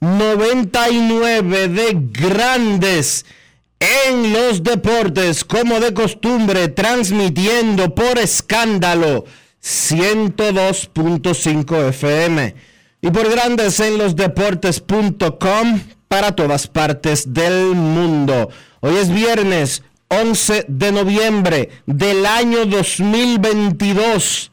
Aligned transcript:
2899 0.00 1.68
de 1.68 1.96
Grandes 2.12 3.24
en 3.80 4.32
los 4.32 4.62
Deportes, 4.62 5.44
como 5.44 5.80
de 5.80 5.92
costumbre, 5.94 6.68
transmitiendo 6.68 7.92
por 7.94 8.18
escándalo 8.18 9.24
102.5 9.62 11.88
FM 11.88 12.54
y 13.00 13.10
por 13.10 13.30
Grandes 13.30 13.80
en 13.80 13.96
los 13.98 14.14
Deportes.com 14.16 15.80
para 16.08 16.32
todas 16.32 16.66
partes 16.66 17.32
del 17.32 17.74
mundo. 17.74 18.50
Hoy 18.80 18.96
es 18.96 19.12
viernes 19.12 19.82
11 20.08 20.66
de 20.68 20.92
noviembre 20.92 21.70
del 21.86 22.24
año 22.24 22.64
2022 22.66 24.52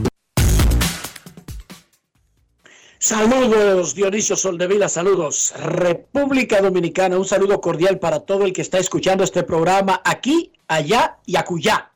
Saludos 3.03 3.95
Dionisio 3.95 4.35
Soldevila, 4.35 4.87
saludos 4.87 5.55
República 5.57 6.61
Dominicana, 6.61 7.17
un 7.17 7.25
saludo 7.25 7.59
cordial 7.59 7.97
para 7.97 8.19
todo 8.19 8.45
el 8.45 8.53
que 8.53 8.61
está 8.61 8.77
escuchando 8.77 9.23
este 9.23 9.41
programa 9.41 10.03
aquí, 10.05 10.51
allá 10.67 11.17
y 11.25 11.35
acullá, 11.35 11.89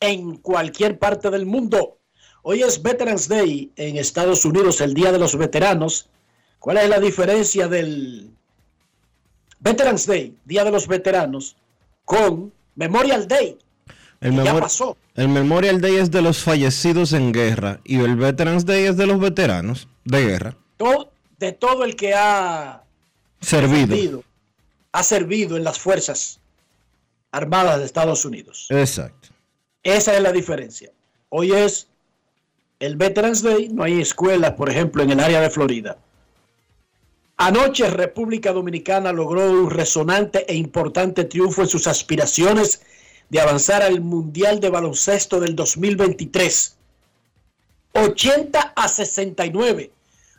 en 0.00 0.38
cualquier 0.38 0.98
parte 0.98 1.28
del 1.28 1.44
mundo. 1.44 1.98
Hoy 2.40 2.62
es 2.62 2.82
Veterans 2.82 3.28
Day 3.28 3.70
en 3.76 3.98
Estados 3.98 4.46
Unidos, 4.46 4.80
el 4.80 4.94
Día 4.94 5.12
de 5.12 5.18
los 5.18 5.36
Veteranos. 5.36 6.08
¿Cuál 6.58 6.78
es 6.78 6.88
la 6.88 7.00
diferencia 7.00 7.68
del 7.68 8.30
Veterans 9.60 10.06
Day, 10.06 10.38
Día 10.46 10.64
de 10.64 10.70
los 10.70 10.88
Veteranos, 10.88 11.54
con 12.06 12.50
Memorial 12.76 13.28
Day? 13.28 13.58
El, 14.20 14.36
que 14.36 14.44
ya 14.44 14.58
pasó. 14.58 14.96
el 15.14 15.28
Memorial 15.28 15.80
Day 15.80 15.96
es 15.96 16.10
de 16.10 16.22
los 16.22 16.42
fallecidos 16.42 17.12
en 17.12 17.32
guerra 17.32 17.80
y 17.84 17.98
el 18.00 18.16
Veterans 18.16 18.64
Day 18.66 18.84
es 18.84 18.96
de 18.96 19.06
los 19.06 19.20
veteranos 19.20 19.88
de 20.04 20.24
guerra. 20.24 20.56
Todo- 20.76 21.12
de 21.38 21.52
todo 21.52 21.84
el 21.84 21.96
que 21.96 22.14
ha 22.14 22.82
Servido. 23.40 23.88
servido, 23.94 24.24
ha 24.92 25.02
servido 25.02 25.56
en 25.58 25.64
las 25.64 25.78
Fuerzas 25.78 26.40
Armadas 27.30 27.78
de 27.78 27.84
Estados 27.84 28.24
Unidos. 28.24 28.66
Exacto. 28.70 29.28
Esa 29.82 30.14
es 30.16 30.22
la 30.22 30.32
diferencia. 30.32 30.90
Hoy 31.28 31.52
es 31.52 31.88
el 32.80 32.96
Veterans 32.96 33.42
Day, 33.42 33.68
no 33.68 33.82
hay 33.82 34.00
escuelas, 34.00 34.52
por 34.52 34.70
ejemplo, 34.70 35.02
en 35.02 35.10
el 35.10 35.20
área 35.20 35.40
de 35.40 35.50
Florida. 35.50 35.98
Anoche 37.36 37.90
República 37.90 38.52
Dominicana 38.52 39.12
logró 39.12 39.50
un 39.50 39.70
resonante 39.70 40.50
e 40.50 40.54
importante 40.56 41.24
triunfo 41.24 41.60
en 41.62 41.68
sus 41.68 41.86
aspiraciones 41.86 42.80
de 43.28 43.40
avanzar 43.40 43.82
al 43.82 44.00
Mundial 44.00 44.60
de 44.60 44.70
Baloncesto 44.70 45.40
del 45.40 45.56
2023. 45.56 46.76
80 47.92 48.72
a 48.76 48.88
69. 48.88 49.90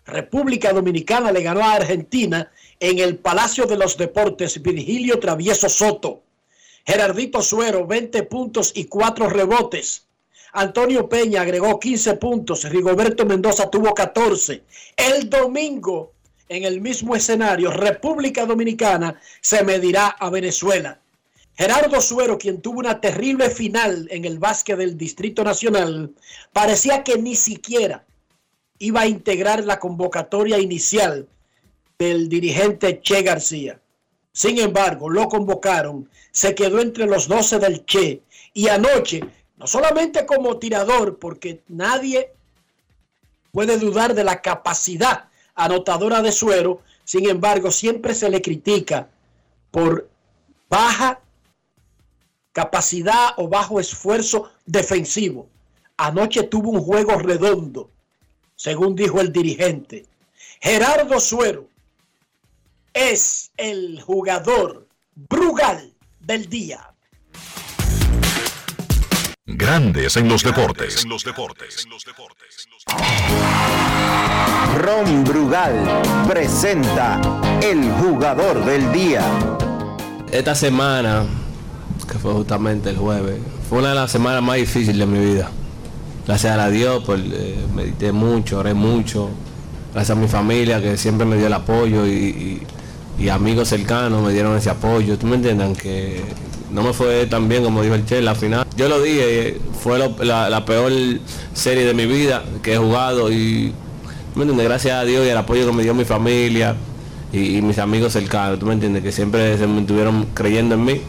República 0.06 0.72
Dominicana 0.72 1.32
le 1.32 1.42
ganó 1.42 1.62
a 1.62 1.74
Argentina 1.74 2.52
en 2.80 3.00
el 3.00 3.18
Palacio 3.18 3.66
de 3.66 3.78
los 3.78 3.98
Deportes 3.98 4.62
Virgilio 4.62 5.20
Travieso 5.20 5.68
Soto. 5.68 6.22
Gerardito 6.86 7.42
Suero, 7.42 7.86
20 7.86 8.24
puntos 8.24 8.72
y 8.74 8.86
4 8.86 9.30
rebotes. 9.30 10.06
Antonio 10.54 11.10
Peña 11.10 11.42
agregó 11.42 11.80
15 11.80 12.14
puntos. 12.14 12.64
Rigoberto 12.64 13.26
Mendoza 13.26 13.70
tuvo 13.70 13.94
14. 13.94 14.64
El 14.96 15.30
domingo, 15.30 16.14
en 16.48 16.64
el 16.64 16.80
mismo 16.80 17.16
escenario, 17.16 17.72
República 17.72 18.46
Dominicana 18.46 19.20
se 19.42 19.64
medirá 19.64 20.08
a 20.08 20.30
Venezuela. 20.30 21.00
Gerardo 21.58 22.00
Suero, 22.02 22.38
quien 22.38 22.62
tuvo 22.62 22.80
una 22.80 23.02
terrible 23.02 23.50
final 23.50 24.08
en 24.12 24.26
el 24.26 24.38
básquet 24.38 24.78
del 24.78 24.96
Distrito 24.96 25.44
Nacional, 25.44 26.14
parecía 26.54 27.04
que 27.04 27.18
ni 27.18 27.36
siquiera 27.36 28.06
iba 28.78 29.02
a 29.02 29.08
integrar 29.08 29.64
la 29.64 29.80
convocatoria 29.80 30.60
inicial 30.60 31.28
del 31.98 32.30
dirigente 32.30 33.02
Che 33.02 33.24
García. 33.24 33.82
Sin 34.32 34.60
embargo, 34.60 35.10
lo 35.10 35.28
convocaron, 35.28 36.08
se 36.32 36.54
quedó 36.54 36.80
entre 36.80 37.08
los 37.08 37.28
12 37.28 37.58
del 37.58 37.86
Che 37.86 38.22
y 38.54 38.68
anoche, 38.68 39.22
no 39.58 39.66
solamente 39.66 40.28
como 40.28 40.60
tirador, 40.60 41.18
porque 41.18 41.64
nadie 41.68 42.34
puede 43.52 43.80
dudar 43.80 44.14
de 44.14 44.24
la 44.24 44.44
capacidad 44.44 45.30
anotadora 45.56 46.22
de 46.22 46.32
Suero, 46.32 46.82
sin 47.04 47.28
embargo, 47.28 47.72
siempre 47.72 48.14
se 48.14 48.30
le 48.30 48.44
critica 48.44 49.10
por 49.72 50.08
baja 50.70 51.20
capacidad 52.58 53.34
o 53.38 53.48
bajo 53.48 53.80
esfuerzo 53.80 54.50
defensivo. 54.66 55.48
Anoche 55.96 56.42
tuvo 56.42 56.72
un 56.72 56.82
juego 56.82 57.12
redondo, 57.20 57.92
según 58.56 58.96
dijo 58.96 59.22
el 59.22 59.32
dirigente. 59.32 60.08
Gerardo 60.60 61.20
Suero 61.20 61.68
es 62.92 63.52
el 63.58 64.02
jugador 64.02 64.88
Brugal 65.14 65.94
del 66.20 66.50
día. 66.50 66.96
Grandes 69.46 70.18
en 70.18 70.28
los 70.28 70.42
deportes. 70.42 71.04
En 71.04 71.10
los 71.10 71.24
deportes. 71.24 71.88
Ron 74.80 75.24
Brugal 75.24 76.02
presenta 76.28 77.22
el 77.62 77.88
jugador 78.02 78.66
del 78.66 78.92
día. 78.92 79.24
Esta 80.32 80.56
semana, 80.56 81.26
que 82.10 82.18
fue 82.18 82.34
justamente 82.34 82.90
el 82.90 82.98
jueves, 82.98 83.36
fue 83.70 83.80
una 83.80 83.90
de 83.90 83.96
las 83.96 84.12
semanas 84.12 84.42
más 84.42 84.58
difíciles 84.58 84.98
de 84.98 85.06
mi 85.06 85.20
vida. 85.20 85.50
Gracias 86.26 86.58
a 86.58 86.70
Dios, 86.70 87.04
pues 87.06 87.22
medité 87.74 88.12
mucho, 88.12 88.60
oré 88.60 88.74
mucho. 88.74 89.30
Gracias 89.94 90.18
a 90.18 90.20
mi 90.20 90.28
familia 90.28 90.82
que 90.82 90.98
siempre 90.98 91.26
me 91.26 91.38
dio 91.38 91.48
el 91.48 91.54
apoyo 91.54 92.06
y, 92.06 92.62
amigos 93.32 93.70
cercanos 93.70 94.22
me 94.22 94.34
dieron 94.34 94.58
ese 94.58 94.70
apoyo. 94.70 95.18
¿Tú 95.18 95.26
me 95.26 95.38
entiendes? 95.38 95.78
Que 95.78 96.22
no 96.72 96.84
me 96.84 96.94
fue 96.94 97.26
tan 97.28 97.48
bien 97.48 97.64
como 97.64 97.82
dijo 97.82 97.96
el 97.96 98.06
Che, 98.06 98.22
la 98.22 98.36
final. 98.36 98.68
Yo 98.76 98.90
lo 98.90 99.02
dije, 99.02 99.58
fue 99.82 99.98
la, 99.98 100.66
peor 100.66 100.92
serie 101.54 101.86
de 101.86 101.94
mi 101.94 102.06
vida 102.06 102.44
que 102.62 102.74
he 102.74 102.78
jugado 102.78 103.32
y 103.32 103.74
¿me 104.36 104.42
entiendes? 104.42 104.68
gracias 104.68 104.96
a 104.96 105.06
Dios 105.06 105.26
y 105.26 105.30
al 105.30 105.38
apoyo 105.38 105.66
que 105.66 105.72
me 105.72 105.84
dio 105.84 105.94
mi 105.94 106.04
familia 106.04 106.76
y, 107.32 107.62
mis 107.62 107.80
amigos 107.80 108.14
cercanos, 108.14 108.60
¿tú 108.60 108.66
me 108.66 108.74
entiendes? 108.74 109.02
Que 109.02 109.12
siempre 109.12 109.58
se 109.58 109.64
estuvieron 109.64 110.28
creyendo 110.34 110.76
en 110.76 110.86
mí. 110.86 111.02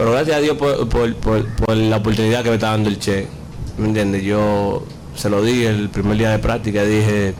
Pero 0.00 0.12
gracias 0.12 0.38
a 0.38 0.40
Dios 0.40 0.56
por, 0.56 1.76
la 1.76 1.96
oportunidad 1.98 2.42
que 2.42 2.48
me 2.48 2.54
está 2.54 2.70
dando 2.70 2.88
el 2.88 2.98
Che. 2.98 3.26
¿Me 3.76 3.88
entiendes? 3.88 4.22
Yo 4.22 4.82
se 5.14 5.28
lo 5.28 5.42
dije 5.42 5.68
el 5.68 5.90
primer 5.90 6.16
día 6.16 6.30
de 6.30 6.38
práctica, 6.38 6.84
dije, 6.84 7.34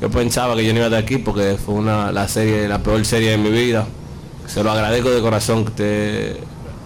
yo 0.00 0.10
pensaba 0.10 0.56
que 0.56 0.64
yo 0.64 0.72
no 0.72 0.80
iba 0.80 0.88
de 0.88 0.96
aquí 0.96 1.18
porque 1.18 1.56
fue 1.64 1.76
una 1.76 2.10
la 2.10 2.26
serie, 2.26 2.66
la 2.66 2.82
peor 2.82 3.04
serie 3.04 3.30
de 3.30 3.38
mi 3.38 3.50
vida. 3.50 3.86
Se 4.48 4.64
lo 4.64 4.72
agradezco 4.72 5.08
de 5.08 5.20
corazón 5.20 5.62
que 5.62 5.70
usted 5.70 6.36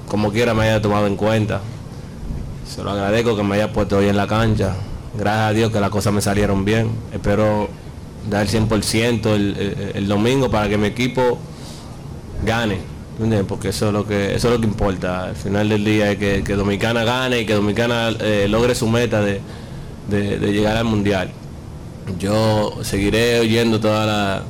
como 0.09 0.31
quiera 0.31 0.53
me 0.53 0.65
haya 0.65 0.82
tomado 0.82 1.06
en 1.06 1.17
cuenta. 1.17 1.62
Se 2.69 2.82
lo 2.82 2.91
agradezco 2.91 3.35
que 3.35 3.44
me 3.44 3.55
haya 3.55 3.73
puesto 3.73 3.97
hoy 3.97 4.09
en 4.09 4.19
la 4.19 4.26
cancha. 4.26 4.75
Gracias 5.17 5.47
a 5.47 5.53
Dios 5.55 5.73
que 5.73 5.81
las 5.81 5.88
cosas 5.88 6.12
me 6.12 6.21
salieron 6.21 6.67
bien. 6.67 6.91
Espero 7.15 7.71
dar 8.29 8.43
el 8.43 8.50
100% 8.50 9.94
el 9.94 10.06
domingo 10.06 10.50
para 10.50 10.69
que 10.69 10.76
mi 10.76 10.88
equipo 10.88 11.38
gane 12.44 12.94
porque 13.46 13.69
eso 13.69 13.88
es 13.88 13.93
lo 13.93 14.06
que 14.06 14.34
eso 14.34 14.49
es 14.49 14.55
lo 14.55 14.61
que 14.61 14.66
importa. 14.66 15.25
Al 15.25 15.37
final 15.37 15.69
del 15.69 15.84
día 15.84 16.12
es 16.12 16.19
que, 16.19 16.55
Dominicana 16.55 17.05
gane 17.05 17.40
y 17.40 17.46
que 17.46 17.55
Dominicana 17.55 18.11
eh, 18.20 18.46
logre 18.49 18.75
su 18.75 18.88
meta 18.88 19.20
de, 19.20 19.40
llegar 20.11 20.76
al 20.76 20.84
mundial. 20.84 21.31
Yo 22.19 22.78
seguiré 22.82 23.40
oyendo 23.40 23.81
todas 23.81 24.06
las 24.06 24.43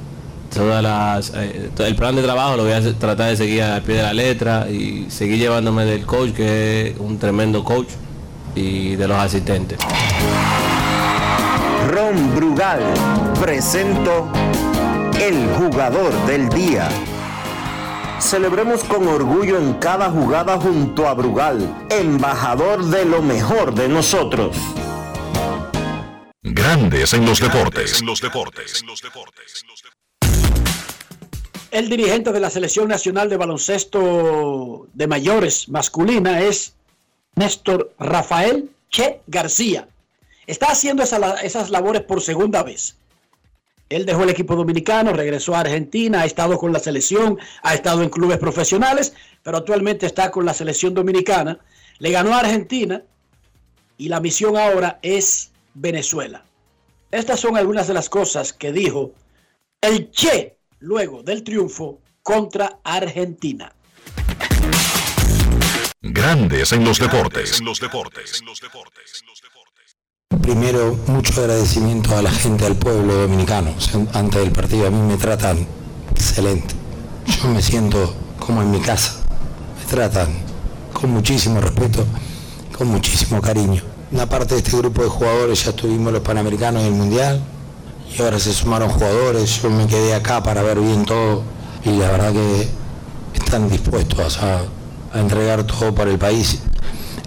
todas 0.55 0.83
las 0.83 1.33
eh, 1.35 1.71
el 1.79 1.97
plan 1.97 2.15
de 2.15 2.23
trabajo 2.23 2.57
lo 2.57 2.63
voy 2.63 2.73
a 2.73 2.81
tratar 2.99 3.31
de 3.31 3.37
seguir 3.37 3.63
al 3.63 3.83
pie 3.83 3.97
de 3.97 4.03
la 4.03 4.13
letra 4.13 4.69
y 4.71 5.07
seguir 5.09 5.39
llevándome 5.39 5.85
del 5.85 6.07
coach 6.07 6.31
que 6.31 6.89
es 6.89 6.99
un 7.01 7.19
tremendo 7.19 7.65
coach 7.65 7.89
y 8.55 8.95
de 8.97 9.09
los 9.09 9.17
asistentes. 9.17 9.79
Ron 11.91 12.35
Brugal 12.35 12.81
presento 13.41 14.29
el 15.21 15.47
jugador 15.57 16.13
del 16.27 16.49
día 16.49 16.89
Celebremos 18.25 18.83
con 18.85 19.07
orgullo 19.07 19.59
en 19.59 19.75
cada 19.75 20.11
jugada 20.11 20.59
junto 20.59 21.07
a 21.07 21.13
Brugal, 21.13 21.87
embajador 21.91 22.83
de 22.87 23.05
lo 23.05 23.21
mejor 23.21 23.75
de 23.75 23.87
nosotros. 23.87 24.57
Grandes 26.43 27.13
en 27.13 27.27
los 27.27 27.39
deportes. 27.39 28.01
En 28.01 28.07
los 28.07 28.23
deportes. 28.23 28.83
El 31.71 31.91
dirigente 31.91 32.33
de 32.33 32.41
la 32.41 32.49
Selección 32.49 32.89
Nacional 32.89 33.29
de 33.29 33.37
Baloncesto 33.37 34.89
de 34.95 35.07
Mayores 35.07 35.69
masculina 35.69 36.41
es 36.41 36.77
Néstor 37.37 37.93
Rafael 37.99 38.71
Che 38.89 39.21
García. 39.27 39.87
Está 40.47 40.69
haciendo 40.69 41.03
esas 41.03 41.69
labores 41.69 42.03
por 42.03 42.23
segunda 42.23 42.63
vez. 42.63 42.97
Él 43.95 44.07
dejó 44.07 44.25
el 44.25 44.31
equipo 44.31 44.57
dominicano, 44.57 45.13
regresó 45.13 45.55
a 45.55 45.61
Argentina, 45.61 46.23
ha 46.23 46.25
estado 46.25 46.59
con 46.59 46.73
la 46.73 46.81
selección, 46.81 47.39
ha 47.63 47.75
estado 47.75 48.03
en 48.03 48.11
clubes 48.11 48.39
profesionales, 48.39 49.15
pero 49.45 49.59
actualmente 49.59 50.05
está 50.05 50.33
con 50.33 50.45
la 50.45 50.53
selección 50.53 50.95
dominicana. 50.95 51.61
Le 51.99 52.11
ganó 52.11 52.35
a 52.35 52.41
Argentina 52.41 53.05
y 53.97 54.09
la 54.09 54.19
misión 54.19 54.57
ahora 54.57 54.99
es 55.01 55.53
Venezuela. 55.75 56.45
Estas 57.13 57.39
son 57.39 57.57
algunas 57.57 57.87
de 57.87 57.95
las 57.95 58.09
cosas 58.09 58.53
que 58.53 58.73
dijo 58.73 59.13
el 59.81 60.11
Che 60.11 60.57
luego 60.81 61.23
del 61.23 61.45
triunfo 61.45 62.01
contra 62.21 62.81
Argentina. 62.83 63.73
Grandes 66.03 66.73
en 66.73 66.85
los 66.85 66.99
deportes. 66.99 67.61
En 67.61 67.65
los 67.65 67.79
deportes. 67.79 68.43
Primero, 70.43 70.97
mucho 71.07 71.41
agradecimiento 71.41 72.17
a 72.17 72.23
la 72.23 72.31
gente, 72.31 72.67
al 72.67 72.77
pueblo 72.77 73.15
dominicano. 73.15 73.71
Antes 74.13 74.41
del 74.41 74.53
partido 74.53 74.87
a 74.87 74.91
mí 74.91 75.01
me 75.01 75.17
tratan 75.17 75.67
excelente. 76.11 76.75
Yo 77.27 77.49
me 77.49 77.63
siento 77.63 78.15
como 78.39 78.63
en 78.63 78.71
mi 78.71 78.81
casa. 78.81 79.15
Me 79.79 79.91
tratan 79.91 80.29
con 80.93 81.11
muchísimo 81.11 81.61
respeto, 81.61 82.05
con 82.77 82.89
muchísimo 82.89 83.41
cariño. 83.41 83.83
Una 84.13 84.27
parte 84.27 84.55
de 84.55 84.61
este 84.61 84.77
grupo 84.77 85.03
de 85.03 85.09
jugadores 85.09 85.65
ya 85.65 85.73
tuvimos 85.73 86.13
los 86.13 86.23
Panamericanos 86.23 86.83
y 86.83 86.87
el 86.87 86.95
Mundial 86.95 87.43
y 88.17 88.23
ahora 88.23 88.39
se 88.39 88.53
sumaron 88.53 88.89
jugadores. 88.91 89.63
Yo 89.63 89.71
me 89.71 89.87
quedé 89.87 90.15
acá 90.15 90.43
para 90.43 90.63
ver 90.63 90.81
bien 90.81 91.05
todo 91.05 91.43
y 91.85 91.91
la 91.91 92.11
verdad 92.11 92.33
que 92.33 92.69
están 93.35 93.69
dispuestos 93.69 94.39
a, 94.39 94.63
a 95.13 95.21
entregar 95.21 95.65
todo 95.65 95.95
para 95.95 96.11
el 96.11 96.19
país. 96.19 96.61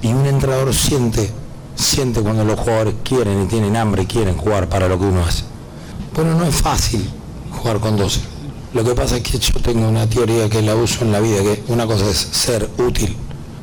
Y 0.02 0.08
un 0.08 0.26
entrenador 0.26 0.74
siente 0.74 1.32
siente 1.78 2.22
cuando 2.22 2.44
los 2.44 2.60
jugadores 2.60 2.96
quieren 3.04 3.44
y 3.44 3.46
tienen 3.46 3.78
hambre 3.78 4.04
y 4.04 4.06
quieren 4.08 4.36
jugar 4.36 4.68
para 4.68 4.88
lo 4.88 5.00
que 5.00 5.06
uno 5.06 5.24
hace. 5.24 5.44
Bueno, 6.14 6.36
no 6.36 6.46
es 6.46 6.56
fácil 6.56 7.08
jugar 7.52 7.80
con 7.80 7.96
12. 7.96 8.20
Lo 8.74 8.84
que 8.84 8.94
pasa 8.94 9.18
es 9.18 9.24
que 9.24 9.38
yo 9.40 9.54
tengo 9.62 9.88
una 9.88 10.08
teoría 10.08 10.50
que 10.50 10.62
la 10.62 10.76
uso 10.76 11.06
en 11.06 11.12
la 11.12 11.20
vida, 11.20 11.42
que 11.42 11.64
una 11.68 11.88
cosa 11.88 12.10
es 12.10 12.18
ser 12.18 12.70
útil, 12.78 13.16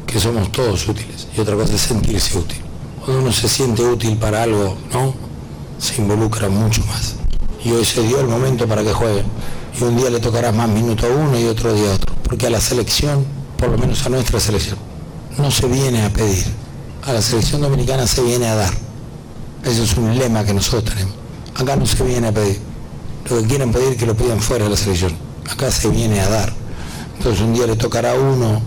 que 0.06 0.18
somos 0.18 0.50
todos 0.52 0.88
útiles, 0.88 1.28
y 1.36 1.40
otra 1.40 1.56
cosa 1.56 1.74
es 1.74 1.80
sentirse 1.80 2.38
útil. 2.38 2.58
Cuando 3.04 3.22
uno 3.22 3.32
se 3.32 3.48
siente 3.48 3.82
útil 3.82 4.16
para 4.16 4.44
algo, 4.44 4.76
¿no? 4.92 5.14
Se 5.78 6.00
involucra 6.00 6.48
mucho 6.48 6.82
más. 6.86 7.16
Y 7.64 7.72
hoy 7.72 7.84
se 7.84 8.02
dio 8.02 8.20
el 8.20 8.28
momento 8.28 8.66
para 8.66 8.82
que 8.82 8.92
juegue. 8.92 9.24
Y 9.78 9.84
un 9.84 9.96
día 9.96 10.08
le 10.08 10.20
tocará 10.20 10.52
más 10.52 10.68
minuto 10.68 11.06
a 11.06 11.10
uno 11.10 11.38
y 11.38 11.44
otro 11.44 11.74
día 11.74 11.90
a 11.90 11.94
otro. 11.94 12.14
Porque 12.22 12.46
a 12.46 12.50
la 12.50 12.60
selección, 12.60 13.26
por 13.58 13.70
lo 13.70 13.78
menos 13.78 14.06
a 14.06 14.08
nuestra 14.08 14.40
selección, 14.40 14.78
no 15.36 15.50
se 15.50 15.66
viene 15.66 16.02
a 16.02 16.10
pedir, 16.10 16.46
a 17.06 17.12
la 17.12 17.20
selección 17.20 17.60
dominicana 17.60 18.06
se 18.06 18.22
viene 18.22 18.46
a 18.46 18.54
dar. 18.54 18.74
Ese 19.62 19.82
es 19.82 19.96
un 19.96 20.18
lema 20.18 20.44
que 20.44 20.54
nosotros 20.54 20.84
tenemos. 20.84 21.14
Acá 21.54 21.76
no 21.76 21.86
se 21.86 22.02
viene 22.02 22.28
a 22.28 22.32
pedir. 22.32 22.58
Lo 23.30 23.40
que 23.40 23.46
quieren 23.46 23.72
pedir 23.72 23.96
que 23.96 24.06
lo 24.06 24.14
pidan 24.14 24.40
fuera 24.40 24.64
de 24.64 24.70
la 24.70 24.76
selección. 24.76 25.16
Acá 25.50 25.70
se 25.70 25.88
viene 25.88 26.20
a 26.20 26.28
dar. 26.28 26.52
Entonces 27.18 27.42
un 27.42 27.54
día 27.54 27.66
le 27.66 27.76
tocará 27.76 28.12
a 28.12 28.14
uno, 28.14 28.60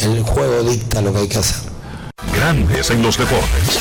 el 0.00 0.22
juego 0.22 0.62
dicta 0.62 1.00
lo 1.02 1.12
que 1.12 1.18
hay 1.20 1.28
que 1.28 1.38
hacer. 1.38 1.70
Grandes 2.34 2.90
en 2.90 3.02
los 3.02 3.18
deportes. 3.18 3.78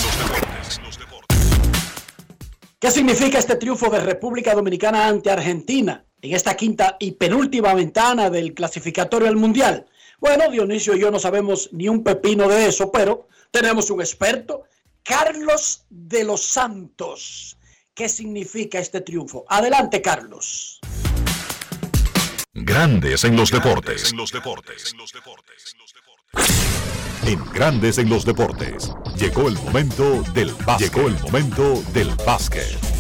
¿Qué 2.79 2.91
significa 2.91 3.38
este 3.38 3.55
triunfo 3.55 3.89
de 3.89 4.00
República 4.00 4.53
Dominicana 4.53 5.07
ante 5.07 5.29
Argentina 5.31 6.03
en 6.21 6.35
esta 6.35 6.55
quinta 6.55 6.97
y 7.00 7.12
penúltima 7.12 7.74
ventana 7.74 8.29
del 8.29 8.53
clasificatorio 8.53 9.27
al 9.27 9.35
Mundial? 9.35 9.85
Bueno, 10.21 10.51
Dionisio 10.51 10.95
y 10.95 10.99
yo 10.99 11.09
no 11.09 11.17
sabemos 11.19 11.69
ni 11.71 11.89
un 11.89 12.03
pepino 12.03 12.47
de 12.47 12.67
eso, 12.67 12.91
pero 12.91 13.27
tenemos 13.49 13.89
un 13.89 14.01
experto, 14.01 14.65
Carlos 15.01 15.83
de 15.89 16.23
los 16.23 16.43
Santos. 16.43 17.57
¿Qué 17.95 18.07
significa 18.07 18.77
este 18.77 19.01
triunfo? 19.01 19.45
Adelante, 19.49 19.99
Carlos. 19.99 20.79
Grandes 22.53 23.23
en 23.23 23.35
los 23.35 23.49
deportes. 23.49 24.11
En 24.11 24.17
Grandes 27.51 27.97
en 27.97 28.09
los 28.09 28.23
deportes. 28.23 28.91
Llegó 29.17 29.47
el 29.47 29.55
momento 29.55 30.21
del 30.33 30.53
básquet. 30.53 30.93
Llegó 30.93 31.07
el 31.07 31.19
momento 31.19 31.83
del 31.93 32.09
básquet. 32.25 32.90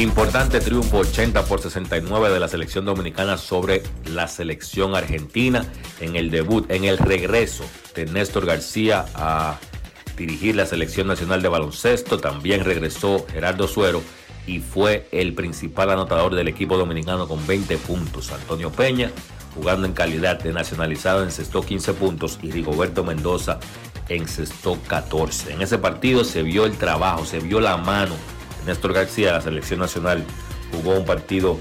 Importante 0.00 0.60
triunfo 0.60 1.00
80 1.00 1.44
por 1.44 1.60
69 1.60 2.30
de 2.30 2.40
la 2.40 2.48
selección 2.48 2.86
dominicana 2.86 3.36
sobre 3.36 3.82
la 4.06 4.28
selección 4.28 4.94
argentina 4.94 5.66
en 6.00 6.16
el 6.16 6.30
debut, 6.30 6.70
en 6.70 6.84
el 6.84 6.96
regreso 6.96 7.64
de 7.94 8.06
Néstor 8.06 8.46
García 8.46 9.04
a 9.14 9.58
dirigir 10.16 10.56
la 10.56 10.64
selección 10.64 11.06
nacional 11.06 11.42
de 11.42 11.50
baloncesto. 11.50 12.18
También 12.18 12.64
regresó 12.64 13.26
Gerardo 13.30 13.68
Suero 13.68 14.02
y 14.46 14.60
fue 14.60 15.06
el 15.12 15.34
principal 15.34 15.90
anotador 15.90 16.34
del 16.34 16.48
equipo 16.48 16.78
dominicano 16.78 17.28
con 17.28 17.46
20 17.46 17.76
puntos. 17.76 18.32
Antonio 18.32 18.72
Peña, 18.72 19.10
jugando 19.54 19.86
en 19.86 19.92
calidad 19.92 20.42
de 20.42 20.54
nacionalizado, 20.54 21.24
encestó 21.24 21.60
15 21.60 21.92
puntos 21.92 22.38
y 22.40 22.50
Rigoberto 22.50 23.04
Mendoza 23.04 23.60
encestó 24.08 24.78
14. 24.88 25.52
En 25.52 25.60
ese 25.60 25.76
partido 25.76 26.24
se 26.24 26.42
vio 26.42 26.64
el 26.64 26.78
trabajo, 26.78 27.26
se 27.26 27.38
vio 27.38 27.60
la 27.60 27.76
mano 27.76 28.14
Néstor 28.66 28.92
García. 28.92 29.32
La 29.32 29.40
selección 29.40 29.80
nacional 29.80 30.24
jugó 30.72 30.94
un 30.94 31.04
partido 31.04 31.58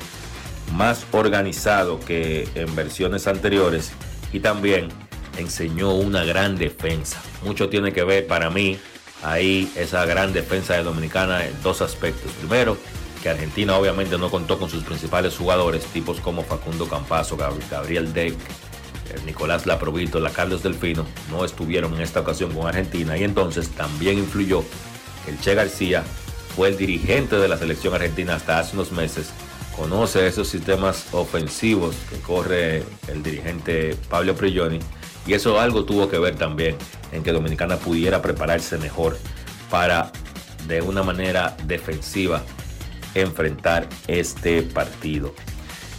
más 0.74 1.06
organizado 1.12 2.00
que 2.00 2.48
en 2.56 2.75
versiones 2.75 3.27
anteriores 3.27 3.91
y 4.32 4.39
también 4.39 4.89
enseñó 5.38 5.94
una 5.94 6.24
gran 6.24 6.58
defensa. 6.58 7.22
Mucho 7.44 7.70
tiene 7.70 7.91
que 7.94 8.03
ver 8.03 8.27
para 8.27 8.50
mí 8.50 8.77
ahí 9.24 9.72
esa 9.75 10.06
gran 10.06 10.34
defensa 10.34 10.75
de 10.75 10.84
Dominicana 10.84 11.46
en 11.46 11.53
dos 11.63 11.82
aspectos. 11.82 12.32
Primero, 12.34 12.77
que 13.22 13.29
Argentina 13.29 13.75
obviamente 13.75 14.18
no 14.18 14.29
contó 14.29 14.58
con 14.58 14.70
sus 14.70 14.84
principales 14.84 15.36
jugadores, 15.36 15.84
tipos 15.86 16.20
como 16.20 16.44
Facundo 16.44 16.88
Campazo, 16.88 17.38
Gabriel 17.38 18.13
Deck, 18.13 18.36
el 19.13 19.25
Nicolás 19.25 19.65
Laprovito, 19.65 20.20
la 20.20 20.29
Carlos 20.29 20.63
Delfino, 20.63 21.06
no 21.32 21.44
estuvieron 21.44 21.94
en 21.96 22.01
esta 22.01 22.22
ocasión 22.22 22.51
con 22.53 22.68
Argentina 22.68 23.18
y 23.18 23.24
entonces 23.24 23.70
también 23.70 24.20
influyó 24.20 24.63
el 25.27 25.39
Che 25.39 25.56
García 25.56 26.03
fue 26.60 26.68
el 26.68 26.78
dirigente 26.78 27.38
de 27.38 27.48
la 27.48 27.58
selección 27.58 27.94
argentina 27.94 28.36
hasta 28.36 28.60
hace 28.60 28.75
unos 28.75 28.92
meses, 28.92 29.30
conoce 29.78 30.28
esos 30.28 30.50
sistemas 30.50 31.06
ofensivos 31.13 31.96
que 32.10 32.18
corre 32.18 32.84
el 33.08 33.24
dirigente 33.24 33.96
Pablo 34.10 34.36
Prigioni 34.36 34.80
y 35.25 35.36
eso 35.36 35.58
algo 35.58 35.86
tuvo 35.86 36.10
que 36.10 36.20
ver 36.20 36.36
también 36.36 36.75
en 37.13 37.24
que 37.24 37.32
Dominicana 37.32 37.78
pudiera 37.78 38.22
prepararse 38.22 38.78
mejor 38.78 39.18
para 39.72 40.12
de 40.68 40.82
una 40.82 41.01
manera 41.01 41.56
defensiva 41.63 42.44
enfrentar 43.16 43.88
este 44.08 44.62
partido. 44.62 45.34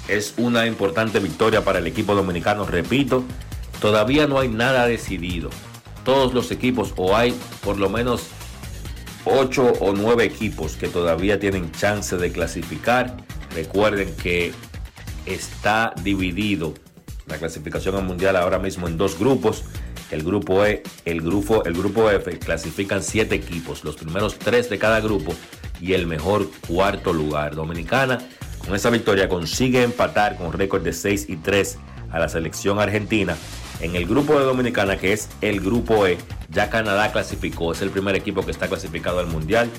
Es 0.09 0.35
una 0.37 0.67
importante 0.67 1.21
victoria 1.21 1.65
para 1.65 1.79
el 1.79 1.87
equipo 1.87 2.15
dominicano, 2.15 2.67
repito, 2.67 3.25
todavía 3.81 4.27
no 4.27 4.39
hay 4.39 4.49
nada 4.49 4.87
decidido. 4.87 5.49
Todos 6.05 6.35
los 6.35 6.51
equipos 6.51 6.93
o 6.99 7.17
hay 7.17 7.35
por 7.65 7.79
lo 7.79 7.89
menos 7.89 8.29
8 9.25 9.73
o 9.81 9.93
9 9.93 10.25
equipos 10.25 10.77
que 10.77 10.89
todavía 10.89 11.39
tienen 11.39 11.71
chance 11.73 12.17
de 12.17 12.33
clasificar. 12.33 13.17
Recuerden 13.55 14.15
que 14.17 14.53
está 15.27 15.93
dividido 16.03 16.75
la 17.27 17.39
clasificación 17.39 17.97
al 17.97 18.05
mundial 18.05 18.37
ahora 18.37 18.59
mismo 18.59 18.89
en 18.89 18.97
dos 18.97 19.19
grupos. 19.19 19.65
El 20.11 20.25
grupo 20.25 20.65
E, 20.65 20.83
el 21.05 21.21
grupo, 21.21 21.65
el 21.65 21.75
grupo 21.75 22.11
F 22.11 22.39
clasifican 22.39 23.03
siete 23.03 23.37
equipos, 23.37 23.85
los 23.85 23.97
primeros 23.97 24.39
tres 24.39 24.69
de 24.69 24.79
cada 24.79 25.01
grupo 25.01 25.35
y 25.81 25.93
el 25.93 26.07
mejor 26.07 26.51
cuarto 26.67 27.13
lugar. 27.13 27.55
Dominicana 27.55 28.19
con 28.65 28.75
esa 28.75 28.91
victoria 28.91 29.29
consigue 29.29 29.83
empatar 29.83 30.37
con 30.37 30.53
récord 30.53 30.83
de 30.83 30.93
6 30.93 31.27
y 31.29 31.37
3 31.37 31.79
a 32.11 32.19
la 32.19 32.29
selección 32.29 32.79
argentina. 32.79 33.37
En 33.81 33.97
el 33.97 34.07
grupo 34.07 34.39
de 34.39 34.45
Dominicana, 34.45 34.99
que 34.99 35.13
es 35.13 35.29
el 35.41 35.61
grupo 35.61 36.07
E, 36.07 36.19
ya 36.51 36.69
Canadá 36.69 37.13
clasificó, 37.13 37.73
es 37.73 37.81
el 37.81 37.91
primer 37.91 38.15
equipo 38.15 38.45
que 38.45 38.51
está 38.51 38.69
clasificado 38.69 39.21
al 39.21 39.27
Mundial. 39.27 39.71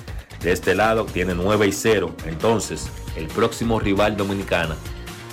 De 0.42 0.50
este 0.50 0.74
lado 0.74 1.04
tiene 1.04 1.34
9 1.34 1.68
y 1.68 1.72
0. 1.72 2.14
Entonces, 2.26 2.88
el 3.16 3.28
próximo 3.28 3.78
rival 3.78 4.16
dominicana 4.16 4.76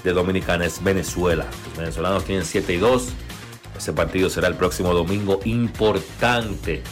de 0.03 0.13
Dominicana 0.13 0.65
es 0.65 0.83
Venezuela. 0.83 1.45
Los 1.65 1.77
venezolanos 1.77 2.25
tienen 2.25 2.45
7 2.45 2.73
y 2.73 2.77
2. 2.77 3.09
Ese 3.77 3.93
partido 3.93 4.29
será 4.29 4.47
el 4.47 4.55
próximo 4.55 4.93
domingo. 4.93 5.39
Importante 5.45 6.83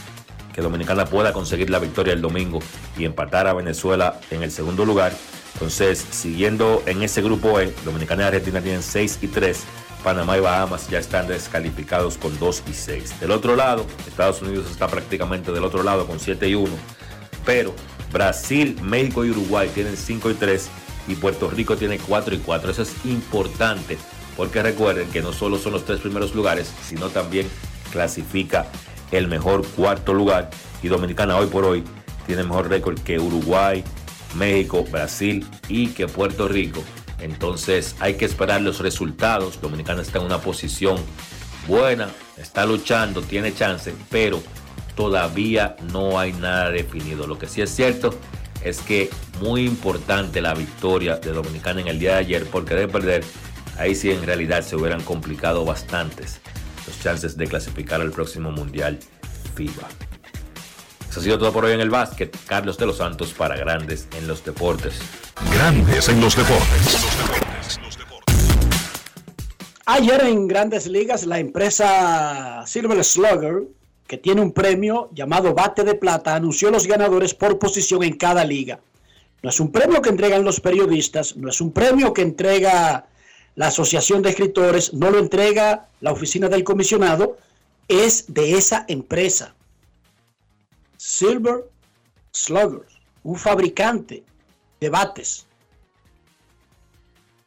que 0.52 0.62
Dominicana 0.62 1.04
pueda 1.04 1.32
conseguir 1.32 1.70
la 1.70 1.78
victoria 1.78 2.12
el 2.12 2.20
domingo 2.20 2.58
y 2.96 3.04
empatar 3.04 3.46
a 3.46 3.52
Venezuela 3.52 4.18
en 4.30 4.42
el 4.42 4.50
segundo 4.50 4.84
lugar. 4.84 5.12
Entonces, 5.54 6.04
siguiendo 6.10 6.82
en 6.86 7.02
ese 7.02 7.22
grupo 7.22 7.60
E, 7.60 7.72
Dominicana 7.84 8.24
y 8.24 8.26
Argentina 8.26 8.60
tienen 8.60 8.82
6 8.82 9.18
y 9.22 9.28
3. 9.28 9.64
Panamá 10.02 10.36
y 10.38 10.40
Bahamas 10.40 10.88
ya 10.88 10.98
están 10.98 11.26
descalificados 11.26 12.16
con 12.16 12.38
2 12.38 12.62
y 12.70 12.72
6. 12.72 13.20
Del 13.20 13.30
otro 13.30 13.56
lado, 13.56 13.86
Estados 14.06 14.42
Unidos 14.42 14.70
está 14.70 14.88
prácticamente 14.88 15.52
del 15.52 15.64
otro 15.64 15.82
lado 15.82 16.06
con 16.06 16.20
7 16.20 16.48
y 16.48 16.54
1. 16.54 16.70
Pero 17.44 17.74
Brasil, 18.12 18.78
México 18.82 19.24
y 19.24 19.30
Uruguay 19.30 19.70
tienen 19.74 19.96
5 19.96 20.30
y 20.30 20.34
3 20.34 20.68
y 21.08 21.14
Puerto 21.14 21.50
Rico 21.50 21.76
tiene 21.76 21.98
4 21.98 22.34
y 22.34 22.38
4. 22.38 22.70
Eso 22.70 22.82
es 22.82 23.04
importante 23.04 23.98
porque 24.36 24.62
recuerden 24.62 25.10
que 25.10 25.20
no 25.20 25.32
solo 25.32 25.58
son 25.58 25.72
los 25.72 25.84
tres 25.84 26.00
primeros 26.00 26.34
lugares, 26.34 26.72
sino 26.86 27.08
también 27.08 27.48
clasifica 27.90 28.66
el 29.10 29.26
mejor 29.26 29.66
cuarto 29.66 30.14
lugar. 30.14 30.50
Y 30.82 30.88
Dominicana 30.88 31.36
hoy 31.36 31.48
por 31.48 31.64
hoy 31.64 31.82
tiene 32.26 32.44
mejor 32.44 32.68
récord 32.68 33.00
que 33.00 33.18
Uruguay, 33.18 33.82
México, 34.36 34.84
Brasil 34.90 35.44
y 35.68 35.88
que 35.88 36.06
Puerto 36.06 36.46
Rico. 36.46 36.84
Entonces 37.20 37.96
hay 38.00 38.14
que 38.14 38.24
esperar 38.24 38.60
los 38.60 38.80
resultados. 38.80 39.60
Dominicana 39.60 40.02
está 40.02 40.18
en 40.18 40.24
una 40.24 40.40
posición 40.40 40.96
buena, 41.66 42.08
está 42.36 42.64
luchando, 42.64 43.22
tiene 43.22 43.54
chance, 43.54 43.94
pero 44.10 44.42
todavía 44.94 45.76
no 45.92 46.18
hay 46.18 46.32
nada 46.32 46.70
definido. 46.70 47.26
Lo 47.26 47.38
que 47.38 47.46
sí 47.46 47.60
es 47.60 47.70
cierto 47.70 48.14
es 48.64 48.80
que 48.80 49.10
muy 49.40 49.64
importante 49.64 50.40
la 50.40 50.54
victoria 50.54 51.16
de 51.16 51.32
Dominicana 51.32 51.80
en 51.80 51.88
el 51.88 51.98
día 51.98 52.14
de 52.14 52.18
ayer, 52.18 52.46
porque 52.46 52.74
de 52.74 52.88
perder, 52.88 53.24
ahí 53.78 53.94
sí 53.94 54.10
en 54.10 54.24
realidad 54.24 54.62
se 54.62 54.76
hubieran 54.76 55.02
complicado 55.02 55.64
bastantes 55.64 56.40
los 56.86 57.00
chances 57.00 57.36
de 57.36 57.46
clasificar 57.46 58.00
al 58.00 58.10
próximo 58.10 58.50
Mundial 58.50 58.98
FIBA. 59.54 60.07
Eso 61.10 61.20
ha 61.20 61.22
sido 61.22 61.38
todo 61.38 61.52
por 61.52 61.64
hoy 61.64 61.72
en 61.72 61.80
el 61.80 61.90
básquet. 61.90 62.36
Carlos 62.46 62.76
de 62.76 62.86
los 62.86 62.98
Santos 62.98 63.32
para 63.32 63.56
Grandes 63.56 64.08
en 64.16 64.28
los 64.28 64.44
Deportes. 64.44 65.00
Grandes 65.54 66.08
en 66.08 66.20
los 66.20 66.36
Deportes. 66.36 66.98
Ayer 69.86 70.22
en 70.24 70.46
Grandes 70.46 70.86
Ligas, 70.86 71.24
la 71.24 71.38
empresa 71.38 72.62
Silver 72.66 73.02
Slugger, 73.02 73.62
que 74.06 74.18
tiene 74.18 74.42
un 74.42 74.52
premio 74.52 75.08
llamado 75.14 75.54
Bate 75.54 75.82
de 75.82 75.94
Plata, 75.94 76.34
anunció 76.34 76.70
los 76.70 76.86
ganadores 76.86 77.32
por 77.32 77.58
posición 77.58 78.02
en 78.02 78.18
cada 78.18 78.44
liga. 78.44 78.80
No 79.42 79.48
es 79.48 79.60
un 79.60 79.72
premio 79.72 80.02
que 80.02 80.10
entregan 80.10 80.44
los 80.44 80.60
periodistas, 80.60 81.36
no 81.36 81.48
es 81.48 81.60
un 81.62 81.72
premio 81.72 82.12
que 82.12 82.20
entrega 82.22 83.06
la 83.54 83.68
Asociación 83.68 84.20
de 84.20 84.30
Escritores, 84.30 84.92
no 84.92 85.10
lo 85.10 85.18
entrega 85.18 85.88
la 86.00 86.12
oficina 86.12 86.48
del 86.48 86.64
comisionado, 86.64 87.38
es 87.88 88.26
de 88.28 88.58
esa 88.58 88.84
empresa. 88.88 89.54
Silver 90.98 91.64
Sluggers, 92.32 93.00
un 93.22 93.36
fabricante 93.36 94.22
de 94.80 94.88
bates. 94.90 95.46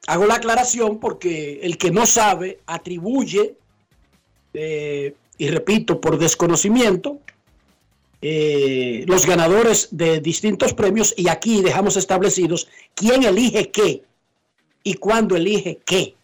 Hago 0.08 0.26
la 0.26 0.36
aclaración 0.36 1.00
porque 1.00 1.60
el 1.62 1.78
que 1.78 1.92
no 1.92 2.06
sabe 2.06 2.60
atribuye, 2.66 3.56
eh, 4.54 5.16
y 5.38 5.48
repito, 5.50 6.02
por 6.02 6.18
desconocimiento, 6.18 7.20
eh, 8.22 9.04
los 9.08 9.26
ganadores 9.26 9.90
de 9.92 10.20
distintos 10.20 10.74
premios 10.74 11.14
y 11.18 11.28
aquí 11.28 11.62
dejamos 11.62 11.98
establecidos 11.98 12.68
quién 12.94 13.24
elige 13.24 13.72
qué 13.72 14.04
y 14.84 14.94
cuándo 14.96 15.36
elige 15.36 15.80
qué. 15.86 16.16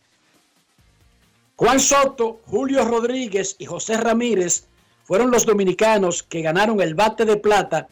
Juan 1.56 1.80
Soto, 1.80 2.40
Julio 2.46 2.86
Rodríguez 2.86 3.56
y 3.58 3.66
José 3.66 3.98
Ramírez 3.98 4.68
fueron 5.08 5.32
los 5.32 5.46
dominicanos 5.46 6.22
que 6.22 6.42
ganaron 6.42 6.82
el 6.82 6.94
bate 6.94 7.24
de 7.24 7.38
plata 7.38 7.88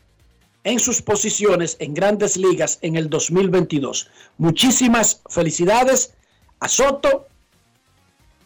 en 0.65 0.81
sus 0.81 1.01
posiciones 1.01 1.77
en 1.79 1.93
grandes 1.93 2.36
ligas 2.36 2.77
en 2.81 2.98
el 2.98 3.10
2022. 3.10 4.10
Muchísimas 4.38 5.22
felicidades 5.29 6.13
a 6.60 6.67
Soto, 6.67 7.27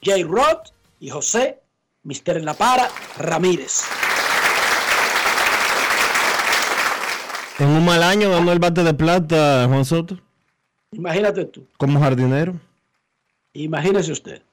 Jay 0.03 0.23
Roth 0.23 0.67
y 0.99 1.09
José 1.09 1.59
Mister 2.03 2.43
La 2.43 2.53
Para 2.53 2.89
Ramírez. 3.17 3.81
En 7.57 7.69
un 7.69 7.83
mal 7.83 8.03
año 8.03 8.29
ganó 8.29 8.51
el 8.51 8.59
bate 8.59 8.83
de 8.83 8.93
plata 8.93 9.65
Juan 9.67 9.83
Soto. 9.83 10.19
Imagínate 10.91 11.45
tú. 11.45 11.65
Como 11.77 11.99
jardinero. 11.99 12.53
Imagínese 13.53 14.11
usted. 14.11 14.43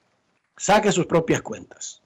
Saque 0.57 0.91
sus 0.91 1.05
propias 1.05 1.43
cuentas. 1.43 2.01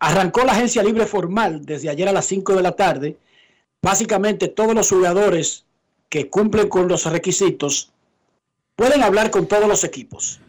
Arrancó 0.00 0.44
la 0.44 0.52
agencia 0.52 0.82
libre 0.82 1.06
formal 1.06 1.64
desde 1.64 1.90
ayer 1.90 2.08
a 2.08 2.12
las 2.12 2.26
5 2.26 2.54
de 2.54 2.62
la 2.62 2.72
tarde. 2.72 3.18
Básicamente 3.82 4.48
todos 4.48 4.74
los 4.74 4.88
jugadores 4.88 5.64
que 6.08 6.28
cumplen 6.28 6.68
con 6.68 6.88
los 6.88 7.04
requisitos 7.04 7.92
pueden 8.76 9.02
hablar 9.02 9.30
con 9.30 9.46
todos 9.46 9.68
los 9.68 9.84
equipos. 9.84 10.40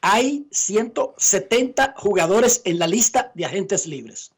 Hay 0.00 0.46
170 0.50 1.94
jugadores 1.96 2.62
en 2.64 2.78
la 2.78 2.86
lista 2.86 3.32
de 3.34 3.44
agentes 3.44 3.86
libres. 3.86 4.30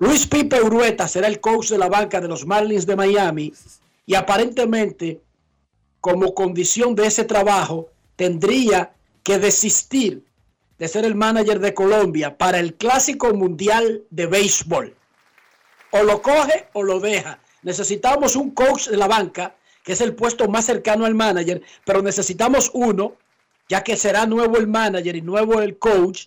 Luis 0.00 0.26
Pipe 0.26 0.60
Urueta 0.60 1.06
será 1.06 1.28
el 1.28 1.38
coach 1.38 1.68
de 1.68 1.78
la 1.78 1.88
banca 1.88 2.20
de 2.20 2.26
los 2.26 2.44
Marlins 2.44 2.84
de 2.84 2.96
Miami 2.96 3.52
y 4.06 4.16
aparentemente 4.16 5.20
como 6.00 6.34
condición 6.34 6.96
de 6.96 7.06
ese 7.06 7.22
trabajo 7.22 7.90
tendría 8.16 8.92
que 9.22 9.38
desistir 9.38 10.24
de 10.80 10.88
ser 10.88 11.04
el 11.04 11.14
manager 11.14 11.60
de 11.60 11.74
Colombia 11.74 12.36
para 12.36 12.58
el 12.58 12.74
Clásico 12.74 13.32
Mundial 13.32 14.02
de 14.10 14.26
Béisbol. 14.26 14.96
O 15.92 16.02
lo 16.02 16.22
coge 16.22 16.66
o 16.72 16.82
lo 16.82 16.98
deja. 16.98 17.38
Necesitamos 17.62 18.36
un 18.36 18.50
coach 18.50 18.88
de 18.88 18.96
la 18.96 19.08
banca, 19.08 19.56
que 19.82 19.92
es 19.92 20.00
el 20.00 20.14
puesto 20.14 20.48
más 20.48 20.66
cercano 20.66 21.04
al 21.04 21.14
manager, 21.14 21.62
pero 21.84 22.02
necesitamos 22.02 22.70
uno, 22.74 23.16
ya 23.68 23.82
que 23.82 23.96
será 23.96 24.26
nuevo 24.26 24.56
el 24.58 24.66
manager 24.66 25.16
y 25.16 25.22
nuevo 25.22 25.60
el 25.60 25.78
coach, 25.78 26.26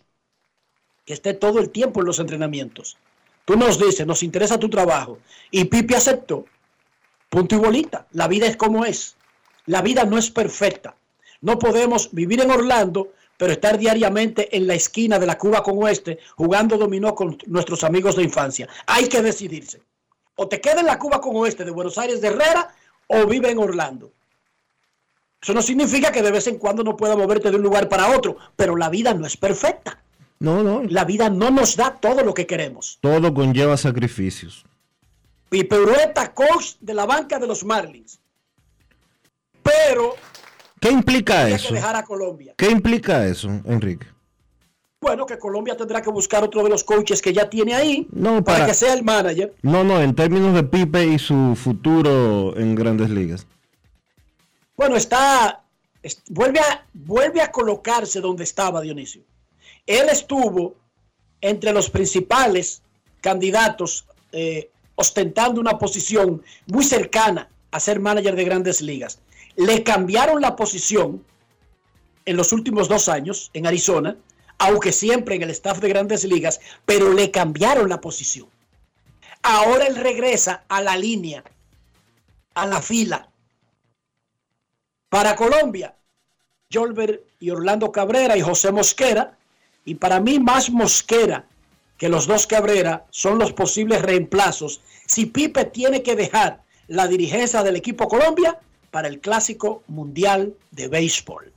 que 1.05 1.13
esté 1.13 1.33
todo 1.33 1.59
el 1.59 1.69
tiempo 1.69 1.99
en 1.99 2.07
los 2.07 2.19
entrenamientos. 2.19 2.97
Tú 3.45 3.55
nos 3.55 3.77
dices, 3.79 4.07
nos 4.07 4.23
interesa 4.23 4.59
tu 4.59 4.69
trabajo. 4.69 5.19
Y 5.51 5.65
Pipi 5.65 5.93
aceptó. 5.93 6.45
Punto 7.29 7.55
y 7.55 7.59
bolita. 7.59 8.07
La 8.11 8.27
vida 8.27 8.47
es 8.47 8.57
como 8.57 8.85
es. 8.85 9.15
La 9.67 9.81
vida 9.81 10.03
no 10.05 10.17
es 10.17 10.31
perfecta. 10.31 10.95
No 11.41 11.59
podemos 11.59 12.09
vivir 12.11 12.41
en 12.41 12.49
Orlando, 12.49 13.13
pero 13.37 13.51
estar 13.51 13.77
diariamente 13.77 14.55
en 14.55 14.65
la 14.65 14.73
esquina 14.73 15.19
de 15.19 15.27
la 15.27 15.37
Cuba 15.37 15.61
con 15.61 15.77
Oeste 15.83 16.19
jugando 16.35 16.77
dominó 16.77 17.13
con 17.13 17.37
nuestros 17.45 17.83
amigos 17.83 18.15
de 18.15 18.23
infancia. 18.23 18.67
Hay 18.87 19.07
que 19.07 19.21
decidirse. 19.21 19.81
O 20.35 20.47
te 20.47 20.61
queda 20.61 20.81
en 20.81 20.85
la 20.85 20.99
Cuba 20.99 21.21
con 21.21 21.35
Oeste 21.35 21.65
de 21.65 21.71
Buenos 21.71 21.97
Aires 21.97 22.21
de 22.21 22.27
Herrera 22.27 22.73
o 23.07 23.25
vive 23.25 23.51
en 23.51 23.59
Orlando. 23.59 24.11
Eso 25.41 25.53
no 25.53 25.61
significa 25.61 26.11
que 26.11 26.21
de 26.23 26.31
vez 26.31 26.47
en 26.47 26.57
cuando 26.57 26.83
no 26.83 26.97
pueda 26.97 27.15
moverte 27.15 27.51
de 27.51 27.57
un 27.57 27.61
lugar 27.61 27.87
para 27.87 28.15
otro, 28.17 28.35
pero 28.55 28.75
la 28.75 28.89
vida 28.89 29.13
no 29.13 29.27
es 29.27 29.37
perfecta. 29.37 30.01
No, 30.39 30.63
no. 30.63 30.83
La 30.83 31.05
vida 31.05 31.29
no 31.29 31.51
nos 31.51 31.75
da 31.75 31.91
todo 31.91 32.23
lo 32.23 32.33
que 32.33 32.45
queremos. 32.47 32.97
Todo 33.01 33.33
conlleva 33.33 33.77
sacrificios. 33.77 34.65
Pipe 35.49 35.77
Urueta, 35.77 36.33
coach 36.33 36.73
de 36.79 36.93
la 36.93 37.05
banca 37.05 37.39
de 37.39 37.47
los 37.47 37.63
Marlins. 37.63 38.19
Pero. 39.63 40.15
¿Qué 40.79 40.89
implica 40.89 41.47
eso? 41.47 41.69
Que 41.69 41.75
dejar 41.75 41.95
a 41.95 42.03
Colombia. 42.03 42.53
¿Qué 42.57 42.69
implica 42.69 43.25
eso, 43.25 43.49
Enrique? 43.65 44.07
Bueno, 45.01 45.25
que 45.25 45.37
Colombia 45.37 45.77
tendrá 45.77 46.01
que 46.01 46.09
buscar 46.09 46.43
otro 46.43 46.63
de 46.63 46.69
los 46.69 46.83
coaches 46.83 47.21
que 47.21 47.33
ya 47.33 47.49
tiene 47.49 47.75
ahí 47.75 48.07
no, 48.11 48.43
para, 48.43 48.65
que 48.65 48.73
sea 48.73 48.93
el 48.93 49.03
manager. 49.03 49.53
No, 49.61 49.83
no, 49.83 50.01
en 50.01 50.15
términos 50.15 50.53
de 50.55 50.63
Pipe 50.63 51.05
y 51.05 51.19
su 51.19 51.55
futuro 51.55 52.57
en 52.57 52.75
grandes 52.75 53.09
ligas. 53.09 53.45
Bueno, 54.75 54.95
está. 54.95 55.63
vuelve, 56.29 56.59
a, 56.59 56.85
vuelve 56.93 57.41
a 57.41 57.51
colocarse 57.51 58.19
donde 58.19 58.43
estaba 58.43 58.81
Dionisio. 58.81 59.21
Él 59.85 60.07
estuvo 60.09 60.75
entre 61.41 61.71
los 61.71 61.89
principales 61.89 62.81
candidatos 63.21 64.05
eh, 64.31 64.69
ostentando 64.95 65.61
una 65.61 65.77
posición 65.77 66.41
muy 66.67 66.83
cercana 66.83 67.49
a 67.71 67.79
ser 67.79 67.99
manager 67.99 68.35
de 68.35 68.43
grandes 68.43 68.81
ligas. 68.81 69.19
Le 69.55 69.83
cambiaron 69.83 70.41
la 70.41 70.55
posición 70.55 71.23
en 72.25 72.37
los 72.37 72.51
últimos 72.51 72.87
dos 72.87 73.07
años 73.09 73.51
en 73.53 73.67
Arizona, 73.67 74.15
aunque 74.57 74.91
siempre 74.91 75.35
en 75.35 75.43
el 75.43 75.49
staff 75.51 75.79
de 75.79 75.89
grandes 75.89 76.23
ligas, 76.23 76.61
pero 76.85 77.13
le 77.13 77.31
cambiaron 77.31 77.89
la 77.89 78.01
posición. 78.01 78.47
Ahora 79.41 79.85
él 79.85 79.95
regresa 79.95 80.63
a 80.67 80.81
la 80.81 80.97
línea, 80.97 81.43
a 82.55 82.65
la 82.65 82.81
fila. 82.81 83.29
Para 85.09 85.35
Colombia, 85.35 85.95
Jolbert 86.71 87.21
y 87.39 87.49
Orlando 87.51 87.91
Cabrera 87.91 88.35
y 88.37 88.41
José 88.41 88.71
Mosquera 88.71 89.37
y 89.85 89.95
para 89.95 90.19
mí 90.19 90.39
más 90.39 90.69
Mosquera 90.69 91.45
que 91.97 92.09
los 92.09 92.27
dos 92.27 92.47
Cabrera 92.47 93.05
son 93.11 93.39
los 93.39 93.53
posibles 93.53 94.01
reemplazos 94.01 94.81
si 95.05 95.27
Pipe 95.27 95.65
tiene 95.65 96.01
que 96.01 96.15
dejar 96.15 96.63
la 96.87 97.07
dirigencia 97.07 97.63
del 97.63 97.75
equipo 97.75 98.07
Colombia 98.07 98.59
para 98.91 99.07
el 99.07 99.19
clásico 99.19 99.83
mundial 99.87 100.55
de 100.71 100.87
béisbol. 100.87 101.51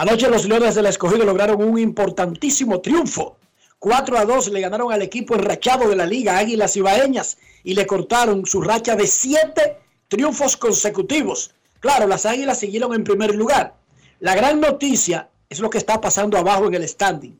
Anoche 0.00 0.30
los 0.30 0.44
Leones 0.44 0.76
del 0.76 0.86
Escogido 0.86 1.24
lograron 1.24 1.60
un 1.60 1.76
importantísimo 1.76 2.80
triunfo. 2.80 3.36
4 3.80 4.16
a 4.16 4.24
2 4.24 4.50
le 4.50 4.60
ganaron 4.60 4.92
al 4.92 5.02
equipo 5.02 5.34
enrachado 5.34 5.88
de 5.88 5.96
la 5.96 6.06
liga 6.06 6.38
Águilas 6.38 6.76
Ibaeñas 6.76 7.36
y 7.64 7.74
le 7.74 7.84
cortaron 7.84 8.46
su 8.46 8.60
racha 8.60 8.94
de 8.94 9.08
7 9.08 9.76
triunfos 10.06 10.56
consecutivos. 10.56 11.52
Claro, 11.80 12.06
las 12.06 12.26
Águilas 12.26 12.60
siguieron 12.60 12.94
en 12.94 13.02
primer 13.02 13.34
lugar. 13.34 13.74
La 14.20 14.36
gran 14.36 14.60
noticia 14.60 15.30
es 15.50 15.58
lo 15.58 15.68
que 15.68 15.78
está 15.78 16.00
pasando 16.00 16.38
abajo 16.38 16.68
en 16.68 16.74
el 16.74 16.88
standing. 16.88 17.36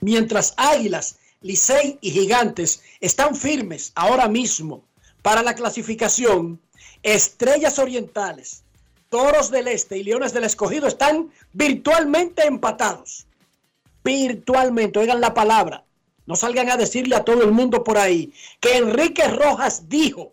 Mientras 0.00 0.54
Águilas, 0.56 1.18
Licey 1.40 1.98
y 2.00 2.10
Gigantes 2.10 2.82
están 3.00 3.36
firmes 3.36 3.92
ahora 3.94 4.26
mismo 4.26 4.82
para 5.22 5.44
la 5.44 5.54
clasificación, 5.54 6.60
Estrellas 7.04 7.78
Orientales, 7.78 8.64
Toros 9.12 9.50
del 9.50 9.68
Este 9.68 9.98
y 9.98 10.04
Leones 10.04 10.32
del 10.32 10.44
Escogido 10.44 10.88
están 10.88 11.30
virtualmente 11.52 12.46
empatados. 12.46 13.26
Virtualmente, 14.02 15.00
oigan 15.00 15.20
la 15.20 15.34
palabra. 15.34 15.84
No 16.24 16.34
salgan 16.34 16.70
a 16.70 16.78
decirle 16.78 17.14
a 17.14 17.22
todo 17.22 17.42
el 17.42 17.52
mundo 17.52 17.84
por 17.84 17.98
ahí 17.98 18.32
que 18.58 18.78
Enrique 18.78 19.28
Rojas 19.28 19.90
dijo 19.90 20.32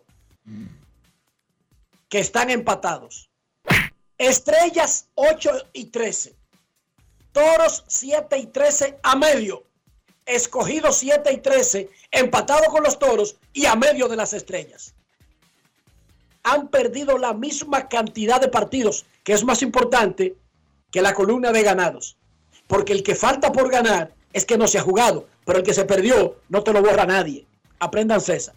que 2.08 2.20
están 2.20 2.48
empatados. 2.48 3.28
Estrellas 4.16 5.08
8 5.14 5.50
y 5.74 5.84
13. 5.90 6.34
Toros 7.32 7.84
7 7.86 8.38
y 8.38 8.46
13 8.46 8.98
a 9.02 9.14
medio. 9.14 9.62
Escogido 10.24 10.90
7 10.90 11.30
y 11.30 11.36
13, 11.36 11.90
empatado 12.12 12.64
con 12.70 12.82
los 12.82 12.98
toros 12.98 13.36
y 13.52 13.66
a 13.66 13.74
medio 13.74 14.08
de 14.08 14.16
las 14.16 14.32
estrellas. 14.32 14.94
Han 16.50 16.66
perdido 16.66 17.16
la 17.16 17.32
misma 17.32 17.88
cantidad 17.88 18.40
de 18.40 18.48
partidos, 18.48 19.06
que 19.22 19.32
es 19.32 19.44
más 19.44 19.62
importante 19.62 20.34
que 20.90 21.00
la 21.00 21.14
columna 21.14 21.52
de 21.52 21.62
ganados. 21.62 22.16
Porque 22.66 22.92
el 22.92 23.04
que 23.04 23.14
falta 23.14 23.52
por 23.52 23.70
ganar 23.70 24.12
es 24.32 24.44
que 24.44 24.58
no 24.58 24.66
se 24.66 24.78
ha 24.78 24.82
jugado, 24.82 25.28
pero 25.44 25.60
el 25.60 25.64
que 25.64 25.74
se 25.74 25.84
perdió 25.84 26.36
no 26.48 26.64
te 26.64 26.72
lo 26.72 26.82
borra 26.82 27.06
nadie. 27.06 27.46
Aprendan 27.78 28.20
César. 28.20 28.56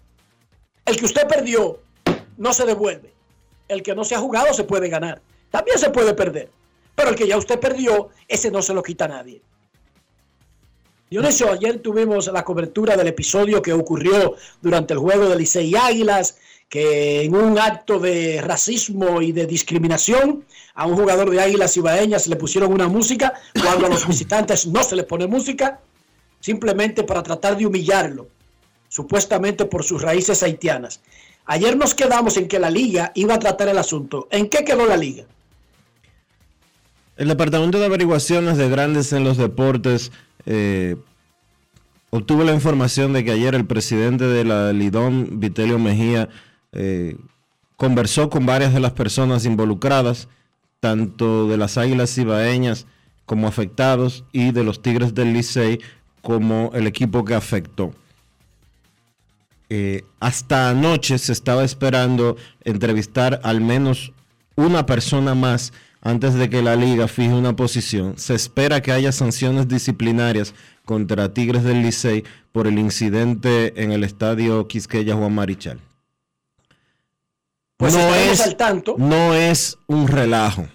El 0.85 0.97
que 0.97 1.05
usted 1.05 1.27
perdió 1.27 1.79
no 2.37 2.51
se 2.51 2.65
devuelve. 2.65 3.13
El 3.67 3.83
que 3.83 3.93
no 3.93 4.03
se 4.03 4.15
ha 4.15 4.19
jugado 4.19 4.51
se 4.55 4.63
puede 4.63 4.89
ganar. 4.89 5.21
También 5.51 5.77
se 5.77 5.91
puede 5.91 6.15
perder. 6.15 6.49
Pero 6.95 7.09
el 7.09 7.15
que 7.15 7.27
ya 7.27 7.37
usted 7.37 7.59
perdió, 7.59 8.09
ese 8.27 8.49
no 8.49 8.63
se 8.63 8.73
lo 8.73 8.81
quita 8.81 9.05
a 9.05 9.09
nadie. 9.09 9.39
Dionisio, 11.13 11.51
ayer 11.51 11.79
tuvimos 11.79 12.25
la 12.25 12.43
cobertura 12.43 12.97
del 12.97 13.05
episodio 13.05 13.61
que 13.61 13.71
ocurrió 13.71 14.35
durante 14.63 14.93
el 14.93 14.99
juego 14.99 15.29
de 15.29 15.35
Licey 15.35 15.75
Águilas, 15.75 16.39
que 16.73 17.21
en 17.21 17.35
un 17.35 17.59
acto 17.59 17.99
de 17.99 18.41
racismo 18.41 19.21
y 19.21 19.31
de 19.31 19.45
discriminación 19.45 20.43
a 20.73 20.87
un 20.87 20.95
jugador 20.95 21.29
de 21.29 21.39
Águilas 21.39 21.77
Ibaeñas 21.77 22.25
le 22.25 22.35
pusieron 22.35 22.73
una 22.73 22.87
música 22.87 23.31
cuando 23.61 23.85
a 23.85 23.89
los 23.89 24.07
visitantes 24.13 24.65
no 24.65 24.81
se 24.83 24.95
les 24.95 25.05
pone 25.05 25.27
música, 25.27 25.81
simplemente 26.39 27.03
para 27.03 27.21
tratar 27.21 27.57
de 27.57 27.67
humillarlo, 27.67 28.27
supuestamente 28.89 29.65
por 29.65 29.83
sus 29.83 30.01
raíces 30.01 30.41
haitianas. 30.41 30.99
Ayer 31.45 31.77
nos 31.77 31.93
quedamos 31.93 32.37
en 32.37 32.47
que 32.47 32.57
la 32.57 32.71
liga 32.71 33.11
iba 33.13 33.35
a 33.35 33.39
tratar 33.39 33.67
el 33.67 33.77
asunto. 33.77 34.27
¿En 34.31 34.49
qué 34.49 34.65
quedó 34.65 34.87
la 34.87 34.97
liga? 34.97 35.25
El 37.17 37.27
Departamento 37.27 37.77
de 37.77 37.85
Averiguaciones 37.85 38.57
de 38.57 38.67
Grandes 38.67 39.13
en 39.13 39.23
los 39.23 39.37
Deportes 39.37 40.11
eh, 40.47 40.95
obtuvo 42.09 42.43
la 42.43 42.55
información 42.55 43.13
de 43.13 43.23
que 43.23 43.29
ayer 43.29 43.53
el 43.53 43.67
presidente 43.67 44.25
de 44.25 44.43
la 44.43 44.73
Lidón, 44.73 45.39
Vitelio 45.39 45.77
Mejía, 45.77 46.29
eh, 46.73 47.17
conversó 47.77 48.29
con 48.29 48.45
varias 48.45 48.73
de 48.73 48.79
las 48.79 48.91
personas 48.93 49.45
involucradas, 49.45 50.27
tanto 50.79 51.47
de 51.47 51.57
las 51.57 51.77
Águilas 51.77 52.17
Ibaeñas 52.17 52.85
como 53.25 53.47
afectados 53.47 54.25
y 54.31 54.51
de 54.51 54.63
los 54.63 54.81
Tigres 54.81 55.13
del 55.13 55.33
Licey 55.33 55.79
como 56.21 56.71
el 56.73 56.87
equipo 56.87 57.23
que 57.25 57.35
afectó. 57.35 57.93
Eh, 59.69 60.03
hasta 60.19 60.69
anoche 60.69 61.17
se 61.17 61.31
estaba 61.31 61.63
esperando 61.63 62.37
entrevistar 62.63 63.39
al 63.43 63.61
menos 63.61 64.11
una 64.55 64.85
persona 64.85 65.35
más 65.35 65.73
antes 66.01 66.33
de 66.33 66.49
que 66.49 66.61
la 66.61 66.75
liga 66.75 67.07
fije 67.07 67.33
una 67.33 67.55
posición. 67.55 68.17
Se 68.17 68.35
espera 68.35 68.81
que 68.81 68.91
haya 68.91 69.11
sanciones 69.11 69.67
disciplinarias 69.67 70.53
contra 70.85 71.33
Tigres 71.33 71.63
del 71.63 71.81
Licey 71.81 72.23
por 72.51 72.67
el 72.67 72.77
incidente 72.77 73.81
en 73.81 73.91
el 73.91 74.03
estadio 74.03 74.67
Quisqueya 74.67 75.15
Juan 75.15 75.33
Marichal. 75.33 75.79
Pues 77.77 77.93
no 77.93 77.99
estaremos 77.99 78.39
es, 78.39 78.45
al 78.47 78.55
tanto. 78.55 78.95
no 78.97 79.33
es 79.33 79.77
un 79.87 80.07
relajo. 80.07 80.67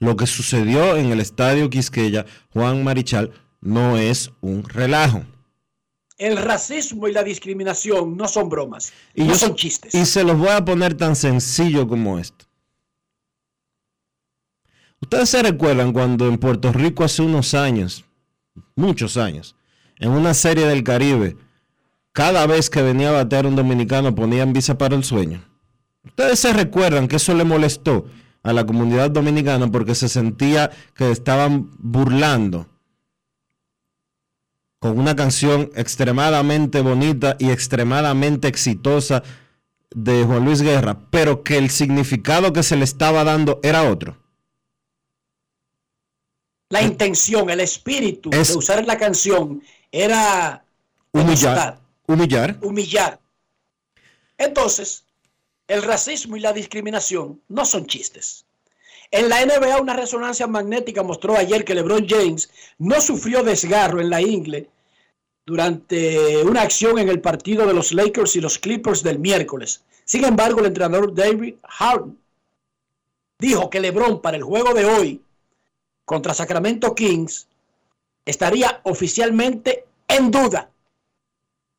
Lo 0.00 0.16
que 0.16 0.26
sucedió 0.26 0.96
en 0.96 1.10
el 1.10 1.20
estadio 1.20 1.70
Quisqueya, 1.70 2.24
Juan 2.52 2.84
Marichal, 2.84 3.32
no 3.60 3.96
es 3.96 4.30
un 4.40 4.62
relajo. 4.64 5.22
El 6.18 6.36
racismo 6.36 7.06
y 7.08 7.12
la 7.12 7.22
discriminación 7.22 8.16
no 8.16 8.26
son 8.28 8.48
bromas, 8.48 8.92
Y, 9.14 9.22
no 9.24 9.30
yo- 9.32 9.38
son 9.38 9.54
chistes. 9.54 9.94
y 9.94 10.04
se 10.04 10.24
los 10.24 10.36
voy 10.36 10.48
a 10.48 10.64
poner 10.64 10.94
tan 10.94 11.14
sencillo 11.16 11.86
como 11.88 12.18
esto. 12.18 12.44
Ustedes 15.00 15.28
se 15.30 15.42
recuerdan 15.42 15.92
cuando 15.92 16.26
en 16.28 16.38
Puerto 16.38 16.72
Rico 16.72 17.04
hace 17.04 17.22
unos 17.22 17.54
años, 17.54 18.04
muchos 18.74 19.16
años, 19.16 19.54
en 20.00 20.10
una 20.10 20.34
serie 20.34 20.66
del 20.66 20.82
Caribe, 20.82 21.36
cada 22.12 22.46
vez 22.48 22.68
que 22.68 22.82
venía 22.82 23.10
a 23.10 23.12
batear 23.12 23.46
un 23.46 23.54
dominicano 23.54 24.14
ponían 24.14 24.52
visa 24.52 24.76
para 24.76 24.96
el 24.96 25.04
sueño. 25.04 25.44
Ustedes 26.04 26.38
se 26.38 26.52
recuerdan 26.52 27.08
que 27.08 27.16
eso 27.16 27.34
le 27.34 27.44
molestó 27.44 28.06
a 28.42 28.52
la 28.52 28.64
comunidad 28.64 29.10
dominicana 29.10 29.70
porque 29.70 29.94
se 29.94 30.08
sentía 30.08 30.70
que 30.94 31.10
estaban 31.10 31.70
burlando 31.78 32.66
con 34.80 34.98
una 34.98 35.16
canción 35.16 35.70
extremadamente 35.74 36.80
bonita 36.82 37.36
y 37.38 37.50
extremadamente 37.50 38.46
exitosa 38.46 39.22
de 39.90 40.22
Juan 40.24 40.44
Luis 40.44 40.62
Guerra, 40.62 40.98
pero 41.10 41.42
que 41.42 41.58
el 41.58 41.68
significado 41.70 42.52
que 42.52 42.62
se 42.62 42.76
le 42.76 42.84
estaba 42.84 43.24
dando 43.24 43.58
era 43.62 43.90
otro. 43.90 44.16
La 46.70 46.82
intención, 46.82 47.48
el 47.50 47.60
espíritu 47.60 48.30
Es- 48.32 48.48
de 48.48 48.56
usar 48.58 48.86
la 48.86 48.98
canción 48.98 49.62
era 49.90 50.64
Humillar. 51.12 51.80
Humillar. 52.06 52.58
humillar. 52.62 53.20
Entonces, 54.36 55.04
el 55.68 55.82
racismo 55.82 56.36
y 56.36 56.40
la 56.40 56.54
discriminación 56.54 57.40
no 57.48 57.64
son 57.64 57.86
chistes. 57.86 58.46
En 59.10 59.28
la 59.28 59.44
NBA 59.44 59.80
una 59.80 59.94
resonancia 59.94 60.46
magnética 60.46 61.02
mostró 61.02 61.36
ayer 61.36 61.64
que 61.64 61.74
LeBron 61.74 62.08
James 62.08 62.50
no 62.78 63.00
sufrió 63.00 63.42
desgarro 63.42 64.00
en 64.00 64.10
la 64.10 64.20
ingle 64.20 64.68
durante 65.46 66.42
una 66.42 66.62
acción 66.62 66.98
en 66.98 67.08
el 67.08 67.20
partido 67.20 67.66
de 67.66 67.74
los 67.74 67.92
Lakers 67.92 68.36
y 68.36 68.40
los 68.40 68.58
Clippers 68.58 69.02
del 69.02 69.18
miércoles. 69.18 69.82
Sin 70.04 70.24
embargo, 70.24 70.60
el 70.60 70.66
entrenador 70.66 71.14
David 71.14 71.54
Harden 71.62 72.18
dijo 73.38 73.70
que 73.70 73.80
LeBron 73.80 74.20
para 74.20 74.36
el 74.36 74.42
juego 74.42 74.74
de 74.74 74.84
hoy 74.84 75.22
contra 76.04 76.34
Sacramento 76.34 76.94
Kings 76.94 77.46
estaría 78.24 78.80
oficialmente 78.84 79.86
en 80.06 80.30
duda, 80.30 80.70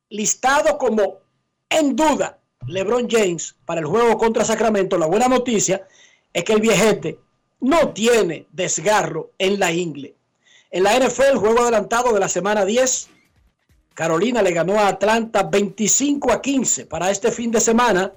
listado 0.08 0.78
como 0.78 1.18
en 1.68 1.94
duda 1.94 2.39
LeBron 2.66 3.08
James 3.08 3.56
para 3.64 3.80
el 3.80 3.86
juego 3.86 4.18
contra 4.18 4.44
Sacramento. 4.44 4.98
La 4.98 5.06
buena 5.06 5.28
noticia 5.28 5.86
es 6.32 6.44
que 6.44 6.52
el 6.52 6.60
viejete 6.60 7.18
no 7.60 7.90
tiene 7.90 8.46
desgarro 8.52 9.32
en 9.38 9.58
la 9.58 9.72
ingle. 9.72 10.14
En 10.70 10.84
la 10.84 10.98
NFL, 10.98 11.36
juego 11.36 11.62
adelantado 11.62 12.12
de 12.12 12.20
la 12.20 12.28
semana 12.28 12.64
10, 12.64 13.08
Carolina 13.94 14.40
le 14.42 14.52
ganó 14.52 14.78
a 14.78 14.88
Atlanta 14.88 15.42
25 15.42 16.32
a 16.32 16.40
15 16.40 16.86
para 16.86 17.10
este 17.10 17.32
fin 17.32 17.50
de 17.50 17.60
semana. 17.60 18.12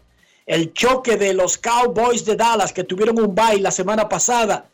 El 0.45 0.73
choque 0.73 1.17
de 1.17 1.33
los 1.33 1.57
Cowboys 1.57 2.25
de 2.25 2.35
Dallas 2.35 2.73
que 2.73 2.83
tuvieron 2.83 3.19
un 3.19 3.33
bye 3.33 3.59
la 3.59 3.71
semana 3.71 4.07
pasada 4.07 4.69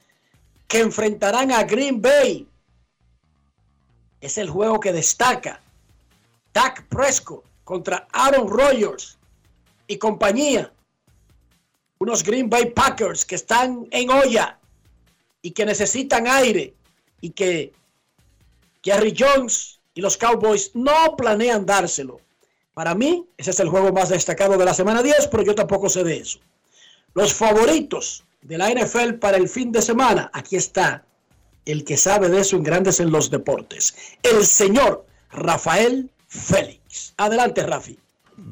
que 0.67 0.79
enfrentarán 0.79 1.51
a 1.51 1.63
Green 1.63 2.01
Bay. 2.01 2.47
Es 4.19 4.37
el 4.37 4.49
juego 4.49 4.79
que 4.79 4.91
destaca. 4.91 5.61
Dak 6.53 6.87
Prescott 6.87 7.45
contra 7.63 8.07
Aaron 8.11 8.49
Rodgers 8.49 9.18
y 9.89 9.97
compañía. 9.97 10.71
Unos 11.97 12.23
Green 12.23 12.49
Bay 12.49 12.67
Packers 12.67 13.25
que 13.25 13.35
están 13.35 13.87
en 13.91 14.09
olla 14.09 14.57
y 15.41 15.51
que 15.51 15.65
necesitan 15.65 16.27
aire 16.27 16.73
y 17.19 17.31
que 17.31 17.73
Jerry 18.81 19.13
Jones 19.17 19.81
y 19.93 19.99
los 19.99 20.15
Cowboys 20.15 20.71
no 20.75 21.17
planean 21.17 21.65
dárselo. 21.65 22.21
Para 22.73 22.95
mí, 22.95 23.25
ese 23.35 23.51
es 23.51 23.59
el 23.59 23.67
juego 23.67 23.91
más 23.91 24.07
destacado 24.07 24.57
de 24.57 24.63
la 24.63 24.73
semana 24.73 25.03
10, 25.03 25.27
pero 25.27 25.43
yo 25.43 25.53
tampoco 25.53 25.89
sé 25.89 26.05
de 26.05 26.17
eso. 26.17 26.39
Los 27.13 27.33
favoritos 27.33 28.23
de 28.41 28.57
la 28.57 28.69
NFL 28.69 29.15
para 29.15 29.35
el 29.35 29.49
fin 29.49 29.73
de 29.73 29.81
semana, 29.81 30.31
aquí 30.33 30.55
está 30.55 31.03
el 31.65 31.83
que 31.83 31.97
sabe 31.97 32.29
de 32.29 32.39
eso 32.39 32.55
en 32.55 32.63
Grandes 32.63 33.01
en 33.01 33.11
los 33.11 33.29
Deportes, 33.29 33.95
el 34.23 34.45
señor 34.45 35.05
Rafael 35.31 36.09
Félix. 36.27 37.13
Adelante, 37.17 37.63
Rafi. 37.63 37.98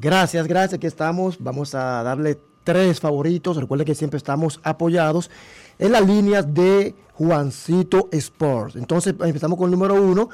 Gracias, 0.00 0.46
gracias. 0.46 0.74
Aquí 0.74 0.86
estamos. 0.86 1.36
Vamos 1.40 1.74
a 1.74 2.02
darle 2.02 2.38
tres 2.64 3.00
favoritos. 3.00 3.56
Recuerden 3.56 3.86
que 3.86 3.94
siempre 3.94 4.18
estamos 4.18 4.60
apoyados 4.62 5.30
en 5.78 5.92
las 5.92 6.06
líneas 6.06 6.52
de 6.52 6.94
Juancito 7.14 8.08
Sports. 8.12 8.76
Entonces 8.76 9.14
empezamos 9.20 9.58
con 9.58 9.66
el 9.66 9.72
número 9.78 9.94
uno. 9.94 10.28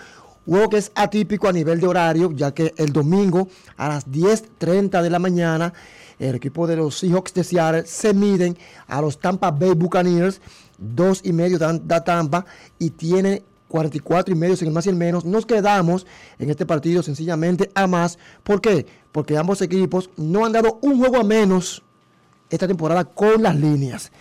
Juego 0.47 0.69
que 0.69 0.77
es 0.77 0.93
atípico 0.95 1.49
a 1.49 1.53
nivel 1.53 1.81
de 1.81 1.87
horario, 1.87 2.31
ya 2.33 2.53
que 2.53 2.75
el 2.77 2.93
domingo 2.93 3.49
a 3.79 3.89
las 3.89 4.07
10.30 4.11 5.01
de 5.01 5.09
la 5.09 5.19
mañana 5.19 5.73
el 6.19 6.35
equipo 6.37 6.67
de 6.67 6.77
los 6.77 6.99
Seahawks 6.99 7.33
de 7.35 7.45
Seattle 7.45 7.87
se 7.87 8.13
miden 8.15 8.57
a 8.87 9.01
los 9.01 9.19
Tampa 9.19 9.51
Bay 9.51 9.73
Buccaneers, 9.73 10.41
dos 10.79 11.21
y 11.25 11.33
medio 11.33 11.59
dan- 11.59 11.89
da 11.89 12.05
Tampa 12.05 12.45
y 12.79 12.91
tiene 12.91 13.43
44 13.79 14.33
y 14.33 14.39
medio 14.39 14.57
sin 14.57 14.69
el 14.69 14.73
más 14.75 14.87
y 14.87 14.91
el 14.91 14.95
menos. 14.95 15.25
Nos 15.25 15.47
quedamos 15.47 16.07
en 16.39 16.49
este 16.49 16.65
partido 16.65 17.03
sencillamente 17.03 17.73
a 17.75 17.89
más. 17.89 18.19
¿Por 18.45 18.61
qué? 18.61 18.87
Porque 19.11 19.37
ambos 19.37 19.61
equipos 19.63 20.11
no 20.17 20.45
han 20.47 20.53
dado 20.53 20.79
un 20.81 20.97
juego 20.97 21.17
a 21.17 21.25
menos 21.25 21.83
esta 22.51 22.69
temporada 22.69 23.05
con 23.05 23.43
las 23.43 23.57
líneas. 23.57 24.13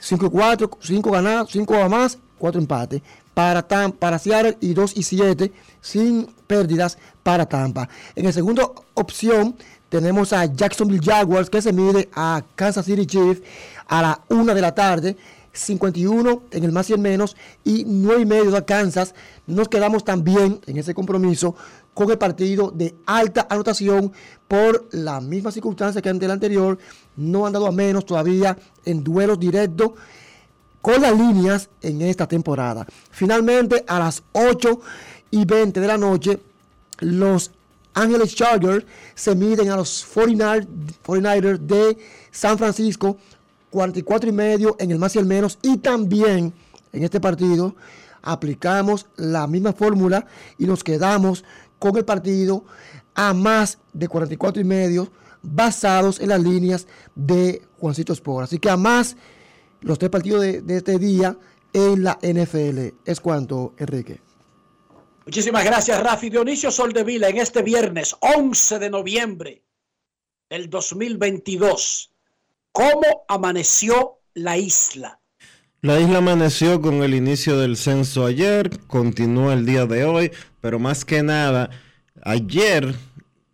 5 0.00 0.26
y 0.26 0.28
4, 0.28 0.70
5 0.82 1.10
ganados, 1.10 1.50
5 1.50 1.74
a 1.76 1.88
más, 1.88 2.18
4 2.38 2.60
empates. 2.60 3.00
Para, 3.32 3.66
Tam- 3.66 3.92
para 3.94 4.18
Seattle 4.18 4.58
y 4.60 4.74
2 4.74 4.92
y 4.98 5.02
7 5.02 5.50
sin 5.80 6.26
pérdidas 6.46 6.98
para 7.22 7.46
Tampa. 7.46 7.88
En 8.14 8.26
la 8.26 8.32
segunda 8.32 8.68
opción 8.92 9.56
tenemos 9.88 10.34
a 10.34 10.44
Jacksonville 10.44 11.00
Jaguars 11.02 11.48
que 11.48 11.62
se 11.62 11.72
mide 11.72 12.10
a 12.14 12.42
Kansas 12.54 12.84
City 12.84 13.06
Chiefs 13.06 13.40
a 13.88 14.02
la 14.02 14.20
1 14.28 14.54
de 14.54 14.60
la 14.60 14.74
tarde. 14.74 15.16
51 15.52 16.42
en 16.50 16.64
el 16.64 16.72
más 16.72 16.90
y 16.90 16.92
el 16.92 17.00
menos 17.00 17.36
y 17.64 17.84
9 17.86 18.22
y 18.22 18.26
medio 18.26 18.50
de 18.50 18.64
Kansas. 18.64 19.14
Nos 19.46 19.68
quedamos 19.68 20.04
también 20.04 20.60
en 20.66 20.76
ese 20.76 20.94
compromiso 20.94 21.54
con 21.94 22.10
el 22.10 22.18
partido 22.18 22.70
de 22.70 22.94
alta 23.06 23.46
anotación 23.50 24.12
por 24.48 24.88
la 24.92 25.20
misma 25.20 25.50
circunstancia 25.50 26.00
que 26.00 26.08
ante 26.08 26.26
el 26.26 26.30
anterior. 26.30 26.78
No 27.16 27.46
han 27.46 27.52
dado 27.52 27.66
a 27.66 27.72
menos 27.72 28.06
todavía 28.06 28.56
en 28.84 29.02
duelos 29.02 29.38
directos 29.38 29.92
con 30.80 31.02
las 31.02 31.16
líneas 31.16 31.68
en 31.82 32.02
esta 32.02 32.26
temporada. 32.26 32.86
Finalmente, 33.10 33.84
a 33.86 33.98
las 33.98 34.22
8 34.32 34.80
y 35.30 35.44
20 35.44 35.80
de 35.80 35.86
la 35.86 35.98
noche, 35.98 36.40
los 37.00 37.50
Ángeles 37.94 38.34
Chargers 38.34 38.84
se 39.14 39.34
miden 39.34 39.70
a 39.70 39.76
los 39.76 40.04
49 40.04 40.66
49ers 41.04 41.58
de 41.58 41.98
San 42.30 42.56
Francisco, 42.56 43.18
44 43.70 44.28
y 44.28 44.32
medio 44.32 44.76
en 44.78 44.90
el 44.90 44.98
más 44.98 45.16
y 45.16 45.18
el 45.18 45.26
menos. 45.26 45.58
Y 45.62 45.78
también 45.78 46.52
en 46.92 47.04
este 47.04 47.20
partido 47.20 47.74
aplicamos 48.22 49.06
la 49.16 49.46
misma 49.46 49.72
fórmula 49.72 50.26
y 50.58 50.66
nos 50.66 50.84
quedamos 50.84 51.44
con 51.78 51.96
el 51.96 52.04
partido 52.04 52.64
a 53.14 53.32
más 53.32 53.78
de 53.92 54.08
44 54.08 54.60
y 54.60 54.64
medio 54.64 55.10
basados 55.42 56.20
en 56.20 56.28
las 56.28 56.42
líneas 56.42 56.86
de 57.14 57.62
Juancito 57.78 58.12
Sport. 58.12 58.44
Así 58.44 58.58
que 58.58 58.70
a 58.70 58.76
más 58.76 59.16
los 59.80 59.98
tres 59.98 60.10
partidos 60.10 60.42
de, 60.42 60.60
de 60.60 60.76
este 60.76 60.98
día 60.98 61.36
en 61.72 62.04
la 62.04 62.18
NFL. 62.22 62.94
Es 63.04 63.20
cuanto, 63.20 63.74
Enrique. 63.78 64.20
Muchísimas 65.24 65.64
gracias, 65.64 66.02
Rafi 66.02 66.28
Dionisio 66.28 66.70
Soldevila, 66.70 67.28
en 67.28 67.38
este 67.38 67.62
viernes 67.62 68.16
11 68.20 68.78
de 68.78 68.90
noviembre 68.90 69.64
del 70.48 70.68
2022. 70.68 72.09
¿Cómo 72.72 73.24
amaneció 73.28 74.18
la 74.34 74.56
isla? 74.56 75.20
La 75.82 75.98
isla 75.98 76.18
amaneció 76.18 76.80
con 76.80 77.02
el 77.02 77.14
inicio 77.14 77.58
del 77.58 77.76
censo 77.76 78.26
ayer, 78.26 78.80
continúa 78.86 79.54
el 79.54 79.64
día 79.64 79.86
de 79.86 80.04
hoy, 80.04 80.30
pero 80.60 80.78
más 80.78 81.04
que 81.04 81.22
nada, 81.22 81.70
ayer 82.22 82.94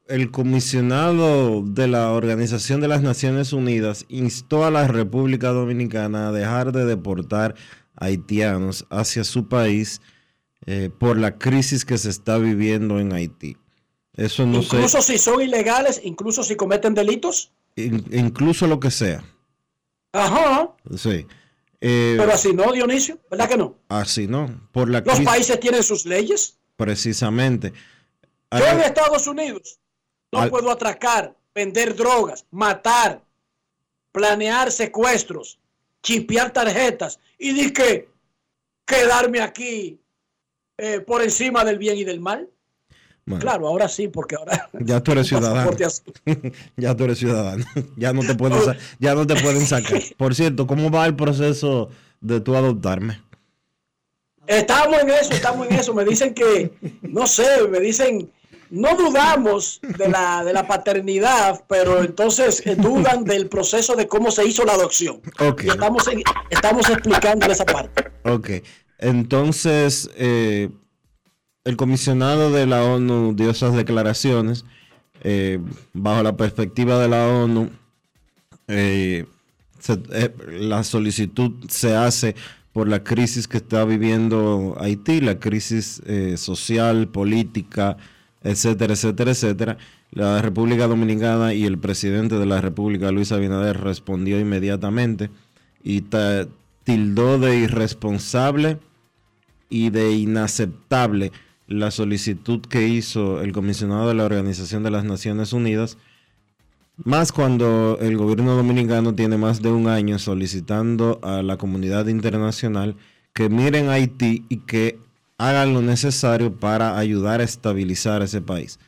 el 0.09 0.31
comisionado 0.31 1.62
de 1.62 1.88
la 1.88 2.12
Organización 2.12 2.81
de 2.81 2.88
las 2.88 3.02
Naciones 3.02 3.52
Unidas 3.52 4.05
instó 4.09 4.64
a 4.64 4.70
la 4.70 4.87
República 4.87 5.48
Dominicana 5.48 6.29
a 6.29 6.33
dejar 6.33 6.72
de 6.72 6.85
deportar 6.85 7.55
haitianos 7.96 8.87
hacia 8.90 9.24
su 9.24 9.48
país 9.48 10.00
eh, 10.66 10.90
por 10.96 11.16
la 11.16 11.38
crisis 11.38 11.85
que 11.85 11.96
se 11.96 12.11
está 12.11 12.38
viviendo 12.38 12.98
en 12.98 13.12
Haití. 13.12 13.57
Eso 14.14 14.46
no 14.46 14.62
sé, 14.62 14.76
incluso 14.76 15.02
si 15.02 15.18
son 15.18 15.42
ilegales, 15.42 16.00
incluso 16.05 16.42
si 16.42 16.57
cometen 16.57 16.94
delitos. 16.94 17.52
In- 17.77 18.05
incluso 18.12 18.67
lo 18.67 18.81
que 18.81 18.91
sea. 18.91 19.23
Ajá. 20.12 20.75
Sí. 20.97 21.27
Eh, 21.81 22.15
Pero 22.19 22.33
así 22.33 22.53
no, 22.55 22.73
Dionisio, 22.73 23.19
¿verdad 23.31 23.49
que 23.49 23.57
no? 23.59 23.77
así 23.89 24.27
no, 24.27 24.69
por 24.73 24.89
la 24.89 25.01
Los 25.01 25.21
países 25.21 25.61
tienen 25.61 25.83
sus 25.83 26.07
leyes. 26.07 26.59
precisamente. 26.77 27.73
Yo 28.51 28.67
en 28.67 28.81
Estados 28.81 29.27
Unidos 29.27 29.79
no 30.33 30.41
Al- 30.41 30.51
puedo 30.51 30.71
atracar, 30.71 31.37
vender 31.55 31.95
drogas, 31.95 32.47
matar 32.51 33.23
planear 34.12 34.73
secuestros, 34.73 35.59
chipear 36.03 36.51
tarjetas 36.53 37.19
y 37.39 37.53
di 37.53 37.73
que 37.73 38.09
quedarme 38.87 39.41
aquí 39.41 40.01
eh, 40.79 41.01
por 41.01 41.23
encima 41.23 41.65
del 41.65 41.77
bien 41.79 41.99
y 41.99 42.05
del 42.05 42.21
mal. 42.21 42.49
Claro, 43.41 43.67
ahora 43.67 43.89
sí, 43.89 44.07
porque 44.09 44.37
ahora 44.37 44.69
Ya 44.81 45.03
tú 45.03 45.12
eres 45.12 45.27
ciudadano. 45.29 45.71
ya 46.77 46.95
tú 46.97 47.05
eres 47.05 47.19
ciudadano. 47.19 47.65
ya 47.97 48.12
no 48.12 48.23
te 48.23 48.35
pueden 48.37 48.59
ya 49.01 49.15
no 49.15 49.27
te 49.27 49.35
pueden 49.43 49.67
sacar. 49.67 50.01
Por 50.17 50.35
cierto, 50.35 50.67
¿cómo 50.67 50.91
va 50.91 51.07
el 51.07 51.17
proceso 51.17 51.89
de 52.21 52.41
tú 52.41 52.55
adoptarme? 52.55 53.21
Estamos 54.47 55.01
en 55.01 55.11
eso, 55.11 55.33
estamos 55.33 55.67
en 55.69 55.75
eso. 55.75 55.93
Me 55.93 56.05
dicen 56.05 56.33
que, 56.35 56.71
no 57.03 57.27
sé, 57.27 57.67
me 57.69 57.81
dicen, 57.81 58.31
no 58.71 58.95
dudamos 58.97 59.81
de 59.99 60.09
la, 60.09 60.45
de 60.45 60.53
la 60.53 60.69
paternidad, 60.69 61.65
pero 61.69 62.05
entonces 62.05 62.62
eh, 62.65 62.77
dudan 62.77 63.25
del 63.25 63.49
proceso 63.49 63.97
de 63.97 64.07
cómo 64.07 64.31
se 64.31 64.45
hizo 64.47 64.65
la 64.65 64.75
adopción. 64.75 65.21
Ok. 65.41 65.65
Y 65.65 65.69
estamos, 65.71 66.07
en- 66.07 66.23
estamos 66.51 66.89
explicando 66.89 67.47
esa 67.51 67.65
parte. 67.65 68.05
Ok. 68.25 68.51
Entonces, 68.99 70.09
eh, 70.17 70.71
el 71.66 71.76
comisionado 71.76 72.52
de 72.52 72.64
la 72.64 72.85
ONU 72.85 73.35
dio 73.35 73.50
esas 73.50 73.74
declaraciones 73.74 74.64
eh, 75.22 75.59
bajo 75.92 76.22
la 76.22 76.37
perspectiva 76.37 77.00
de 77.00 77.09
la 77.09 77.26
ONU. 77.26 77.70
eh, 78.68 79.26
eh, 79.88 80.35
la 80.61 80.85
solicitud 80.85 81.52
se 81.68 81.96
hace 81.96 82.37
por 82.72 82.88
la 82.88 83.02
crisis 83.02 83.48
que 83.48 83.57
está 83.57 83.85
viviendo 83.85 84.76
Haití, 84.79 85.20
la 85.20 85.40
crisis 85.40 86.02
social, 86.37 87.09
política, 87.09 87.96
etcétera, 88.42 88.92
etcétera, 88.92 89.31
etcétera. 89.33 89.79
La 90.12 90.42
República 90.42 90.87
Dominicana 90.87 91.52
y 91.52 91.64
el 91.64 91.79
presidente 91.79 92.37
de 92.38 92.46
la 92.46 92.61
República, 92.61 93.11
Luis 93.11 93.33
Abinader, 93.33 93.81
respondió 93.81 94.38
inmediatamente 94.38 95.31
y 95.83 96.05
tildó 96.85 97.38
de 97.38 97.57
irresponsable 97.57 98.79
y 99.68 99.90
de 99.90 100.12
inaceptable 100.12 101.33
la 101.66 101.90
solicitud 101.90 102.61
que 102.61 102.87
hizo 102.88 103.40
el 103.40 103.52
comisionado 103.52 104.09
de 104.09 104.14
la 104.14 104.24
Organización 104.24 104.83
de 104.83 104.90
las 104.90 105.05
Naciones 105.05 105.52
Unidas, 105.52 105.98
más 106.96 107.33
cuando 107.33 107.98
el 108.00 108.16
gobierno 108.16 108.55
dominicano 108.55 109.14
tiene 109.14 109.37
más 109.37 109.61
de 109.61 109.70
un 109.70 109.88
año 109.88 110.18
solicitando 110.18 111.20
a 111.22 111.42
la 111.42 111.57
comunidad 111.59 112.07
internacional 112.07 112.96
que 113.35 113.48
miren 113.50 113.90
Haití 113.90 114.44
y 114.48 114.59
que 114.59 114.98
hagan 115.38 115.74
lo 115.74 115.83
necesario 115.83 116.55
para 116.55 116.96
ayudar 116.96 117.40
a 117.40 117.44
estabilizar 117.44 118.22
ese 118.22 118.40
país. 118.40 118.79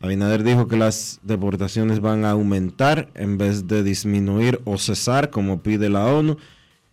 Abinader 0.00 0.42
dijo 0.42 0.66
que 0.66 0.76
las 0.76 1.20
deportaciones 1.22 2.00
van 2.00 2.24
a 2.24 2.30
aumentar 2.30 3.10
en 3.14 3.36
vez 3.36 3.68
de 3.68 3.82
disminuir 3.82 4.60
o 4.64 4.78
cesar 4.78 5.30
como 5.30 5.62
pide 5.62 5.90
la 5.90 6.06
ONU 6.06 6.38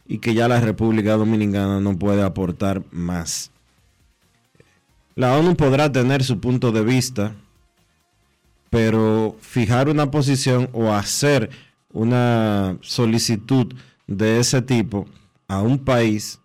y 0.08 0.20
que 0.20 0.34
ya 0.34 0.48
la 0.48 0.60
República 0.60 1.14
Dominicana 1.14 1.80
no 1.80 1.98
puede 1.98 2.22
aportar 2.22 2.84
más. 2.92 3.52
La 5.18 5.36
ONU 5.36 5.56
podrá 5.56 5.92
tener 5.92 6.24
su 6.24 6.40
punto 6.40 6.72
de 6.72 6.84
vista, 6.84 7.34
pero 8.70 9.36
fijar 9.42 9.90
una 9.90 10.12
posición 10.12 10.70
o 10.74 10.94
hacer 10.94 11.50
una 11.92 12.78
solicitud 12.82 13.74
de 14.06 14.40
ese 14.40 14.62
tipo 14.62 15.08
a 15.48 15.60
un 15.64 15.80
país 15.80 16.40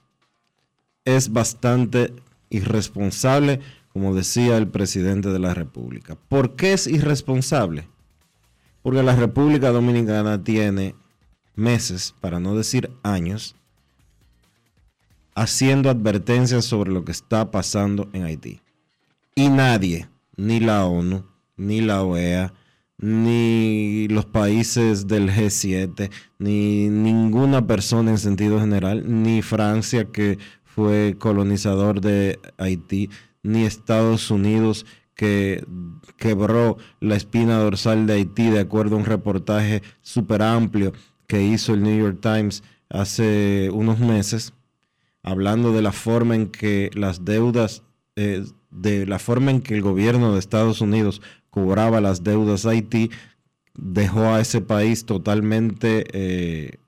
es 1.05 1.31
bastante 1.31 2.15
irresponsable, 2.49 3.61
como 3.93 4.15
decía 4.15 4.57
el 4.57 4.69
presidente 4.69 5.29
de 5.29 5.39
la 5.39 5.53
República. 5.53 6.17
¿Por 6.31 6.57
qué 6.57 6.73
es 6.73 6.87
irresponsable? 6.87 7.87
Porque 8.81 9.03
la 9.03 9.15
República 9.15 9.71
Dominicana 9.71 10.43
tiene 10.43 10.95
meses, 11.55 12.15
para 12.23 12.41
no 12.41 12.57
decir 12.57 12.91
años, 13.03 13.55
haciendo 15.35 15.91
advertencias 15.91 16.65
sobre 16.65 16.91
lo 16.91 17.05
que 17.05 17.13
está 17.13 17.51
pasando 17.51 18.09
en 18.15 18.25
Haití. 18.25 18.62
Y 19.35 19.49
nadie, 19.49 20.09
ni 20.37 20.61
la 20.61 20.85
ONU, 20.85 21.25
ni 21.57 21.81
la 21.81 22.03
OEA, 22.03 22.53
ni 22.99 24.07
los 24.09 24.27
países 24.27 25.07
del 25.07 25.31
G7, 25.31 26.11
ni 26.39 26.89
ninguna 26.89 27.67
persona 27.67 28.11
en 28.11 28.19
sentido 28.19 28.61
general, 28.61 29.05
ni 29.23 29.43
Francia 29.43 30.05
que 30.05 30.39
fue 30.65 31.17
colonizador 31.19 32.01
de 32.01 32.39
Haití, 32.59 33.11
ni 33.43 33.65
Estados 33.65 34.31
Unidos 34.31 34.87
que 35.15 35.65
quebró 36.17 36.79
la 37.01 37.17
espina 37.17 37.59
dorsal 37.59 38.07
de 38.07 38.15
Haití 38.15 38.51
de 38.51 38.61
acuerdo 38.61 38.97
a 38.97 38.99
un 38.99 39.05
reportaje 39.05 39.83
súper 40.01 40.43
amplio 40.43 40.93
que 41.27 41.43
hizo 41.43 41.75
el 41.75 41.83
New 41.83 41.99
York 41.99 42.19
Times 42.21 42.63
hace 42.89 43.71
unos 43.73 43.99
meses, 43.99 44.53
hablando 45.23 45.73
de 45.73 45.83
la 45.83 45.93
forma 45.93 46.35
en 46.35 46.49
que 46.49 46.91
las 46.95 47.25
deudas, 47.25 47.83
eh, 48.17 48.45
de 48.73 49.07
la 49.07 49.19
forma 49.19 49.51
en 49.51 49.61
que 49.61 49.75
el 49.75 49.83
gobierno 49.83 50.33
de 50.33 50.39
Estados 50.39 50.81
Unidos 50.81 51.23
cobraba 51.51 52.01
las 52.01 52.25
deudas 52.25 52.67
a 52.67 52.71
Haití, 52.71 53.11
dejó 53.75 54.25
a 54.33 54.41
ese 54.41 54.61
país 54.61 55.07
totalmente 55.07 56.07
eh, 56.13 56.79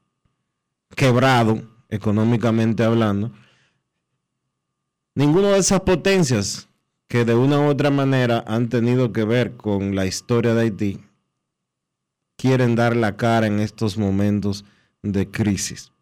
quebrado, 0.97 1.62
económicamente 1.88 2.83
hablando. 2.83 3.33
Ninguna 5.14 5.51
de 5.51 5.59
esas 5.59 5.81
potencias 5.81 6.68
que 7.07 7.25
de 7.25 7.35
una 7.35 7.61
u 7.61 7.66
otra 7.66 7.90
manera 7.90 8.42
han 8.47 8.68
tenido 8.68 9.12
que 9.12 9.25
ver 9.25 9.57
con 9.57 9.94
la 9.94 10.07
historia 10.07 10.55
de 10.55 10.62
Haití 10.62 11.01
quieren 12.37 12.75
dar 12.75 12.97
la 12.97 13.16
cara 13.16 13.47
en 13.47 13.61
estos 13.61 13.97
momentos 13.97 14.64
de 15.03 15.31
crisis. 15.31 15.92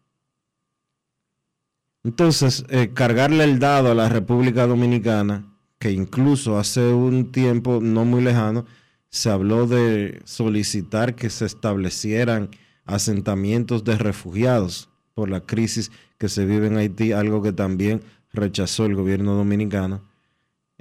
Entonces, 2.03 2.65
eh, 2.69 2.91
cargarle 2.93 3.43
el 3.45 3.59
dado 3.59 3.91
a 3.91 3.95
la 3.95 4.09
República 4.09 4.67
Dominicana, 4.67 5.52
que 5.83 5.91
incluso 5.91 6.57
hace 6.57 6.93
un 6.93 7.33
tiempo 7.33 7.81
no 7.81 8.05
muy 8.05 8.21
lejano, 8.21 8.65
se 9.09 9.29
habló 9.29 9.67
de 9.67 10.21
solicitar 10.23 11.13
que 11.13 11.29
se 11.29 11.43
establecieran 11.43 12.51
asentamientos 12.85 13.83
de 13.83 13.97
refugiados 13.97 14.89
por 15.13 15.29
la 15.29 15.41
crisis 15.41 15.91
que 16.17 16.29
se 16.29 16.45
vive 16.45 16.67
en 16.67 16.77
Haití, 16.77 17.11
algo 17.11 17.41
que 17.41 17.51
también 17.51 18.01
rechazó 18.31 18.85
el 18.85 18.95
gobierno 18.95 19.33
dominicano. 19.33 20.07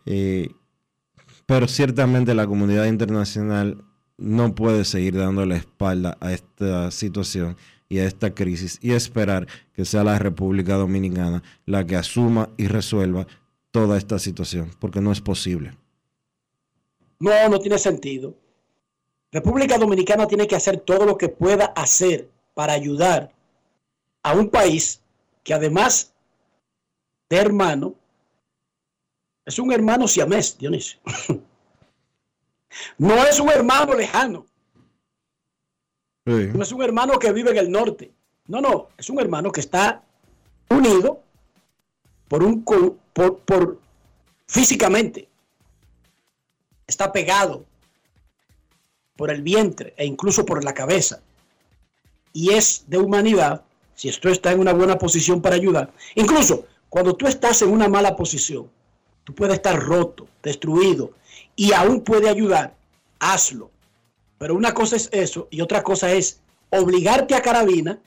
Eh, 0.07 0.51
pero 1.47 1.67
ciertamente 1.67 2.33
la 2.37 2.47
comunidad 2.47 2.87
internacional 2.87 3.83
no 4.19 4.55
puede 4.55 4.85
seguir 4.85 5.17
dando 5.17 5.45
la 5.47 5.57
espalda 5.57 6.17
a 6.21 6.33
esta 6.33 6.93
situación 6.93 7.57
y 7.89 7.99
a 7.99 8.05
esta 8.05 8.35
crisis 8.35 8.79
y 8.81 8.93
esperar 8.93 9.49
que 9.73 9.85
sea 9.85 10.05
la 10.05 10.21
República 10.21 10.77
Dominicana 10.77 11.43
la 11.67 11.85
que 11.85 11.97
asuma 11.97 12.51
y 12.57 12.69
resuelva 12.69 13.27
toda 13.73 13.99
esta 13.99 14.19
situación, 14.19 14.71
porque 14.79 15.01
no 15.01 15.11
es 15.11 15.21
posible. 15.21 15.77
No, 17.19 17.49
no 17.49 17.59
tiene 17.59 17.79
sentido. 17.79 18.35
República 19.33 19.79
Dominicana 19.79 20.27
tiene 20.27 20.47
que 20.47 20.57
hacer 20.57 20.81
todo 20.81 21.07
lo 21.07 21.17
que 21.17 21.29
pueda 21.29 21.67
hacer 21.67 22.29
para 22.55 22.75
ayudar 22.75 23.33
a 24.23 24.35
un 24.35 24.51
país 24.51 25.01
que 25.43 25.55
además 25.55 26.13
de 27.29 27.39
hermano, 27.39 27.95
es 29.45 29.59
un 29.59 29.73
hermano 29.73 30.07
siamés, 30.07 30.57
Dionisio. 30.57 31.01
No 32.97 33.15
es 33.27 33.39
un 33.39 33.51
hermano 33.51 33.95
lejano. 33.95 34.47
No 36.25 36.63
es 36.63 36.73
un 36.73 36.83
hermano 36.83 37.19
que 37.19 37.31
vive 37.31 37.51
en 37.51 37.59
el 37.59 37.71
norte. 37.71 38.11
No, 38.47 38.63
no, 38.63 38.89
es 38.97 39.11
un 39.11 39.21
hermano 39.21 39.53
que 39.53 39.61
está 39.61 40.03
unido 40.71 41.23
por 42.29 42.43
un 42.43 42.63
por, 43.13 43.39
por 43.41 43.81
físicamente. 44.47 45.29
Está 46.87 47.13
pegado 47.13 47.65
por 49.17 49.31
el 49.31 49.43
vientre 49.43 49.95
e 49.97 50.05
incluso 50.05 50.45
por 50.45 50.65
la 50.65 50.75
cabeza. 50.75 51.23
Y 52.33 52.51
es 52.51 52.85
de 52.87 52.99
humanidad, 52.99 53.63
si 53.95 54.09
esto 54.09 54.29
está 54.29 54.53
en 54.53 54.61
una 54.61 54.73
buena 54.73 54.99
posición 54.99 55.41
para 55.41 55.57
ayudar. 55.57 55.93
Incluso 56.15 56.67
cuando 56.89 57.15
tú 57.15 57.27
estás 57.27 57.63
en 57.63 57.71
una 57.71 57.89
mala 57.89 58.17
posición, 58.17 58.71
tú 59.25 59.35
puedes 59.35 59.55
estar 59.55 59.79
roto, 59.79 60.29
destruido 60.43 61.13
y 61.57 61.73
aún 61.73 62.03
puede 62.03 62.29
ayudar, 62.29 62.75
hazlo. 63.19 63.71
Pero 64.39 64.55
una 64.55 64.75
cosa 64.75 64.97
es 64.97 65.09
eso 65.13 65.49
y 65.51 65.61
otra 65.61 65.83
cosa 65.83 66.13
es 66.13 66.41
obligarte 66.71 67.35
a 67.35 67.43
carabina 67.43 67.99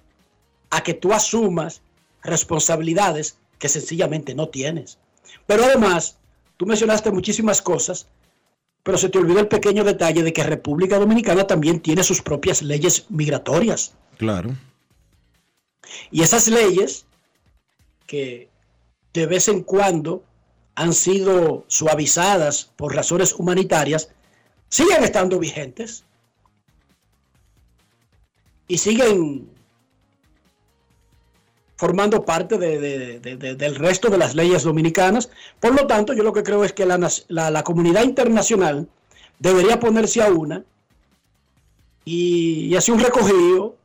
a 0.70 0.84
que 0.84 0.94
tú 0.94 1.14
asumas 1.14 1.82
responsabilidades 2.22 3.38
que 3.60 3.70
sencillamente 3.70 4.36
no 4.36 4.50
tienes. 4.50 4.98
Pero 5.46 5.66
además, 5.66 6.18
tú 6.58 6.66
mencionaste 6.66 7.12
muchísimas 7.12 7.62
cosas, 7.62 8.08
pero 8.84 8.98
se 8.98 9.10
te 9.10 9.18
olvidó 9.18 9.40
el 9.40 9.48
pequeño 9.48 9.84
detalle 9.84 10.24
de 10.24 10.34
que 10.34 10.44
República 10.44 11.00
Dominicana 11.00 11.48
también 11.48 11.80
tiene 11.80 12.04
sus 12.04 12.22
propias 12.22 12.62
leyes 12.62 13.06
migratorias. 13.10 13.94
Claro. 14.18 14.56
Y 16.12 16.22
esas 16.22 16.48
leyes 16.48 17.06
que 18.06 18.50
de 19.14 19.26
vez 19.26 19.48
en 19.48 19.64
cuando 19.64 20.24
han 20.76 20.94
sido 20.94 21.64
suavizadas 21.68 22.72
por 22.76 22.94
razones 22.94 23.34
humanitarias, 23.34 24.10
siguen 24.70 25.04
estando 25.04 25.40
vigentes. 25.40 26.04
y 28.68 28.80
siguen 28.80 29.48
formando 31.78 32.24
parte 32.24 32.58
de- 32.58 32.80
de- 32.80 33.20
de- 33.20 33.36
de- 33.38 33.56
del 33.56 33.76
resto 33.76 34.10
de 34.10 34.18
las 34.18 34.34
leyes 34.36 34.64
dominicanas. 34.64 35.30
Por 35.60 35.76
lo 35.76 35.88
tanto, 35.88 36.14
yo 36.14 36.24
lo 36.24 36.32
que 36.34 36.44
creo 36.44 36.64
es 36.64 36.74
que 36.74 36.86
la, 36.86 36.98
la- 37.28 37.52
la 37.52 37.64
comunidad 37.64 38.04
internacional 38.04 38.88
debería 39.40 39.80
ponerse 39.80 40.22
a 40.22 40.30
una 40.32 40.64
y, 42.06 42.68
y 42.68 42.76
hacer 42.76 42.94
un 42.96 43.02
recogido. 43.02 43.76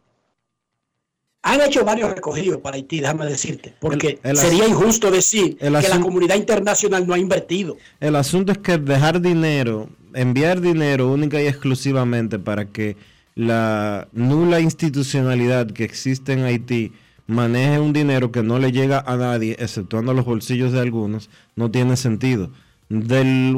Han 1.43 1.63
hecho 1.63 1.85
varios 1.87 2.11
recogidos 2.11 2.61
para 2.61 2.77
Haití, 2.77 3.01
déjame 3.01 3.25
decirte, 3.25 3.75
porque 3.81 4.19
El- 4.23 4.33
el 4.33 4.37
sería 4.37 4.69
injusto 4.69 5.11
decir 5.11 5.57
que 5.57 5.71
la 5.71 6.01
comunidad 6.01 6.37
internacional 6.37 7.07
no 7.07 7.15
ha 7.15 7.19
invertido. 7.19 7.79
El 7.99 8.15
asunto 8.17 8.53
es 8.53 8.59
que 8.59 8.77
dejar 8.77 9.23
dinero, 9.23 9.89
enviar 10.15 10.61
dinero 10.61 11.11
única 11.11 11.41
y 11.43 11.47
exclusivamente 11.47 12.39
para 12.39 12.67
que 12.67 12.97
la 13.35 14.07
nula 14.13 14.61
institucionalidad 14.61 15.69
que 15.71 15.85
existe 15.85 16.35
en 16.35 16.45
Haití 16.45 16.93
maneje 17.31 17.81
un 17.81 17.93
dinero 17.93 18.33
que 18.33 18.43
no 18.43 18.59
le 18.59 18.73
llega 18.73 19.01
a 19.01 19.17
nadie, 19.17 19.57
exceptuando 19.59 20.13
los 20.15 20.25
bolsillos 20.25 20.73
de 20.73 20.81
algunos, 20.81 21.31
no 21.57 21.71
tiene 21.71 21.97
sentido. 21.97 22.51
Del, 22.89 23.55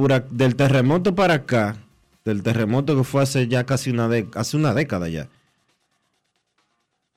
terremoto 0.57 1.15
para 1.15 1.35
acá, 1.35 1.77
del 2.25 2.43
terremoto 2.43 2.97
que 2.97 3.05
fue 3.05 3.23
hace 3.23 3.49
ya 3.49 3.65
casi 3.65 3.91
una, 3.91 4.09
hace 4.35 4.57
una 4.57 4.75
década 4.75 5.09
ya, 5.09 5.29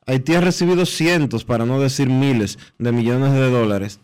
Haití 0.08 0.36
ha 0.36 0.42
recibido 0.42 0.86
cientos, 0.86 1.44
para 1.44 1.66
no 1.66 1.80
decir 1.80 2.10
miles, 2.10 2.60
de 2.78 2.92
millones 2.92 3.34
de 3.34 3.50
dólares 3.50 4.00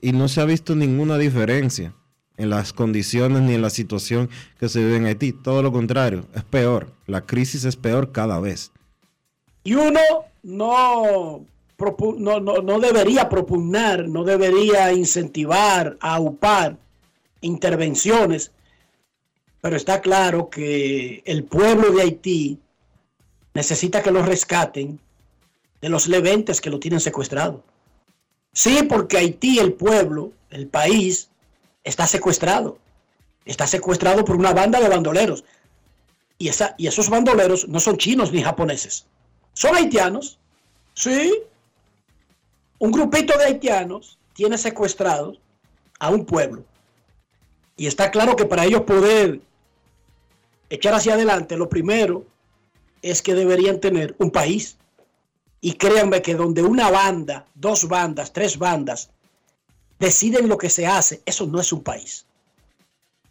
y 0.00 0.12
no 0.12 0.28
se 0.28 0.40
ha 0.40 0.44
visto 0.44 0.74
ninguna 0.74 1.18
diferencia 1.18 1.92
en 2.36 2.50
las 2.50 2.72
condiciones 2.72 3.42
ni 3.42 3.54
en 3.54 3.62
la 3.62 3.70
situación 3.70 4.30
que 4.58 4.68
se 4.68 4.78
vive 4.78 4.96
en 4.96 5.06
Haití. 5.06 5.32
Todo 5.32 5.62
lo 5.62 5.72
contrario, 5.72 6.26
es 6.34 6.44
peor. 6.44 6.92
La 7.06 7.22
crisis 7.22 7.64
es 7.64 7.76
peor 7.76 8.12
cada 8.12 8.38
vez. 8.38 8.70
Y 9.64 9.74
uno 9.74 10.00
no, 10.42 11.44
no, 12.18 12.40
no, 12.40 12.62
no 12.62 12.80
debería 12.80 13.28
propugnar, 13.28 14.08
no 14.08 14.24
debería 14.24 14.92
incentivar, 14.92 15.96
aupar 16.00 16.76
intervenciones, 17.40 18.52
pero 19.60 19.76
está 19.76 20.00
claro 20.00 20.50
que 20.50 21.22
el 21.24 21.44
pueblo 21.44 21.90
de 21.92 22.02
Haití 22.02 22.58
necesita 23.54 24.02
que 24.02 24.10
lo 24.10 24.22
rescaten 24.22 25.00
de 25.80 25.88
los 25.88 26.08
leventes 26.08 26.60
que 26.60 26.70
lo 26.70 26.78
tienen 26.78 27.00
secuestrado. 27.00 27.62
Sí, 28.52 28.80
porque 28.88 29.18
Haití, 29.18 29.58
el 29.58 29.72
pueblo, 29.72 30.32
el 30.50 30.66
país, 30.66 31.30
está 31.84 32.06
secuestrado. 32.06 32.78
Está 33.44 33.66
secuestrado 33.66 34.24
por 34.24 34.36
una 34.36 34.52
banda 34.52 34.80
de 34.80 34.88
bandoleros. 34.88 35.44
Y, 36.38 36.48
esa, 36.48 36.74
y 36.78 36.86
esos 36.86 37.08
bandoleros 37.08 37.68
no 37.68 37.80
son 37.80 37.96
chinos 37.98 38.32
ni 38.32 38.42
japoneses. 38.42 39.06
Son 39.58 39.74
haitianos. 39.74 40.38
Sí. 40.94 41.34
Un 42.78 42.92
grupito 42.92 43.36
de 43.36 43.46
haitianos 43.46 44.16
tiene 44.32 44.56
secuestrados 44.56 45.40
a 45.98 46.10
un 46.10 46.24
pueblo. 46.24 46.64
Y 47.76 47.88
está 47.88 48.12
claro 48.12 48.36
que 48.36 48.44
para 48.44 48.64
ellos 48.64 48.82
poder 48.82 49.40
echar 50.70 50.94
hacia 50.94 51.14
adelante, 51.14 51.56
lo 51.56 51.68
primero 51.68 52.24
es 53.02 53.20
que 53.20 53.34
deberían 53.34 53.80
tener 53.80 54.14
un 54.20 54.30
país. 54.30 54.76
Y 55.60 55.72
créanme 55.72 56.22
que 56.22 56.36
donde 56.36 56.62
una 56.62 56.88
banda, 56.88 57.44
dos 57.56 57.88
bandas, 57.88 58.32
tres 58.32 58.58
bandas 58.58 59.10
deciden 59.98 60.48
lo 60.48 60.56
que 60.56 60.70
se 60.70 60.86
hace, 60.86 61.20
eso 61.26 61.48
no 61.48 61.60
es 61.60 61.72
un 61.72 61.82
país. 61.82 62.26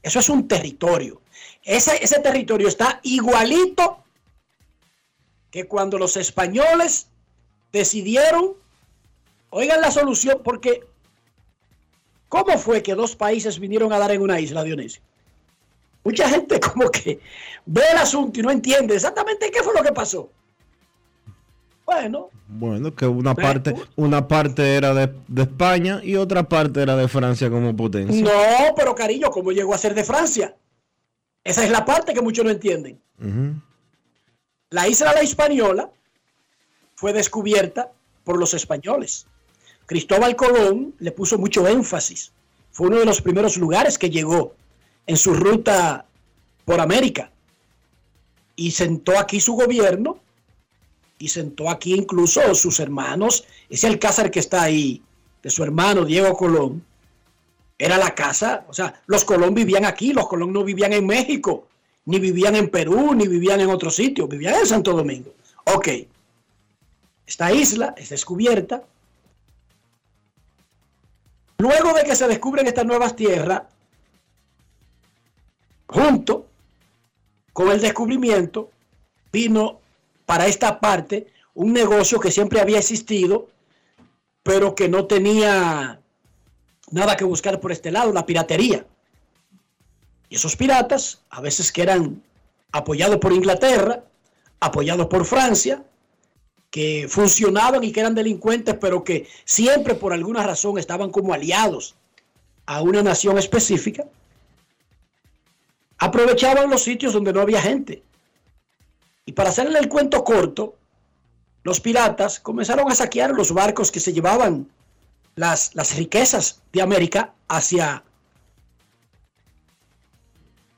Eso 0.03 0.19
es 0.19 0.27
un 0.27 0.45
territorio. 0.45 1.21
Ese, 1.63 2.03
ese 2.03 2.19
territorio 2.19 2.67
está 2.67 2.99
igualito 3.03 4.03
que 5.57 5.67
cuando 5.67 5.97
los 5.97 6.15
españoles 6.17 7.07
decidieron, 7.73 8.53
oigan 9.49 9.81
la 9.81 9.89
solución, 9.89 10.39
porque 10.43 10.83
¿cómo 12.29 12.59
fue 12.59 12.83
que 12.83 12.93
dos 12.93 13.15
países 13.15 13.57
vinieron 13.57 13.91
a 13.91 13.97
dar 13.97 14.11
en 14.11 14.21
una 14.21 14.39
isla, 14.39 14.63
Dionisio? 14.63 15.01
Mucha 16.03 16.29
gente 16.29 16.59
como 16.67 16.91
que 16.91 17.19
ve 17.65 17.81
el 17.91 17.97
asunto 17.97 18.39
y 18.39 18.43
no 18.43 18.51
entiende 18.51 18.93
exactamente 18.93 19.49
qué 19.49 19.63
fue 19.63 19.73
lo 19.73 19.81
que 19.81 19.91
pasó. 19.91 20.29
Bueno, 21.87 22.29
Bueno, 22.47 22.93
que 22.93 23.07
una 23.07 23.33
parte, 23.33 23.73
una 23.95 24.27
parte 24.27 24.75
era 24.75 24.93
de, 24.93 25.11
de 25.27 25.41
España 25.41 26.01
y 26.03 26.17
otra 26.17 26.43
parte 26.47 26.83
era 26.83 26.95
de 26.95 27.07
Francia 27.07 27.49
como 27.49 27.75
potencia. 27.75 28.23
no, 28.23 28.75
pero 28.75 28.93
cariño, 28.93 29.31
¿cómo 29.31 29.51
llegó 29.51 29.73
a 29.73 29.77
ser 29.79 29.95
de 29.95 30.03
Francia? 30.03 30.55
Esa 31.43 31.63
es 31.63 31.71
la 31.71 31.83
parte 31.83 32.13
que 32.13 32.21
muchos 32.21 32.45
no 32.45 32.51
entienden. 32.51 33.01
Ujú. 33.19 33.55
La 34.69 34.87
isla 34.87 35.13
La 35.13 35.23
Hispaniola 35.23 35.89
fue 36.95 37.13
descubierta 37.13 37.91
por 38.25 38.37
los 38.37 38.53
españoles. 38.53 39.25
Cristóbal 39.85 40.35
Colón 40.35 40.93
le 40.99 41.11
puso 41.11 41.37
mucho 41.37 41.65
énfasis. 41.67 42.33
Fue 42.71 42.87
uno 42.87 42.99
de 42.99 43.05
los 43.05 43.21
primeros 43.21 43.55
lugares 43.55 43.97
que 43.97 44.09
llegó 44.09 44.55
en 45.05 45.15
su 45.15 45.33
ruta 45.33 46.05
por 46.65 46.81
América. 46.81 47.31
Y 48.57 48.71
sentó 48.71 49.17
aquí 49.17 49.39
su 49.39 49.53
gobierno 49.53 50.19
y 51.17 51.29
sentó 51.29 51.69
aquí 51.69 51.93
incluso 51.93 52.53
sus 52.53 52.81
hermanos. 52.81 53.45
Ese 53.69 53.87
alcázar 53.87 54.29
que 54.29 54.39
está 54.39 54.63
ahí, 54.63 55.01
de 55.41 55.49
su 55.49 55.63
hermano 55.63 56.03
Diego 56.03 56.35
Colón, 56.35 56.83
era 57.77 57.97
la 57.97 58.13
casa. 58.13 58.65
O 58.67 58.73
sea, 58.73 59.01
los 59.05 59.23
Colón 59.23 59.53
vivían 59.53 59.85
aquí, 59.85 60.11
los 60.11 60.27
Colón 60.27 60.51
no 60.51 60.65
vivían 60.65 60.91
en 60.91 61.05
México, 61.05 61.67
ni 62.07 62.19
vivían 62.19 62.55
en 62.55 62.69
Perú, 62.69 63.13
ni 63.13 63.27
vivían 63.27 63.59
en 63.59 63.69
otro 63.69 63.91
sitio, 63.91 64.29
vivían 64.29 64.55
en 64.55 64.65
Santo 64.65 64.93
Domingo. 64.93 65.33
Ok. 65.65 65.89
Esta 67.25 67.51
isla 67.51 67.93
es 67.97 68.09
descubierta. 68.09 68.83
Luego 71.57 71.93
de 71.93 72.05
que 72.05 72.15
se 72.15 72.27
descubren 72.29 72.65
estas 72.65 72.85
nuevas 72.85 73.13
tierras, 73.13 73.63
junto 75.87 76.47
con 77.51 77.71
el 77.71 77.81
descubrimiento, 77.81 78.71
vino 79.33 79.81
para 80.25 80.47
esta 80.47 80.79
parte 80.79 81.27
un 81.55 81.73
negocio 81.73 82.21
que 82.21 82.31
siempre 82.31 82.61
había 82.61 82.79
existido, 82.79 83.49
pero 84.43 84.75
que 84.75 84.87
no 84.87 85.07
tenía 85.07 85.99
nada 86.89 87.17
que 87.17 87.25
buscar 87.25 87.59
por 87.59 87.73
este 87.73 87.91
lado, 87.91 88.13
la 88.13 88.25
piratería. 88.25 88.85
Y 90.29 90.35
esos 90.35 90.55
piratas, 90.55 91.21
a 91.29 91.41
veces 91.41 91.71
que 91.71 91.81
eran 91.81 92.21
apoyados 92.71 93.17
por 93.17 93.33
Inglaterra, 93.33 94.03
apoyados 94.59 95.07
por 95.07 95.25
Francia, 95.25 95.83
que 96.69 97.07
funcionaban 97.09 97.83
y 97.83 97.91
que 97.91 98.01
eran 98.01 98.15
delincuentes, 98.15 98.75
pero 98.79 99.03
que 99.03 99.27
siempre 99.45 99.95
por 99.95 100.13
alguna 100.13 100.43
razón 100.43 100.77
estaban 100.77 101.11
como 101.11 101.33
aliados 101.33 101.95
a 102.65 102.81
una 102.81 103.01
nación 103.01 103.37
específica, 103.37 104.05
aprovechaban 105.97 106.69
los 106.69 106.83
sitios 106.83 107.13
donde 107.13 107.31
no 107.33 107.41
había 107.41 107.61
gente. 107.61 108.03
Y 109.25 109.31
para 109.31 109.49
hacerle 109.49 109.79
el 109.79 109.89
cuento 109.89 110.23
corto, 110.23 110.75
los 111.63 111.79
piratas 111.79 112.39
comenzaron 112.39 112.91
a 112.91 112.95
saquear 112.95 113.31
los 113.31 113.53
barcos 113.53 113.91
que 113.91 113.99
se 113.99 114.13
llevaban 114.13 114.69
las, 115.35 115.75
las 115.75 115.95
riquezas 115.95 116.61
de 116.71 116.81
América 116.81 117.33
hacia 117.47 118.03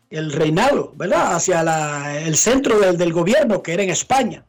el 0.09 0.31
reinado, 0.31 0.93
¿verdad? 0.95 1.35
Hacia 1.35 2.21
el 2.21 2.35
centro 2.35 2.79
del, 2.79 2.97
del 2.97 3.13
gobierno, 3.13 3.61
que 3.61 3.73
era 3.73 3.83
en 3.83 3.89
España. 3.89 4.43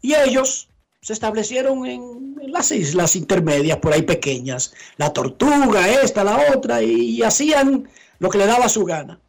Y 0.00 0.14
ellos 0.14 0.68
se 1.00 1.12
establecieron 1.12 1.86
en, 1.86 2.36
las 2.48 2.72
islas 2.72 3.14
intermedias, 3.14 3.78
por 3.78 3.92
ahí 3.92 4.02
pequeñas, 4.02 4.72
la 4.96 5.12
tortuga, 5.12 5.88
esta, 5.88 6.24
la 6.24 6.54
otra, 6.54 6.82
y 6.82 7.22
hacían 7.22 7.88
lo 8.18 8.30
que 8.30 8.38
le 8.38 8.46
daba 8.46 8.68
su 8.68 8.84
gana. 8.84 9.20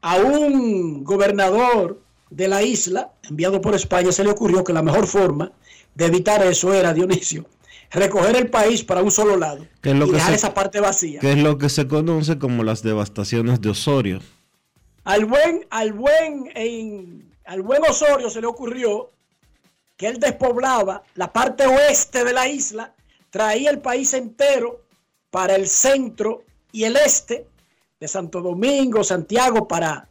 A 0.00 0.16
un 0.16 1.04
gobernador 1.04 2.00
de 2.30 2.48
la 2.48 2.62
isla, 2.62 3.12
enviado 3.28 3.60
por 3.60 3.74
España, 3.74 4.12
se 4.12 4.24
le 4.24 4.30
ocurrió 4.30 4.64
que 4.64 4.72
la 4.72 4.82
mejor 4.82 5.06
forma 5.06 5.52
de 5.94 6.06
evitar 6.06 6.44
eso 6.46 6.72
era, 6.72 6.94
Dionisio, 6.94 7.44
recoger 7.90 8.36
el 8.36 8.48
país 8.50 8.84
para 8.84 9.02
un 9.02 9.10
solo 9.10 9.36
lado 9.36 9.66
Que 9.80 9.90
es 9.90 9.96
lo 9.96 10.06
y 10.06 10.10
que 10.10 10.14
dejar 10.16 10.30
se- 10.30 10.36
esa 10.36 10.54
parte 10.54 10.80
vacía. 10.80 11.20
Que 11.20 11.32
es 11.32 11.38
lo 11.38 11.58
que 11.58 11.68
se 11.68 11.88
conoce 11.88 12.38
como 12.38 12.62
las 12.64 12.82
devastaciones 12.82 13.60
de 13.60 13.70
Osorio. 13.70 14.20
Al 15.04 15.24
buen, 15.24 15.66
al 15.70 15.92
buen, 15.92 16.50
en- 16.54 17.32
al 17.44 17.62
buen 17.62 17.82
Osorio 17.82 18.30
se 18.30 18.40
le 18.40 18.46
ocurrió 18.46 19.10
que 19.96 20.06
él 20.08 20.18
despoblaba 20.20 21.02
la 21.14 21.32
parte 21.32 21.66
oeste 21.66 22.24
de 22.24 22.32
la 22.32 22.46
isla, 22.48 22.94
traía 23.30 23.70
el 23.70 23.80
país 23.80 24.14
entero 24.14 24.82
para 25.30 25.56
el 25.56 25.66
centro 25.68 26.42
y 26.72 26.84
el 26.84 26.96
este 26.96 27.46
de 27.98 28.08
Santo 28.08 28.40
Domingo, 28.40 29.04
Santiago, 29.04 29.66
para, 29.68 30.08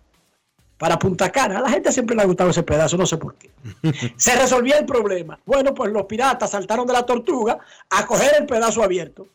para 0.79 0.97
Punta 0.97 1.31
Cana. 1.31 1.59
A 1.59 1.61
la 1.61 1.69
gente 1.69 1.91
siempre 1.91 2.15
le 2.15 2.23
ha 2.23 2.25
gustado 2.25 2.49
ese 2.49 2.63
pedazo, 2.63 2.97
no 2.97 3.05
sé 3.05 3.17
por 3.17 3.35
qué. 3.35 3.51
Se 4.17 4.35
resolvía 4.35 4.79
el 4.79 4.85
problema. 4.85 5.39
Bueno, 5.45 5.75
pues 5.75 5.91
los 5.91 6.05
piratas 6.05 6.49
saltaron 6.49 6.87
de 6.87 6.93
la 6.93 7.05
tortuga 7.05 7.59
a 7.89 8.07
coger 8.07 8.31
el 8.39 8.47
pedazo 8.47 8.81
abierto. 8.81 9.27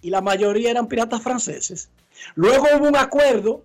Y 0.00 0.10
la 0.10 0.22
mayoría 0.22 0.70
eran 0.70 0.86
piratas 0.86 1.20
franceses. 1.20 1.90
Luego 2.36 2.66
hubo 2.74 2.88
un 2.88 2.96
acuerdo 2.96 3.64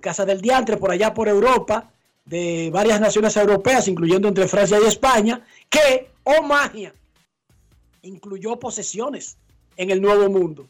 casa 0.00 0.24
del 0.24 0.40
diantre, 0.40 0.76
por 0.76 0.90
allá 0.90 1.14
por 1.14 1.28
Europa, 1.28 1.90
de 2.24 2.70
varias 2.72 3.00
naciones 3.00 3.36
europeas, 3.36 3.88
incluyendo 3.88 4.28
entre 4.28 4.48
Francia 4.48 4.78
y 4.82 4.86
España, 4.86 5.44
que, 5.68 6.10
oh 6.24 6.42
magia, 6.42 6.92
incluyó 8.02 8.58
posesiones 8.58 9.36
en 9.76 9.90
el 9.90 10.00
Nuevo 10.00 10.28
Mundo. 10.28 10.68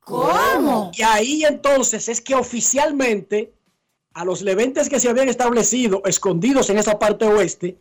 ¿Cómo? 0.00 0.90
Y 0.94 1.02
ahí 1.02 1.44
entonces 1.44 2.08
es 2.08 2.20
que 2.20 2.34
oficialmente 2.34 3.52
a 4.14 4.24
los 4.24 4.42
leventes 4.42 4.88
que 4.88 5.00
se 5.00 5.08
habían 5.08 5.28
establecido 5.28 6.02
escondidos 6.04 6.70
en 6.70 6.78
esa 6.78 6.98
parte 6.98 7.24
oeste, 7.24 7.76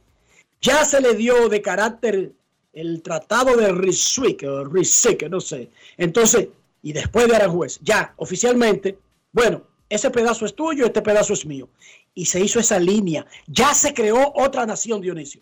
ya 0.61 0.85
se 0.85 1.01
le 1.01 1.15
dio 1.15 1.49
de 1.49 1.61
carácter 1.61 2.31
el 2.73 3.01
tratado 3.01 3.57
de 3.57 3.71
Ryswick, 3.71 4.43
o 4.43 4.63
Ryswick, 4.63 5.23
no 5.29 5.41
sé. 5.41 5.69
Entonces, 5.97 6.47
y 6.81 6.93
después 6.93 7.27
de 7.27 7.35
Aranjuez, 7.35 7.79
ya 7.81 8.13
oficialmente, 8.17 8.97
bueno, 9.31 9.63
ese 9.89 10.09
pedazo 10.09 10.45
es 10.45 10.55
tuyo, 10.55 10.85
este 10.85 11.01
pedazo 11.01 11.33
es 11.33 11.45
mío. 11.45 11.67
Y 12.13 12.25
se 12.25 12.39
hizo 12.39 12.59
esa 12.59 12.79
línea. 12.79 13.25
Ya 13.47 13.73
se 13.73 13.93
creó 13.93 14.31
otra 14.35 14.65
nación, 14.65 15.01
Dionisio. 15.01 15.41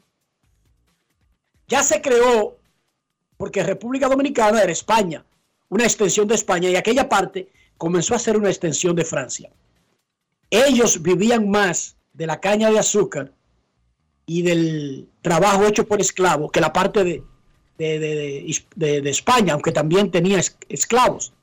Ya 1.68 1.84
se 1.84 2.02
creó, 2.02 2.58
porque 3.38 3.64
República 3.64 4.08
Dominicana 4.08 4.64
era 4.64 4.72
España, 4.72 5.24
una 5.70 5.84
extensión 5.84 6.28
de 6.28 6.36
España, 6.36 6.70
y 6.70 6.76
aquella 6.76 7.08
parte 7.08 7.50
comenzó 7.78 8.16
a 8.16 8.20
ser 8.20 8.38
una 8.38 8.50
extensión 8.50 8.96
de 8.96 9.06
Francia. 9.06 9.52
Ellos 10.50 11.02
vivían 11.02 11.50
más 11.50 11.96
de 12.14 12.28
la 12.28 12.40
caña 12.40 12.72
de 12.72 12.80
azúcar 12.80 13.32
y 14.26 14.42
del 14.42 15.08
trabajo 15.22 15.66
hecho 15.68 15.88
por 15.88 16.02
esclavos 16.02 16.52
que 16.52 16.62
la 16.62 16.74
parte 16.74 17.04
de, 17.04 17.24
de, 17.78 18.00
de- 18.00 19.02
de- 19.02 19.10
España, 19.10 19.54
aunque 19.54 19.72
también 19.72 20.12
tenía 20.12 20.40
es- 20.40 20.58
esclavos. 20.70 21.34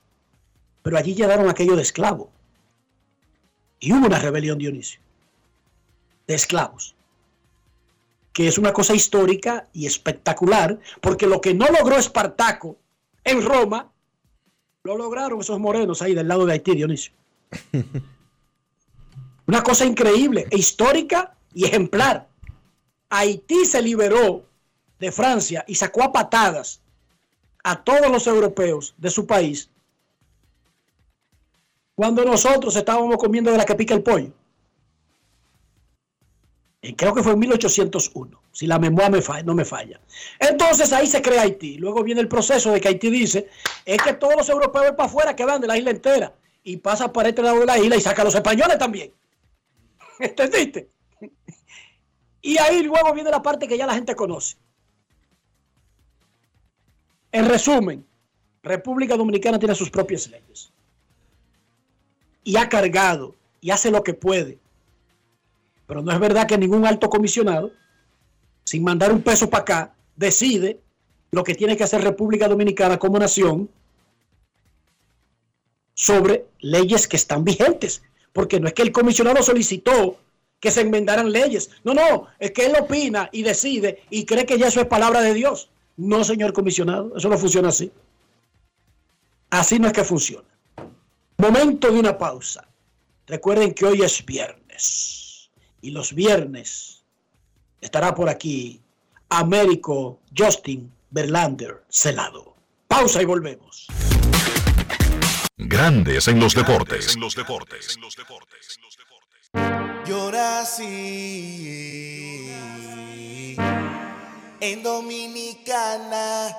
Pero 0.83 0.97
allí 0.99 1.15
llegaron 1.15 1.49
aquello 1.49 1.77
de 1.77 1.83
esclavo. 1.83 2.31
Y 3.81 3.93
hubo 3.93 4.07
una 4.07 4.19
rebelión, 4.19 4.59
Dionisio, 4.59 5.01
de 6.27 6.35
esclavos, 6.35 6.95
que 8.33 8.49
es 8.49 8.59
una 8.59 8.73
cosa 8.73 8.95
histórica 8.95 9.69
y 9.73 9.87
espectacular, 9.87 10.79
porque 11.01 11.27
lo 11.27 11.41
que 11.41 11.55
no 11.55 11.67
logró 11.69 11.97
Espartaco 11.97 12.77
en 13.25 13.43
Roma, 13.43 13.93
lo 14.85 14.97
lograron 14.97 15.41
esos 15.41 15.59
morenos 15.59 16.01
ahí 16.03 16.15
del 16.15 16.29
lado 16.29 16.47
de 16.47 16.53
Haití, 16.55 16.75
Dionisio. 16.75 17.13
Una 19.47 19.63
cosa 19.63 19.85
increíble, 19.85 20.47
e 20.51 20.59
histórica 20.59 21.37
y 21.55 21.65
ejemplar. 21.65 22.29
Haití 23.09 23.65
se 23.65 23.81
liberó 23.81 24.45
de 24.99 25.13
Francia 25.13 25.65
y 25.69 25.75
sacó 25.75 26.03
a 26.03 26.13
patadas 26.13 26.81
a 27.63 27.83
todos 27.83 28.11
los 28.11 28.27
europeos 28.27 28.95
de 28.99 29.11
su 29.11 29.27
país 29.27 29.71
cuando 31.95 32.25
nosotros 32.25 32.77
estábamos 32.77 33.17
comiendo 33.17 33.51
de 33.51 33.57
la 33.57 33.65
que 33.65 33.75
pica 33.75 33.95
el 33.95 34.03
pollo. 34.03 34.31
Y 36.83 36.95
creo 36.95 37.15
que 37.15 37.23
fue 37.23 37.33
en 37.33 37.39
1801, 37.41 38.41
si 38.53 38.67
la 38.67 38.79
memoria 38.79 39.11
me 39.11 39.43
no 39.43 39.55
me 39.55 39.65
falla. 39.65 40.01
Entonces 40.39 40.93
ahí 40.93 41.07
se 41.07 41.23
crea 41.23 41.43
Haití. 41.43 41.79
Luego 41.79 42.05
viene 42.05 42.21
el 42.21 42.29
proceso 42.29 42.71
de 42.71 42.81
que 42.81 42.89
Haití 42.89 43.11
dice, 43.11 43.49
es 43.85 44.01
que 44.01 44.13
todos 44.13 44.37
los 44.37 44.49
europeos 44.49 44.93
para 44.97 45.09
afuera 45.09 45.35
que 45.35 45.45
van 45.45 45.61
de 45.61 45.67
la 45.67 45.79
isla 45.79 45.91
entera 45.91 46.35
y 46.63 46.77
pasa 46.77 47.13
para 47.13 47.31
este 47.31 47.43
lado 47.43 47.61
de 47.61 47.67
la 47.67 47.79
isla 47.79 47.97
y 47.97 48.01
saca 48.01 48.23
a 48.23 48.25
los 48.27 48.35
españoles 48.35 48.79
también. 48.79 49.13
¿Entendiste? 50.21 50.91
Y 52.43 52.59
ahí 52.59 52.83
luego 52.83 53.13
viene 53.13 53.31
la 53.31 53.43
parte 53.43 53.67
que 53.67 53.77
ya 53.77 53.87
la 53.87 53.95
gente 53.95 54.15
conoce. 54.15 54.57
En 57.33 57.47
resumen, 57.47 58.07
República 58.63 59.17
Dominicana 59.17 59.59
tiene 59.59 59.75
sus 59.75 59.91
propias 59.91 60.29
leyes. 60.29 60.73
Y 62.45 62.57
ha 62.57 62.69
cargado 62.69 63.35
y 63.61 63.71
hace 63.71 63.91
lo 63.91 64.03
que 64.03 64.15
puede. 64.15 64.59
Pero 65.87 66.03
no 66.03 66.13
es 66.13 66.19
verdad 66.19 66.47
que 66.47 66.57
ningún 66.57 66.87
alto 66.87 67.11
comisionado, 67.11 67.73
sin 68.65 68.85
mandar 68.85 69.13
un 69.13 69.23
peso 69.23 69.51
para 69.51 69.63
acá, 69.63 69.95
decide 70.15 70.81
lo 71.31 71.45
que 71.45 71.55
tiene 71.55 71.77
que 71.77 71.85
hacer 71.85 72.03
República 72.03 72.49
Dominicana 72.49 72.99
como 72.99 73.19
nación 73.19 73.69
sobre 75.95 76.47
leyes 76.61 77.09
que 77.09 77.17
están 77.17 77.45
vigentes. 77.45 78.03
Porque 78.37 78.61
no 78.61 78.69
es 78.69 78.75
que 78.75 78.83
el 78.83 78.93
comisionado 78.93 79.43
solicitó 79.43 80.19
que 80.61 80.71
se 80.71 80.83
enmendaran 80.83 81.33
leyes. 81.33 81.71
No, 81.85 81.95
no, 81.95 82.27
es 82.39 82.51
que 82.51 82.67
él 82.67 82.75
opina 82.79 83.31
y 83.33 83.43
decide 83.43 84.03
y 84.11 84.27
cree 84.27 84.45
que 84.45 84.59
ya 84.59 84.69
eso 84.69 84.83
es 84.83 84.87
palabra 84.87 85.23
de 85.23 85.33
Dios. 85.33 85.71
No, 85.97 86.23
señor 86.23 86.53
comisionado, 86.53 87.17
eso 87.17 87.31
no 87.31 87.39
funciona 87.39 87.69
así. 87.69 87.91
Así 89.49 89.79
no 89.79 89.87
es 89.87 89.95
que 89.95 90.05
funciona. 90.05 90.47
Momento 91.39 91.91
de 91.91 91.99
una 91.99 92.19
pausa. 92.19 92.69
Recuerden 93.27 93.73
que 93.73 93.87
hoy 93.87 94.03
es 94.03 94.23
viernes 94.27 95.51
y 95.81 95.93
los 95.93 96.13
viernes 96.13 97.05
estará 97.81 98.15
por 98.15 98.29
aquí 98.29 98.83
Américo 99.31 100.21
Justin 100.37 100.93
Verlander 101.09 101.85
Celado. 101.89 102.55
Pausa 102.87 103.23
y 103.23 103.25
volvemos. 103.25 103.87
Grandes 105.59 106.29
en 106.29 106.39
los 106.39 106.55
deportes. 106.55 107.15
En 107.15 107.23
los 107.23 107.35
deportes. 107.35 107.99
Yo 110.05 110.31
nací 110.31 110.85
en 114.61 114.83
Dominicana. 114.83 116.59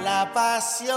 La 0.00 0.30
pasión 0.32 0.94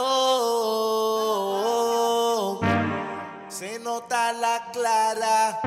se 3.50 3.80
nota 3.80 4.32
la 4.34 4.70
clara. 4.72 5.60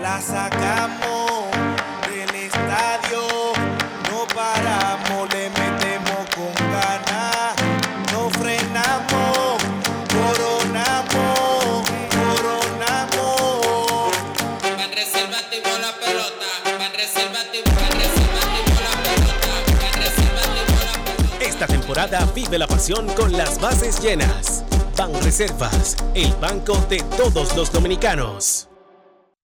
La 0.00 0.22
sacamos 0.22 1.59
temporada 21.90 22.24
vive 22.36 22.56
la 22.56 22.68
pasión 22.68 23.08
con 23.16 23.32
las 23.32 23.60
bases 23.60 24.00
llenas. 24.00 24.64
Ban 24.96 25.12
Reservas, 25.24 25.96
el 26.14 26.32
banco 26.34 26.76
de 26.88 26.98
todos 27.16 27.56
los 27.56 27.72
dominicanos. 27.72 28.69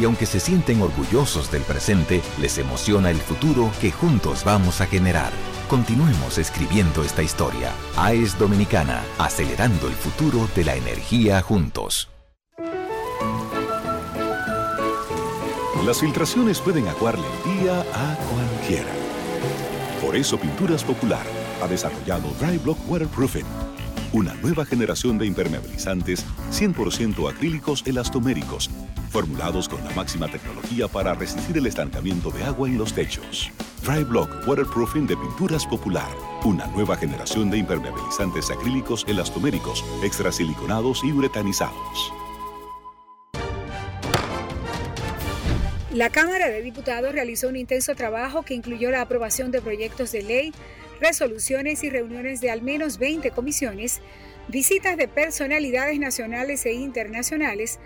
Y 0.00 0.04
aunque 0.04 0.26
se 0.26 0.40
sienten 0.40 0.82
orgullosos 0.82 1.50
del 1.50 1.62
presente, 1.62 2.20
les 2.40 2.58
emociona 2.58 3.10
el 3.10 3.18
futuro 3.18 3.70
que 3.80 3.92
juntos 3.92 4.44
vamos 4.44 4.80
a 4.80 4.86
generar. 4.86 5.32
Continuemos 5.68 6.38
escribiendo 6.38 7.02
esta 7.02 7.22
historia. 7.22 7.72
AES 7.96 8.38
Dominicana, 8.38 9.02
acelerando 9.18 9.86
el 9.86 9.94
futuro 9.94 10.48
de 10.54 10.64
la 10.64 10.74
energía 10.74 11.40
juntos. 11.42 12.08
Las 15.84 16.00
filtraciones 16.00 16.60
pueden 16.60 16.88
aguarle 16.88 17.26
el 17.26 17.60
día 17.60 17.80
a 17.80 18.16
cualquiera. 18.16 18.90
Por 20.00 20.16
eso 20.16 20.38
Pinturas 20.38 20.82
Popular 20.82 21.26
ha 21.62 21.68
desarrollado 21.68 22.30
Dry 22.40 22.56
Block 22.56 22.78
Waterproofing, 22.88 23.44
una 24.14 24.32
nueva 24.34 24.64
generación 24.64 25.18
de 25.18 25.26
impermeabilizantes 25.26 26.24
100% 26.52 27.28
acrílicos 27.28 27.82
elastoméricos, 27.84 28.70
formulados 29.10 29.68
con 29.68 29.82
la 29.84 29.90
máxima 29.90 30.28
tecnología 30.28 30.86
para 30.86 31.14
resistir 31.14 31.58
el 31.58 31.66
estancamiento 31.66 32.30
de 32.30 32.44
agua 32.44 32.68
en 32.68 32.78
los 32.78 32.94
techos. 32.94 33.50
Dry 33.82 34.04
Block 34.04 34.30
Waterproofing 34.46 35.08
de 35.08 35.16
Pinturas 35.16 35.66
Popular, 35.66 36.08
una 36.44 36.66
nueva 36.68 36.96
generación 36.96 37.50
de 37.50 37.58
impermeabilizantes 37.58 38.50
acrílicos 38.52 39.04
elastoméricos, 39.08 39.84
extrasiliconados 40.04 41.02
y 41.02 41.10
uretanizados. 41.10 42.12
La 45.92 46.10
Cámara 46.10 46.48
de 46.50 46.62
Diputados 46.62 47.12
realizó 47.12 47.48
un 47.48 47.56
intenso 47.56 47.94
trabajo 47.94 48.42
que 48.42 48.54
incluyó 48.54 48.90
la 48.90 49.00
aprobación 49.00 49.50
de 49.50 49.60
proyectos 49.60 50.10
de 50.12 50.22
ley, 50.22 50.52
resoluciones 51.00 51.82
y 51.84 51.90
reuniones 51.90 52.40
de 52.40 52.50
al 52.50 52.62
menos 52.62 52.98
20 52.98 53.30
comisiones, 53.30 54.00
visitas 54.48 54.96
de 54.96 55.08
personalidades 55.08 55.98
nacionales 55.98 56.66
e 56.66 56.72
internacionales, 56.72 57.78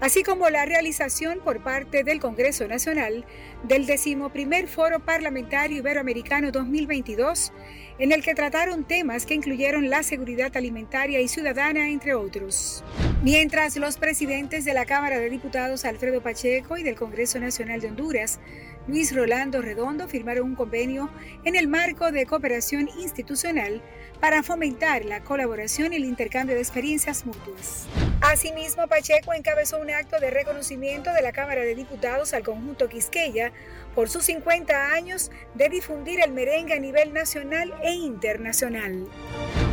así 0.00 0.24
como 0.24 0.50
la 0.50 0.66
realización 0.66 1.38
por 1.44 1.62
parte 1.62 2.02
del 2.02 2.18
Congreso 2.18 2.66
Nacional 2.66 3.24
del 3.62 3.86
decimoprimer 3.86 4.66
Foro 4.66 4.98
Parlamentario 4.98 5.78
Iberoamericano 5.78 6.50
2022, 6.50 7.52
en 7.98 8.10
el 8.10 8.22
que 8.22 8.34
trataron 8.34 8.84
temas 8.84 9.26
que 9.26 9.34
incluyeron 9.34 9.90
la 9.90 10.02
seguridad 10.02 10.56
alimentaria 10.56 11.20
y 11.20 11.28
ciudadana, 11.28 11.88
entre 11.88 12.14
otros. 12.14 12.82
Mientras 13.22 13.76
los 13.76 13.96
presidentes 13.96 14.64
de 14.64 14.74
la 14.74 14.86
Cámara 14.86 15.20
de 15.20 15.30
Diputados 15.30 15.84
Alfredo 15.84 16.20
Pacheco 16.20 16.76
y 16.76 16.82
del 16.82 16.96
Congreso 16.96 17.38
Nacional 17.38 17.80
de 17.80 17.86
Honduras, 17.86 18.40
Luis 18.88 19.14
Rolando 19.14 19.62
Redondo, 19.62 20.08
firmaron 20.08 20.44
un 20.44 20.54
convenio 20.54 21.08
en 21.44 21.54
el 21.54 21.68
marco 21.68 22.10
de 22.10 22.26
cooperación 22.26 22.88
institucional 22.98 23.80
para 24.20 24.42
fomentar 24.42 25.04
la 25.04 25.22
colaboración 25.22 25.92
y 25.92 25.96
el 25.96 26.04
intercambio 26.04 26.54
de 26.54 26.60
experiencias 26.60 27.24
mutuas. 27.24 27.86
Asimismo, 28.20 28.86
Pacheco 28.88 29.34
encabezó 29.34 29.78
un 29.78 29.90
acto 29.90 30.18
de 30.20 30.30
reconocimiento 30.30 31.12
de 31.12 31.22
la 31.22 31.32
Cámara 31.32 31.62
de 31.62 31.74
Diputados 31.74 32.34
al 32.34 32.42
conjunto 32.42 32.88
Quisqueya 32.88 33.52
por 33.94 34.08
sus 34.08 34.24
50 34.24 34.92
años 34.92 35.30
de 35.54 35.68
difundir 35.68 36.20
el 36.20 36.32
merengue 36.32 36.74
a 36.74 36.80
nivel 36.80 37.12
nacional 37.12 37.72
e 37.82 37.92
internacional. 37.92 39.06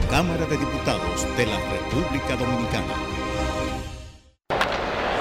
Cámara 0.09 0.45
de 0.45 0.57
Diputados 0.57 1.37
de 1.37 1.45
la 1.45 1.59
República 1.69 2.35
Dominicana. 2.35 3.28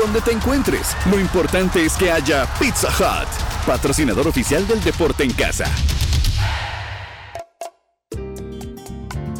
Donde 0.00 0.22
te 0.22 0.32
encuentres, 0.32 0.96
lo 1.10 1.20
importante 1.20 1.84
es 1.84 1.94
que 1.94 2.10
haya 2.10 2.46
Pizza 2.58 2.88
Hut, 2.88 3.28
patrocinador 3.66 4.26
oficial 4.26 4.66
del 4.66 4.82
deporte 4.82 5.24
en 5.24 5.30
casa. 5.30 5.66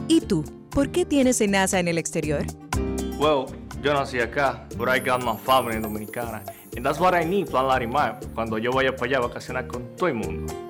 ¿Y 0.07 0.21
tú? 0.21 0.45
¿Por 0.71 0.91
qué 0.91 1.07
tienes 1.07 1.41
enaza 1.41 1.79
en 1.79 1.89
el 1.89 1.97
exterior? 1.97 2.45
Well, 3.19 3.47
yo 3.83 3.95
nací 3.95 4.21
acá, 4.21 4.67
but 4.77 4.91
I 4.95 5.01
got 5.01 5.25
my 5.25 5.35
family 5.47 5.81
dominicana. 5.81 6.43
And 6.77 6.85
that's 6.85 7.01
what 7.01 7.15
I 7.15 7.25
need, 7.25 7.49
Plan 7.49 7.67
Larimar, 7.67 8.21
cuando 8.35 8.59
yo 8.59 8.71
vaya 8.71 8.95
para 8.95 9.07
allá 9.07 9.17
a 9.17 9.29
vacacionar 9.29 9.67
con 9.67 9.97
todo 9.97 10.09
el 10.09 10.15
mundo. 10.15 10.70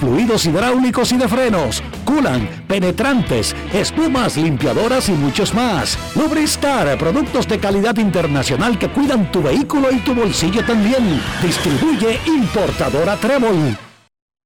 fluidos 0.00 0.46
hidráulicos 0.46 1.12
y 1.12 1.16
de 1.16 1.28
frenos, 1.28 1.82
culan, 2.04 2.64
penetrantes, 2.68 3.54
espumas, 3.72 4.36
limpiadoras 4.36 5.08
y 5.08 5.12
muchos 5.12 5.54
más. 5.54 5.98
Lubristar, 6.14 6.96
productos 6.98 7.46
de 7.48 7.58
calidad 7.58 7.96
internacional 7.96 8.78
que 8.78 8.88
cuidan 8.88 9.30
tu 9.30 9.42
vehículo 9.42 9.90
y 9.92 9.98
tu 9.98 10.14
bolsillo 10.14 10.64
también. 10.64 11.20
Distribuye 11.42 12.18
importadora 12.26 13.16
Trébol. 13.16 13.76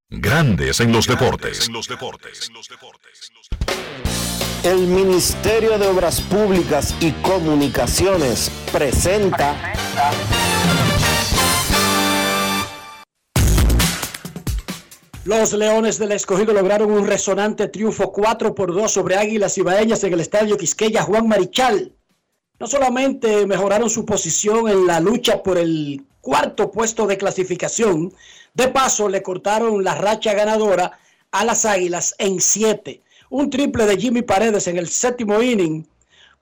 Grandes 0.08 0.80
en 0.80 0.92
los 0.92 1.06
deportes. 1.06 1.70
El 4.62 4.86
Ministerio 4.88 5.78
de 5.78 5.86
Obras 5.86 6.20
Públicas 6.20 6.94
y 7.00 7.12
Comunicaciones 7.12 8.50
presenta. 8.70 9.56
Los 15.30 15.52
Leones 15.52 16.00
del 16.00 16.10
Escogido 16.10 16.52
lograron 16.52 16.90
un 16.90 17.06
resonante 17.06 17.68
triunfo 17.68 18.10
4 18.10 18.52
por 18.52 18.74
2 18.74 18.90
sobre 18.90 19.14
Águilas 19.14 19.56
Ibaeñas 19.58 20.02
en 20.02 20.12
el 20.12 20.18
Estadio 20.18 20.56
Quisqueya 20.56 21.04
Juan 21.04 21.28
Marichal. 21.28 21.94
No 22.58 22.66
solamente 22.66 23.46
mejoraron 23.46 23.88
su 23.88 24.04
posición 24.04 24.68
en 24.68 24.88
la 24.88 24.98
lucha 24.98 25.40
por 25.40 25.56
el 25.56 26.04
cuarto 26.20 26.72
puesto 26.72 27.06
de 27.06 27.16
clasificación, 27.16 28.12
de 28.54 28.66
paso 28.70 29.08
le 29.08 29.22
cortaron 29.22 29.84
la 29.84 29.94
racha 29.94 30.34
ganadora 30.34 30.98
a 31.30 31.44
las 31.44 31.64
Águilas 31.64 32.16
en 32.18 32.40
7. 32.40 33.00
Un 33.30 33.50
triple 33.50 33.86
de 33.86 33.98
Jimmy 33.98 34.22
Paredes 34.22 34.66
en 34.66 34.78
el 34.78 34.88
séptimo 34.88 35.40
inning 35.40 35.86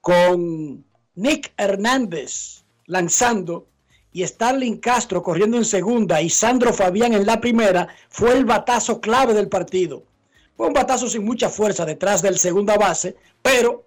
con 0.01 0.82
Nick 1.14 1.53
Hernández 1.59 2.62
lanzando 2.86 3.66
y 4.13 4.27
Starling 4.27 4.79
Castro 4.79 5.23
corriendo 5.23 5.57
en 5.57 5.65
segunda 5.65 6.21
y 6.23 6.31
Sandro 6.31 6.73
Fabián 6.73 7.13
en 7.13 7.27
la 7.27 7.41
primera, 7.41 7.89
fue 8.09 8.33
el 8.33 8.45
batazo 8.45 9.01
clave 9.01 9.35
del 9.35 9.49
partido. 9.49 10.03
Fue 10.57 10.67
un 10.67 10.73
batazo 10.73 11.09
sin 11.09 11.25
mucha 11.25 11.49
fuerza 11.49 11.85
detrás 11.85 12.23
del 12.23 12.39
segunda 12.39 12.77
base, 12.77 13.17
pero 13.43 13.85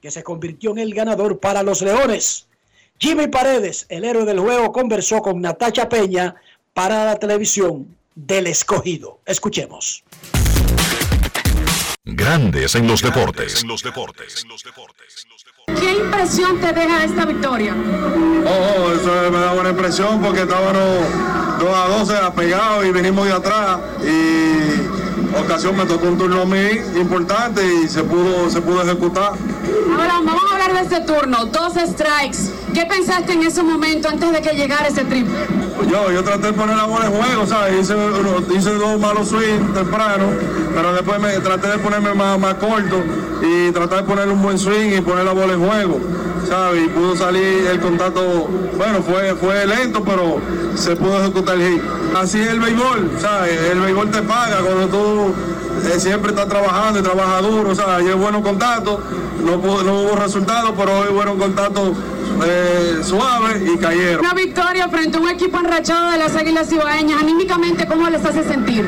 que 0.00 0.10
se 0.10 0.22
convirtió 0.22 0.70
en 0.70 0.78
el 0.78 0.94
ganador 0.94 1.38
para 1.38 1.62
los 1.62 1.82
Leones. 1.82 2.46
Jimmy 2.98 3.28
Paredes, 3.28 3.86
el 3.88 4.04
héroe 4.04 4.24
del 4.24 4.40
juego, 4.40 4.72
conversó 4.72 5.20
con 5.22 5.40
Natacha 5.40 5.88
Peña 5.88 6.36
para 6.72 7.04
la 7.04 7.16
televisión 7.16 7.96
del 8.14 8.46
escogido. 8.46 9.20
Escuchemos. 9.26 10.04
Grandes 12.10 12.74
en 12.74 12.86
los 12.86 13.02
deportes. 13.02 13.62
¿Qué 15.78 15.92
impresión 15.92 16.58
te 16.58 16.72
deja 16.72 17.04
esta 17.04 17.26
victoria? 17.26 17.74
Oh, 18.46 18.92
eso 18.92 19.30
me 19.30 19.38
da 19.38 19.52
buena 19.52 19.70
impresión 19.70 20.18
porque 20.22 20.40
estábamos 20.40 21.06
2 21.58 21.68
a 21.70 21.88
12 21.98 22.16
apegados 22.16 22.86
y 22.86 22.92
venimos 22.92 23.26
de 23.26 23.32
atrás 23.32 23.78
y 24.02 25.07
ocasión 25.36 25.76
me 25.76 25.84
tocó 25.86 26.08
un 26.08 26.18
turno 26.18 26.42
a 26.42 26.46
mí 26.46 26.68
importante 26.96 27.62
y 27.64 27.88
se 27.88 28.02
pudo, 28.02 28.48
se 28.50 28.60
pudo 28.60 28.82
ejecutar. 28.82 29.32
Ahora 29.90 30.20
vamos 30.24 30.42
a 30.50 30.54
hablar 30.54 30.72
de 30.74 30.80
este 30.80 31.00
turno, 31.12 31.46
dos 31.46 31.74
strikes. 31.74 32.38
¿Qué 32.74 32.84
pensaste 32.86 33.32
en 33.32 33.42
ese 33.42 33.62
momento 33.62 34.08
antes 34.08 34.30
de 34.32 34.40
que 34.40 34.54
llegara 34.54 34.88
ese 34.88 35.04
triple? 35.04 35.34
Yo, 35.90 36.10
yo 36.12 36.22
traté 36.22 36.48
de 36.48 36.52
poner 36.52 36.76
la 36.76 36.84
bola 36.84 37.06
en 37.06 37.12
juego, 37.12 37.46
¿sabes? 37.46 37.80
Hice, 37.80 37.94
hice 38.56 38.70
dos 38.74 39.00
malos 39.00 39.28
swings 39.28 39.74
temprano, 39.74 40.26
pero 40.74 40.92
después 40.92 41.18
me 41.18 41.30
traté 41.38 41.68
de 41.68 41.78
ponerme 41.78 42.14
más, 42.14 42.38
más 42.38 42.54
corto 42.54 43.02
y 43.42 43.70
tratar 43.72 44.02
de 44.02 44.04
poner 44.04 44.28
un 44.28 44.42
buen 44.42 44.58
swing 44.58 44.92
y 44.98 45.00
poner 45.00 45.24
la 45.24 45.32
bola 45.32 45.54
en 45.54 45.66
juego, 45.66 45.98
¿sabes? 46.48 46.84
Y 46.84 46.88
pudo 46.88 47.16
salir 47.16 47.66
el 47.70 47.80
contacto, 47.80 48.48
bueno, 48.76 49.02
fue, 49.02 49.34
fue 49.36 49.66
lento, 49.66 50.02
pero 50.04 50.40
se 50.74 50.94
pudo 50.94 51.20
ejecutar 51.20 51.56
el 51.56 51.74
hit. 51.74 51.82
Así 52.16 52.40
es 52.40 52.48
el 52.48 52.60
béisbol, 52.60 53.10
¿sabes? 53.20 53.58
El 53.70 53.80
béisbol 53.80 54.10
te 54.10 54.22
paga 54.22 54.58
cuando 54.58 54.88
tú 54.88 55.17
eh, 55.26 56.00
siempre 56.00 56.30
estás 56.30 56.48
trabajando 56.48 57.00
y 57.00 57.02
trabajas 57.02 57.42
duro, 57.42 57.74
¿sabes? 57.74 58.06
Y 58.06 58.08
es 58.10 58.16
buenos 58.16 58.42
contactos, 58.42 58.98
no, 59.44 59.56
no 59.82 60.02
hubo 60.02 60.16
resultados, 60.16 60.72
pero 60.76 60.98
hoy 60.98 61.12
buenos 61.12 61.36
contactos 61.36 61.92
eh, 62.44 62.98
suaves 63.02 63.62
y 63.66 63.76
cayeron. 63.78 64.20
Una 64.20 64.34
victoria 64.34 64.88
frente 64.88 65.18
a 65.18 65.20
un 65.20 65.28
equipo 65.28 65.58
enrachado 65.58 66.12
de 66.12 66.18
las 66.18 66.34
Águilas 66.36 66.70
Ibaeñas. 66.72 67.20
Anímicamente, 67.20 67.86
¿cómo 67.86 68.08
les 68.08 68.24
hace 68.24 68.44
sentir? 68.44 68.86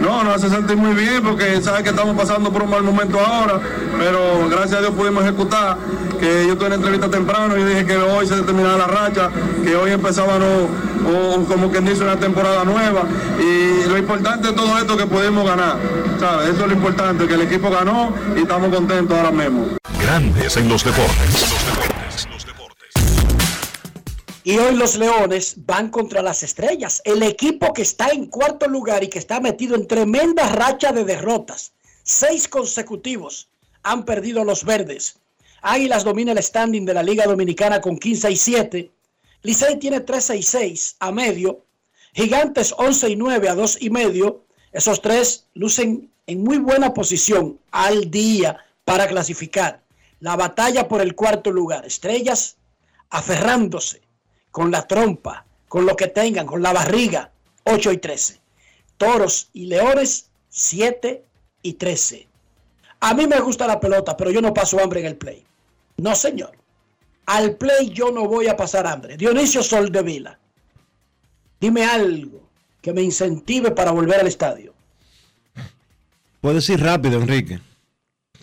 No, 0.00 0.22
nos 0.22 0.36
hace 0.36 0.48
sentir 0.48 0.76
muy 0.76 0.94
bien 0.94 1.22
porque 1.22 1.60
sabes 1.60 1.82
que 1.82 1.90
estamos 1.90 2.16
pasando 2.16 2.52
por 2.52 2.62
un 2.62 2.70
mal 2.70 2.82
momento 2.82 3.18
ahora, 3.18 3.60
pero 3.98 4.48
gracias 4.48 4.74
a 4.74 4.80
Dios 4.80 4.92
pudimos 4.92 5.24
ejecutar, 5.24 5.76
que 6.20 6.46
yo 6.46 6.56
tuve 6.56 6.66
una 6.66 6.76
entrevista 6.76 7.10
temprano 7.10 7.56
y 7.56 7.64
dije 7.64 7.84
que 7.84 7.96
hoy 7.96 8.26
se 8.26 8.40
terminaba 8.42 8.78
la 8.78 8.86
racha, 8.86 9.30
que 9.64 9.76
hoy 9.76 9.90
empezaba 9.92 10.38
no, 10.38 10.68
o 11.08 11.44
como 11.44 11.70
quien 11.70 11.84
dice 11.84 12.02
una 12.02 12.16
temporada 12.16 12.64
nueva 12.64 13.02
y 13.38 13.88
lo 13.88 13.98
importante 13.98 14.48
de 14.48 14.54
todo 14.54 14.78
esto 14.78 14.94
es 14.94 15.00
que 15.00 15.06
pudimos 15.06 15.44
ganar, 15.44 15.76
¿sabes? 16.20 16.50
Eso 16.50 16.62
es 16.62 16.68
lo 16.68 16.74
importante, 16.74 17.26
que 17.26 17.34
el 17.34 17.42
equipo 17.42 17.70
ganó 17.70 18.12
y 18.36 18.42
estamos 18.42 18.74
contentos 18.74 19.16
ahora 19.16 19.30
mismo. 19.30 19.66
Grandes 20.00 20.56
en 20.56 20.68
los 20.68 20.84
deportes. 20.84 21.97
Y 24.48 24.56
hoy 24.56 24.76
los 24.76 24.96
Leones 24.96 25.66
van 25.66 25.90
contra 25.90 26.22
las 26.22 26.42
estrellas. 26.42 27.02
El 27.04 27.22
equipo 27.22 27.74
que 27.74 27.82
está 27.82 28.08
en 28.08 28.28
cuarto 28.28 28.66
lugar 28.66 29.04
y 29.04 29.08
que 29.08 29.18
está 29.18 29.40
metido 29.40 29.74
en 29.74 29.86
tremenda 29.86 30.48
racha 30.48 30.90
de 30.90 31.04
derrotas. 31.04 31.74
Seis 32.02 32.48
consecutivos 32.48 33.50
han 33.82 34.06
perdido 34.06 34.44
los 34.44 34.64
verdes. 34.64 35.18
Águilas 35.60 36.02
domina 36.02 36.32
el 36.32 36.42
standing 36.42 36.86
de 36.86 36.94
la 36.94 37.02
Liga 37.02 37.26
Dominicana 37.26 37.82
con 37.82 37.98
15 37.98 38.30
y 38.30 38.36
7. 38.36 38.90
Licey 39.42 39.78
tiene 39.78 40.00
13 40.00 40.38
y 40.38 40.42
6 40.42 40.96
a 40.98 41.12
medio. 41.12 41.66
Gigantes 42.14 42.74
11 42.78 43.10
y 43.10 43.16
9 43.16 43.50
a 43.50 43.54
2 43.54 43.82
y 43.82 43.90
medio. 43.90 44.46
Esos 44.72 45.02
tres 45.02 45.44
lucen 45.52 46.10
en 46.26 46.42
muy 46.42 46.56
buena 46.56 46.94
posición 46.94 47.60
al 47.70 48.10
día 48.10 48.64
para 48.86 49.08
clasificar. 49.08 49.82
La 50.20 50.36
batalla 50.36 50.88
por 50.88 51.02
el 51.02 51.14
cuarto 51.14 51.50
lugar. 51.50 51.84
Estrellas 51.84 52.56
aferrándose 53.10 54.07
con 54.50 54.70
la 54.70 54.86
trompa, 54.86 55.44
con 55.68 55.86
lo 55.86 55.96
que 55.96 56.08
tengan, 56.08 56.46
con 56.46 56.62
la 56.62 56.72
barriga, 56.72 57.30
8 57.64 57.92
y 57.92 57.98
13. 57.98 58.40
Toros 58.96 59.50
y 59.52 59.66
Leones, 59.66 60.30
7 60.48 61.24
y 61.62 61.72
13. 61.74 62.26
A 63.00 63.14
mí 63.14 63.26
me 63.26 63.40
gusta 63.40 63.66
la 63.66 63.78
pelota, 63.78 64.16
pero 64.16 64.30
yo 64.30 64.40
no 64.40 64.52
paso 64.52 64.82
hambre 64.82 65.00
en 65.00 65.06
el 65.06 65.16
play. 65.16 65.44
No, 65.96 66.14
señor. 66.14 66.52
Al 67.26 67.56
play 67.56 67.90
yo 67.90 68.10
no 68.10 68.26
voy 68.26 68.48
a 68.48 68.56
pasar 68.56 68.86
hambre. 68.86 69.16
Dionisio 69.16 69.62
Soldevila, 69.62 70.38
dime 71.60 71.84
algo 71.84 72.48
que 72.80 72.92
me 72.92 73.02
incentive 73.02 73.70
para 73.70 73.90
volver 73.90 74.20
al 74.20 74.26
estadio. 74.26 74.74
Puedes 76.40 76.68
ir 76.70 76.80
rápido, 76.80 77.20
Enrique. 77.20 77.60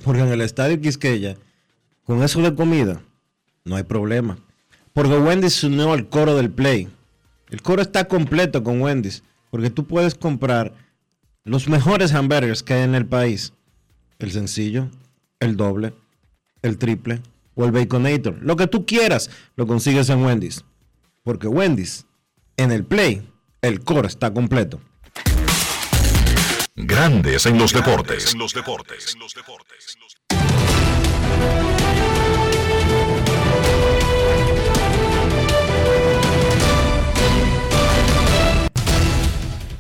Porque 0.03 0.21
en 0.21 0.27
el 0.27 0.41
estadio 0.41 0.79
Quisqueya, 0.79 1.37
con 2.05 2.21
eso 2.21 2.41
de 2.41 2.53
comida, 2.53 3.01
no 3.63 3.75
hay 3.75 3.83
problema. 3.83 4.37
Porque 4.95 5.17
Wendy's 5.17 5.55
se 5.55 5.67
unió 5.67 5.91
al 5.91 6.07
coro 6.07 6.37
del 6.37 6.49
Play. 6.49 6.87
El 7.49 7.61
coro 7.61 7.81
está 7.81 8.07
completo 8.07 8.63
con 8.63 8.81
Wendy's. 8.81 9.23
Porque 9.51 9.69
tú 9.69 9.85
puedes 9.85 10.15
comprar 10.15 10.73
los 11.43 11.67
mejores 11.67 12.13
hamburgers 12.13 12.63
que 12.63 12.75
hay 12.75 12.83
en 12.83 12.95
el 12.95 13.05
país. 13.05 13.51
El 14.19 14.31
sencillo, 14.31 14.87
el 15.41 15.57
doble, 15.57 15.93
el 16.61 16.77
triple 16.77 17.21
o 17.55 17.65
el 17.65 17.73
baconator. 17.73 18.37
Lo 18.41 18.55
que 18.55 18.67
tú 18.67 18.85
quieras 18.85 19.29
lo 19.57 19.67
consigues 19.67 20.07
en 20.07 20.23
Wendy's. 20.23 20.63
Porque 21.23 21.49
Wendy's, 21.49 22.05
en 22.55 22.71
el 22.71 22.85
Play, 22.85 23.29
el 23.61 23.81
coro 23.81 24.07
está 24.07 24.33
completo. 24.33 24.79
Grandes 26.73 27.45
en 27.45 27.57
los 27.57 27.73
deportes. 27.73 28.33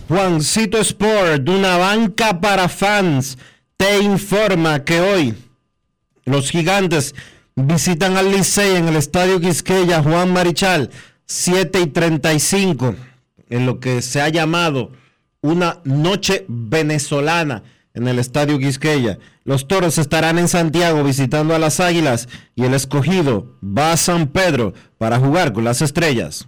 Juancito 0.07 0.77
Sport, 0.77 1.49
una 1.49 1.77
banca 1.77 2.39
para 2.39 2.69
fans, 2.69 3.39
te 3.75 3.99
informa 4.03 4.83
que 4.83 4.99
hoy 4.99 5.33
los 6.25 6.51
gigantes 6.51 7.15
visitan 7.55 8.15
al 8.15 8.31
Licey 8.31 8.75
en 8.75 8.87
el 8.87 8.97
Estadio 8.97 9.39
Quisqueya 9.39 10.03
Juan 10.03 10.31
Marichal, 10.31 10.91
7 11.25 11.81
y 11.81 11.87
35, 11.87 12.95
en 13.49 13.65
lo 13.65 13.79
que 13.79 14.03
se 14.03 14.21
ha 14.21 14.29
llamado 14.29 14.91
una 15.41 15.79
noche 15.85 16.45
venezolana 16.47 17.63
en 17.95 18.07
el 18.07 18.19
Estadio 18.19 18.59
Quisqueya. 18.59 19.17
Los 19.43 19.67
toros 19.67 19.97
estarán 19.97 20.37
en 20.37 20.47
Santiago 20.47 21.03
visitando 21.03 21.55
a 21.55 21.59
las 21.59 21.79
Águilas 21.79 22.29
y 22.53 22.65
el 22.65 22.75
escogido 22.75 23.57
va 23.63 23.93
a 23.93 23.97
San 23.97 24.27
Pedro 24.27 24.75
para 24.99 25.17
jugar 25.17 25.51
con 25.51 25.63
las 25.63 25.81
estrellas. 25.81 26.47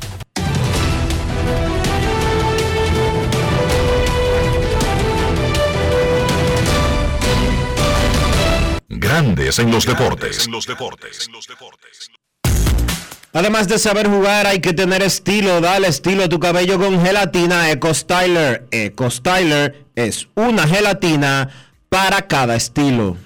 Grandes 9.01 9.57
en 9.57 9.71
los 9.71 9.87
deportes. 9.87 10.47
Además 13.33 13.67
de 13.67 13.79
saber 13.79 14.07
jugar, 14.07 14.45
hay 14.45 14.61
que 14.61 14.73
tener 14.73 15.01
estilo. 15.01 15.59
Dale 15.59 15.87
estilo 15.87 16.25
a 16.25 16.29
tu 16.29 16.39
cabello 16.39 16.77
con 16.77 17.03
gelatina 17.03 17.71
Eco 17.71 17.95
Styler. 17.95 18.67
Eco 18.69 19.09
Styler 19.09 19.87
es 19.95 20.27
una 20.35 20.67
gelatina 20.67 21.49
para 21.89 22.27
cada 22.27 22.55
estilo. 22.55 23.17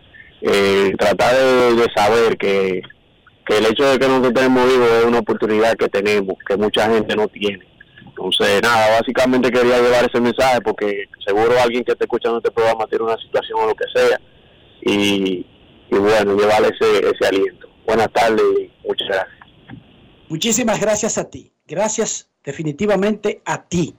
eh, 0.42 0.92
tratar 0.98 1.34
de, 1.34 1.86
saber 1.94 2.36
que, 2.36 2.82
que 3.46 3.58
el 3.58 3.66
hecho 3.66 3.84
de 3.84 3.98
que 3.98 4.08
nosotros 4.08 4.32
estemos 4.34 4.68
vivos 4.68 4.90
es 4.90 5.04
una 5.04 5.18
oportunidad 5.20 5.74
que 5.76 5.88
tenemos, 5.88 6.36
que 6.46 6.56
mucha 6.56 6.90
gente 6.90 7.16
no 7.16 7.28
tiene. 7.28 7.66
Entonces, 8.06 8.60
nada, 8.62 9.00
básicamente 9.00 9.50
quería 9.50 9.80
llevar 9.80 10.04
ese 10.04 10.20
mensaje 10.20 10.60
porque 10.60 11.08
seguro 11.24 11.52
alguien 11.60 11.84
que 11.84 11.92
esté 11.92 12.04
escuchando 12.04 12.38
este 12.38 12.50
programa 12.50 12.86
tiene 12.86 13.04
una 13.04 13.16
situación 13.16 13.58
o 13.60 13.66
lo 13.66 13.74
que 13.74 13.84
sea 13.92 14.20
y, 14.82 15.46
y 15.90 15.96
bueno, 15.96 16.36
llevarle 16.36 16.68
ese, 16.68 16.98
ese 16.98 17.26
aliento. 17.26 17.73
Buenas 17.86 18.12
tardes 18.12 18.42
y 18.58 18.86
muchas 18.86 19.08
gracias. 19.08 19.38
Muchísimas 20.28 20.80
gracias 20.80 21.18
a 21.18 21.30
ti. 21.30 21.52
Gracias 21.66 22.28
definitivamente 22.42 23.42
a 23.44 23.62
ti. 23.62 23.94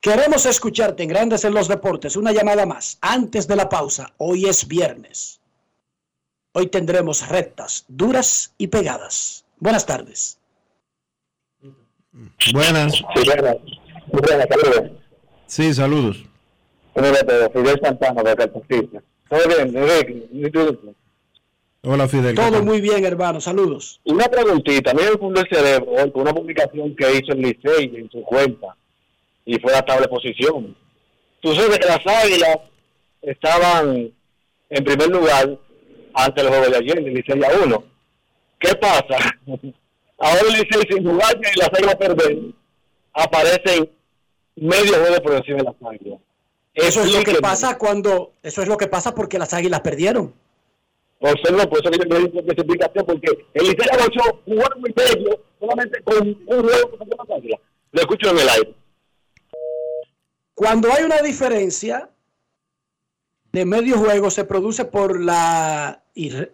Queremos 0.00 0.46
escucharte 0.46 1.02
en 1.02 1.08
Grandes 1.08 1.44
en 1.44 1.54
los 1.54 1.66
Deportes. 1.68 2.16
Una 2.16 2.32
llamada 2.32 2.66
más 2.66 2.98
antes 3.00 3.48
de 3.48 3.56
la 3.56 3.68
pausa. 3.68 4.12
Hoy 4.18 4.46
es 4.46 4.68
viernes. 4.68 5.40
Hoy 6.52 6.68
tendremos 6.68 7.28
rectas, 7.28 7.84
duras 7.88 8.54
y 8.58 8.68
pegadas. 8.68 9.44
Buenas 9.58 9.86
tardes. 9.86 10.38
Buenas. 12.52 12.94
Sí, 12.94 13.02
buenas. 13.24 13.56
Buenas, 14.06 14.46
saludos. 14.48 14.90
Sí, 15.46 15.74
saludos. 15.74 16.24
Fidel 16.94 17.80
Santana 17.82 18.22
de 18.22 18.36
Cartagena. 18.36 19.02
Todo 19.28 19.40
bien. 19.48 20.88
Hola, 21.90 22.06
Fidel. 22.06 22.34
¿qué 22.34 22.42
Todo 22.42 22.62
muy 22.62 22.82
bien, 22.82 23.02
hermano. 23.06 23.40
Saludos. 23.40 23.98
Una 24.04 24.26
preguntita, 24.26 24.90
a 24.90 24.94
mí 24.94 25.00
me 25.10 25.16
fundó 25.16 25.40
el 25.40 25.48
cerebro 25.48 25.90
hoy 25.92 26.12
con 26.12 26.20
una 26.20 26.34
publicación 26.34 26.94
que 26.94 27.12
hizo 27.12 27.32
el 27.32 27.40
Licey 27.40 27.96
en 27.96 28.10
su 28.10 28.20
cuenta 28.24 28.76
y 29.46 29.58
fue 29.58 29.72
la 29.72 29.80
tabla 29.80 30.02
de 30.02 30.08
posición. 30.08 30.76
Tú 31.40 31.54
sabes 31.54 31.78
que 31.78 31.86
las 31.86 32.06
águilas 32.06 32.58
estaban 33.22 34.12
en 34.68 34.84
primer 34.84 35.08
lugar 35.08 35.58
ante 36.12 36.40
el 36.42 36.48
juego 36.48 36.68
de 36.68 36.76
ayer, 36.76 36.98
el 36.98 37.14
Licey 37.14 37.42
a 37.42 37.64
uno. 37.64 37.84
¿Qué 38.60 38.74
pasa? 38.74 39.16
Ahora 40.18 40.40
el 40.42 40.52
Licey 40.52 40.82
sin 40.90 41.08
jugar 41.08 41.40
y 41.40 41.58
las 41.58 41.70
águilas 41.72 41.94
perder, 41.94 42.38
aparecen 43.14 43.90
medio 44.56 44.92
juego 44.92 45.22
por 45.22 45.32
encima 45.36 45.56
de 45.56 45.64
las 45.64 45.74
águilas. 45.90 46.20
Eso 46.74 47.02
es 47.02 47.14
lo 47.14 47.24
que 47.24 47.36
pasa 47.36 47.78
cuando, 47.78 48.34
eso 48.42 48.60
es 48.60 48.68
lo 48.68 48.76
que 48.76 48.88
pasa 48.88 49.14
porque 49.14 49.38
las 49.38 49.54
águilas 49.54 49.80
perdieron. 49.80 50.34
No, 51.20 51.30
por 51.68 51.78
eso 51.80 51.90
que 51.90 51.98
yo 51.98 52.20
me 52.20 52.30
que 52.30 52.38
esa 52.38 52.52
explicación, 52.52 53.06
porque 53.06 53.46
el 53.54 53.64
Licey 53.64 53.88
avanzó 53.92 54.40
jugando 54.44 54.76
muy 54.78 54.94
medio, 54.96 55.40
solamente 55.58 56.02
con 56.02 56.28
un 56.28 56.62
juego 56.62 56.90
contra 56.96 57.16
las 57.18 57.38
águilas. 57.38 57.60
Lo 57.90 58.00
escucho 58.00 58.30
en 58.30 58.38
el 58.38 58.48
aire. 58.48 58.74
Cuando 60.54 60.92
hay 60.92 61.04
una 61.04 61.20
diferencia 61.22 62.10
de 63.52 63.64
medio 63.64 63.96
juego 63.98 64.30
se 64.30 64.44
produce 64.44 64.84
por 64.84 65.20
la, 65.20 66.02
y, 66.14 66.28
y- 66.32 66.46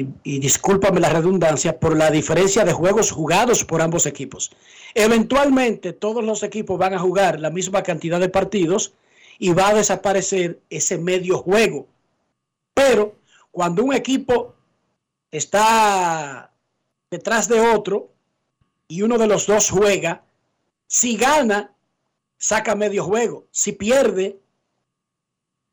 y- 0.00 0.08
y 0.22 0.38
discúlpame 0.38 1.00
la 1.00 1.08
redundancia, 1.08 1.78
por 1.80 1.96
la 1.96 2.10
diferencia 2.10 2.64
de 2.64 2.72
juegos 2.72 3.10
jugados 3.10 3.64
por 3.64 3.80
ambos 3.82 4.06
equipos. 4.06 4.52
Eventualmente 4.94 5.92
todos 5.92 6.22
los 6.22 6.42
equipos 6.42 6.78
van 6.78 6.94
a 6.94 6.98
jugar 6.98 7.40
la 7.40 7.50
misma 7.50 7.82
cantidad 7.82 8.20
de 8.20 8.28
partidos 8.28 8.92
y 9.38 9.52
va 9.52 9.68
a 9.68 9.74
desaparecer 9.74 10.60
ese 10.70 10.98
medio 10.98 11.38
juego. 11.38 11.86
Pero 12.74 13.14
cuando 13.52 13.84
un 13.84 13.92
equipo 13.92 14.56
está 15.30 16.50
detrás 17.10 17.46
de 17.46 17.60
otro 17.60 18.10
y 18.88 19.02
uno 19.02 19.18
de 19.18 19.26
los 19.26 19.46
dos 19.46 19.70
juega, 19.70 20.24
si 20.86 21.16
gana, 21.16 21.72
saca 22.38 22.74
medio 22.74 23.04
juego. 23.04 23.46
Si 23.50 23.72
pierde, 23.72 24.40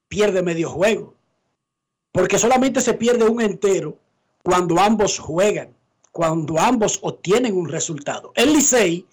pierde 0.07 0.43
medio 0.43 0.69
juego. 0.69 1.15
Porque 2.11 2.37
solamente 2.37 2.81
se 2.81 2.93
pierde 2.93 3.25
un 3.25 3.41
entero 3.41 3.97
cuando 4.43 4.79
ambos 4.79 5.17
juegan, 5.17 5.75
cuando 6.11 6.59
ambos 6.59 6.99
obtienen 7.01 7.55
un 7.57 7.69
resultado. 7.69 8.31
El 8.35 8.53
Licey 8.53 9.05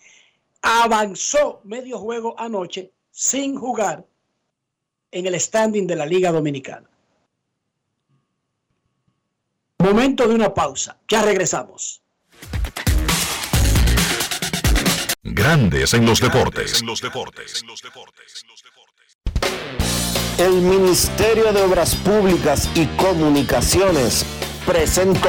avanzó 0.62 1.60
medio 1.64 1.98
juego 1.98 2.34
anoche 2.38 2.92
sin 3.10 3.56
jugar 3.56 4.04
en 5.12 5.26
el 5.26 5.40
standing 5.40 5.86
de 5.86 5.96
la 5.96 6.06
Liga 6.06 6.32
Dominicana. 6.32 6.88
Momento 9.78 10.26
de 10.26 10.34
una 10.34 10.54
pausa. 10.54 10.98
Ya 11.08 11.22
regresamos. 11.22 12.02
Grandes 15.22 15.92
en 15.92 16.06
los 16.06 16.20
deportes. 16.20 16.82
El 20.38 20.52
Ministerio 20.62 21.52
de 21.52 21.62
Obras 21.62 21.94
Públicas 21.96 22.70
y 22.74 22.86
Comunicaciones 22.96 24.24
presentó 24.66 25.28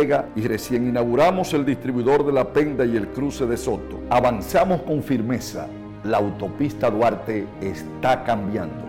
Vega 0.00 0.28
y 0.34 0.40
recién 0.48 0.88
inauguramos 0.88 1.52
el 1.52 1.66
distribuidor 1.66 2.24
de 2.24 2.32
la 2.32 2.52
Penda 2.52 2.86
y 2.86 2.96
el 2.96 3.08
cruce 3.08 3.44
de 3.44 3.58
Soto. 3.58 4.00
Avanzamos 4.08 4.80
con 4.82 5.02
firmeza. 5.02 5.68
La 6.04 6.16
autopista 6.16 6.90
Duarte 6.90 7.46
está 7.60 8.24
cambiando. 8.24 8.82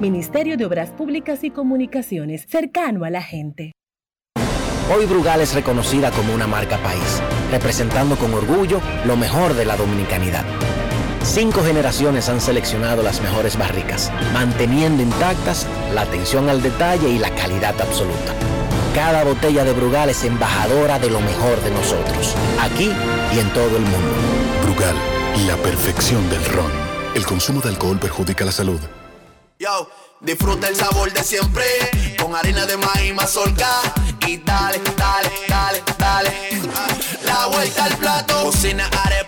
Ministerio 0.00 0.58
de 0.58 0.66
Obras 0.66 0.90
Públicas 0.90 1.44
y 1.44 1.50
Comunicaciones, 1.50 2.44
cercano 2.46 3.04
a 3.04 3.10
la 3.10 3.22
gente. 3.22 3.72
Hoy 4.94 5.06
Brugal 5.06 5.40
es 5.40 5.54
reconocida 5.54 6.10
como 6.10 6.34
una 6.34 6.46
marca 6.46 6.76
país, 6.78 7.22
representando 7.50 8.16
con 8.16 8.34
orgullo 8.34 8.80
lo 9.06 9.16
mejor 9.16 9.54
de 9.54 9.64
la 9.64 9.76
dominicanidad. 9.76 10.44
Cinco 11.22 11.62
generaciones 11.62 12.28
han 12.28 12.40
seleccionado 12.40 13.02
las 13.02 13.22
mejores 13.22 13.58
barricas, 13.58 14.12
manteniendo 14.34 15.02
intactas 15.02 15.66
la 15.94 16.02
atención 16.02 16.50
al 16.50 16.62
detalle 16.62 17.08
y 17.08 17.18
la 17.18 17.30
calidad 17.34 17.80
absoluta. 17.80 18.34
Cada 18.98 19.22
botella 19.22 19.62
de 19.62 19.72
Brugal 19.74 20.10
es 20.10 20.24
embajadora 20.24 20.98
de 20.98 21.08
lo 21.08 21.20
mejor 21.20 21.62
de 21.62 21.70
nosotros, 21.70 22.34
aquí 22.60 22.90
y 23.32 23.38
en 23.38 23.48
todo 23.52 23.76
el 23.76 23.84
mundo. 23.84 24.16
Brugal, 24.64 24.96
la 25.46 25.56
perfección 25.58 26.28
del 26.28 26.44
ron. 26.46 26.72
El 27.14 27.24
consumo 27.24 27.60
de 27.60 27.68
alcohol 27.68 28.00
perjudica 28.00 28.44
la 28.44 28.50
salud. 28.50 28.80
Yo, 29.60 29.88
disfruta 30.20 30.66
el 30.66 30.74
sabor 30.74 31.12
de 31.12 31.22
siempre, 31.22 31.64
con 32.20 32.34
harina 32.34 32.66
de 32.66 32.76
maíz 32.76 33.14
mazorca 33.14 33.70
y 34.26 34.38
dale, 34.38 34.80
dale, 34.96 35.30
dale, 35.48 35.82
dale. 35.96 36.32
La 37.24 37.46
vuelta 37.46 37.84
al 37.84 37.96
plato, 37.98 38.42
cocina 38.46 38.90
arepa, 39.04 39.27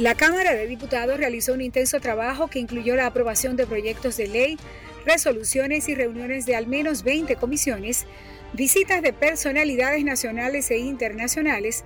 La 0.00 0.14
Cámara 0.14 0.54
de 0.54 0.66
Diputados 0.66 1.18
realizó 1.18 1.52
un 1.52 1.60
intenso 1.60 2.00
trabajo 2.00 2.48
que 2.48 2.58
incluyó 2.58 2.96
la 2.96 3.04
aprobación 3.04 3.56
de 3.56 3.66
proyectos 3.66 4.16
de 4.16 4.28
ley, 4.28 4.58
resoluciones 5.04 5.90
y 5.90 5.94
reuniones 5.94 6.46
de 6.46 6.56
al 6.56 6.66
menos 6.66 7.02
20 7.02 7.36
comisiones, 7.36 8.06
visitas 8.54 9.02
de 9.02 9.12
personalidades 9.12 10.02
nacionales 10.02 10.70
e 10.70 10.78
internacionales, 10.78 11.84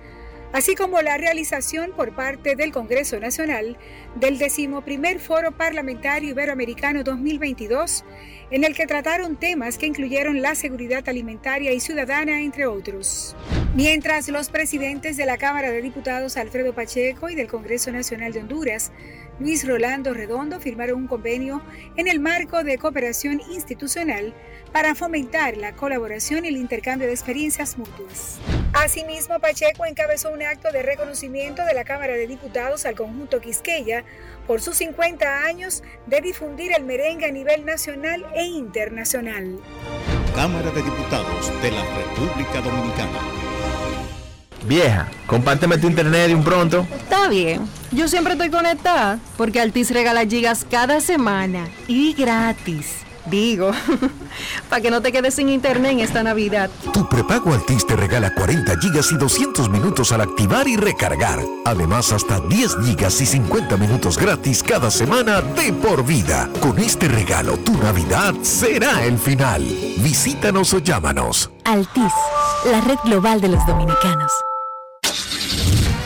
así 0.55 0.73
como 0.73 1.01
la 1.01 1.17
realización 1.17 1.91
por 1.91 2.15
parte 2.15 2.55
del 2.55 2.71
Congreso 2.71 3.19
Nacional 3.19 3.77
del 4.15 4.37
decimoprimer 4.37 5.19
Foro 5.19 5.51
Parlamentario 5.51 6.29
Iberoamericano 6.29 7.03
2022, 7.03 8.05
en 8.51 8.63
el 8.63 8.73
que 8.73 8.87
trataron 8.87 9.35
temas 9.35 9.77
que 9.77 9.85
incluyeron 9.85 10.41
la 10.41 10.55
seguridad 10.55 11.09
alimentaria 11.09 11.73
y 11.73 11.81
ciudadana, 11.81 12.39
entre 12.39 12.67
otros. 12.67 13.35
Mientras 13.75 14.29
los 14.29 14.49
presidentes 14.49 15.17
de 15.17 15.25
la 15.25 15.37
Cámara 15.37 15.71
de 15.71 15.81
Diputados 15.81 16.37
Alfredo 16.37 16.71
Pacheco 16.71 17.29
y 17.29 17.35
del 17.35 17.47
Congreso 17.47 17.91
Nacional 17.91 18.31
de 18.31 18.39
Honduras, 18.39 18.93
Luis 19.39 19.67
Rolando 19.67 20.13
Redondo, 20.13 20.59
firmaron 20.59 21.01
un 21.01 21.07
convenio 21.07 21.61
en 21.97 22.07
el 22.07 22.19
marco 22.19 22.63
de 22.63 22.77
cooperación 22.77 23.41
institucional 23.51 24.33
para 24.71 24.95
fomentar 24.95 25.57
la 25.57 25.73
colaboración 25.73 26.45
y 26.45 26.49
el 26.49 26.57
intercambio 26.57 27.07
de 27.07 27.13
experiencias 27.13 27.77
mutuas. 27.77 28.39
Asimismo, 28.73 29.39
Pacheco 29.39 29.85
encabezó 29.85 30.31
un 30.31 30.41
acto 30.41 30.71
de 30.71 30.83
reconocimiento 30.83 31.65
de 31.65 31.73
la 31.73 31.83
Cámara 31.83 32.13
de 32.13 32.27
Diputados 32.27 32.85
al 32.85 32.95
conjunto 32.95 33.41
Quisqueya 33.41 34.03
por 34.47 34.61
sus 34.61 34.77
50 34.77 35.43
años 35.43 35.83
de 36.07 36.21
difundir 36.21 36.71
el 36.75 36.83
merengue 36.83 37.25
a 37.25 37.31
nivel 37.31 37.65
nacional 37.65 38.25
e 38.35 38.43
internacional. 38.43 39.59
Cámara 40.35 40.71
de 40.71 40.81
Diputados 40.81 41.61
de 41.61 41.71
la 41.71 41.83
República 41.95 42.61
Dominicana. 42.61 43.54
Vieja, 44.67 45.07
compárteme 45.27 45.77
tu 45.77 45.87
internet 45.87 46.27
de 46.27 46.35
un 46.35 46.43
pronto. 46.43 46.87
Está 46.97 47.27
bien. 47.27 47.67
Yo 47.91 48.07
siempre 48.07 48.33
estoy 48.33 48.49
conectada 48.49 49.19
porque 49.37 49.61
Altis 49.61 49.91
regala 49.91 50.25
gigas 50.25 50.65
cada 50.69 51.01
semana 51.01 51.67
y 51.87 52.13
gratis. 52.13 53.05
Digo, 53.27 53.71
para 54.69 54.81
que 54.81 54.91
no 54.91 55.01
te 55.01 55.11
quedes 55.11 55.33
sin 55.33 55.49
internet 55.49 55.93
en 55.93 55.99
esta 55.99 56.21
Navidad. 56.21 56.69
Tu 56.93 57.07
prepago 57.09 57.53
Altis 57.53 57.85
te 57.87 57.95
regala 57.95 58.33
40 58.33 58.79
gigas 58.79 59.11
y 59.11 59.17
200 59.17 59.69
minutos 59.69 60.11
al 60.11 60.21
activar 60.21 60.67
y 60.67 60.77
recargar. 60.77 61.39
Además, 61.65 62.11
hasta 62.11 62.39
10 62.39 62.77
gigas 62.83 63.19
y 63.21 63.25
50 63.25 63.77
minutos 63.77 64.17
gratis 64.17 64.61
cada 64.61 64.91
semana 64.91 65.41
de 65.41 65.73
por 65.73 66.05
vida. 66.05 66.49
Con 66.59 66.77
este 66.77 67.07
regalo, 67.07 67.57
tu 67.57 67.73
Navidad 67.77 68.35
será 68.43 69.03
el 69.05 69.17
final. 69.17 69.63
Visítanos 69.97 70.73
o 70.73 70.79
llámanos. 70.79 71.49
Altis, 71.63 72.13
la 72.69 72.81
red 72.81 72.97
global 73.05 73.41
de 73.41 73.49
los 73.49 73.65
dominicanos. 73.65 74.31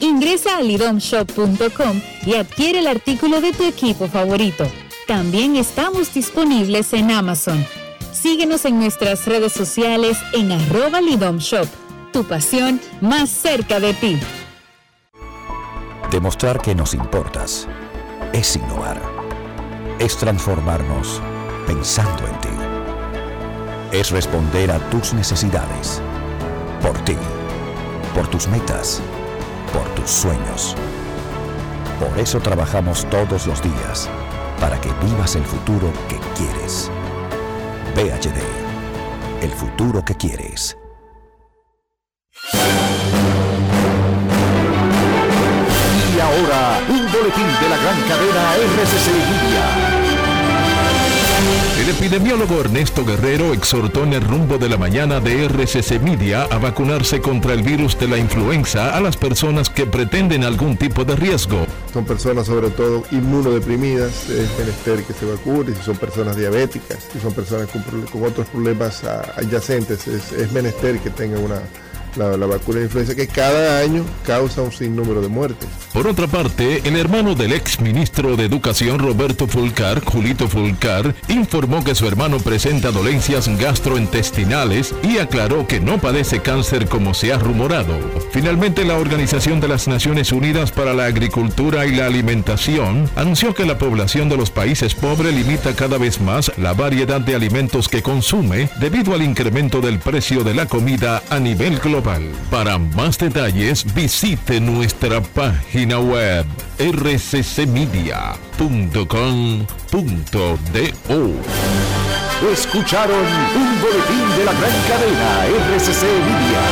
Ingresa 0.00 0.58
a 0.58 0.62
lidomshop.com 0.62 2.00
y 2.26 2.34
adquiere 2.34 2.80
el 2.80 2.86
artículo 2.86 3.40
de 3.40 3.52
tu 3.52 3.64
equipo 3.64 4.08
favorito. 4.08 4.66
También 5.06 5.56
estamos 5.56 6.12
disponibles 6.12 6.92
en 6.92 7.10
Amazon. 7.10 7.64
Síguenos 8.12 8.64
en 8.64 8.78
nuestras 8.78 9.26
redes 9.26 9.52
sociales 9.52 10.18
en 10.32 10.52
arroba 10.52 11.00
lidomshop. 11.00 11.66
Tu 12.12 12.24
pasión 12.24 12.80
más 13.00 13.30
cerca 13.30 13.80
de 13.80 13.94
ti. 13.94 14.18
Demostrar 16.10 16.60
que 16.60 16.74
nos 16.74 16.94
importas 16.94 17.66
es 18.32 18.56
innovar. 18.56 19.00
Es 19.98 20.16
transformarnos 20.16 21.20
pensando 21.66 22.26
en 22.26 22.40
ti. 22.40 22.48
Es 23.92 24.10
responder 24.10 24.70
a 24.70 24.78
tus 24.90 25.14
necesidades. 25.14 26.02
Por 26.82 26.98
ti. 27.04 27.16
Por 28.14 28.28
tus 28.28 28.46
metas. 28.48 29.00
Por 29.72 29.88
tus 29.94 30.10
sueños. 30.10 30.74
Por 32.00 32.18
eso 32.18 32.40
trabajamos 32.40 33.06
todos 33.10 33.46
los 33.46 33.62
días. 33.62 34.08
Para 34.60 34.80
que 34.80 34.90
vivas 35.04 35.36
el 35.36 35.44
futuro 35.44 35.92
que 36.08 36.18
quieres. 36.36 36.90
PHD. 37.94 38.40
El 39.42 39.50
futuro 39.50 40.04
que 40.04 40.14
quieres. 40.14 40.76
Y 46.14 46.20
ahora, 46.20 46.80
un 46.88 47.12
boletín 47.12 47.46
de 47.60 47.68
la 47.68 47.76
gran 47.76 48.00
cadena 48.08 48.54
RCC 48.56 49.06
Media. 49.30 49.85
El 51.86 51.92
epidemiólogo 51.92 52.58
Ernesto 52.62 53.04
Guerrero 53.04 53.52
exhortó 53.52 54.02
en 54.02 54.12
el 54.12 54.20
rumbo 54.20 54.58
de 54.58 54.68
la 54.68 54.76
mañana 54.76 55.20
de 55.20 55.44
RCC 55.44 56.02
Media 56.02 56.42
a 56.42 56.58
vacunarse 56.58 57.20
contra 57.20 57.52
el 57.52 57.62
virus 57.62 57.96
de 57.96 58.08
la 58.08 58.18
influenza 58.18 58.96
a 58.96 59.00
las 59.00 59.16
personas 59.16 59.70
que 59.70 59.86
pretenden 59.86 60.42
algún 60.42 60.76
tipo 60.76 61.04
de 61.04 61.14
riesgo. 61.14 61.64
Son 61.92 62.04
personas 62.04 62.46
sobre 62.46 62.70
todo 62.70 63.04
inmunodeprimidas, 63.12 64.28
es 64.28 64.50
menester 64.58 65.04
que 65.04 65.12
se 65.12 65.26
vacunen, 65.26 65.76
si 65.76 65.82
son 65.84 65.96
personas 65.96 66.36
diabéticas, 66.36 67.06
si 67.12 67.20
son 67.20 67.32
personas 67.32 67.68
con, 67.68 68.24
otros 68.24 68.48
problemas 68.48 69.04
adyacentes, 69.04 70.08
es, 70.08 70.32
es 70.32 70.50
menester 70.50 70.98
que 70.98 71.10
tengan 71.10 71.44
una 71.44 71.62
la, 72.16 72.46
vacuna 72.46 72.78
de 72.78 72.84
influenza 72.84 73.14
que 73.14 73.26
cada 73.26 73.80
año 73.80 74.04
causa 74.24 74.62
un 74.62 74.72
sinnúmero 74.72 75.20
de 75.20 75.28
muertes. 75.28 75.68
Por 75.92 76.06
otra 76.06 76.26
parte, 76.26 76.82
el 76.84 76.96
hermano 76.96 77.34
del 77.34 77.52
ex 77.52 77.80
ministro 77.80 78.36
de 78.36 78.44
Educación 78.44 78.98
Roberto 78.98 79.46
Fulcar, 79.46 80.04
Julito 80.04 80.48
Fulcar, 80.48 81.14
informó 81.28 81.84
que 81.84 81.94
su 81.94 82.06
hermano 82.06 82.38
presenta 82.38 82.90
dolencias 82.90 83.48
gastrointestinales 83.58 84.94
y 85.02 85.18
aclaró 85.18 85.66
que 85.66 85.80
no 85.80 85.98
padece 85.98 86.40
cáncer 86.40 86.88
como 86.88 87.14
se 87.14 87.32
ha 87.32 87.38
rumorado. 87.38 87.98
Finalmente, 88.32 88.84
la 88.84 88.98
Organización 88.98 89.60
de 89.60 89.68
las 89.68 89.88
Naciones 89.88 90.32
Unidas 90.32 90.72
para 90.72 90.94
la 90.94 91.06
Agricultura 91.06 91.86
y 91.86 91.94
la 91.94 92.06
Alimentación 92.06 93.08
anunció 93.16 93.54
que 93.54 93.66
la 93.66 93.78
población 93.78 94.28
de 94.28 94.36
los 94.36 94.50
países 94.50 94.94
pobres 94.94 95.34
limita 95.34 95.74
cada 95.74 95.98
vez 95.98 96.20
más 96.20 96.52
la 96.56 96.72
variedad 96.72 97.20
de 97.20 97.34
alimentos 97.34 97.88
que 97.88 98.02
consume 98.02 98.68
debido 98.80 99.14
al 99.14 99.22
incremento 99.22 99.80
del 99.80 99.98
precio 99.98 100.44
de 100.44 100.54
la 100.54 100.66
comida 100.66 101.22
a 101.30 101.38
nivel 101.38 101.78
global. 101.78 102.05
Para 102.50 102.78
más 102.78 103.18
detalles 103.18 103.84
visite 103.92 104.60
nuestra 104.60 105.20
página 105.20 105.98
web 105.98 106.46
rccmedia.com.do. 106.78 108.06
Escucharon 112.52 113.26
un 113.56 113.80
boletín 113.80 114.36
de 114.36 114.44
la 114.44 114.52
gran 114.52 114.82
cadena 114.86 115.46
RCC 115.74 116.02
Media. 116.02 116.62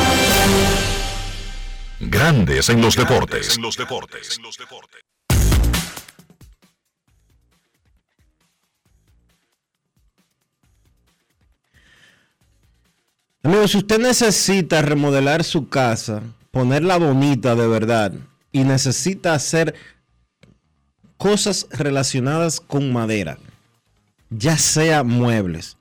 Grandes 2.01 2.69
en 2.69 2.81
los 2.81 2.95
deportes. 2.95 3.59
Amigo, 13.45 13.69
si 13.69 13.77
usted 13.77 14.01
necesita 14.01 14.81
remodelar 14.81 15.45
su 15.45 15.69
casa, 15.69 16.23
ponerla 16.51 16.97
bonita 16.97 17.55
de 17.55 17.67
verdad 17.67 18.15
y 18.53 18.65
necesita 18.65 19.35
hacer 19.35 19.75
cosas 21.19 21.67
relacionadas 21.71 22.59
con 22.59 22.91
madera, 22.91 23.37
ya 24.31 24.57
sea 24.57 25.05
muebles, 25.05 25.77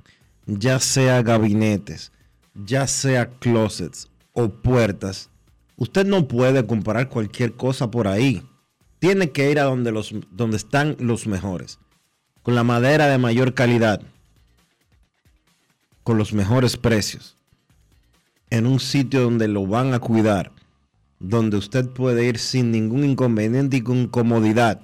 ya 0.46 0.82
sea 0.82 1.22
gabinetes, 1.22 2.12
ya 2.54 2.86
sea 2.86 3.30
closets 3.30 4.10
o 4.34 4.50
puertas, 4.50 5.30
usted 5.78 6.06
no 6.06 6.28
puede 6.28 6.68
comprar 6.68 7.08
cualquier 7.08 7.54
cosa 7.54 7.90
por 7.90 8.10
ahí. 8.10 8.44
Tiene 9.00 9.32
que 9.32 9.50
ir 9.50 9.62
a 9.62 9.64
donde, 9.64 9.94
los, 9.94 10.14
donde 10.32 10.58
están 10.58 10.98
los 11.00 11.28
mejores, 11.28 11.80
con 12.42 12.56
la 12.56 12.66
madera 12.66 13.08
de 13.08 13.20
mayor 13.20 13.54
calidad, 13.54 14.02
con 16.04 16.18
los 16.18 16.34
mejores 16.34 16.76
precios 16.76 17.38
en 18.54 18.66
un 18.68 18.80
sitio 18.80 19.24
donde 19.24 19.48
lo 19.48 19.66
van 19.66 19.96
a 19.96 20.00
cuidar, 20.00 20.52
donde 21.20 21.58
usted 21.58 21.90
puede 21.90 22.26
ir 22.26 22.38
sin 22.38 22.70
ningún 22.70 23.04
inconveniente 23.04 23.78
y 23.78 23.82
con 23.82 24.06
comodidad. 24.06 24.82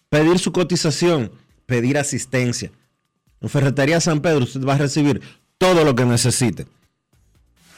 pedir 0.09 0.39
su 0.39 0.51
cotización, 0.51 1.31
pedir 1.65 1.97
asistencia. 1.97 2.71
En 3.39 3.49
Ferretería 3.49 4.01
San 4.01 4.21
Pedro 4.21 4.43
usted 4.43 4.65
va 4.65 4.73
a 4.73 4.79
recibir 4.79 5.21
todo 5.57 5.86
lo 5.86 5.95
que 5.95 6.03
necesite. 6.03 6.65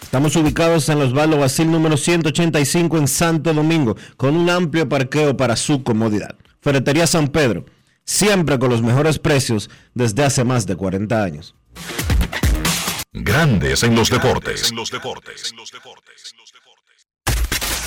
Estamos 0.01 0.35
ubicados 0.35 0.87
en 0.89 0.99
los 0.99 1.09
Osvaldo 1.09 1.37
Basil 1.37 1.69
número 1.69 1.97
185 1.97 2.97
en 2.97 3.07
Santo 3.07 3.53
Domingo, 3.53 3.97
con 4.17 4.35
un 4.35 4.49
amplio 4.49 4.87
parqueo 4.87 5.35
para 5.35 5.55
su 5.55 5.83
comodidad. 5.83 6.35
Ferretería 6.61 7.05
San 7.05 7.27
Pedro, 7.27 7.65
siempre 8.05 8.57
con 8.57 8.69
los 8.69 8.81
mejores 8.81 9.19
precios 9.19 9.69
desde 9.93 10.23
hace 10.23 10.43
más 10.43 10.65
de 10.65 10.75
40 10.75 11.21
años. 11.21 11.55
Grandes 13.11 13.83
en 13.83 13.95
los 13.95 14.09
deportes. 14.09 14.69
En 14.69 14.77
los 14.77 14.89
deportes. 14.89 15.53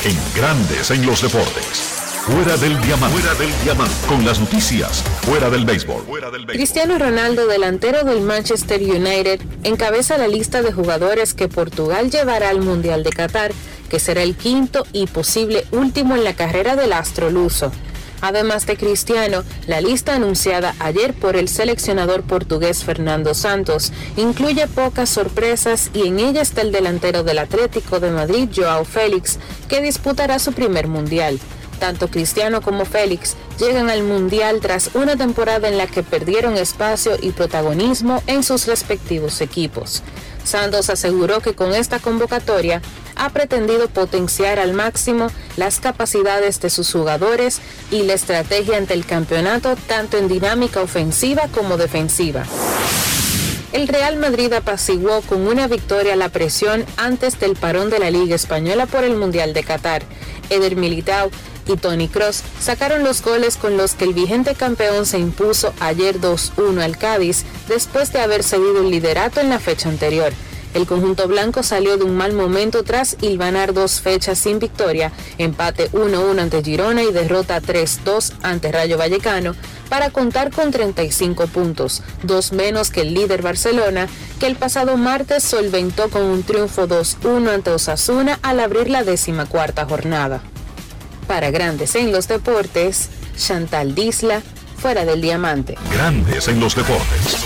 En 0.05 0.17
Grandes 0.35 0.91
en 0.91 1.07
los 1.07 1.23
deportes. 1.23 2.08
Fuera 2.29 2.59
del 2.59 2.79
diamante. 2.83 3.19
Fuera 3.19 3.35
del 3.39 3.51
diamante. 3.65 3.95
Con 4.07 4.27
las 4.27 4.39
noticias. 4.39 5.03
Fuera 5.23 5.49
del 5.49 5.65
béisbol. 5.65 6.05
Cristiano 6.49 6.99
Ronaldo, 6.99 7.47
delantero 7.47 8.05
del 8.05 8.21
Manchester 8.21 8.83
United, 8.83 9.41
encabeza 9.65 10.19
la 10.19 10.29
lista 10.29 10.61
de 10.61 10.71
jugadores 10.71 11.33
que 11.33 11.49
Portugal 11.49 12.11
llevará 12.11 12.51
al 12.51 12.61
Mundial 12.61 13.03
de 13.03 13.11
Qatar, 13.11 13.53
que 13.89 13.99
será 13.99 14.23
el 14.23 14.37
quinto 14.37 14.87
y 14.93 15.07
posible 15.07 15.65
último 15.71 16.17
en 16.17 16.25
la 16.25 16.35
carrera 16.35 16.77
del 16.77 16.93
astro 16.93 17.31
luso. 17.31 17.73
Además 18.21 18.67
de 18.67 18.77
Cristiano, 18.77 19.43
la 19.67 19.81
lista 19.81 20.15
anunciada 20.15 20.75
ayer 20.81 21.15
por 21.15 21.35
el 21.35 21.49
seleccionador 21.49 22.25
portugués 22.25 22.85
Fernando 22.85 23.33
Santos 23.33 23.91
incluye 24.19 24.67
pocas 24.67 25.09
sorpresas 25.09 25.91
y 25.95 26.09
en 26.09 26.19
ella 26.19 26.43
está 26.43 26.61
el 26.61 26.73
delantero 26.73 27.23
del 27.23 27.39
Atlético 27.39 28.01
de 28.01 28.11
Madrid, 28.11 28.51
Joao 28.55 28.85
Félix, 28.85 29.39
que 29.67 29.81
disputará 29.81 30.39
su 30.39 30.53
primer 30.53 30.89
mundial. 30.89 31.39
Tanto 31.79 32.09
Cristiano 32.09 32.61
como 32.61 32.85
Félix 32.85 33.37
llegan 33.59 33.91
al 33.91 34.03
Mundial 34.03 34.61
tras 34.61 34.91
una 34.95 35.17
temporada 35.17 35.69
en 35.69 35.79
la 35.79 35.87
que 35.87 36.03
perdieron 36.03 36.57
espacio 36.57 37.17
y 37.21 37.31
protagonismo 37.31 38.23
en 38.27 38.43
sus 38.43 38.67
respectivos 38.67 39.41
equipos. 39.41 40.03
Santos 40.45 40.91
aseguró 40.91 41.41
que 41.41 41.55
con 41.55 41.75
esta 41.75 41.99
convocatoria 41.99 42.81
ha 43.17 43.31
pretendido 43.31 43.89
potenciar 43.89 44.59
al 44.59 44.73
máximo 44.73 45.29
las 45.57 45.79
capacidades 45.79 46.61
de 46.61 46.71
sus 46.71 46.91
jugadores 46.91 47.61
y 47.91 48.03
la 48.05 48.15
estrategia 48.15 48.79
ante 48.79 48.95
el 48.95 49.05
campeonato 49.05 49.77
tanto 49.87 50.17
en 50.17 50.29
dinámica 50.29 50.81
ofensiva 50.81 51.49
como 51.53 51.77
defensiva. 51.77 52.45
El 53.73 53.87
Real 53.87 54.17
Madrid 54.17 54.51
apaciguó 54.55 55.21
con 55.21 55.47
una 55.47 55.69
victoria 55.69 56.17
la 56.17 56.31
presión 56.31 56.87
antes 56.97 57.39
del 57.39 57.55
parón 57.55 57.91
de 57.91 57.99
la 57.99 58.11
Liga 58.11 58.35
Española 58.35 58.87
por 58.87 59.05
el 59.05 59.15
Mundial 59.15 59.53
de 59.53 59.63
Qatar. 59.63 60.03
Eder 60.49 60.75
Militao 60.75 61.31
y 61.69 61.77
Tony 61.77 62.09
Cross 62.09 62.43
sacaron 62.61 63.05
los 63.05 63.23
goles 63.23 63.57
con 63.57 63.77
los 63.77 63.95
que 63.95 64.05
el 64.05 64.15
vigente 64.15 64.55
campeón 64.55 65.07
se 65.07 65.19
impuso 65.19 65.73
ayer 65.81 66.21
2-1 66.21 66.83
al 66.83 66.99
Cádiz 66.99 67.45
después 67.69 68.13
de 68.13 68.21
haber 68.21 68.43
cedido 68.43 68.81
el 68.81 68.91
liderato 68.91 69.41
en 69.41 69.51
la 69.51 69.61
fecha 69.61 69.89
anterior. 69.89 70.33
El 70.75 70.87
conjunto 70.87 71.27
blanco 71.27 71.63
salió 71.63 71.97
de 71.97 72.05
un 72.05 72.17
mal 72.17 72.35
momento 72.35 72.83
tras 72.83 73.17
hilvanar 73.23 73.73
dos 73.73 74.01
fechas 74.01 74.39
sin 74.39 74.59
victoria, 74.59 75.13
empate 75.39 75.91
1-1 75.93 76.39
ante 76.41 76.63
Girona 76.63 77.03
y 77.03 77.13
derrota 77.13 77.61
3-2 77.61 78.35
ante 78.43 78.71
Rayo 78.71 78.99
Vallecano, 78.99 79.55
para 79.89 80.11
contar 80.11 80.51
con 80.51 80.71
35 80.71 81.47
puntos, 81.47 82.03
dos 82.23 82.53
menos 82.53 82.91
que 82.91 83.01
el 83.01 83.15
líder 83.15 83.41
Barcelona, 83.41 84.09
que 84.39 84.47
el 84.47 84.57
pasado 84.57 84.99
martes 84.99 85.43
solventó 85.43 86.11
con 86.11 86.23
un 86.23 86.43
triunfo 86.43 86.87
2-1 86.87 87.49
ante 87.49 87.71
Osasuna 87.71 88.39
al 88.43 88.61
abrir 88.61 88.91
la 88.91 89.05
cuarta 89.49 89.87
jornada. 89.87 90.43
Para 91.29 91.51
Grandes 91.51 91.95
en 91.95 92.11
los 92.11 92.27
Deportes, 92.27 93.11
Chantal 93.37 93.95
Disla, 93.95 94.41
fuera 94.79 95.05
del 95.05 95.21
diamante. 95.21 95.77
Grandes 95.93 96.49
en 96.49 96.59
los 96.59 96.75
deportes. 96.75 97.37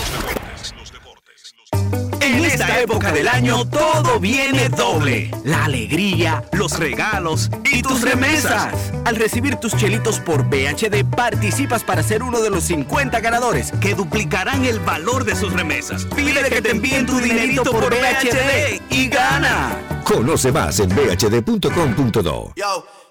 En 2.21 2.45
esta 2.45 2.79
época 2.79 3.11
del 3.11 3.27
año 3.27 3.67
todo 3.67 4.21
viene 4.21 4.69
doble. 4.69 5.29
La 5.43 5.65
alegría, 5.65 6.45
los 6.53 6.79
regalos 6.79 7.49
y 7.69 7.81
tus 7.81 8.01
remesas. 8.01 8.73
Al 9.03 9.17
recibir 9.17 9.57
tus 9.57 9.75
chelitos 9.75 10.21
por 10.21 10.45
BHD 10.45 11.03
participas 11.03 11.83
para 11.83 12.03
ser 12.03 12.23
uno 12.23 12.39
de 12.39 12.49
los 12.49 12.63
50 12.63 13.19
ganadores 13.19 13.73
que 13.81 13.95
duplicarán 13.95 14.63
el 14.63 14.79
valor 14.79 15.25
de 15.25 15.35
sus 15.35 15.51
remesas. 15.51 16.05
Pide 16.15 16.41
que 16.49 16.61
te 16.61 16.71
envíen 16.71 17.05
tu 17.05 17.19
dinerito 17.19 17.69
por 17.69 17.89
BHD 17.89 18.81
y 18.89 19.09
gana. 19.09 19.77
Conoce 20.05 20.53
más 20.53 20.79
en 20.79 20.87
bhd.com.do. 20.87 22.53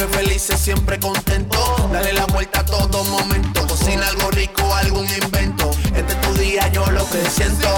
siempre 0.00 0.18
felices, 0.18 0.60
siempre 0.60 0.98
contento. 0.98 1.58
Dale 1.92 2.12
la 2.12 2.24
vuelta 2.26 2.60
a 2.60 2.64
todo 2.64 3.04
momento. 3.04 3.66
Cocina 3.66 4.06
algo 4.06 4.30
rico, 4.30 4.74
algún 4.74 5.06
invento. 5.06 5.70
Este 5.94 6.12
es 6.12 6.20
tu 6.20 6.34
día, 6.34 6.68
yo 6.68 6.86
lo 6.90 7.04
que 7.10 7.18
siento. 7.28 7.68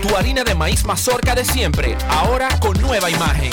Tu 0.00 0.14
harina 0.16 0.44
de 0.44 0.54
maíz 0.54 0.84
mazorca 0.84 1.34
de 1.34 1.44
siempre, 1.44 1.96
ahora 2.08 2.48
con 2.60 2.80
nueva 2.80 3.10
imagen. 3.10 3.50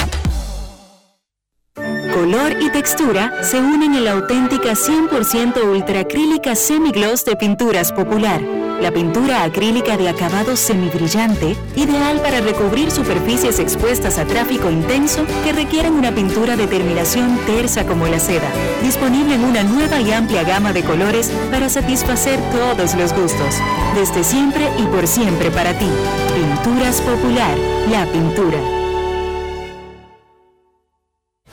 Color 1.74 2.56
y 2.60 2.70
textura 2.70 3.42
se 3.42 3.58
unen 3.58 3.94
en 3.94 4.04
la 4.04 4.12
auténtica 4.12 4.72
100% 4.72 5.64
ultra 5.64 6.00
acrílica 6.00 6.54
semigloss 6.54 7.24
de 7.24 7.36
Pinturas 7.36 7.92
Popular. 7.92 8.40
La 8.80 8.90
pintura 8.90 9.44
acrílica 9.44 9.98
de 9.98 10.08
acabado 10.08 10.56
semibrillante, 10.56 11.54
ideal 11.76 12.18
para 12.22 12.40
recubrir 12.40 12.90
superficies 12.90 13.58
expuestas 13.58 14.18
a 14.18 14.24
tráfico 14.24 14.70
intenso 14.70 15.26
que 15.44 15.52
requieren 15.52 15.92
una 15.92 16.14
pintura 16.14 16.56
de 16.56 16.66
terminación 16.66 17.38
tersa 17.44 17.86
como 17.86 18.06
la 18.06 18.18
seda. 18.18 18.50
Disponible 18.82 19.34
en 19.34 19.44
una 19.44 19.64
nueva 19.64 20.00
y 20.00 20.12
amplia 20.12 20.44
gama 20.44 20.72
de 20.72 20.82
colores 20.82 21.30
para 21.50 21.68
satisfacer 21.68 22.40
todos 22.52 22.94
los 22.94 23.12
gustos. 23.12 23.54
Desde 23.94 24.24
siempre 24.24 24.66
y 24.78 24.84
por 24.84 25.06
siempre 25.06 25.50
para 25.50 25.78
ti. 25.78 25.88
Pinturas 26.34 27.02
Popular, 27.02 27.58
la 27.90 28.06
pintura. 28.06 28.79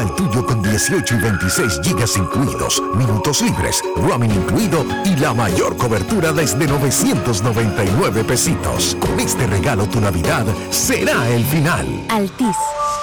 El 0.00 0.12
tuyo 0.16 0.44
con 0.44 0.60
18 0.60 1.14
y 1.14 1.18
26 1.18 1.80
gigas 1.84 2.16
incluidos, 2.16 2.82
minutos 2.94 3.40
libres, 3.42 3.80
roaming 3.96 4.32
incluido 4.32 4.84
y 5.04 5.14
la 5.16 5.32
mayor 5.32 5.76
cobertura 5.76 6.32
desde 6.32 6.66
999 6.66 8.24
pesitos. 8.24 8.96
Con 9.00 9.20
este 9.20 9.46
regalo 9.46 9.86
tu 9.86 10.00
Navidad 10.00 10.44
será 10.70 11.28
el 11.28 11.44
final. 11.44 11.86
Altis, 12.08 12.56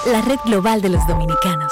la 0.05 0.21
red 0.21 0.39
global 0.45 0.81
de 0.81 0.89
los 0.89 1.07
dominicanos. 1.07 1.71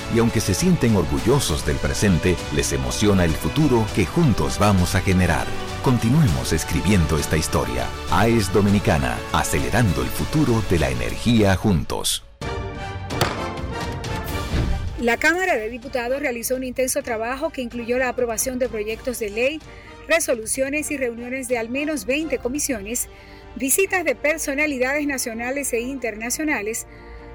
Y 0.13 0.19
aunque 0.19 0.41
se 0.41 0.53
sienten 0.53 0.95
orgullosos 0.95 1.65
del 1.65 1.77
presente, 1.77 2.35
les 2.53 2.73
emociona 2.73 3.23
el 3.23 3.31
futuro 3.31 3.85
que 3.95 4.05
juntos 4.05 4.59
vamos 4.59 4.95
a 4.95 5.01
generar. 5.01 5.47
Continuemos 5.83 6.51
escribiendo 6.51 7.17
esta 7.17 7.37
historia. 7.37 7.87
AES 8.11 8.51
Dominicana, 8.51 9.17
acelerando 9.31 10.01
el 10.01 10.09
futuro 10.09 10.61
de 10.69 10.79
la 10.79 10.89
energía 10.89 11.55
juntos. 11.55 12.23
La 14.99 15.17
Cámara 15.17 15.55
de 15.55 15.69
Diputados 15.69 16.19
realizó 16.19 16.55
un 16.55 16.63
intenso 16.63 17.01
trabajo 17.01 17.49
que 17.49 17.63
incluyó 17.63 17.97
la 17.97 18.09
aprobación 18.09 18.59
de 18.59 18.69
proyectos 18.69 19.17
de 19.17 19.31
ley, 19.31 19.59
resoluciones 20.07 20.91
y 20.91 20.97
reuniones 20.97 21.47
de 21.47 21.57
al 21.57 21.69
menos 21.69 22.05
20 22.05 22.37
comisiones, 22.37 23.09
visitas 23.55 24.03
de 24.03 24.15
personalidades 24.15 25.07
nacionales 25.07 25.73
e 25.73 25.79
internacionales, 25.79 26.85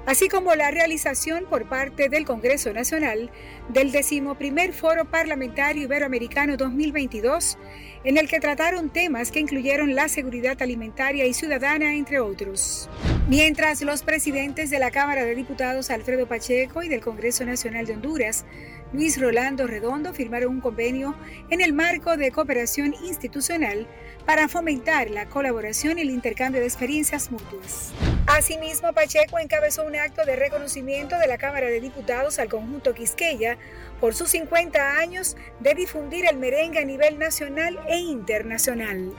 así 0.07 0.29
como 0.29 0.55
la 0.55 0.71
realización 0.71 1.45
por 1.49 1.67
parte 1.67 2.07
del 2.07 2.25
Congreso 2.25 2.71
Nacional 2.71 3.29
del 3.67 3.91
decimoprimer 3.91 4.71
Foro 4.71 5.03
Parlamentario 5.03 5.83
Iberoamericano 5.83 6.55
2022, 6.55 7.57
en 8.05 8.17
el 8.17 8.29
que 8.29 8.39
trataron 8.39 8.89
temas 8.89 9.31
que 9.31 9.41
incluyeron 9.41 9.95
la 9.95 10.07
seguridad 10.07 10.59
alimentaria 10.61 11.25
y 11.25 11.33
ciudadana, 11.33 11.93
entre 11.93 12.21
otros. 12.21 12.89
Mientras 13.27 13.81
los 13.81 14.03
presidentes 14.03 14.69
de 14.69 14.79
la 14.79 14.91
Cámara 14.91 15.25
de 15.25 15.35
Diputados 15.35 15.89
Alfredo 15.89 16.25
Pacheco 16.25 16.83
y 16.83 16.87
del 16.87 17.01
Congreso 17.01 17.43
Nacional 17.43 17.85
de 17.85 17.93
Honduras, 17.93 18.45
Luis 18.93 19.19
Rolando 19.19 19.67
Redondo, 19.67 20.13
firmaron 20.13 20.49
un 20.49 20.61
convenio 20.61 21.15
en 21.49 21.61
el 21.61 21.73
marco 21.73 22.15
de 22.15 22.31
cooperación 22.31 22.95
institucional 23.03 23.87
para 24.25 24.47
fomentar 24.47 25.09
la 25.09 25.27
colaboración 25.27 25.97
y 25.97 26.01
el 26.01 26.09
intercambio 26.09 26.61
de 26.61 26.67
experiencias 26.67 27.31
mutuas. 27.31 27.91
Asimismo, 28.27 28.93
Pacheco 28.93 29.39
encabezó 29.39 29.85
un 29.85 29.95
acto 29.95 30.25
de 30.25 30.35
reconocimiento 30.35 31.17
de 31.17 31.27
la 31.27 31.37
Cámara 31.37 31.67
de 31.67 31.79
Diputados 31.79 32.39
al 32.39 32.49
conjunto 32.49 32.93
Quisqueya 32.93 33.57
por 33.99 34.15
sus 34.15 34.29
50 34.29 34.97
años 34.97 35.37
de 35.59 35.73
difundir 35.73 36.25
el 36.25 36.37
merengue 36.37 36.79
a 36.79 36.85
nivel 36.85 37.19
nacional 37.19 37.79
e 37.87 37.97
internacional. 37.97 39.13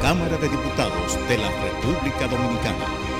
Cámara 0.00 0.36
de 0.38 0.48
Diputados 0.48 1.28
de 1.28 1.38
la 1.38 1.50
República 1.50 2.26
Dominicana. 2.26 3.19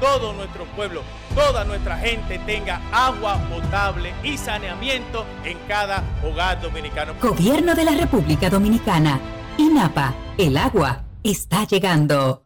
todo 0.00 0.32
nuestro 0.32 0.64
pueblo, 0.76 1.02
toda 1.34 1.64
nuestra 1.64 1.98
gente 1.98 2.38
tenga 2.40 2.80
agua 2.90 3.38
potable 3.48 4.12
y 4.24 4.36
saneamiento 4.36 5.24
en 5.44 5.58
cada 5.68 6.02
hogar 6.24 6.60
dominicano. 6.60 7.14
Gobierno 7.20 7.74
de 7.74 7.84
la 7.84 7.92
República 7.92 8.50
Dominicana. 8.50 9.20
INAPA 9.58 10.14
El 10.38 10.56
agua 10.56 11.04
está 11.22 11.64
llegando. 11.64 12.44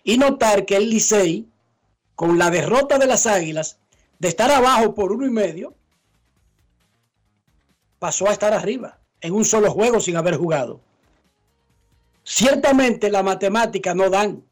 y 0.02 0.16
notar 0.16 0.64
que 0.64 0.76
el 0.76 0.88
Licey, 0.88 1.46
con 2.14 2.38
la 2.38 2.50
derrota 2.50 2.96
de 2.96 3.06
las 3.06 3.26
Águilas, 3.26 3.76
de 4.18 4.28
estar 4.28 4.50
abajo 4.50 4.94
por 4.94 5.12
uno 5.12 5.26
y 5.26 5.30
medio, 5.30 5.74
pasó 7.98 8.26
a 8.26 8.32
estar 8.32 8.54
arriba 8.54 8.98
en 9.20 9.34
un 9.34 9.44
solo 9.44 9.70
juego 9.70 10.00
sin 10.00 10.16
haber 10.16 10.36
jugado. 10.36 10.80
Ciertamente 12.22 13.10
la 13.10 13.22
matemática 13.22 13.94
no 13.94 14.08
dan. 14.08 14.42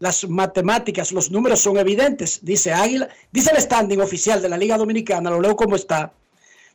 Las 0.00 0.28
matemáticas, 0.28 1.12
los 1.12 1.30
números 1.30 1.60
son 1.60 1.78
evidentes, 1.78 2.40
dice 2.42 2.74
Águila, 2.74 3.08
dice 3.30 3.52
el 3.52 3.62
standing 3.62 4.02
oficial 4.02 4.42
de 4.42 4.50
la 4.50 4.58
Liga 4.58 4.76
Dominicana, 4.76 5.30
lo 5.30 5.40
leo 5.40 5.56
como 5.56 5.76
está. 5.76 6.12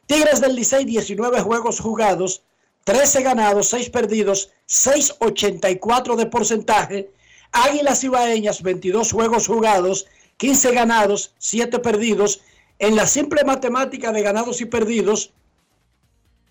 Tigres 0.08 0.42
del 0.42 0.56
Licey, 0.56 0.84
19 0.84 1.42
juegos 1.42 1.80
jugados, 1.80 2.42
13 2.88 3.22
ganados, 3.22 3.68
6 3.68 3.90
perdidos, 3.90 4.50
6.84 4.70 6.16
de 6.16 6.26
porcentaje. 6.28 7.12
Águilas 7.52 8.02
Ibaeñas, 8.06 8.62
22 8.64 9.12
juegos 9.12 9.46
jugados, 9.48 10.06
15 10.38 10.72
ganados, 10.72 11.34
7 11.38 11.80
perdidos. 11.80 12.40
En 12.80 12.96
la 12.96 13.06
simple 13.06 13.44
matemática 13.44 14.14
de 14.14 14.22
ganados 14.22 14.62
y 14.62 14.66
perdidos, 14.68 15.32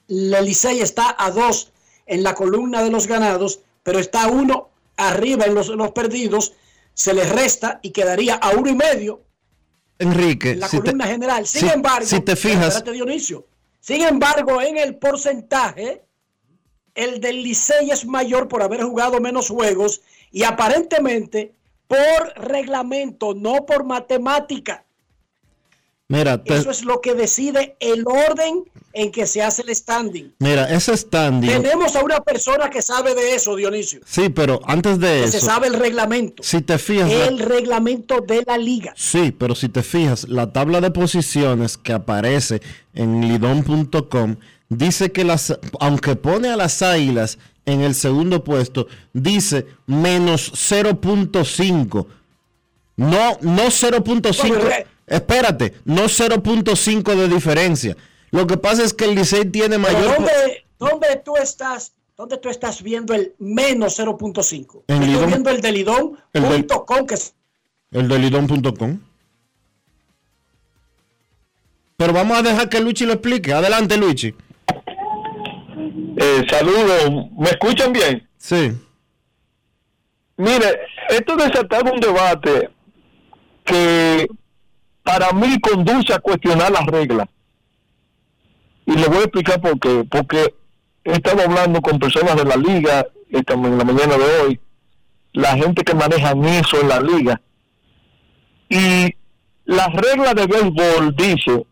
Licey 0.08 0.80
está 0.80 1.16
a 1.18 1.30
2 1.30 1.72
en 2.04 2.22
la 2.22 2.34
columna 2.34 2.82
de 2.82 2.90
los 2.90 3.06
ganados, 3.06 3.60
pero 3.82 3.98
está 3.98 4.24
a 4.24 4.28
1 4.28 4.68
arriba 4.98 5.46
en 5.46 5.54
los, 5.54 5.70
en 5.70 5.78
los 5.78 5.92
perdidos. 5.92 6.52
Se 6.92 7.14
les 7.14 7.30
resta 7.30 7.80
y 7.82 7.92
quedaría 7.92 8.34
a 8.34 8.50
uno 8.50 8.68
y 8.68 8.74
medio 8.74 9.22
Enrique, 9.98 10.50
en 10.50 10.60
la 10.60 10.68
si 10.68 10.80
columna 10.80 11.06
te, 11.06 11.10
general. 11.12 11.46
Sin 11.46 11.62
si- 11.62 11.68
embargo, 11.68 12.06
si 12.06 12.20
te 12.20 12.36
fijas- 12.36 12.84
Dionisio. 12.84 13.46
Sin 13.80 14.02
embargo, 14.02 14.60
en 14.60 14.76
el 14.76 14.96
porcentaje, 14.96 16.02
el 16.96 17.20
del 17.20 17.42
Licey 17.42 17.90
es 17.90 18.04
mayor 18.06 18.48
por 18.48 18.62
haber 18.62 18.82
jugado 18.82 19.20
menos 19.20 19.48
juegos 19.48 20.00
y 20.32 20.42
aparentemente 20.42 21.52
por 21.86 22.32
reglamento, 22.36 23.34
no 23.34 23.64
por 23.66 23.84
matemática. 23.84 24.82
mira, 26.08 26.42
te- 26.42 26.54
Eso 26.56 26.70
es 26.70 26.84
lo 26.84 27.00
que 27.00 27.14
decide 27.14 27.76
el 27.80 28.04
orden 28.06 28.64
en 28.92 29.10
que 29.10 29.26
se 29.26 29.42
hace 29.42 29.62
el 29.62 29.74
standing. 29.74 30.32
mira, 30.38 30.68
ese 30.72 30.96
standing. 30.96 31.50
Tenemos 31.50 31.94
a 31.96 32.02
una 32.04 32.20
persona 32.20 32.70
que 32.70 32.80
sabe 32.80 33.14
de 33.14 33.34
eso, 33.34 33.54
Dionisio. 33.56 34.00
Sí, 34.06 34.28
pero 34.28 34.60
antes 34.66 34.98
de 35.00 35.22
Que 35.22 35.28
se 35.28 35.36
eso, 35.38 35.46
sabe 35.46 35.66
el 35.66 35.74
reglamento. 35.74 36.42
si 36.44 36.60
te 36.62 36.78
fijas, 36.78 37.10
la- 37.10 37.26
El 37.26 37.38
reglamento 37.40 38.20
de 38.20 38.42
la 38.46 38.56
liga. 38.56 38.92
Sí, 38.96 39.32
pero 39.32 39.54
si 39.56 39.68
te 39.68 39.82
fijas, 39.82 40.28
la 40.28 40.52
tabla 40.52 40.80
de 40.80 40.90
posiciones 40.92 41.76
que 41.76 41.92
aparece 41.92 42.60
en 42.94 43.20
lidón.com 43.28 44.36
dice 44.68 45.12
que 45.12 45.24
las, 45.24 45.58
aunque 45.80 46.16
pone 46.16 46.48
a 46.48 46.56
las 46.56 46.82
águilas 46.82 47.38
en 47.64 47.80
el 47.80 47.94
segundo 47.94 48.44
puesto, 48.44 48.86
dice 49.12 49.66
menos 49.86 50.52
0.5. 50.52 52.06
No, 52.96 53.38
no 53.42 53.62
0.5. 53.64 54.48
Bueno, 54.48 54.68
eh. 54.70 54.86
Espérate, 55.06 55.74
no 55.84 56.04
0.5 56.04 57.14
de 57.14 57.28
diferencia. 57.28 57.96
Lo 58.30 58.46
que 58.46 58.56
pasa 58.56 58.82
es 58.82 58.92
que 58.92 59.04
el 59.04 59.14
Licey 59.14 59.44
tiene 59.46 59.78
mayor. 59.78 60.14
¿dónde, 60.16 60.64
dónde 60.78 61.22
tú 61.24 61.36
estás? 61.36 61.92
¿Dónde 62.16 62.38
tú 62.38 62.48
estás 62.48 62.82
viendo 62.82 63.12
el 63.14 63.34
menos 63.38 63.98
0.5? 63.98 64.82
En 64.88 65.02
Estoy 65.02 65.26
viendo 65.26 65.50
el 65.50 65.60
de 65.60 65.70
Lidón.com, 65.72 66.16
El 66.32 66.42
del- 66.48 66.66
que 67.06 67.14
es- 67.14 67.34
El 67.92 68.08
de 68.08 68.18
lidón.com. 68.18 68.98
Pero 71.96 72.12
vamos 72.12 72.38
a 72.38 72.42
dejar 72.42 72.68
que 72.68 72.80
Luchi 72.80 73.06
lo 73.06 73.12
explique. 73.14 73.52
Adelante, 73.52 73.96
Luchi. 73.96 74.34
Eh, 76.16 76.46
saludos, 76.48 77.30
¿me 77.38 77.50
escuchan 77.50 77.92
bien? 77.92 78.26
Sí. 78.38 78.72
Mire, 80.38 80.80
esto 81.10 81.36
desataba 81.36 81.92
un 81.92 82.00
debate 82.00 82.70
que 83.64 84.26
para 85.02 85.32
mí 85.32 85.60
conduce 85.60 86.14
a 86.14 86.18
cuestionar 86.18 86.72
las 86.72 86.86
reglas. 86.86 87.28
Y 88.86 88.92
le 88.92 89.06
voy 89.08 89.18
a 89.18 89.22
explicar 89.22 89.60
por 89.60 89.78
qué. 89.78 90.04
Porque 90.10 90.54
he 91.04 91.12
estado 91.12 91.42
hablando 91.42 91.80
con 91.80 91.98
personas 91.98 92.36
de 92.36 92.44
la 92.44 92.56
liga 92.56 93.06
esta, 93.30 93.54
en 93.54 93.78
la 93.78 93.84
mañana 93.84 94.16
de 94.16 94.40
hoy, 94.40 94.60
la 95.32 95.56
gente 95.56 95.84
que 95.84 95.94
maneja 95.94 96.32
eso 96.58 96.80
en 96.80 96.88
la 96.88 97.00
liga. 97.00 97.40
Y 98.68 99.14
las 99.64 99.92
reglas 99.92 100.34
de 100.34 100.46
béisbol 100.46 101.14
dice, 101.16 101.66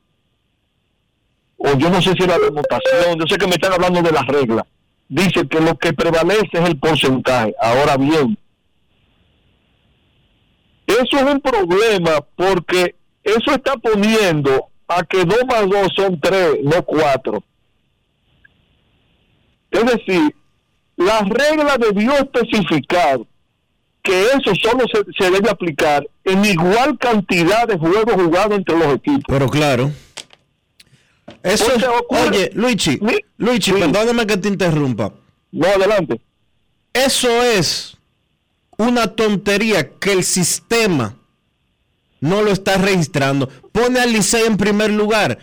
o 1.64 1.78
yo 1.78 1.88
no 1.88 2.02
sé 2.02 2.12
si 2.12 2.26
la 2.26 2.34
anotación, 2.34 3.18
yo 3.18 3.26
sé 3.26 3.38
que 3.38 3.46
me 3.46 3.54
están 3.54 3.72
hablando 3.72 4.02
de 4.02 4.12
las 4.12 4.26
reglas, 4.26 4.66
dice 5.08 5.48
que 5.48 5.60
lo 5.60 5.76
que 5.78 5.94
prevalece 5.94 6.50
es 6.52 6.68
el 6.68 6.78
porcentaje. 6.78 7.54
Ahora 7.58 7.96
bien, 7.96 8.36
eso 10.86 11.16
es 11.16 11.22
un 11.22 11.40
problema 11.40 12.20
porque 12.36 12.94
eso 13.22 13.52
está 13.52 13.76
poniendo 13.76 14.68
a 14.86 15.02
que 15.04 15.24
2 15.24 15.38
más 15.48 15.68
2 15.68 15.88
son 15.96 16.20
3, 16.20 16.56
no 16.64 16.82
4. 16.82 17.42
Es 19.70 19.84
decir, 19.86 20.36
la 20.96 21.20
regla 21.20 21.78
debió 21.78 22.12
especificar 22.12 23.20
que 24.02 24.26
eso 24.26 24.52
solo 24.62 24.84
se, 24.92 25.02
se 25.18 25.30
debe 25.30 25.48
aplicar 25.48 26.06
en 26.24 26.44
igual 26.44 26.98
cantidad 26.98 27.66
de 27.66 27.78
juegos 27.78 28.14
jugados 28.14 28.58
entre 28.58 28.78
los 28.78 28.94
equipos. 28.94 29.24
Pero 29.26 29.48
claro. 29.48 29.90
Eso 31.42 31.66
Oye, 32.08 32.50
Luigi, 32.54 32.98
Luigi, 33.38 33.72
perdóname 33.72 34.26
que 34.26 34.36
te 34.36 34.48
interrumpa. 34.48 35.12
No, 35.52 35.66
adelante. 35.66 36.20
Eso 36.92 37.28
es 37.42 37.96
una 38.76 39.06
tontería 39.14 39.90
que 39.98 40.12
el 40.12 40.24
sistema 40.24 41.16
no 42.20 42.42
lo 42.42 42.50
está 42.50 42.76
registrando. 42.78 43.48
Pone 43.72 44.00
al 44.00 44.12
Licey 44.12 44.44
en 44.46 44.56
primer 44.56 44.90
lugar 44.90 45.38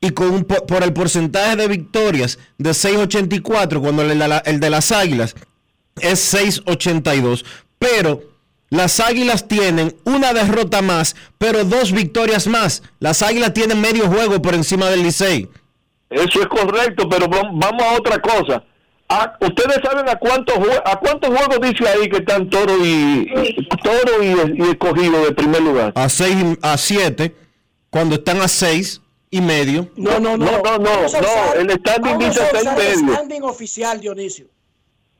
y 0.00 0.10
con 0.10 0.30
un 0.30 0.44
po- 0.44 0.66
por 0.66 0.82
el 0.82 0.92
porcentaje 0.92 1.56
de 1.56 1.68
victorias 1.68 2.38
de 2.58 2.70
6.84 2.70 3.80
cuando 3.80 4.02
el 4.02 4.08
de, 4.18 4.28
la- 4.28 4.38
el 4.38 4.60
de 4.60 4.70
las 4.70 4.92
Águilas 4.92 5.34
es 6.00 6.34
6.82. 6.34 7.44
Pero 7.78 8.22
las 8.70 9.00
Águilas 9.00 9.46
tienen 9.48 9.96
una 10.04 10.32
derrota 10.32 10.82
más, 10.82 11.14
pero 11.38 11.64
dos 11.64 11.92
victorias 11.92 12.46
más. 12.46 12.82
Las 12.98 13.22
Águilas 13.22 13.54
tienen 13.54 13.80
medio 13.80 14.08
juego 14.08 14.42
por 14.42 14.54
encima 14.54 14.90
del 14.90 15.02
Licey. 15.02 15.48
Eso 16.10 16.40
es 16.40 16.46
correcto, 16.46 17.08
pero 17.08 17.26
vam- 17.26 17.50
vamos 17.54 17.82
a 17.82 17.94
otra 17.94 18.18
cosa. 18.20 18.64
A- 19.08 19.36
¿Ustedes 19.40 19.78
saben 19.84 20.08
a 20.08 20.16
cuántos 20.16 20.56
a 20.84 20.96
cuántos 20.98 21.30
juegos 21.36 21.60
dice 21.60 21.88
ahí 21.88 22.08
que 22.08 22.16
están 22.16 22.50
Toro 22.50 22.74
y 22.84 23.26
Toro 23.84 24.22
y, 24.22 24.60
y 24.60 24.70
escogido 24.70 25.24
de 25.24 25.32
primer 25.32 25.62
lugar? 25.62 25.92
A 25.94 26.08
6 26.08 26.58
a 26.62 26.76
7 26.76 27.34
cuando 27.90 28.16
están 28.16 28.40
a 28.40 28.48
6 28.48 29.00
y 29.30 29.40
medio. 29.40 29.90
No, 29.96 30.18
no, 30.18 30.36
no. 30.36 30.44
No, 30.46 30.50
no, 30.62 30.78
no, 30.78 30.78
no, 30.78 31.06
usar- 31.06 31.56
el 31.56 31.70
standing 31.78 32.18
dice 32.18 32.40
seis 32.50 32.62
usar 32.62 32.78
el 32.80 32.96
medio. 33.02 33.14
standing 33.14 33.42
oficial, 33.44 34.00
Dionisio. 34.00 34.46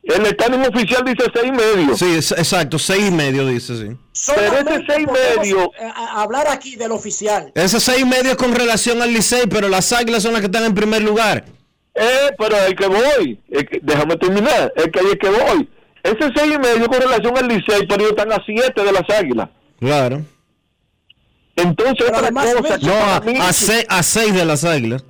El 0.07 0.25
standing 0.25 0.61
oficial 0.61 1.03
dice 1.05 1.23
seis 1.33 1.45
y 1.47 1.51
medio. 1.51 1.97
Sí, 1.97 2.05
es- 2.17 2.31
exacto, 2.31 2.79
6 2.79 3.07
y 3.07 3.11
medio 3.11 3.45
dice, 3.45 3.75
sí. 3.77 3.97
Solamente 4.13 4.83
seis 4.87 5.05
podemos, 5.05 5.37
medio- 5.45 5.71
eh, 5.79 5.91
hablar 6.13 6.47
aquí 6.49 6.75
del 6.77 6.91
oficial. 6.93 7.51
Ese 7.55 7.79
6 7.81 7.99
y 8.01 8.05
medio 8.05 8.31
es 8.31 8.37
con 8.37 8.55
relación 8.55 9.01
al 9.01 9.11
Licey, 9.13 9.47
pero 9.47 9.67
las 9.69 9.91
Águilas 9.91 10.23
son 10.23 10.31
las 10.33 10.41
que 10.41 10.45
están 10.47 10.63
en 10.63 10.73
primer 10.73 11.01
lugar. 11.01 11.43
Eh, 11.93 12.31
pero 12.37 12.55
el 12.65 12.75
que 12.75 12.87
voy, 12.87 13.39
es 13.49 13.63
que- 13.65 13.79
déjame 13.83 14.15
terminar, 14.17 14.71
es 14.75 14.85
que 14.91 14.99
ahí 14.99 15.07
es 15.11 15.17
que 15.19 15.29
voy. 15.29 15.69
Ese 16.03 16.31
seis 16.35 16.53
y 16.55 16.59
medio 16.59 16.87
con 16.87 17.01
relación 17.01 17.37
al 17.37 17.47
Licey, 17.47 17.85
pero 17.87 17.95
ellos 18.01 18.11
están 18.17 18.31
a 18.31 18.41
siete 18.45 18.83
de 18.83 18.91
las 18.93 19.09
águilas. 19.09 19.49
Claro. 19.79 20.23
Entonces, 21.55 22.07
otra 22.07 22.31
cosa 22.31 22.77
No, 22.81 22.93
a, 22.93 23.47
a, 23.49 23.53
se- 23.53 23.85
a 23.89 24.03
6 24.03 24.33
de 24.33 24.45
las 24.45 24.63
Águilas. 24.63 25.03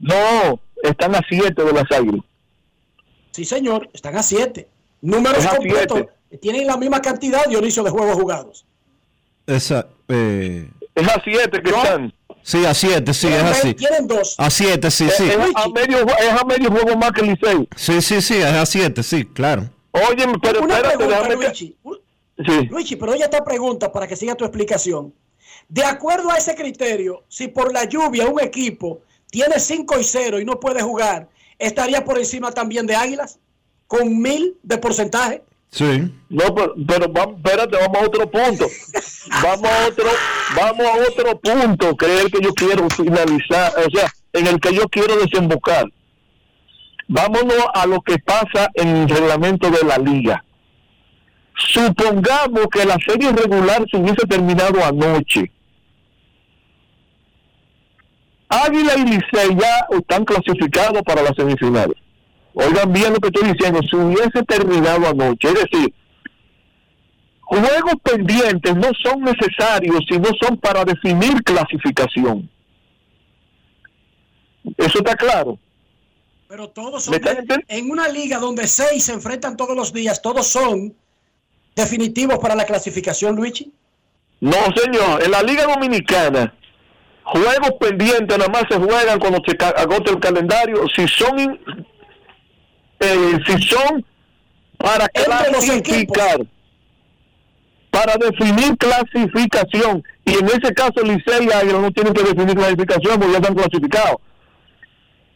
No, 0.00 0.60
están 0.82 1.14
a 1.14 1.20
7 1.28 1.62
de 1.62 1.72
las 1.72 1.84
águilas. 1.92 2.24
Sí, 3.32 3.44
señor, 3.44 3.88
están 3.92 4.16
a 4.16 4.22
7. 4.22 4.68
Números 5.00 5.44
a 5.44 5.56
completos. 5.56 6.04
Tienen 6.40 6.66
la 6.66 6.76
misma 6.76 7.00
cantidad, 7.02 7.44
Dionisio, 7.46 7.82
de 7.82 7.90
juegos 7.90 8.14
jugados. 8.14 8.64
Esa, 9.46 9.88
eh, 10.08 10.68
Es 10.94 11.08
a 11.08 11.20
7 11.22 11.62
que 11.62 11.70
están. 11.70 12.14
sí, 12.42 12.64
a 12.64 12.72
7, 12.74 13.12
sí, 13.12 13.26
es 13.28 13.42
así. 13.42 13.74
Tienen 13.74 14.06
dos. 14.06 14.34
A 14.38 14.48
7, 14.50 14.90
sí, 14.90 15.08
sí. 15.16 15.28
Es, 15.28 15.36
a 15.54 15.68
medio, 15.68 15.98
es 16.06 16.40
a 16.40 16.44
medio 16.44 16.70
juego 16.70 16.96
más 16.96 17.12
que 17.12 17.22
el 17.22 17.28
Licey. 17.28 17.68
Sí, 17.76 18.00
sí, 18.00 18.22
sí, 18.22 18.36
es 18.36 18.44
a 18.44 18.64
7, 18.64 19.02
sí, 19.02 19.24
claro. 19.24 19.68
Oye, 19.90 20.24
pero 20.40 20.62
Una 20.62 20.76
espérate, 20.76 20.96
pregunta, 20.96 21.22
déjame 21.22 21.34
Luigi. 21.36 21.76
Sí. 22.46 22.66
Luigi, 22.70 22.96
pero 22.96 23.12
oye 23.12 23.24
esta 23.24 23.44
pregunta 23.44 23.92
para 23.92 24.06
que 24.06 24.16
siga 24.16 24.34
tu 24.34 24.44
explicación. 24.44 25.12
De 25.68 25.84
acuerdo 25.84 26.30
a 26.30 26.38
ese 26.38 26.54
criterio, 26.54 27.24
si 27.28 27.48
por 27.48 27.72
la 27.72 27.84
lluvia 27.84 28.26
un 28.26 28.40
equipo 28.40 29.00
tiene 29.30 29.58
5 29.58 29.98
y 30.00 30.04
0 30.04 30.40
y 30.40 30.44
no 30.44 30.58
puede 30.58 30.80
jugar, 30.82 31.28
¿estaría 31.62 32.04
por 32.04 32.18
encima 32.18 32.52
también 32.52 32.86
de 32.86 32.96
Águilas? 32.96 33.38
¿Con 33.86 34.20
mil 34.20 34.56
de 34.62 34.78
porcentaje? 34.78 35.42
Sí. 35.70 36.12
No, 36.28 36.54
pero, 36.54 36.74
pero 36.86 37.08
vamos, 37.08 37.36
espérate, 37.36 37.76
vamos 37.78 37.96
a 37.96 38.06
otro 38.06 38.30
punto. 38.30 38.66
Vamos 39.42 39.70
a 39.70 39.86
otro, 39.86 40.06
vamos 40.54 40.86
a 40.86 41.08
otro 41.08 41.40
punto, 41.40 41.96
el 42.06 42.30
que 42.30 42.40
yo 42.42 42.52
quiero 42.52 42.88
finalizar, 42.90 43.72
o 43.78 43.90
sea, 43.90 44.12
en 44.32 44.46
el 44.46 44.60
que 44.60 44.74
yo 44.74 44.88
quiero 44.88 45.16
desembocar. 45.16 45.86
Vámonos 47.08 47.64
a 47.74 47.86
lo 47.86 48.00
que 48.02 48.18
pasa 48.18 48.70
en 48.74 48.88
el 48.88 49.08
reglamento 49.08 49.70
de 49.70 49.84
la 49.86 49.96
liga. 49.98 50.44
Supongamos 51.56 52.66
que 52.70 52.84
la 52.84 52.98
serie 53.06 53.32
regular 53.32 53.84
se 53.90 53.96
hubiese 53.96 54.26
terminado 54.26 54.84
anoche. 54.84 55.50
Águila 58.52 58.92
y 58.98 59.02
Licey 59.04 59.56
ya 59.58 59.86
están 59.98 60.24
clasificados 60.24 61.02
para 61.02 61.22
las 61.22 61.34
semifinales. 61.36 61.96
Oigan 62.54 62.92
bien 62.92 63.14
lo 63.14 63.18
que 63.18 63.28
estoy 63.28 63.50
diciendo, 63.50 63.80
si 63.88 63.96
hubiese 63.96 64.42
terminado 64.46 65.08
anoche, 65.08 65.48
es 65.48 65.54
decir, 65.54 65.94
juegos 67.40 67.94
pendientes 68.02 68.76
no 68.76 68.90
son 69.02 69.22
necesarios, 69.22 70.00
sino 70.08 70.28
son 70.42 70.58
para 70.58 70.84
definir 70.84 71.42
clasificación. 71.44 72.50
Eso 74.76 74.98
está 74.98 75.16
claro. 75.16 75.58
Pero 76.48 76.68
todos 76.68 77.04
son 77.04 77.14
de- 77.18 77.64
en 77.68 77.90
una 77.90 78.08
liga 78.08 78.38
donde 78.38 78.68
seis 78.68 79.04
se 79.04 79.14
enfrentan 79.14 79.56
todos 79.56 79.74
los 79.74 79.92
días, 79.94 80.20
todos 80.20 80.46
son 80.46 80.94
definitivos 81.74 82.38
para 82.38 82.54
la 82.54 82.66
clasificación, 82.66 83.34
Luigi. 83.34 83.72
No, 84.40 84.52
señor, 84.76 85.22
en 85.22 85.30
la 85.30 85.42
Liga 85.42 85.64
Dominicana, 85.64 86.52
juegos 87.32 87.72
pendientes 87.80 88.36
nada 88.38 88.50
más 88.50 88.64
se 88.70 88.76
juegan 88.78 89.18
cuando 89.18 89.40
se 89.46 89.56
agota 89.64 90.12
el 90.12 90.20
calendario. 90.20 90.84
Si 90.94 91.06
son, 91.08 91.38
in- 91.38 91.60
eh, 93.00 93.38
si 93.46 93.62
son 93.62 94.04
para 94.76 95.08
clasificar, 95.08 96.40
para 97.90 98.14
definir 98.16 98.76
clasificación, 98.76 100.02
y 100.24 100.34
en 100.34 100.46
ese 100.46 100.72
caso 100.74 101.02
Licey 101.02 101.46
y 101.46 101.52
Águila 101.52 101.78
no 101.80 101.90
tienen 101.90 102.12
que 102.12 102.22
definir 102.22 102.54
clasificación 102.54 103.18
porque 103.18 103.32
ya 103.32 103.38
están 103.38 103.54
clasificados. 103.54 104.16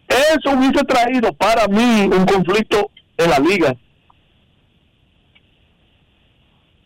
Eso 0.08 0.50
hubiese 0.56 0.84
traído 0.84 1.32
para 1.32 1.66
mí 1.66 2.02
un 2.12 2.24
conflicto 2.26 2.90
en 3.16 3.30
la 3.30 3.38
liga. 3.38 3.74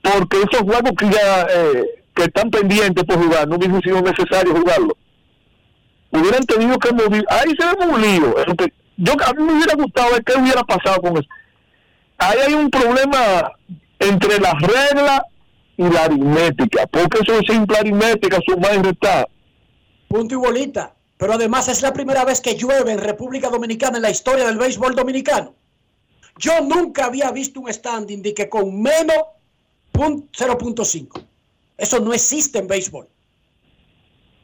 Porque 0.03 0.39
esos 0.39 0.63
juegos 0.63 0.93
que 0.99 1.11
ya 1.11 1.47
eh, 1.51 2.00
están 2.25 2.51
pendientes 2.51 3.05
por 3.05 3.23
jugar 3.23 3.49
no 3.49 3.57
hubiese 3.57 3.79
sido 3.81 4.01
necesario 4.03 4.55
jugarlo. 4.55 4.97
Hubieran 6.13 6.45
tenido 6.45 6.79
que 6.79 6.93
mover. 6.93 7.25
Ahí 7.29 7.51
se 7.59 7.67
ve 7.67 7.87
un 7.87 8.01
lío. 8.01 8.35
Yo, 8.97 9.13
a 9.25 9.33
mí 9.33 9.43
me 9.45 9.53
hubiera 9.55 9.75
gustado 9.77 10.13
ver 10.13 10.25
qué 10.25 10.39
hubiera 10.39 10.63
pasado 10.65 11.01
con 11.01 11.17
eso. 11.17 11.29
Ahí 12.19 12.39
hay 12.49 12.55
un 12.55 12.69
problema 12.71 13.53
entre 13.99 14.39
las 14.41 14.55
reglas 14.61 15.23
y 15.77 15.85
la 15.89 16.05
aritmética. 16.05 16.87
Porque 16.89 17.21
eso 17.23 17.39
es 17.41 17.47
simple 17.47 17.79
aritmética, 17.79 18.39
sumar 18.47 18.75
y 18.75 18.79
restar. 18.83 19.29
Punto 20.09 20.35
y 20.35 20.39
bolita. 20.39 20.95
Pero 21.17 21.35
además 21.35 21.69
es 21.69 21.83
la 21.83 21.93
primera 21.93 22.25
vez 22.25 22.41
que 22.41 22.57
llueve 22.57 22.93
en 22.93 22.99
República 22.99 23.49
Dominicana 23.49 23.97
en 23.99 24.03
la 24.03 24.11
historia 24.11 24.47
del 24.47 24.59
béisbol 24.59 24.95
dominicano. 24.97 25.55
Yo 26.39 26.61
nunca 26.63 27.05
había 27.07 27.31
visto 27.31 27.61
un 27.61 27.73
standing 27.73 28.23
de 28.23 28.35
que 28.35 28.49
con 28.49 28.81
menos 28.83 29.19
pun- 29.93 30.29
0.5. 30.33 31.23
Eso 31.81 31.99
no 32.01 32.13
existe 32.13 32.59
en 32.59 32.67
béisbol. 32.69 33.09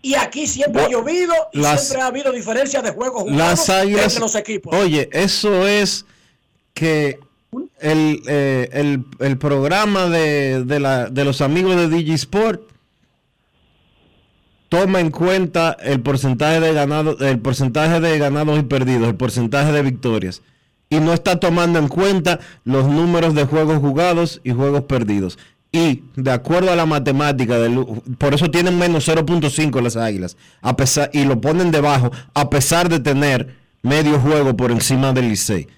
Y 0.03 0.15
aquí 0.15 0.47
siempre 0.47 0.83
ha 0.85 0.89
llovido 0.89 1.35
y 1.53 1.61
Las- 1.61 1.87
siempre 1.87 2.03
ha 2.03 2.07
habido 2.07 2.33
diferencia 2.33 2.81
de 2.83 2.91
juegos 2.93 3.23
jugados 3.25 3.69
entre 4.05 4.21
los 4.21 4.35
equipos. 4.35 4.75
Oye, 4.75 5.09
eso 5.13 5.67
es 5.67 6.05
que 6.75 7.19
el, 7.81 8.23
eh, 8.29 8.69
el, 8.73 9.05
el 9.19 9.39
programa 9.39 10.07
de, 10.07 10.65
de, 10.65 10.81
la, 10.81 11.07
de 11.11 11.25
los 11.25 11.41
amigos 11.41 11.77
de 11.77 11.89
Digisport 11.89 12.63
toma 14.69 15.01
en 15.01 15.11
cuenta 15.11 15.77
el 15.81 16.01
porcentaje 16.03 16.61
de 16.61 16.73
ganados, 16.73 17.21
el 17.21 17.39
porcentaje 17.41 18.01
de 18.01 18.19
ganados 18.19 18.59
y 18.59 18.63
perdidos, 18.63 19.09
el 19.09 19.15
porcentaje 19.17 19.73
de 19.73 19.83
victorias. 19.83 20.43
Y 20.89 21.01
no 21.01 21.13
está 21.13 21.41
tomando 21.41 21.79
en 21.79 21.89
cuenta 21.89 22.39
los 22.65 22.87
números 22.87 23.35
de 23.35 23.45
juegos 23.45 23.79
jugados 23.79 24.41
y 24.45 24.53
juegos 24.53 24.83
perdidos. 24.83 25.39
Y 25.73 26.05
de 26.15 26.31
acuerdo 26.31 26.73
a 26.73 26.77
la 26.77 26.87
matemática, 26.87 27.59
del, 27.59 27.85
por 28.19 28.33
eso 28.35 28.51
tienen 28.51 28.79
menos 28.79 29.07
0.5 29.09 29.81
las 29.83 29.97
águilas. 29.97 30.37
A 30.63 30.77
pesar, 30.77 31.11
y 31.13 31.25
lo 31.25 31.41
ponen 31.41 31.71
debajo, 31.71 32.11
a 32.35 32.49
pesar 32.49 32.89
de 32.89 33.01
tener 33.01 33.55
medio 33.83 34.19
juego 34.21 34.57
por 34.57 34.71
encima 34.71 35.13
del 35.13 35.29
Licey. 35.29 35.69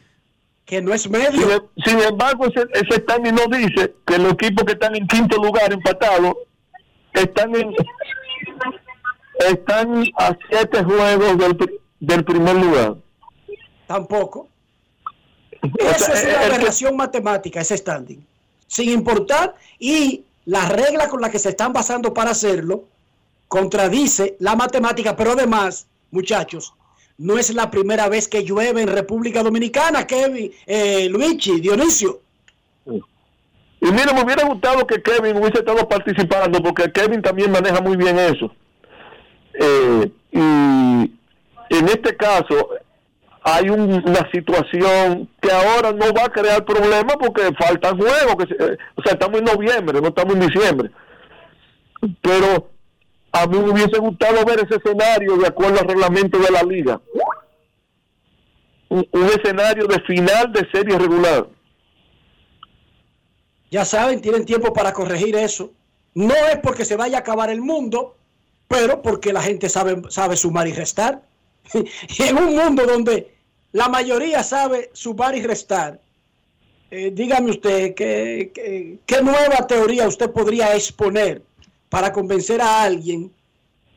Que 0.64 0.80
no 0.82 0.92
es 0.92 1.08
medio. 1.10 1.70
sin 1.84 1.98
embargo, 2.00 2.46
ese, 2.46 2.66
ese 2.74 3.00
standing 3.02 3.34
no 3.34 3.46
dice 3.56 3.94
que 4.06 4.18
los 4.18 4.32
equipos 4.34 4.64
que 4.64 4.72
están 4.72 4.94
en 4.94 5.06
quinto 5.08 5.36
lugar 5.42 5.72
empatados 5.72 6.34
están 7.14 7.54
en 7.56 7.72
están 9.48 10.04
a 10.18 10.36
siete 10.50 10.82
juegos 10.84 11.38
del, 11.38 11.80
del 12.00 12.24
primer 12.24 12.56
lugar. 12.56 12.96
Tampoco. 13.86 14.48
O 15.62 15.68
Eso 15.90 16.04
sea, 16.04 16.14
es 16.14 16.24
una 16.24 16.32
que- 16.38 16.44
aberración 16.54 16.96
matemática, 16.96 17.60
ese 17.60 17.76
standing. 17.76 18.24
Sin 18.68 18.90
importar, 18.90 19.56
y 19.78 20.24
la 20.44 20.68
regla 20.68 21.08
con 21.08 21.20
la 21.20 21.30
que 21.30 21.38
se 21.38 21.50
están 21.50 21.72
basando 21.72 22.14
para 22.14 22.30
hacerlo 22.30 22.84
contradice 23.48 24.36
la 24.38 24.54
matemática, 24.54 25.16
pero 25.16 25.32
además, 25.32 25.88
muchachos, 26.10 26.74
no 27.16 27.36
es 27.36 27.52
la 27.52 27.70
primera 27.70 28.08
vez 28.08 28.28
que 28.28 28.44
llueve 28.44 28.80
en 28.80 28.88
República 28.88 29.42
Dominicana, 29.42 30.06
Kevin, 30.06 30.52
eh, 30.66 31.08
Luigi, 31.10 31.60
Dionisio. 31.60 32.20
Y 32.86 33.92
mira, 33.92 34.12
me 34.12 34.22
hubiera 34.22 34.46
gustado 34.46 34.86
que 34.86 35.02
Kevin 35.02 35.36
hubiese 35.36 35.58
estado 35.58 35.88
participando, 35.88 36.62
porque 36.62 36.90
Kevin 36.92 37.22
también 37.22 37.50
maneja 37.50 37.80
muy 37.80 37.96
bien 37.96 38.18
eso. 38.18 38.52
Eh, 39.54 40.10
y 40.30 40.38
en 40.38 41.88
este 41.88 42.16
caso 42.16 42.70
hay 43.42 43.70
un- 43.70 44.02
una 44.06 44.30
situación 44.32 45.28
que 45.40 45.50
ahora 45.50 45.92
no 45.92 46.12
va 46.12 46.24
a 46.24 46.32
crear 46.32 46.64
problemas 46.64 47.16
porque 47.18 47.50
faltan 47.58 47.96
juegos, 47.98 48.36
que 48.36 48.54
eh, 48.54 48.76
o 48.96 49.02
sea, 49.02 49.12
estamos 49.12 49.38
en 49.38 49.44
noviembre, 49.44 50.00
no 50.00 50.08
estamos 50.08 50.34
en 50.34 50.40
diciembre. 50.40 50.90
Pero 52.22 52.70
a 53.32 53.46
mí 53.46 53.58
me 53.58 53.70
hubiese 53.70 53.98
gustado 53.98 54.44
ver 54.44 54.60
ese 54.60 54.76
escenario 54.76 55.36
de 55.36 55.46
acuerdo 55.46 55.80
al 55.80 55.88
reglamento 55.88 56.38
de 56.38 56.50
la 56.50 56.62
liga. 56.62 57.00
Un, 58.88 59.06
un 59.12 59.24
escenario 59.26 59.86
de 59.86 60.00
final 60.02 60.52
de 60.52 60.66
serie 60.72 60.98
regular. 60.98 61.46
Ya 63.70 63.84
saben, 63.84 64.20
tienen 64.22 64.46
tiempo 64.46 64.72
para 64.72 64.92
corregir 64.92 65.36
eso. 65.36 65.72
No 66.14 66.34
es 66.34 66.58
porque 66.62 66.84
se 66.86 66.96
vaya 66.96 67.18
a 67.18 67.20
acabar 67.20 67.50
el 67.50 67.60
mundo, 67.60 68.16
pero 68.66 69.02
porque 69.02 69.32
la 69.32 69.42
gente 69.42 69.68
sabe, 69.68 70.00
sabe 70.08 70.36
sumar 70.36 70.66
y 70.68 70.72
restar. 70.72 71.22
en 72.18 72.38
un 72.38 72.56
mundo 72.56 72.86
donde 72.86 73.34
la 73.72 73.88
mayoría 73.88 74.42
sabe 74.42 74.90
sumar 74.92 75.36
y 75.36 75.42
restar, 75.42 76.00
eh, 76.90 77.10
dígame 77.12 77.50
usted, 77.50 77.94
¿qué, 77.94 78.50
qué, 78.54 78.98
qué 79.04 79.22
nueva 79.22 79.66
teoría 79.66 80.08
usted 80.08 80.30
podría 80.30 80.74
exponer 80.74 81.42
para 81.90 82.12
convencer 82.12 82.62
a 82.62 82.82
alguien 82.82 83.30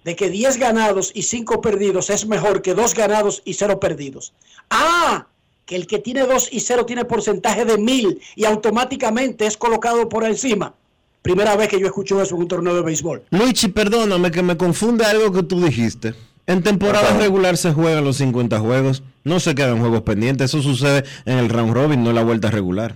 de 0.03 0.15
que 0.15 0.29
10 0.29 0.57
ganados 0.57 1.11
y 1.13 1.23
5 1.23 1.61
perdidos 1.61 2.09
es 2.09 2.25
mejor 2.25 2.61
que 2.61 2.73
2 2.73 2.93
ganados 2.93 3.41
y 3.45 3.53
0 3.53 3.79
perdidos? 3.79 4.33
Ah, 4.69 5.27
que 5.65 5.75
el 5.75 5.87
que 5.87 5.99
tiene 5.99 6.25
2 6.25 6.49
y 6.51 6.59
0 6.59 6.85
tiene 6.85 7.05
porcentaje 7.05 7.63
de 7.63 7.77
1000 7.77 8.19
y 8.35 8.45
automáticamente 8.45 9.45
es 9.45 9.55
colocado 9.55 10.09
por 10.09 10.25
encima. 10.25 10.73
Primera 11.21 11.55
vez 11.55 11.69
que 11.69 11.79
yo 11.79 11.85
escucho 11.85 12.21
eso 12.21 12.35
en 12.35 12.41
un 12.41 12.47
torneo 12.47 12.75
de 12.75 12.81
béisbol. 12.81 13.23
Luigi, 13.29 13.67
perdóname 13.67 14.31
que 14.31 14.41
me 14.41 14.57
confunde 14.57 15.05
algo 15.05 15.31
que 15.31 15.43
tú 15.43 15.63
dijiste. 15.63 16.15
En 16.47 16.63
temporada 16.63 17.17
regular 17.17 17.55
se 17.57 17.71
juegan 17.71 18.03
los 18.03 18.17
50 18.17 18.59
juegos, 18.59 19.03
no 19.23 19.39
se 19.39 19.55
quedan 19.55 19.79
juegos 19.79 20.01
pendientes. 20.01 20.49
Eso 20.49 20.61
sucede 20.61 21.03
en 21.25 21.37
el 21.37 21.49
round 21.49 21.73
robin, 21.73 22.03
no 22.03 22.09
en 22.09 22.15
la 22.15 22.23
vuelta 22.23 22.49
regular. 22.51 22.95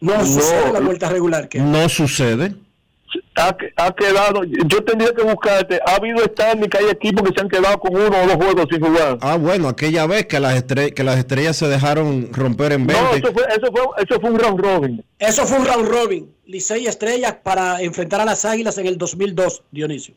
No, 0.00 0.24
sucede 0.24 0.72
la 0.72 0.80
vuelta 0.80 1.08
regular. 1.08 1.48
Que 1.48 1.60
No 1.60 1.88
sucede. 1.88 2.54
ha, 3.36 3.54
ha 3.76 3.94
quedado, 3.94 4.42
yo 4.44 4.82
tendría 4.82 5.12
que 5.14 5.22
buscarte, 5.22 5.78
ha 5.86 5.94
habido 5.96 6.18
standing 6.24 6.68
que 6.68 6.78
hay 6.78 6.86
equipos 6.90 7.28
que 7.28 7.34
se 7.34 7.40
han 7.42 7.48
quedado 7.48 7.78
con 7.78 7.94
uno 7.94 8.06
o 8.22 8.26
dos 8.26 8.34
juegos 8.36 8.66
sin 8.70 8.80
jugar. 8.80 9.18
Ah, 9.20 9.36
bueno, 9.36 9.68
aquella 9.68 10.06
vez 10.06 10.26
que 10.26 10.40
las, 10.40 10.54
estre- 10.56 10.92
que 10.92 11.04
las 11.04 11.18
estrellas 11.18 11.56
se 11.56 11.68
dejaron 11.68 12.30
romper 12.32 12.72
en 12.72 12.86
20. 12.86 13.02
No, 13.04 13.14
eso 13.14 13.32
fue, 13.32 13.42
eso 13.54 13.66
fue, 13.70 13.82
eso 14.02 14.20
fue 14.20 14.30
un 14.30 14.38
round 14.40 14.60
robin. 14.60 15.04
Eso 15.18 15.46
fue 15.46 15.58
un 15.58 15.66
round 15.66 15.88
robin. 15.88 16.30
Licey 16.46 16.86
Estrellas 16.86 17.36
para 17.42 17.80
enfrentar 17.82 18.20
a 18.20 18.24
las 18.24 18.44
Águilas 18.44 18.76
en 18.78 18.86
el 18.86 18.98
2002, 18.98 19.62
Dionisio. 19.70 20.14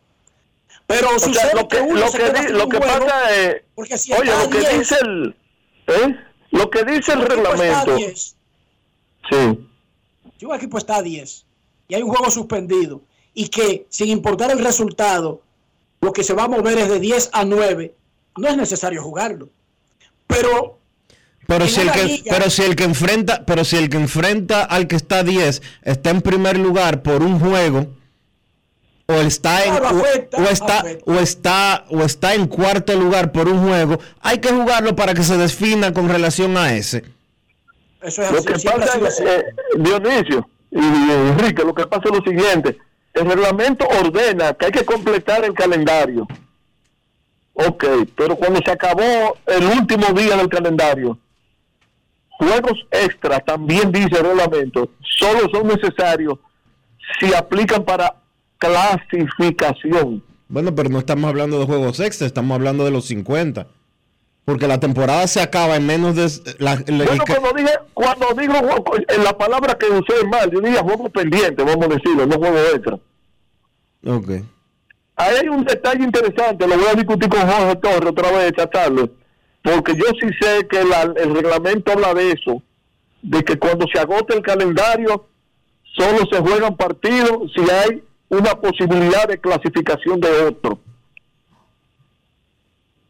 Pero 0.87 1.07
O 1.15 1.19
sea, 1.19 1.27
sucede 1.27 1.51
lo 1.55 1.67
que, 1.67 1.81
uno 1.81 1.99
lo 2.01 2.07
se 2.09 2.17
que, 2.19 2.31
di- 2.31 2.53
lo 2.53 2.69
pasa 2.69 3.35
es, 3.35 3.61
porque 3.73 3.97
si 3.97 4.13
oye, 4.13 4.29
está 4.31 4.43
lo 4.43 4.49
que 4.49 4.59
10, 4.59 4.79
dice 4.79 4.95
el, 5.01 5.35
¿eh? 5.87 6.15
lo 6.51 6.69
que 6.69 6.83
dice 6.83 7.13
el 7.13 7.19
un 7.19 7.25
equipo 7.25 7.53
está 7.53 7.81
a 7.81 7.85
reglamento, 7.85 7.95
10, 7.95 8.35
sí, 9.29 9.67
si 10.39 10.45
un 10.45 10.55
equipo 10.55 10.77
está 10.77 10.95
a 10.97 11.01
10 11.01 11.45
y 11.87 11.95
hay 11.95 12.01
un 12.03 12.09
juego 12.09 12.29
suspendido. 12.31 13.01
Y 13.33 13.49
que 13.49 13.85
sin 13.89 14.07
importar 14.09 14.51
el 14.51 14.59
resultado, 14.63 15.41
lo 16.01 16.13
que 16.13 16.23
se 16.23 16.33
va 16.33 16.43
a 16.43 16.47
mover 16.47 16.77
es 16.77 16.87
de 16.89 16.99
10 16.99 17.31
a 17.33 17.43
9, 17.45 17.93
no 18.37 18.47
es 18.47 18.55
necesario 18.57 19.01
jugarlo. 19.03 19.49
Pero 20.27 20.77
Pero 21.47 21.67
si, 21.67 21.81
el 21.81 21.91
que, 21.91 22.03
liga- 22.05 22.31
pero 22.37 22.49
si 22.49 22.61
el 22.63 22.75
que 22.75 22.83
enfrenta, 22.85 23.43
pero 23.45 23.65
si 23.65 23.75
el 23.77 23.89
que 23.89 23.97
enfrenta 23.97 24.63
al 24.63 24.87
que 24.87 24.95
está 24.95 25.23
10 25.23 25.61
está 25.83 26.11
en 26.11 26.21
primer 26.21 26.57
lugar 26.57 27.01
por 27.03 27.21
un 27.23 27.39
juego 27.39 27.87
o 29.07 29.13
está 29.13 29.63
en 29.65 29.75
Claro, 29.75 29.85
o- 29.97 29.99
afecta, 29.99 30.37
o, 30.37 30.43
está 30.45 30.79
afecta. 30.79 31.11
o 31.11 31.15
está 31.19 31.85
o 31.89 32.01
está 32.03 32.33
en 32.33 32.47
cuarto 32.47 32.93
lugar 32.95 33.31
por 33.31 33.47
un 33.47 33.59
juego, 33.67 33.99
hay 34.21 34.39
que 34.39 34.49
jugarlo 34.49 34.95
para 34.95 35.13
que 35.13 35.23
se 35.23 35.37
defina 35.37 35.93
con 35.93 36.09
relación 36.09 36.57
a 36.57 36.73
ese. 36.73 37.03
eso 38.01 38.21
es 38.23 38.31
lo 38.31 38.37
así, 38.39 38.47
que 38.47 38.53
pasa 38.71 38.97
es, 39.07 39.19
eh, 39.19 39.43
Dionisio 39.77 40.49
y, 40.71 40.79
y 40.79 41.11
Enrique, 41.11 41.63
lo 41.63 41.73
que 41.73 41.85
pasa 41.85 42.03
es 42.05 42.11
lo 42.17 42.23
siguiente, 42.23 42.77
el 43.13 43.25
reglamento 43.29 43.87
ordena 43.87 44.53
que 44.53 44.65
hay 44.65 44.71
que 44.71 44.85
completar 44.85 45.45
el 45.45 45.53
calendario. 45.53 46.27
Ok, 47.53 47.85
pero 48.17 48.35
cuando 48.35 48.59
se 48.65 48.71
acabó 48.71 49.37
el 49.45 49.63
último 49.65 50.07
día 50.07 50.35
del 50.35 50.49
calendario, 50.49 51.17
juegos 52.31 52.85
extras, 52.91 53.45
también 53.45 53.91
dice 53.91 54.17
el 54.19 54.25
reglamento, 54.25 54.89
solo 55.17 55.47
son 55.51 55.67
necesarios 55.67 56.37
si 57.19 57.33
aplican 57.33 57.85
para 57.85 58.13
clasificación. 58.67 60.23
Bueno, 60.47 60.75
pero 60.75 60.89
no 60.89 60.99
estamos 60.99 61.27
hablando 61.29 61.59
de 61.59 61.65
juegos 61.65 61.99
extra, 61.99 62.27
estamos 62.27 62.55
hablando 62.55 62.85
de 62.85 62.91
los 62.91 63.05
50. 63.05 63.67
Porque 64.45 64.67
la 64.67 64.79
temporada 64.79 65.25
se 65.27 65.41
acaba 65.41 65.75
en 65.75 65.87
menos 65.87 66.15
de 66.15 66.29
la, 66.59 66.75
la- 66.85 67.05
Bueno, 67.05 67.23
cuando 67.25 67.51
dije, 67.57 67.73
cuando 67.95 68.27
digo 68.39 68.53
en 69.07 69.23
la 69.23 69.35
palabra 69.35 69.75
que 69.75 69.87
usé 69.87 70.23
mal, 70.27 70.51
yo 70.51 70.59
dije 70.61 70.77
juego 70.77 71.09
pendiente, 71.09 71.63
vamos 71.63 71.85
a 71.85 71.89
decirlo, 71.89 72.27
no 72.27 72.37
juego 72.37 72.57
extra. 72.75 72.99
Ok. 74.05 74.29
Ahí 75.15 75.35
hay 75.41 75.47
un 75.47 75.63
detalle 75.63 76.03
interesante, 76.03 76.67
lo 76.67 76.75
voy 76.77 76.85
a 76.91 76.93
discutir 76.93 77.27
con 77.29 77.39
Jorge 77.39 77.75
Torres 77.77 78.09
otra 78.11 78.31
vez 78.33 78.45
esta 78.47 78.67
tarde, 78.67 79.09
porque 79.63 79.95
yo 79.95 80.05
sí 80.21 80.27
sé 80.39 80.67
que 80.67 80.83
la- 80.83 81.11
el 81.15 81.33
reglamento 81.33 81.93
habla 81.93 82.13
de 82.13 82.31
eso, 82.33 82.61
de 83.23 83.41
que 83.43 83.57
cuando 83.57 83.87
se 83.91 83.99
agote 83.99 84.35
el 84.35 84.43
calendario, 84.43 85.25
solo 85.97 86.19
se 86.31 86.37
juegan 86.39 86.75
partidos 86.77 87.51
si 87.55 87.61
hay 87.71 88.03
una 88.37 88.59
posibilidad 88.59 89.27
de 89.27 89.39
clasificación 89.39 90.19
de 90.19 90.29
otro. 90.45 90.79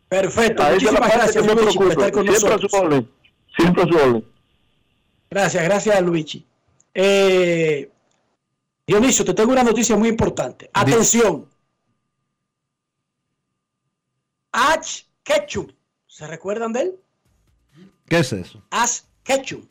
Perfecto, 0.07 0.63
muchísimas 0.63 1.11
gracias 1.13 1.45
Luigi 1.45 1.55
por 1.55 1.87
preocupa. 1.87 1.91
estar 1.91 2.11
con 2.11 2.23
Siempre 2.27 2.47
a 2.47 2.55
nosotros. 2.55 2.71
su 2.71 2.77
orden, 2.77 3.11
siempre 3.57 3.83
a 3.83 3.87
su 3.87 3.95
orden. 3.97 4.25
Gracias, 5.29 5.63
gracias 5.63 6.01
Luigi. 6.01 6.45
Eh, 6.93 7.89
Dionisio, 8.87 9.25
te 9.25 9.33
tengo 9.33 9.51
una 9.51 9.63
noticia 9.63 9.95
muy 9.97 10.09
importante. 10.09 10.69
Atención. 10.73 11.49
Ash 14.51 15.01
Ketchum. 15.23 15.67
¿Se 16.07 16.27
recuerdan 16.27 16.71
de 16.71 16.81
él? 16.81 16.95
¿Qué 18.07 18.19
es 18.19 18.31
eso? 18.31 18.61
Ash 18.69 19.01
Ketchum. 19.23 19.65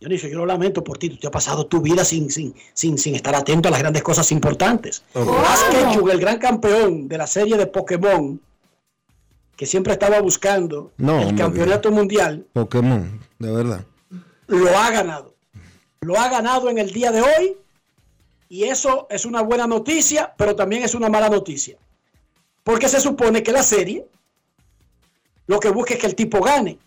Dionisio, 0.00 0.28
yo 0.28 0.38
lo 0.38 0.46
lamento 0.46 0.82
por 0.84 0.98
ti. 0.98 1.08
Tú 1.10 1.16
te 1.16 1.26
has 1.26 1.32
pasado 1.32 1.66
tu 1.66 1.80
vida 1.80 2.04
sin, 2.04 2.30
sin, 2.30 2.54
sin, 2.72 2.98
sin 2.98 3.14
estar 3.14 3.34
atento 3.34 3.68
a 3.68 3.70
las 3.70 3.80
grandes 3.80 4.02
cosas 4.02 4.30
importantes. 4.32 5.02
Ash 5.14 5.60
Ketchum, 5.70 6.10
el 6.10 6.20
gran 6.20 6.38
campeón 6.38 7.08
de 7.08 7.18
la 7.18 7.26
serie 7.26 7.56
de 7.56 7.66
Pokémon, 7.66 8.40
que 9.56 9.66
siempre 9.66 9.92
estaba 9.92 10.20
buscando 10.20 10.92
No, 10.96 11.20
el 11.20 11.36
campeonato 11.36 11.90
mundial, 11.90 12.46
Pokémon, 12.52 13.20
de 13.38 13.52
verdad. 13.52 13.84
lo 14.48 14.76
ha 14.76 14.90
ganado. 14.90 15.34
Lo 16.00 16.18
ha 16.18 16.28
ganado 16.28 16.68
en 16.68 16.78
el 16.78 16.92
día 16.92 17.12
de 17.12 17.22
hoy 17.22 17.56
y 18.48 18.64
eso 18.64 19.06
es 19.08 19.24
una 19.24 19.40
buena 19.42 19.66
noticia, 19.66 20.34
pero 20.36 20.54
también 20.54 20.82
es 20.82 20.94
una 20.94 21.08
mala 21.08 21.28
noticia. 21.30 21.78
Porque 22.62 22.88
se 22.88 23.00
supone 23.00 23.42
que 23.42 23.52
la 23.52 23.62
serie 23.62 24.06
lo 25.46 25.60
que 25.60 25.68
busca 25.70 25.94
es 25.94 26.00
que 26.00 26.06
el 26.06 26.14
tipo 26.14 26.40
gane 26.42 26.78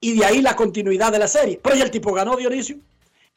y 0.00 0.18
de 0.18 0.24
ahí 0.24 0.40
la 0.42 0.56
continuidad 0.56 1.12
de 1.12 1.18
la 1.18 1.28
serie. 1.28 1.60
Pero 1.62 1.76
ya 1.76 1.84
el 1.84 1.90
tipo 1.90 2.12
ganó, 2.12 2.36
Dionisio. 2.36 2.76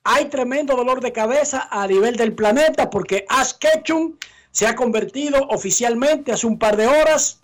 Hay 0.06 0.26
tremendo 0.26 0.76
dolor 0.76 1.02
de 1.02 1.12
cabeza 1.12 1.68
a 1.72 1.88
nivel 1.88 2.16
del 2.16 2.34
planeta 2.34 2.90
porque 2.90 3.26
Ash 3.30 3.54
Ketchum 3.54 4.16
se 4.52 4.68
ha 4.68 4.76
convertido 4.76 5.48
oficialmente 5.50 6.32
hace 6.32 6.46
un 6.46 6.60
par 6.60 6.76
de 6.78 6.88
horas 6.88 7.40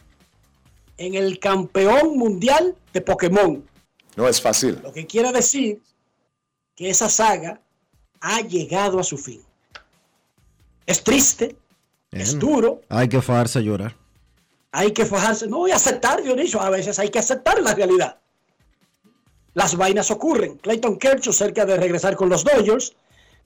en 0.97 1.15
el 1.15 1.39
campeón 1.39 2.17
mundial 2.17 2.75
de 2.93 3.01
Pokémon. 3.01 3.63
No 4.15 4.27
es 4.27 4.41
fácil. 4.41 4.79
Lo 4.83 4.91
que 4.91 5.07
quiere 5.07 5.31
decir 5.31 5.81
que 6.75 6.89
esa 6.89 7.09
saga 7.09 7.61
ha 8.19 8.41
llegado 8.41 8.99
a 8.99 9.03
su 9.03 9.17
fin. 9.17 9.41
Es 10.85 11.03
triste, 11.03 11.55
es 12.11 12.37
duro, 12.37 12.81
Hay 12.89 13.07
que 13.07 13.21
fajarse 13.21 13.59
a 13.59 13.61
llorar. 13.61 13.95
hay 14.71 14.91
que 14.91 15.05
fajarse, 15.05 15.47
no 15.47 15.67
y 15.67 15.71
aceptar, 15.71 16.21
Dionisio, 16.21 16.59
a 16.59 16.69
veces 16.69 16.99
hay 16.99 17.09
que 17.09 17.19
aceptar 17.19 17.61
la 17.61 17.73
realidad. 17.73 18.17
Las 19.53 19.75
vainas 19.75 20.11
ocurren. 20.11 20.57
Clayton 20.57 20.97
Kershaw 20.97 21.33
cerca 21.33 21.65
de 21.65 21.77
regresar 21.77 22.15
con 22.15 22.29
los 22.29 22.43
Dodgers. 22.43 22.93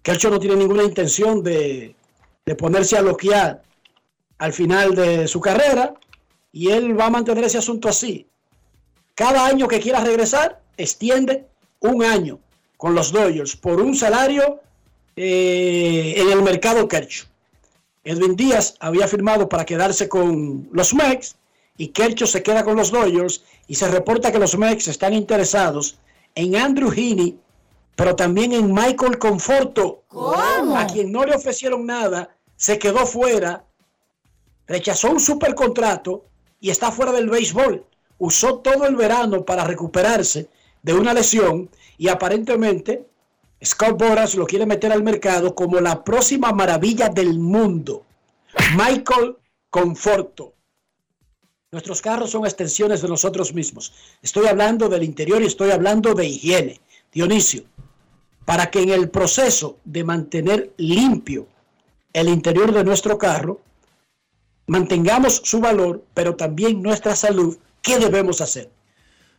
Kershaw 0.01 0.31
no 0.31 0.39
tiene 0.39 0.57
ninguna 0.57 0.84
intención 0.84 1.43
de, 1.43 1.95
de 2.45 2.55
ponerse 2.55 2.97
a 2.97 3.01
loquear 3.01 3.63
al 4.38 4.53
final 4.53 4.95
de 4.95 5.27
su 5.27 5.39
carrera 5.39 5.93
y 6.51 6.69
él 6.69 6.99
va 6.99 7.05
a 7.05 7.09
mantener 7.09 7.43
ese 7.45 7.57
asunto 7.57 7.88
así. 7.88 8.27
Cada 9.15 9.45
año 9.45 9.67
que 9.67 9.80
quiera 9.80 10.03
regresar, 10.03 10.61
extiende 10.77 11.45
un 11.80 12.03
año 12.03 12.39
con 12.77 12.95
los 12.95 13.11
Dodgers 13.11 13.55
por 13.55 13.80
un 13.80 13.95
salario 13.95 14.59
eh, 15.15 16.15
en 16.17 16.31
el 16.31 16.41
mercado 16.41 16.88
Kershaw. 16.88 17.27
Edwin 18.03 18.35
Díaz 18.35 18.75
había 18.80 19.07
firmado 19.07 19.47
para 19.47 19.65
quedarse 19.65 20.09
con 20.09 20.67
los 20.71 20.93
Mex 20.93 21.35
y 21.78 21.90
Kershaw 21.90 22.28
se 22.28 22.44
queda 22.44 22.64
con 22.64 22.76
los 22.76 22.91
Dodgers 22.91 23.44
y 23.68 23.76
se 23.76 23.88
reporta 23.88 24.32
que 24.32 24.40
los 24.40 24.58
Mex 24.58 24.88
están 24.88 25.14
interesados 25.14 25.98
en 26.36 26.56
Andrew 26.56 26.91
Heaney, 26.91 27.38
pero 27.95 28.16
también 28.16 28.54
en 28.54 28.74
Michael 28.74 29.18
Conforto, 29.18 30.04
a 30.12 30.88
quien 30.91 31.12
no 31.12 31.26
le 31.26 31.36
ofrecieron 31.36 31.86
nada, 31.86 32.36
se 32.56 32.80
quedó 32.80 33.06
fuera, 33.06 33.64
rechazó 34.68 35.12
un 35.12 35.20
supercontrato 35.20 36.26
y 36.60 36.70
está 36.70 36.91
fuera 36.91 37.12
del 37.12 37.30
béisbol. 37.30 37.86
Usó 38.20 38.60
todo 38.60 38.86
el 38.86 38.95
verano 38.95 39.44
para 39.44 39.64
recuperarse 39.66 40.48
de 40.82 40.94
una 40.94 41.14
lesión 41.14 41.70
y 41.98 42.08
aparentemente 42.08 43.06
Scott 43.64 43.98
Boras 43.98 44.36
lo 44.36 44.45
quiere 44.45 44.66
meter 44.66 44.91
al 44.91 45.04
mercado 45.04 45.56
como 45.56 45.80
la 45.80 46.04
próxima 46.04 46.52
maravilla 46.52 47.10
del 47.10 47.40
mundo. 47.40 48.04
Michael 48.76 49.38
Conforto. 49.70 50.54
Nuestros 51.74 52.04
carros 52.04 52.30
son 52.30 52.45
extensiones 52.45 53.02
de 53.02 53.08
nosotros 53.10 53.52
mismos. 53.52 53.91
Estoy 54.22 54.45
hablando 54.45 54.90
del 54.90 55.02
interior 55.02 55.41
y 55.41 55.48
estoy 55.48 55.72
hablando 55.72 56.14
de 56.14 56.28
higiene. 56.28 56.80
Dionisio, 57.12 57.64
para 58.45 58.70
que 58.70 58.84
en 58.84 58.91
el 58.91 59.10
proceso 59.10 59.80
de 59.84 60.04
mantener 60.04 60.72
limpio 60.78 61.48
el 62.14 62.30
interior 62.30 62.72
de 62.72 62.84
nuestro 62.84 63.18
carro, 63.18 63.60
mantengamos 64.68 65.41
su 65.44 65.60
valor, 65.62 66.04
pero 66.14 66.36
también 66.36 66.80
nuestra 66.80 67.16
salud, 67.16 67.58
¿qué 67.82 67.98
debemos 67.98 68.40
hacer? 68.40 68.70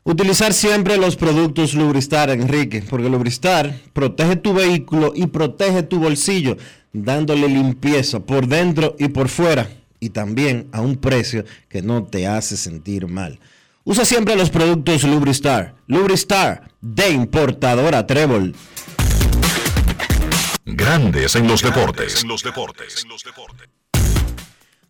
Utilizar 0.02 0.52
siempre 0.52 0.96
los 0.96 1.14
productos 1.14 1.74
Lubristar, 1.74 2.30
Enrique, 2.30 2.82
porque 2.82 3.08
Lubristar 3.08 3.78
protege 3.92 4.34
tu 4.34 4.54
vehículo 4.54 5.12
y 5.14 5.28
protege 5.28 5.84
tu 5.84 6.00
bolsillo, 6.00 6.56
dándole 6.92 7.46
limpieza 7.46 8.18
por 8.18 8.48
dentro 8.48 8.96
y 8.98 9.06
por 9.06 9.28
fuera, 9.28 9.70
y 10.04 10.10
también 10.10 10.68
a 10.72 10.82
un 10.82 10.96
precio 10.96 11.46
que 11.70 11.80
no 11.80 12.04
te 12.04 12.26
hace 12.26 12.58
sentir 12.58 13.06
mal. 13.06 13.40
Usa 13.84 14.04
siempre 14.04 14.36
los 14.36 14.50
productos 14.50 15.02
Lubristar. 15.04 15.74
Lubristar, 15.86 16.68
de 16.82 17.08
importadora 17.08 18.06
Trébol. 18.06 18.54
Grandes 20.66 21.36
en 21.36 21.48
los 21.48 21.62
deportes. 21.62 22.22
En 22.22 22.28
los 22.28 22.42
deportes. 22.42 23.06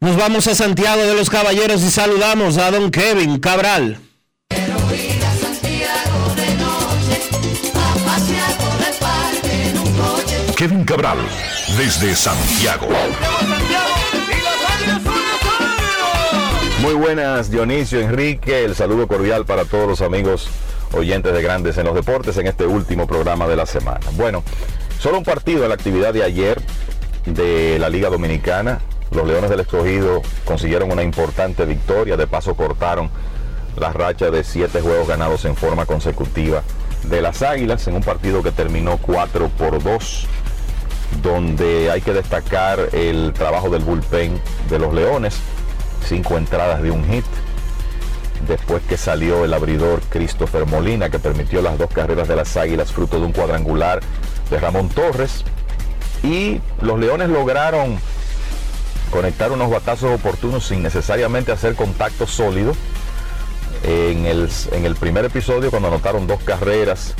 Nos 0.00 0.16
vamos 0.16 0.48
a 0.48 0.54
Santiago 0.56 1.02
de 1.02 1.14
los 1.14 1.30
Caballeros 1.30 1.82
y 1.84 1.90
saludamos 1.92 2.58
a 2.58 2.72
don 2.72 2.90
Kevin 2.90 3.38
Cabral. 3.38 4.00
Kevin 10.56 10.84
Cabral, 10.84 11.18
desde 11.76 12.16
Santiago. 12.16 12.88
Muy 16.84 16.92
buenas, 16.92 17.50
Dionisio, 17.50 17.98
Enrique. 18.00 18.62
El 18.62 18.74
saludo 18.74 19.08
cordial 19.08 19.46
para 19.46 19.64
todos 19.64 19.88
los 19.88 20.02
amigos 20.02 20.50
oyentes 20.92 21.32
de 21.32 21.40
Grandes 21.40 21.78
en 21.78 21.86
los 21.86 21.94
Deportes 21.94 22.36
en 22.36 22.46
este 22.46 22.66
último 22.66 23.06
programa 23.06 23.46
de 23.46 23.56
la 23.56 23.64
semana. 23.64 24.00
Bueno, 24.16 24.44
solo 24.98 25.16
un 25.16 25.24
partido 25.24 25.62
en 25.62 25.70
la 25.70 25.76
actividad 25.76 26.12
de 26.12 26.22
ayer 26.22 26.60
de 27.24 27.78
la 27.78 27.88
Liga 27.88 28.10
Dominicana. 28.10 28.80
Los 29.12 29.26
Leones 29.26 29.48
del 29.48 29.60
Escogido 29.60 30.20
consiguieron 30.44 30.92
una 30.92 31.02
importante 31.02 31.64
victoria. 31.64 32.18
De 32.18 32.26
paso 32.26 32.54
cortaron 32.54 33.08
la 33.78 33.90
racha 33.90 34.30
de 34.30 34.44
siete 34.44 34.82
juegos 34.82 35.08
ganados 35.08 35.46
en 35.46 35.56
forma 35.56 35.86
consecutiva 35.86 36.62
de 37.04 37.22
las 37.22 37.40
Águilas 37.40 37.88
en 37.88 37.94
un 37.94 38.02
partido 38.02 38.42
que 38.42 38.52
terminó 38.52 38.98
4 38.98 39.48
por 39.56 39.82
2 39.82 40.28
donde 41.22 41.90
hay 41.90 42.00
que 42.00 42.12
destacar 42.12 42.88
el 42.92 43.32
trabajo 43.32 43.70
del 43.70 43.84
bullpen 43.84 44.40
de 44.68 44.78
los 44.78 44.92
Leones, 44.92 45.38
cinco 46.04 46.36
entradas 46.38 46.82
de 46.82 46.90
un 46.90 47.04
hit, 47.06 47.24
después 48.46 48.82
que 48.88 48.96
salió 48.96 49.44
el 49.44 49.54
abridor 49.54 50.00
Christopher 50.10 50.66
Molina, 50.66 51.10
que 51.10 51.18
permitió 51.18 51.62
las 51.62 51.78
dos 51.78 51.90
carreras 51.90 52.28
de 52.28 52.36
las 52.36 52.56
Águilas, 52.56 52.92
fruto 52.92 53.18
de 53.18 53.26
un 53.26 53.32
cuadrangular 53.32 54.00
de 54.50 54.60
Ramón 54.60 54.88
Torres, 54.88 55.44
y 56.22 56.60
los 56.80 56.98
Leones 56.98 57.28
lograron 57.28 57.98
conectar 59.10 59.52
unos 59.52 59.70
batazos 59.70 60.10
oportunos 60.12 60.66
sin 60.66 60.82
necesariamente 60.82 61.52
hacer 61.52 61.74
contacto 61.74 62.26
sólido. 62.26 62.74
En 63.82 64.24
el, 64.24 64.48
en 64.72 64.86
el 64.86 64.96
primer 64.96 65.26
episodio, 65.26 65.70
cuando 65.70 65.88
anotaron 65.88 66.26
dos 66.26 66.42
carreras, 66.42 67.14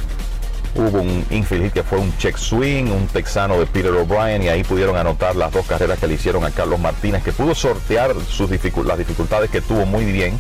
hubo 0.75 1.01
un 1.01 1.25
infield 1.31 1.73
que 1.73 1.83
fue 1.83 1.99
un 1.99 2.17
check 2.19 2.37
swing, 2.37 2.87
un 2.91 3.07
texano 3.07 3.59
de 3.59 3.67
Peter 3.67 3.93
O'Brien 3.93 4.43
y 4.43 4.49
ahí 4.49 4.65
pudieron 4.65 4.97
anotar 4.97 5.37
las 5.37 5.53
dos 5.53 5.67
carreras 5.67 5.99
que 5.99 6.07
le 6.07 6.15
hicieron 6.15 6.45
a 6.45 6.51
Carlos 6.51 6.81
Martínez, 6.81 7.23
que 7.23 7.33
pudo 7.33 7.55
sortear 7.55 8.15
las 8.15 8.99
dificultades 8.99 9.51
que 9.51 9.61
tuvo 9.61 9.87
muy 9.87 10.05
bien. 10.05 10.39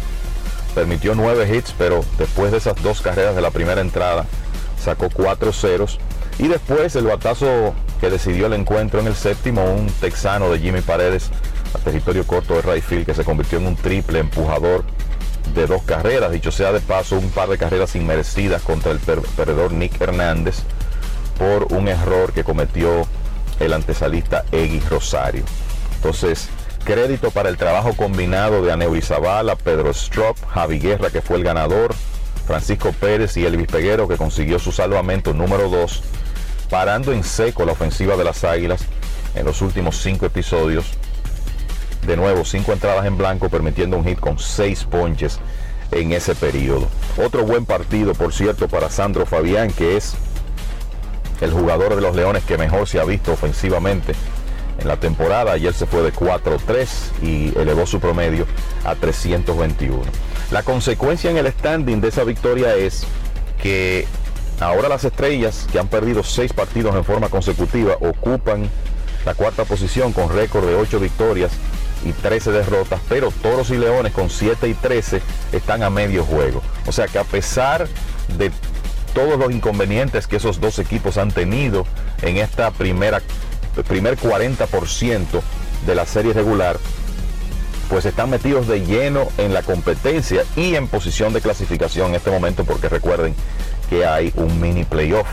Permitió 0.74 1.14
nueve 1.14 1.48
hits, 1.54 1.74
pero 1.78 2.04
después 2.18 2.50
de 2.50 2.58
esas 2.58 2.82
dos 2.82 3.00
carreras 3.00 3.36
de 3.36 3.42
la 3.42 3.50
primera 3.50 3.80
entrada 3.80 4.26
sacó 4.82 5.08
cuatro 5.08 5.52
ceros. 5.52 5.98
Y 6.38 6.48
después 6.48 6.96
el 6.96 7.04
batazo 7.04 7.74
que 8.00 8.10
decidió 8.10 8.46
el 8.46 8.54
encuentro 8.54 8.98
en 9.00 9.06
el 9.06 9.14
séptimo, 9.14 9.64
un 9.64 9.86
texano 9.86 10.50
de 10.50 10.58
Jimmy 10.58 10.80
Paredes 10.80 11.30
a 11.74 11.78
territorio 11.78 12.26
corto 12.26 12.54
de 12.54 12.62
Rayfield 12.62 13.06
que 13.06 13.14
se 13.14 13.24
convirtió 13.24 13.58
en 13.58 13.66
un 13.66 13.76
triple 13.76 14.18
empujador 14.18 14.84
de 15.54 15.66
dos 15.66 15.82
carreras, 15.82 16.32
dicho 16.32 16.50
sea 16.50 16.72
de 16.72 16.80
paso, 16.80 17.16
un 17.16 17.30
par 17.30 17.48
de 17.48 17.58
carreras 17.58 17.94
inmerecidas 17.96 18.62
contra 18.62 18.92
el 18.92 18.98
perdedor 18.98 19.72
Nick 19.72 20.00
Hernández 20.00 20.62
por 21.38 21.72
un 21.72 21.88
error 21.88 22.32
que 22.32 22.44
cometió 22.44 23.06
el 23.60 23.72
antesalista 23.72 24.44
Egui 24.52 24.80
Rosario. 24.80 25.44
Entonces, 25.96 26.48
crédito 26.84 27.30
para 27.30 27.48
el 27.48 27.56
trabajo 27.56 27.94
combinado 27.94 28.62
de 28.62 28.72
Aneury 28.72 29.02
Zavala, 29.02 29.56
Pedro 29.56 29.90
Strop, 29.90 30.36
Javi 30.46 30.78
Guerra, 30.78 31.10
que 31.10 31.22
fue 31.22 31.36
el 31.36 31.44
ganador, 31.44 31.94
Francisco 32.46 32.92
Pérez 32.92 33.36
y 33.36 33.46
Elvis 33.46 33.68
Peguero, 33.68 34.06
que 34.06 34.16
consiguió 34.16 34.58
su 34.58 34.70
salvamento 34.70 35.32
número 35.32 35.68
2, 35.68 36.02
parando 36.70 37.12
en 37.12 37.24
seco 37.24 37.64
la 37.64 37.72
ofensiva 37.72 38.16
de 38.16 38.24
las 38.24 38.44
Águilas 38.44 38.84
en 39.34 39.44
los 39.44 39.62
últimos 39.62 39.96
cinco 39.96 40.26
episodios 40.26 40.86
de 42.06 42.16
nuevo, 42.16 42.44
cinco 42.44 42.72
entradas 42.72 43.06
en 43.06 43.16
blanco, 43.16 43.48
permitiendo 43.48 43.96
un 43.96 44.04
hit 44.04 44.20
con 44.20 44.38
seis 44.38 44.84
ponches 44.84 45.38
en 45.90 46.12
ese 46.12 46.34
periodo. 46.34 46.88
Otro 47.16 47.44
buen 47.44 47.64
partido, 47.64 48.14
por 48.14 48.32
cierto, 48.32 48.68
para 48.68 48.90
Sandro 48.90 49.26
Fabián, 49.26 49.70
que 49.70 49.96
es 49.96 50.14
el 51.40 51.52
jugador 51.52 51.94
de 51.94 52.00
los 52.00 52.14
Leones 52.14 52.44
que 52.44 52.58
mejor 52.58 52.88
se 52.88 53.00
ha 53.00 53.04
visto 53.04 53.32
ofensivamente 53.32 54.14
en 54.78 54.88
la 54.88 54.96
temporada. 54.96 55.52
Ayer 55.52 55.72
se 55.72 55.86
fue 55.86 56.02
de 56.02 56.12
4-3 56.12 56.88
y 57.22 57.58
elevó 57.58 57.86
su 57.86 58.00
promedio 58.00 58.46
a 58.84 58.94
321. 58.94 60.02
La 60.50 60.62
consecuencia 60.62 61.30
en 61.30 61.36
el 61.36 61.46
standing 61.48 62.00
de 62.00 62.08
esa 62.08 62.24
victoria 62.24 62.74
es 62.74 63.04
que 63.60 64.06
ahora 64.60 64.88
las 64.88 65.04
estrellas, 65.04 65.66
que 65.70 65.78
han 65.78 65.88
perdido 65.88 66.22
seis 66.22 66.52
partidos 66.52 66.94
en 66.94 67.04
forma 67.04 67.28
consecutiva, 67.28 67.96
ocupan 68.00 68.68
la 69.24 69.34
cuarta 69.34 69.64
posición 69.64 70.12
con 70.12 70.28
récord 70.28 70.66
de 70.66 70.74
8 70.74 71.00
victorias 71.00 71.52
y 72.04 72.12
13 72.12 72.52
derrotas, 72.52 73.00
pero 73.08 73.30
Toros 73.30 73.70
y 73.70 73.76
Leones 73.76 74.12
con 74.12 74.30
7 74.30 74.68
y 74.68 74.74
13 74.74 75.22
están 75.52 75.82
a 75.82 75.90
medio 75.90 76.24
juego. 76.24 76.62
O 76.86 76.92
sea 76.92 77.06
que 77.08 77.18
a 77.18 77.24
pesar 77.24 77.88
de 78.36 78.50
todos 79.14 79.38
los 79.38 79.52
inconvenientes 79.52 80.26
que 80.26 80.36
esos 80.36 80.60
dos 80.60 80.78
equipos 80.78 81.18
han 81.18 81.30
tenido 81.30 81.86
en 82.22 82.36
esta 82.36 82.70
primera 82.70 83.22
primer 83.88 84.16
40% 84.16 85.42
de 85.86 85.94
la 85.94 86.06
serie 86.06 86.32
regular, 86.32 86.78
pues 87.88 88.04
están 88.06 88.30
metidos 88.30 88.68
de 88.68 88.84
lleno 88.84 89.28
en 89.36 89.52
la 89.52 89.62
competencia 89.62 90.44
y 90.56 90.74
en 90.76 90.88
posición 90.88 91.32
de 91.32 91.40
clasificación 91.40 92.10
en 92.10 92.14
este 92.16 92.30
momento, 92.30 92.64
porque 92.64 92.88
recuerden 92.88 93.34
que 93.90 94.06
hay 94.06 94.32
un 94.36 94.60
mini 94.60 94.84
playoff 94.84 95.26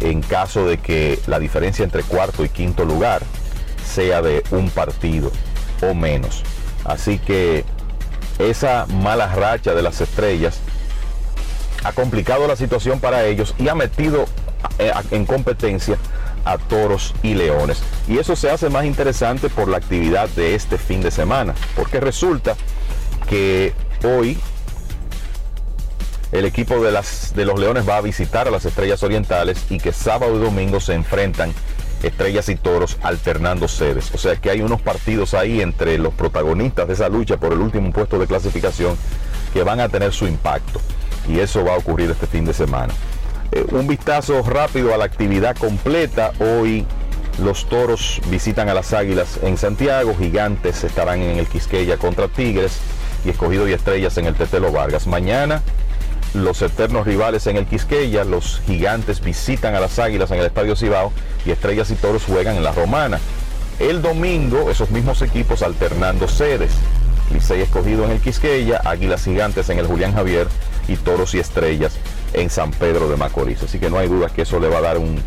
en 0.00 0.22
caso 0.22 0.66
de 0.66 0.78
que 0.78 1.18
la 1.26 1.38
diferencia 1.38 1.84
entre 1.84 2.02
cuarto 2.02 2.44
y 2.44 2.48
quinto 2.48 2.84
lugar 2.84 3.22
sea 3.86 4.22
de 4.22 4.42
un 4.50 4.70
partido 4.70 5.30
o 5.82 5.94
menos. 5.94 6.42
Así 6.84 7.18
que 7.18 7.64
esa 8.38 8.86
mala 8.86 9.26
racha 9.34 9.74
de 9.74 9.82
las 9.82 10.00
estrellas 10.00 10.60
ha 11.84 11.92
complicado 11.92 12.46
la 12.46 12.56
situación 12.56 13.00
para 13.00 13.24
ellos 13.24 13.54
y 13.58 13.68
ha 13.68 13.74
metido 13.74 14.26
eh, 14.78 14.92
en 15.10 15.26
competencia 15.26 15.96
a 16.44 16.58
toros 16.58 17.14
y 17.22 17.34
leones. 17.34 17.82
Y 18.08 18.18
eso 18.18 18.36
se 18.36 18.50
hace 18.50 18.68
más 18.70 18.84
interesante 18.84 19.48
por 19.48 19.68
la 19.68 19.76
actividad 19.76 20.28
de 20.30 20.54
este 20.54 20.78
fin 20.78 21.00
de 21.00 21.10
semana, 21.10 21.54
porque 21.76 22.00
resulta 22.00 22.56
que 23.28 23.74
hoy 24.04 24.38
el 26.32 26.44
equipo 26.44 26.80
de, 26.80 26.92
las, 26.92 27.34
de 27.34 27.44
los 27.44 27.58
leones 27.58 27.88
va 27.88 27.96
a 27.96 28.00
visitar 28.00 28.46
a 28.48 28.50
las 28.50 28.64
estrellas 28.64 29.02
orientales 29.02 29.64
y 29.68 29.78
que 29.78 29.92
sábado 29.92 30.36
y 30.36 30.38
domingo 30.38 30.80
se 30.80 30.94
enfrentan 30.94 31.52
Estrellas 32.02 32.48
y 32.48 32.56
Toros 32.56 32.98
alternando 33.02 33.68
sedes. 33.68 34.10
O 34.14 34.18
sea 34.18 34.36
que 34.36 34.50
hay 34.50 34.62
unos 34.62 34.80
partidos 34.80 35.34
ahí 35.34 35.60
entre 35.60 35.98
los 35.98 36.14
protagonistas 36.14 36.88
de 36.88 36.94
esa 36.94 37.08
lucha 37.08 37.36
por 37.36 37.52
el 37.52 37.60
último 37.60 37.92
puesto 37.92 38.18
de 38.18 38.26
clasificación 38.26 38.96
que 39.52 39.62
van 39.62 39.80
a 39.80 39.88
tener 39.88 40.12
su 40.12 40.26
impacto. 40.26 40.80
Y 41.28 41.38
eso 41.38 41.64
va 41.64 41.74
a 41.74 41.78
ocurrir 41.78 42.10
este 42.10 42.26
fin 42.26 42.44
de 42.44 42.52
semana. 42.52 42.92
Eh, 43.52 43.66
un 43.72 43.86
vistazo 43.86 44.42
rápido 44.42 44.94
a 44.94 44.96
la 44.96 45.04
actividad 45.04 45.56
completa. 45.56 46.32
Hoy 46.40 46.86
los 47.42 47.68
Toros 47.68 48.20
visitan 48.28 48.68
a 48.68 48.74
las 48.74 48.92
Águilas 48.92 49.38
en 49.42 49.56
Santiago. 49.56 50.14
Gigantes 50.16 50.84
estarán 50.84 51.20
en 51.20 51.38
el 51.38 51.46
Quisqueya 51.46 51.96
contra 51.96 52.28
Tigres. 52.28 52.78
Y 53.24 53.30
Escogido 53.30 53.68
y 53.68 53.72
Estrellas 53.72 54.16
en 54.16 54.26
el 54.26 54.34
Tetelo 54.34 54.72
Vargas. 54.72 55.06
Mañana 55.06 55.62
los 56.34 56.62
eternos 56.62 57.06
rivales 57.06 57.46
en 57.46 57.56
el 57.56 57.66
Quisqueya, 57.66 58.24
los 58.24 58.60
gigantes 58.66 59.20
visitan 59.20 59.74
a 59.74 59.80
las 59.80 59.98
águilas 59.98 60.30
en 60.30 60.38
el 60.38 60.46
Estadio 60.46 60.76
Cibao 60.76 61.12
y 61.44 61.50
Estrellas 61.50 61.90
y 61.90 61.94
Toros 61.94 62.24
juegan 62.24 62.56
en 62.56 62.62
la 62.62 62.72
Romana. 62.72 63.18
El 63.78 64.02
domingo, 64.02 64.70
esos 64.70 64.90
mismos 64.90 65.22
equipos 65.22 65.62
alternando 65.62 66.28
sedes. 66.28 66.72
Licey 67.32 67.62
escogido 67.62 68.04
en 68.04 68.10
el 68.10 68.20
Quisqueya, 68.20 68.80
Águilas 68.84 69.24
Gigantes 69.24 69.70
en 69.70 69.78
el 69.78 69.86
Julián 69.86 70.12
Javier 70.14 70.48
y 70.88 70.96
Toros 70.96 71.34
y 71.34 71.38
Estrellas 71.38 71.94
en 72.32 72.50
San 72.50 72.70
Pedro 72.72 73.08
de 73.08 73.16
Macorís. 73.16 73.62
Así 73.62 73.78
que 73.78 73.90
no 73.90 73.98
hay 73.98 74.08
duda 74.08 74.28
que 74.28 74.42
eso 74.42 74.60
le 74.60 74.68
va 74.68 74.78
a 74.78 74.82
dar 74.82 74.98
un 74.98 75.20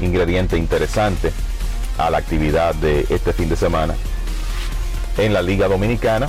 ingrediente 0.00 0.56
interesante 0.56 1.32
a 1.98 2.10
la 2.10 2.18
actividad 2.18 2.74
de 2.74 3.06
este 3.10 3.32
fin 3.32 3.48
de 3.48 3.56
semana 3.56 3.94
en 5.18 5.32
la 5.32 5.42
Liga 5.42 5.68
Dominicana. 5.68 6.28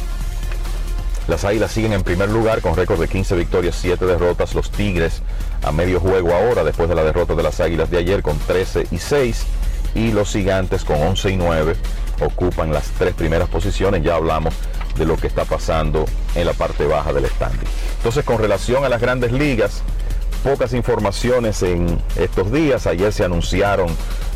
Las 1.28 1.46
Águilas 1.46 1.72
siguen 1.72 1.94
en 1.94 2.04
primer 2.04 2.30
lugar 2.30 2.62
con 2.62 2.76
récord 2.76 3.00
de 3.00 3.08
15 3.08 3.36
victorias, 3.36 3.78
7 3.80 4.06
derrotas. 4.06 4.54
Los 4.56 4.72
Tigres 4.72 5.22
a 5.64 5.72
medio 5.72 6.00
juego 6.02 6.34
ahora 6.34 6.64
después 6.64 6.90
de 6.90 6.96
la 6.96 7.04
derrota 7.04 7.34
de 7.34 7.44
las 7.44 7.62
Águilas 7.62 7.90
de 7.90 7.98
ayer 7.98 8.22
con 8.22 8.38
13 8.38 8.88
y 8.92 8.98
6. 8.98 9.46
Y 9.96 10.12
los 10.12 10.32
Gigantes 10.32 10.84
con 10.84 11.02
11 11.02 11.30
y 11.32 11.38
9 11.38 11.76
ocupan 12.20 12.74
las 12.74 12.88
tres 12.98 13.14
primeras 13.14 13.48
posiciones. 13.48 14.04
Ya 14.04 14.16
hablamos 14.16 14.54
de 14.98 15.06
lo 15.06 15.16
que 15.16 15.28
está 15.28 15.46
pasando 15.46 16.06
en 16.36 16.46
la 16.46 16.54
parte 16.54 16.86
baja 16.86 17.14
del 17.14 17.26
standing. 17.28 17.68
Entonces 17.98 18.26
con 18.26 18.38
relación 18.38 18.84
a 18.84 18.90
las 18.90 19.00
grandes 19.00 19.32
ligas, 19.32 19.82
pocas 20.44 20.74
informaciones 20.74 21.64
en 21.64 22.02
estos 22.18 22.52
días. 22.52 22.86
Ayer 22.86 23.14
se 23.14 23.24
anunciaron 23.24 23.88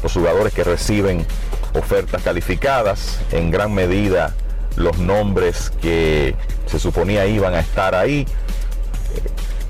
los 0.04 0.14
jugadores 0.14 0.54
que 0.54 0.64
reciben 0.64 1.26
ofertas 1.74 2.22
calificadas. 2.24 3.20
En 3.34 3.52
gran 3.52 3.74
medida 3.74 4.34
los 4.78 4.98
nombres 5.00 5.72
que 5.82 6.36
se 6.66 6.80
suponía 6.80 7.26
iban 7.26 7.54
a 7.54 7.60
estar 7.60 7.96
ahí. 7.96 8.26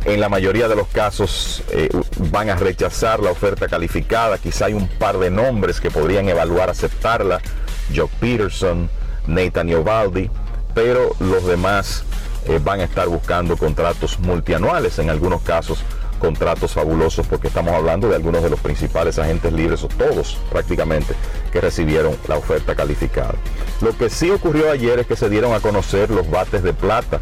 En 0.06 0.22
la 0.22 0.30
mayoría 0.30 0.68
de 0.68 0.76
los 0.76 0.88
casos 0.88 1.64
eh, 1.72 1.90
van 2.32 2.50
a 2.50 2.56
rechazar 2.56 3.22
la 3.22 3.32
oferta 3.32 3.68
calificada. 3.68 4.38
Quizá 4.38 4.66
hay 4.66 4.74
un 4.74 4.88
par 4.88 5.18
de 5.18 5.32
nombres 5.32 5.82
que 5.82 5.90
podrían 5.90 6.30
evaluar 6.30 6.70
aceptarla. 6.70 7.42
Joe 7.94 8.10
Peterson, 8.20 8.90
Nathan 9.26 9.74
Ovaldi, 9.74 10.30
pero 10.74 11.16
los 11.20 11.46
demás 11.46 12.04
eh, 12.48 12.60
van 12.64 12.82
a 12.82 12.84
estar 12.84 13.08
buscando 13.08 13.58
contratos 13.58 14.20
multianuales, 14.20 15.00
en 15.00 15.10
algunos 15.10 15.42
casos 15.42 15.80
contratos 16.18 16.74
fabulosos 16.74 17.28
porque 17.28 17.48
estamos 17.48 17.74
hablando 17.74 18.10
de 18.10 18.16
algunos 18.16 18.44
de 18.44 18.50
los 18.50 18.60
principales 18.60 19.20
agentes 19.20 19.52
libres 19.54 19.84
o 19.84 19.88
todos 19.88 20.38
prácticamente 20.50 21.14
que 21.52 21.62
recibieron 21.62 22.16
la 22.28 22.38
oferta 22.38 22.76
calificada. 22.76 23.36
Lo 23.82 23.96
que 23.98 24.10
sí 24.10 24.30
ocurrió 24.30 24.72
ayer 24.72 25.00
es 25.00 25.08
que 25.08 25.16
se 25.16 25.30
dieron 25.30 25.54
a 25.54 25.60
conocer 25.60 26.10
los 26.10 26.30
bates 26.30 26.64
de 26.64 26.74
plata, 26.74 27.20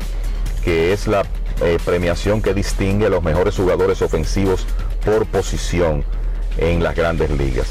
que 0.64 0.94
es 0.94 1.08
la 1.08 1.24
eh, 1.62 1.78
premiación 1.84 2.42
que 2.42 2.54
distingue 2.54 3.06
a 3.06 3.10
los 3.10 3.24
mejores 3.24 3.56
jugadores 3.56 4.02
ofensivos 4.02 4.66
por 5.06 5.26
posición 5.26 6.04
en 6.58 6.84
las 6.84 6.96
grandes 6.96 7.30
ligas. 7.30 7.68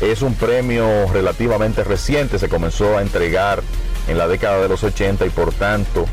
Es 0.00 0.22
un 0.22 0.34
premio 0.34 0.86
relativamente 1.12 1.84
reciente, 1.84 2.38
se 2.38 2.48
comenzó 2.48 2.98
a 2.98 3.02
entregar 3.02 3.62
en 4.08 4.18
la 4.18 4.26
década 4.26 4.60
de 4.60 4.68
los 4.68 4.82
80 4.82 5.26
y 5.26 5.30
por 5.30 5.52
tanto 5.52 6.06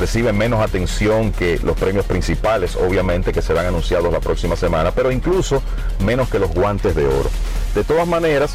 recibe 0.00 0.32
menos 0.32 0.60
atención 0.60 1.30
que 1.32 1.58
los 1.62 1.76
premios 1.76 2.06
principales, 2.06 2.74
obviamente, 2.76 3.32
que 3.32 3.42
serán 3.42 3.66
anunciados 3.66 4.12
la 4.12 4.20
próxima 4.20 4.56
semana, 4.56 4.92
pero 4.92 5.12
incluso 5.12 5.62
menos 6.04 6.28
que 6.28 6.38
los 6.38 6.50
guantes 6.52 6.94
de 6.94 7.06
oro. 7.06 7.30
De 7.74 7.84
todas 7.84 8.08
maneras, 8.08 8.54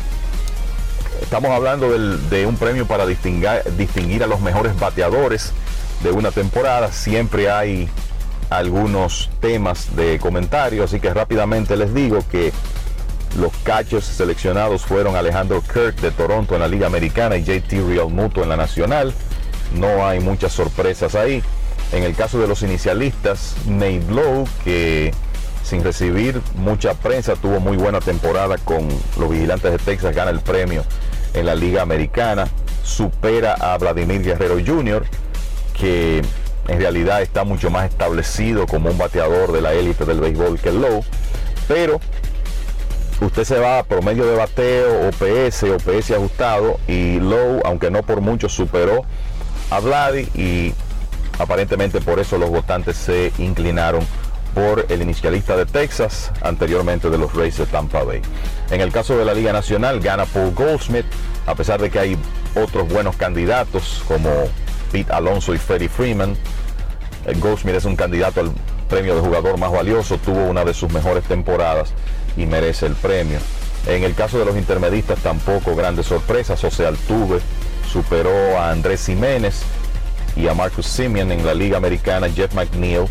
estamos 1.22 1.52
hablando 1.52 1.90
de 1.90 2.46
un 2.46 2.58
premio 2.58 2.88
para 2.88 3.06
distinguir, 3.06 4.24
a 4.24 4.28
los 4.28 4.42
mejores 4.42 4.78
bateadores 4.80 5.54
de 6.04 6.12
una 6.12 6.32
temporada. 6.32 6.92
Siempre 6.92 7.50
hay 7.50 7.88
algunos 8.50 9.30
temas 9.40 9.96
de 9.96 10.20
comentario, 10.20 10.84
así 10.84 11.00
que 11.00 11.14
rápidamente 11.14 11.78
les 11.78 11.94
digo 11.94 12.24
que 12.32 12.52
los 13.40 13.52
cachos 13.64 14.06
seleccionados 14.06 14.86
fueron 14.86 15.16
Alejandro 15.16 15.62
Kirk 15.62 15.96
de 15.98 16.12
Toronto 16.12 16.56
en 16.56 16.62
la 16.62 16.68
Liga 16.68 16.88
Americana 16.88 17.38
y 17.38 17.44
JT 17.44 17.88
Realmuto 17.88 18.44
en 18.44 18.50
la 18.50 18.58
Nacional. 18.58 19.14
No 19.74 20.06
hay 20.06 20.20
muchas 20.20 20.54
sorpresas 20.54 21.16
ahí. 21.16 21.44
En 21.92 22.04
el 22.04 22.16
caso 22.16 22.40
de 22.40 22.48
los 22.48 22.62
inicialistas, 22.64 23.56
Nate 23.68 24.04
Lowe, 24.10 24.46
que 24.64 25.14
sin 25.64 25.84
recibir 25.84 26.42
mucha 26.56 26.94
prensa 26.94 27.36
tuvo 27.36 27.60
muy 27.60 27.78
buena 27.78 28.00
temporada 28.00 28.58
con 28.58 28.88
los 29.20 29.30
vigilantes 29.30 29.72
de 29.72 29.78
Texas, 29.78 30.16
gana 30.16 30.32
el 30.32 30.40
premio 30.40 30.84
en 31.34 31.46
la 31.46 31.56
Liga 31.56 31.82
Americana, 31.82 32.48
supera 32.84 33.54
a 33.54 33.78
Vladimir 33.78 34.24
Guerrero 34.24 34.58
Jr., 34.64 35.06
que 35.78 36.22
en 36.68 36.80
realidad 36.80 37.22
está 37.22 37.44
mucho 37.44 37.70
más 37.70 37.90
establecido 37.90 38.66
como 38.68 38.90
un 38.90 38.98
bateador 38.98 39.52
de 39.52 39.62
la 39.62 39.74
élite 39.74 40.06
del 40.06 40.20
béisbol 40.20 40.60
que 40.60 40.72
Lowe, 40.72 41.04
pero 41.68 42.00
usted 43.22 43.44
se 43.44 43.60
va 43.60 43.80
a 43.80 43.84
promedio 43.84 44.26
de 44.26 44.36
bateo, 44.36 45.08
OPS, 45.08 45.64
OPS 45.64 46.12
ajustado 46.12 46.80
y 46.88 47.20
Lowe, 47.20 47.62
aunque 47.66 47.92
no 47.92 48.04
por 48.04 48.22
mucho, 48.22 48.50
superó 48.50 49.04
a 49.70 49.80
Vladi 49.80 50.28
y 50.36 50.74
aparentemente 51.40 52.02
por 52.02 52.20
eso 52.20 52.38
los 52.38 52.50
votantes 52.50 52.98
se 52.98 53.32
inclinaron 53.38 54.06
por 54.54 54.86
el 54.88 55.02
inicialista 55.02 55.58
de 55.58 55.66
Texas, 55.66 56.32
anteriormente 56.42 57.10
de 57.10 57.18
los 57.18 57.34
Rays 57.34 57.58
de 57.58 57.66
Tampa 57.66 58.04
Bay. 58.04 58.22
En 58.72 58.80
el 58.80 58.92
caso 58.92 59.18
de 59.18 59.26
la 59.26 59.34
Liga 59.34 59.52
Nacional 59.52 60.00
gana 60.00 60.26
Paul 60.26 60.54
Goldsmith, 60.56 61.06
a 61.46 61.56
pesar 61.56 61.82
de 61.82 61.90
que 61.90 62.00
hay 62.00 62.18
otros 62.56 62.88
buenos 62.88 63.18
candidatos 63.18 64.02
como 64.08 64.30
Pete 64.92 65.12
Alonso 65.12 65.54
y 65.54 65.58
Freddie 65.58 65.90
Freeman. 65.90 66.38
El 67.26 67.40
Goldsmith 67.42 67.76
es 67.76 67.86
un 67.86 67.98
candidato 67.98 68.40
al 68.40 68.52
premio 68.90 69.16
de 69.16 69.22
jugador 69.22 69.58
más 69.58 69.72
valioso, 69.72 70.18
tuvo 70.18 70.46
una 70.46 70.64
de 70.64 70.74
sus 70.74 70.92
mejores 70.92 71.26
temporadas 71.26 71.94
y 72.38 72.46
merece 72.46 72.86
el 72.86 72.94
premio. 72.94 73.40
En 73.88 74.04
el 74.04 74.16
caso 74.16 74.40
de 74.40 74.46
los 74.46 74.56
intermedistas 74.56 75.20
tampoco 75.20 75.76
grandes 75.76 76.06
sorpresas, 76.06 76.64
o 76.64 76.72
sea, 76.72 76.88
Altuve 76.88 77.40
superó 77.96 78.60
a 78.60 78.72
Andrés 78.72 79.06
Jiménez 79.06 79.62
y 80.36 80.50
a 80.50 80.54
Marcus 80.54 80.86
Simeon 80.86 81.32
en 81.32 81.46
la 81.46 81.54
Liga 81.54 81.78
Americana, 81.78 82.28
Jeff 82.30 82.54
McNeil, 82.54 83.06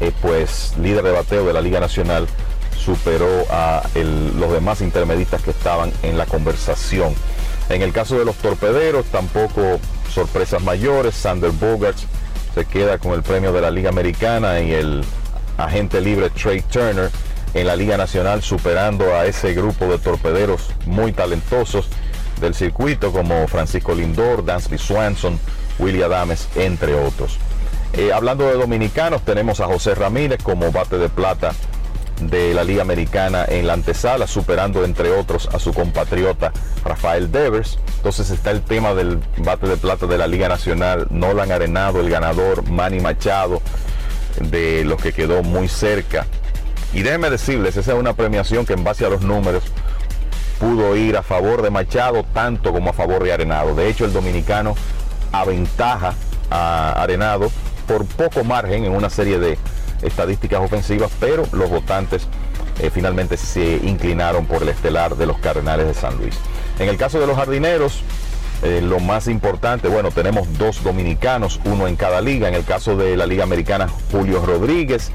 eh, 0.00 0.12
pues 0.22 0.72
líder 0.80 1.04
de 1.04 1.10
bateo 1.10 1.44
de 1.44 1.52
la 1.52 1.60
Liga 1.60 1.78
Nacional, 1.78 2.26
superó 2.74 3.28
a 3.50 3.82
los 3.94 4.50
demás 4.50 4.80
intermedistas 4.80 5.42
que 5.42 5.50
estaban 5.50 5.92
en 6.02 6.16
la 6.16 6.24
conversación. 6.24 7.14
En 7.68 7.82
el 7.82 7.92
caso 7.92 8.18
de 8.18 8.24
los 8.24 8.34
torpederos, 8.36 9.04
tampoco 9.12 9.78
sorpresas 10.10 10.62
mayores. 10.62 11.14
Sander 11.14 11.50
Bogarts 11.50 12.06
se 12.54 12.64
queda 12.64 12.96
con 12.96 13.12
el 13.12 13.22
premio 13.22 13.52
de 13.52 13.60
la 13.60 13.70
Liga 13.70 13.90
Americana 13.90 14.60
y 14.60 14.72
el 14.72 15.04
agente 15.58 16.00
libre 16.00 16.30
Trey 16.30 16.62
Turner 16.62 17.10
en 17.52 17.66
la 17.66 17.76
Liga 17.76 17.98
Nacional, 17.98 18.42
superando 18.42 19.14
a 19.14 19.26
ese 19.26 19.52
grupo 19.52 19.84
de 19.84 19.98
torpederos 19.98 20.70
muy 20.86 21.12
talentosos 21.12 21.90
del 22.40 22.54
circuito 22.54 23.12
como 23.12 23.46
Francisco 23.48 23.94
Lindor, 23.94 24.44
Dansby 24.44 24.78
Swanson, 24.78 25.38
Willie 25.78 26.04
Adames, 26.04 26.48
entre 26.56 26.94
otros. 26.94 27.38
Eh, 27.92 28.12
hablando 28.12 28.46
de 28.46 28.54
dominicanos, 28.54 29.22
tenemos 29.22 29.60
a 29.60 29.66
José 29.66 29.94
Ramírez 29.94 30.42
como 30.42 30.70
bate 30.70 30.98
de 30.98 31.08
plata 31.08 31.52
de 32.20 32.52
la 32.52 32.64
Liga 32.64 32.82
Americana 32.82 33.44
en 33.48 33.66
la 33.66 33.74
antesala, 33.74 34.26
superando 34.26 34.84
entre 34.84 35.10
otros 35.10 35.48
a 35.52 35.58
su 35.58 35.72
compatriota 35.72 36.52
Rafael 36.84 37.30
Devers. 37.30 37.78
Entonces 37.96 38.30
está 38.30 38.50
el 38.50 38.62
tema 38.62 38.94
del 38.94 39.20
bate 39.38 39.68
de 39.68 39.76
plata 39.76 40.06
de 40.06 40.18
la 40.18 40.26
Liga 40.26 40.48
Nacional, 40.48 41.06
Nolan 41.10 41.52
Arenado, 41.52 42.00
el 42.00 42.10
ganador, 42.10 42.68
Manny 42.68 43.00
Machado, 43.00 43.62
de 44.40 44.84
los 44.84 45.00
que 45.00 45.12
quedó 45.12 45.42
muy 45.42 45.68
cerca. 45.68 46.26
Y 46.92 47.02
déjenme 47.02 47.30
decirles, 47.30 47.76
esa 47.76 47.92
es 47.92 47.98
una 47.98 48.14
premiación 48.14 48.66
que 48.66 48.72
en 48.72 48.84
base 48.84 49.04
a 49.04 49.10
los 49.10 49.22
números 49.22 49.64
pudo 50.58 50.96
ir 50.96 51.16
a 51.16 51.22
favor 51.22 51.62
de 51.62 51.70
Machado 51.70 52.24
tanto 52.34 52.72
como 52.72 52.90
a 52.90 52.92
favor 52.92 53.22
de 53.24 53.32
Arenado. 53.32 53.74
De 53.74 53.88
hecho, 53.88 54.04
el 54.04 54.12
dominicano 54.12 54.74
aventaja 55.32 56.14
a 56.50 56.92
Arenado 57.02 57.50
por 57.86 58.04
poco 58.04 58.44
margen 58.44 58.84
en 58.84 58.92
una 58.92 59.10
serie 59.10 59.38
de 59.38 59.58
estadísticas 60.02 60.60
ofensivas, 60.60 61.10
pero 61.18 61.44
los 61.52 61.70
votantes 61.70 62.28
eh, 62.80 62.90
finalmente 62.90 63.36
se 63.36 63.80
inclinaron 63.82 64.46
por 64.46 64.62
el 64.62 64.68
estelar 64.68 65.16
de 65.16 65.26
los 65.26 65.38
Cardenales 65.38 65.86
de 65.86 65.94
San 65.94 66.16
Luis. 66.18 66.36
En 66.78 66.88
el 66.88 66.96
caso 66.96 67.18
de 67.18 67.26
los 67.26 67.36
jardineros, 67.36 68.02
eh, 68.62 68.80
lo 68.82 68.98
más 69.00 69.28
importante, 69.28 69.88
bueno, 69.88 70.10
tenemos 70.10 70.58
dos 70.58 70.82
dominicanos, 70.82 71.60
uno 71.64 71.86
en 71.86 71.96
cada 71.96 72.20
liga. 72.20 72.48
En 72.48 72.54
el 72.54 72.64
caso 72.64 72.96
de 72.96 73.16
la 73.16 73.26
Liga 73.26 73.44
Americana, 73.44 73.88
Julio 74.10 74.44
Rodríguez, 74.44 75.10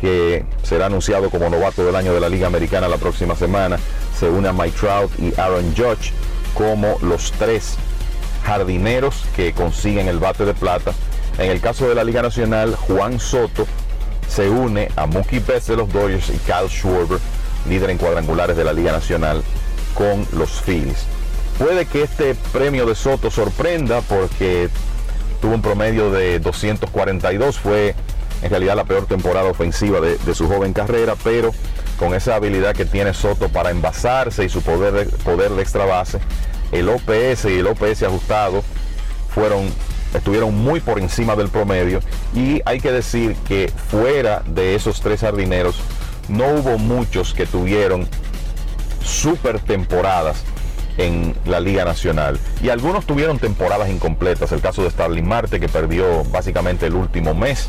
que 0.00 0.44
será 0.62 0.86
anunciado 0.86 1.30
como 1.30 1.50
novato 1.50 1.84
del 1.84 1.96
año 1.96 2.14
de 2.14 2.20
la 2.20 2.28
Liga 2.28 2.46
Americana 2.46 2.88
la 2.88 2.96
próxima 2.96 3.34
semana, 3.34 3.78
se 4.18 4.28
une 4.28 4.48
a 4.48 4.52
Mike 4.52 4.76
Trout 4.78 5.10
y 5.18 5.38
Aaron 5.38 5.74
Judge 5.76 6.12
como 6.54 6.98
los 7.02 7.32
tres 7.32 7.76
jardineros 8.44 9.24
que 9.36 9.52
consiguen 9.52 10.08
el 10.08 10.18
bate 10.18 10.44
de 10.44 10.54
plata. 10.54 10.92
En 11.38 11.50
el 11.50 11.60
caso 11.60 11.88
de 11.88 11.94
la 11.94 12.04
Liga 12.04 12.22
Nacional, 12.22 12.74
Juan 12.74 13.20
Soto 13.20 13.66
se 14.28 14.48
une 14.48 14.90
a 14.96 15.06
Mookie 15.06 15.40
Betts 15.40 15.68
de 15.68 15.76
los 15.76 15.92
Dodgers 15.92 16.30
y 16.30 16.38
Kyle 16.38 16.68
Schwarber, 16.68 17.18
líder 17.68 17.90
en 17.90 17.98
cuadrangulares 17.98 18.56
de 18.56 18.64
la 18.64 18.72
Liga 18.72 18.92
Nacional, 18.92 19.42
con 19.94 20.26
los 20.32 20.62
Phillies. 20.62 21.06
Puede 21.58 21.86
que 21.86 22.02
este 22.02 22.34
premio 22.52 22.86
de 22.86 22.94
Soto 22.94 23.30
sorprenda 23.30 24.00
porque 24.02 24.68
tuvo 25.40 25.54
un 25.54 25.62
promedio 25.62 26.10
de 26.10 26.38
242, 26.38 27.58
fue 27.58 27.94
en 28.42 28.50
realidad 28.50 28.76
la 28.76 28.84
peor 28.84 29.06
temporada 29.06 29.48
ofensiva 29.48 30.00
de, 30.00 30.34
su 30.34 30.48
joven 30.48 30.72
carrera, 30.72 31.14
pero 31.22 31.52
con 31.98 32.14
esa 32.14 32.36
habilidad 32.36 32.74
que 32.74 32.84
tiene 32.84 33.14
Soto 33.14 33.48
para 33.48 33.70
envasarse 33.70 34.44
y 34.44 34.48
su 34.48 34.62
poder 34.62 34.92
de, 34.92 35.04
poder 35.18 35.50
de 35.50 35.62
extra 35.62 35.84
base, 35.84 36.18
el 36.72 36.88
OPS 36.88 37.46
y 37.46 37.58
el 37.58 37.66
OPS 37.66 38.02
ajustado 38.04 38.62
fueron 39.34 39.68
estuvieron 40.14 40.54
muy 40.56 40.80
por 40.80 40.98
encima 40.98 41.36
del 41.36 41.50
promedio 41.50 42.00
y 42.34 42.62
hay 42.64 42.80
que 42.80 42.90
decir 42.90 43.36
que 43.46 43.70
fuera 43.90 44.42
de 44.46 44.74
esos 44.74 45.02
tres 45.02 45.20
jardineros 45.20 45.76
no 46.28 46.46
hubo 46.46 46.78
muchos 46.78 47.34
que 47.34 47.44
tuvieron 47.44 48.08
super 49.02 49.60
temporadas 49.60 50.44
en 50.98 51.34
la 51.46 51.60
Liga 51.60 51.84
Nacional. 51.84 52.38
Y 52.62 52.68
algunos 52.68 53.06
tuvieron 53.06 53.38
temporadas 53.38 53.88
incompletas. 53.88 54.52
El 54.52 54.60
caso 54.60 54.82
de 54.82 54.90
Starling 54.90 55.26
Marte, 55.26 55.60
que 55.60 55.68
perdió 55.68 56.24
básicamente 56.24 56.86
el 56.86 56.94
último 56.94 57.34
mes. 57.34 57.68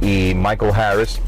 Y 0.00 0.34
Michael 0.34 0.72
Harris, 0.74 1.20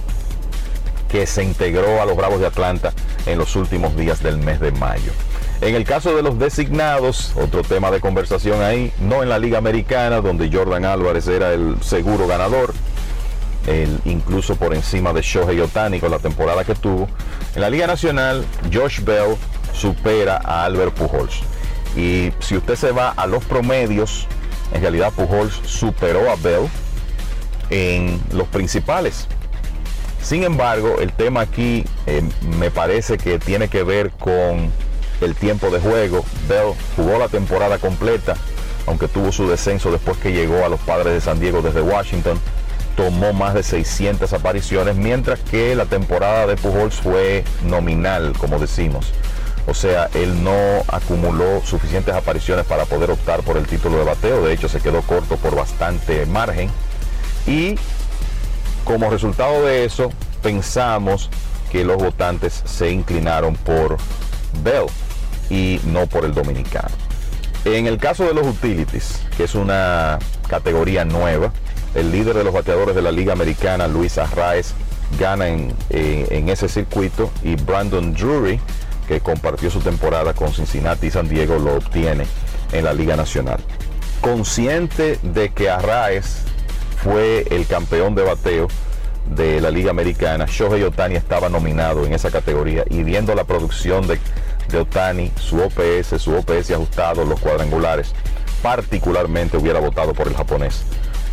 que 1.08 1.26
se 1.26 1.42
integró 1.42 2.02
a 2.02 2.06
los 2.06 2.16
Bravos 2.16 2.40
de 2.40 2.46
Atlanta 2.46 2.92
en 3.26 3.38
los 3.38 3.56
últimos 3.56 3.96
días 3.96 4.22
del 4.22 4.38
mes 4.38 4.60
de 4.60 4.72
mayo. 4.72 5.12
En 5.60 5.74
el 5.74 5.84
caso 5.84 6.14
de 6.14 6.22
los 6.22 6.38
designados, 6.38 7.32
otro 7.34 7.62
tema 7.62 7.90
de 7.90 8.00
conversación 8.00 8.62
ahí, 8.62 8.92
no 9.00 9.22
en 9.22 9.28
la 9.28 9.38
Liga 9.38 9.58
Americana, 9.58 10.20
donde 10.20 10.50
Jordan 10.52 10.84
Álvarez 10.84 11.26
era 11.26 11.52
el 11.52 11.82
seguro 11.82 12.28
ganador, 12.28 12.72
el, 13.66 14.00
incluso 14.04 14.54
por 14.54 14.74
encima 14.74 15.12
de 15.12 15.22
Shohei 15.22 15.60
Otani 15.60 15.98
con 15.98 16.12
la 16.12 16.20
temporada 16.20 16.64
que 16.64 16.76
tuvo. 16.76 17.08
En 17.56 17.60
la 17.60 17.70
Liga 17.70 17.88
Nacional, 17.88 18.44
Josh 18.72 19.00
Bell 19.00 19.36
supera 19.72 20.40
a 20.44 20.64
Albert 20.64 20.94
Pujols. 20.94 21.40
Y 21.96 22.32
si 22.38 22.56
usted 22.56 22.76
se 22.76 22.92
va 22.92 23.10
a 23.10 23.26
los 23.26 23.44
promedios, 23.44 24.28
en 24.72 24.82
realidad 24.82 25.12
Pujols 25.12 25.60
superó 25.64 26.30
a 26.30 26.36
Bell 26.36 26.68
en 27.70 28.20
los 28.32 28.48
principales. 28.48 29.26
Sin 30.22 30.44
embargo, 30.44 30.96
el 31.00 31.12
tema 31.12 31.40
aquí 31.42 31.84
eh, 32.06 32.22
me 32.58 32.70
parece 32.70 33.18
que 33.18 33.38
tiene 33.38 33.68
que 33.68 33.82
ver 33.82 34.10
con 34.10 34.70
el 35.20 35.34
tiempo 35.34 35.70
de 35.70 35.80
juego. 35.80 36.24
Bell 36.48 36.74
jugó 36.96 37.18
la 37.18 37.28
temporada 37.28 37.78
completa, 37.78 38.34
aunque 38.86 39.08
tuvo 39.08 39.32
su 39.32 39.48
descenso 39.48 39.90
después 39.90 40.18
que 40.18 40.32
llegó 40.32 40.64
a 40.64 40.68
los 40.68 40.80
padres 40.80 41.12
de 41.14 41.20
San 41.20 41.40
Diego 41.40 41.62
desde 41.62 41.80
Washington. 41.80 42.38
tomó 42.96 43.32
más 43.32 43.54
de 43.54 43.62
600 43.62 44.32
apariciones, 44.32 44.96
mientras 44.96 45.38
que 45.38 45.76
la 45.76 45.84
temporada 45.84 46.48
de 46.48 46.56
Pujols 46.56 46.96
fue 46.96 47.44
nominal, 47.64 48.32
como 48.36 48.58
decimos. 48.58 49.12
O 49.68 49.74
sea, 49.74 50.08
él 50.14 50.42
no 50.42 50.82
acumuló 50.88 51.60
suficientes 51.62 52.14
apariciones 52.14 52.64
para 52.64 52.86
poder 52.86 53.10
optar 53.10 53.42
por 53.42 53.56
el 53.56 53.66
título 53.66 53.98
de 53.98 54.04
bateo. 54.04 54.44
De 54.44 54.52
hecho, 54.52 54.68
se 54.68 54.80
quedó 54.80 55.02
corto 55.02 55.36
por 55.36 55.54
bastante 55.54 56.26
margen. 56.26 56.70
Y 57.48 57.76
como 58.84 59.10
resultado 59.10 59.64
de 59.64 59.84
eso, 59.84 60.10
pensamos 60.42 61.30
que 61.72 61.82
los 61.82 61.96
votantes 61.96 62.62
se 62.64 62.90
inclinaron 62.90 63.56
por 63.56 63.96
Bell 64.62 64.86
y 65.48 65.80
no 65.84 66.06
por 66.06 66.26
el 66.26 66.34
dominicano. 66.34 66.94
En 67.64 67.86
el 67.86 67.98
caso 67.98 68.24
de 68.24 68.34
los 68.34 68.46
utilities, 68.46 69.20
que 69.36 69.44
es 69.44 69.54
una 69.54 70.18
categoría 70.48 71.04
nueva, 71.04 71.52
el 71.94 72.12
líder 72.12 72.36
de 72.36 72.44
los 72.44 72.52
bateadores 72.52 72.94
de 72.94 73.02
la 73.02 73.12
Liga 73.12 73.32
Americana, 73.32 73.88
Luis 73.88 74.18
Arraez, 74.18 74.74
gana 75.18 75.48
en, 75.48 75.74
en 75.90 76.48
ese 76.50 76.68
circuito 76.68 77.30
y 77.42 77.56
Brandon 77.56 78.12
Drury, 78.12 78.60
que 79.06 79.20
compartió 79.20 79.70
su 79.70 79.80
temporada 79.80 80.34
con 80.34 80.52
Cincinnati 80.52 81.06
y 81.06 81.10
San 81.10 81.28
Diego, 81.28 81.58
lo 81.58 81.76
obtiene 81.76 82.26
en 82.72 82.84
la 82.84 82.92
Liga 82.92 83.16
Nacional. 83.16 83.58
Consciente 84.20 85.18
de 85.22 85.48
que 85.50 85.70
Arraez 85.70 86.44
fue 87.02 87.46
el 87.50 87.66
campeón 87.66 88.14
de 88.14 88.22
bateo 88.22 88.68
de 89.34 89.60
la 89.60 89.70
Liga 89.70 89.90
Americana, 89.90 90.46
Shohei 90.46 90.82
Otani 90.82 91.16
estaba 91.16 91.48
nominado 91.48 92.06
en 92.06 92.14
esa 92.14 92.30
categoría 92.30 92.84
y 92.88 93.02
viendo 93.02 93.34
la 93.34 93.44
producción 93.44 94.06
de, 94.06 94.18
Otani, 94.78 95.32
su 95.40 95.60
OPS, 95.60 96.20
su 96.20 96.34
OPS 96.34 96.70
ajustado, 96.72 97.24
los 97.24 97.40
cuadrangulares, 97.40 98.12
particularmente 98.62 99.56
hubiera 99.56 99.80
votado 99.80 100.12
por 100.12 100.28
el 100.28 100.34
japonés. 100.34 100.82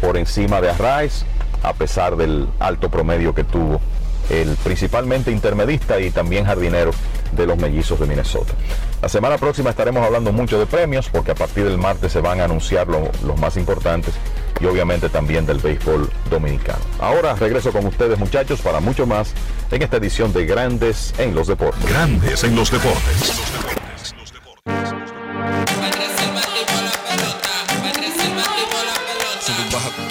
Por 0.01 0.17
encima 0.17 0.61
de 0.61 0.69
Arraez, 0.69 1.25
a 1.63 1.73
pesar 1.73 2.15
del 2.15 2.47
alto 2.59 2.89
promedio 2.89 3.33
que 3.33 3.43
tuvo 3.43 3.81
el 4.29 4.55
principalmente 4.63 5.31
intermedista 5.31 5.99
y 5.99 6.11
también 6.11 6.45
jardinero 6.45 6.91
de 7.35 7.45
los 7.45 7.57
mellizos 7.57 7.99
de 7.99 8.05
Minnesota. 8.05 8.53
La 9.01 9.09
semana 9.09 9.37
próxima 9.37 9.69
estaremos 9.69 10.05
hablando 10.05 10.31
mucho 10.31 10.59
de 10.59 10.65
premios 10.65 11.09
porque 11.09 11.31
a 11.31 11.35
partir 11.35 11.65
del 11.65 11.77
martes 11.77 12.11
se 12.11 12.21
van 12.21 12.41
a 12.41 12.45
anunciar 12.45 12.87
los 12.87 13.39
más 13.39 13.57
importantes 13.57 14.13
y 14.59 14.65
obviamente 14.65 15.09
también 15.09 15.45
del 15.45 15.59
béisbol 15.59 16.09
dominicano. 16.29 16.79
Ahora 16.99 17.35
regreso 17.35 17.71
con 17.71 17.85
ustedes 17.85 18.17
muchachos 18.17 18.61
para 18.61 18.79
mucho 18.79 19.05
más 19.05 19.33
en 19.71 19.81
esta 19.81 19.97
edición 19.97 20.33
de 20.33 20.45
Grandes 20.45 21.13
en 21.17 21.35
los 21.35 21.47
Deportes. 21.47 21.85
Grandes 21.89 22.43
en 22.43 22.55
los 22.55 22.71
Deportes. 22.71 23.33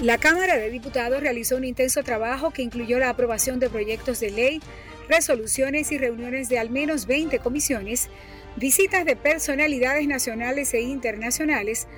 La 0.00 0.16
Cámara 0.16 0.56
de 0.56 0.70
Diputados 0.70 1.20
realizó 1.20 1.56
un 1.56 1.64
intenso 1.64 2.04
trabajo 2.04 2.52
que 2.52 2.62
incluyó 2.62 3.00
la 3.00 3.08
aprobación 3.08 3.58
de 3.58 3.68
proyectos 3.68 4.20
de 4.20 4.30
ley, 4.30 4.62
resoluciones 5.08 5.90
y 5.90 5.98
reuniones 5.98 6.48
de 6.48 6.60
al 6.60 6.70
menos 6.70 7.06
20 7.06 7.40
comisiones, 7.40 8.08
visitas 8.54 9.04
de 9.04 9.16
personalidades 9.16 10.06
nacionales 10.06 10.72
e 10.72 10.82
internacionales, 10.82 11.88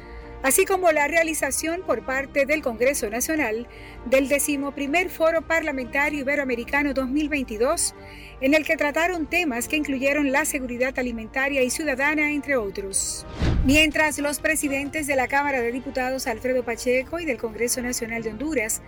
así 0.42 0.64
como 0.64 0.90
la 0.92 1.08
realización 1.08 1.82
por 1.86 2.04
parte 2.04 2.46
del 2.46 2.62
Congreso 2.62 3.08
Nacional 3.10 3.66
del 4.06 4.28
decimoprimer 4.28 5.10
Foro 5.10 5.42
Parlamentario 5.42 6.20
Iberoamericano 6.20 6.94
2022, 6.94 7.94
en 8.40 8.54
el 8.54 8.64
que 8.64 8.76
trataron 8.76 9.26
temas 9.26 9.68
que 9.68 9.76
incluyeron 9.76 10.32
la 10.32 10.44
seguridad 10.44 10.98
alimentaria 10.98 11.62
y 11.62 11.70
ciudadana, 11.70 12.30
entre 12.30 12.56
otros. 12.56 13.26
Mientras 13.64 14.18
los 14.18 14.40
presidentes 14.40 15.06
de 15.06 15.16
la 15.16 15.28
Cámara 15.28 15.60
de 15.60 15.72
Diputados 15.72 16.26
Alfredo 16.26 16.64
Pacheco 16.64 17.20
y 17.20 17.26
del 17.26 17.36
Congreso 17.36 17.82
Nacional 17.82 18.22
de 18.22 18.30
Honduras, 18.30 18.80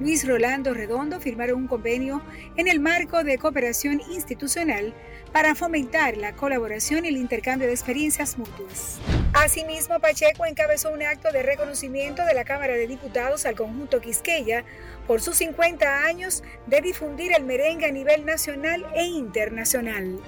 Luis 0.00 0.26
Rolando 0.26 0.72
Redondo, 0.72 1.20
firmaron 1.20 1.58
un 1.58 1.66
convenio 1.68 2.22
en 2.56 2.68
el 2.68 2.80
marco 2.80 3.22
de 3.22 3.36
cooperación 3.36 4.00
institucional 4.10 4.94
para 5.30 5.54
fomentar 5.54 6.16
la 6.16 6.34
colaboración 6.34 7.04
y 7.04 7.08
el 7.08 7.18
intercambio 7.18 7.68
de 7.68 7.74
experiencias 7.74 8.38
mutuas. 8.38 8.98
Asimismo, 9.34 10.00
Pacheco 10.00 10.46
encabezó 10.46 10.90
un 10.90 11.02
acto 11.02 11.30
de 11.32 11.42
reconocimiento 11.42 12.24
de 12.24 12.32
la 12.34 12.44
Cámara 12.44 12.72
de 12.72 12.86
Diputados 12.86 13.44
al 13.44 13.54
conjunto 13.54 14.00
Quisqueya 14.00 14.64
por 15.06 15.20
sus 15.20 15.36
50 15.36 16.04
años 16.04 16.42
de 16.66 16.80
difundir 16.80 17.32
el 17.36 17.44
merengue 17.44 17.86
a 17.86 17.92
nivel 17.92 18.24
nacional 18.24 18.86
e 18.94 19.04
internacional. 19.04 20.18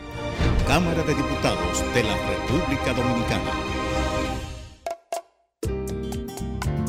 Cámara 0.69 1.03
de 1.03 1.15
Diputados 1.15 1.83
de 1.95 2.03
la 2.05 2.17
República 2.29 2.93
Dominicana. 2.93 3.53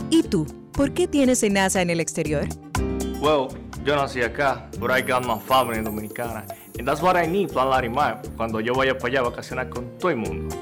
¿Y 0.09 0.21
tú? 0.23 0.62
¿Por 0.73 0.93
qué 0.93 1.07
tienes 1.07 1.43
enaza 1.43 1.81
en 1.83 1.91
el 1.91 1.99
exterior? 1.99 2.47
Well, 3.21 3.49
yo 3.85 3.95
nací 3.95 4.23
acá, 4.23 4.67
but 4.79 4.89
I 4.89 5.01
got 5.01 5.23
my 5.23 5.37
family 5.39 5.79
dominicana. 5.81 6.45
And 6.79 6.87
that's 6.87 6.99
what 7.01 7.15
I 7.15 7.27
need, 7.27 7.51
Plan 7.51 7.69
Larimar, 7.69 8.23
cuando 8.35 8.59
yo 8.59 8.73
vaya 8.73 8.97
para 8.97 9.09
allá 9.09 9.19
a 9.19 9.23
vacacionar 9.29 9.69
con 9.69 9.95
todo 9.99 10.09
el 10.09 10.17
mundo. 10.17 10.55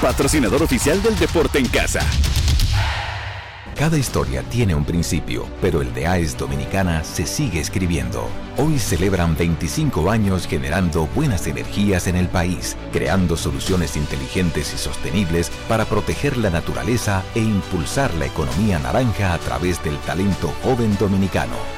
patrocinador 0.00 0.62
oficial 0.62 1.02
del 1.02 1.18
deporte 1.18 1.58
en 1.58 1.66
casa. 1.68 2.00
Cada 3.74 3.96
historia 3.96 4.42
tiene 4.42 4.74
un 4.74 4.84
principio, 4.84 5.46
pero 5.60 5.82
el 5.82 5.94
de 5.94 6.08
AES 6.08 6.36
Dominicana 6.36 7.04
se 7.04 7.26
sigue 7.26 7.60
escribiendo. 7.60 8.28
Hoy 8.56 8.78
celebran 8.80 9.36
25 9.36 10.10
años 10.10 10.48
generando 10.48 11.06
buenas 11.14 11.46
energías 11.46 12.08
en 12.08 12.16
el 12.16 12.26
país, 12.26 12.76
creando 12.92 13.36
soluciones 13.36 13.96
inteligentes 13.96 14.74
y 14.74 14.78
sostenibles 14.78 15.50
para 15.68 15.84
proteger 15.84 16.36
la 16.38 16.50
naturaleza 16.50 17.22
e 17.36 17.38
impulsar 17.38 18.12
la 18.14 18.26
economía 18.26 18.80
naranja 18.80 19.32
a 19.32 19.38
través 19.38 19.82
del 19.84 19.96
talento 19.98 20.52
joven 20.64 20.96
dominicano. 20.98 21.77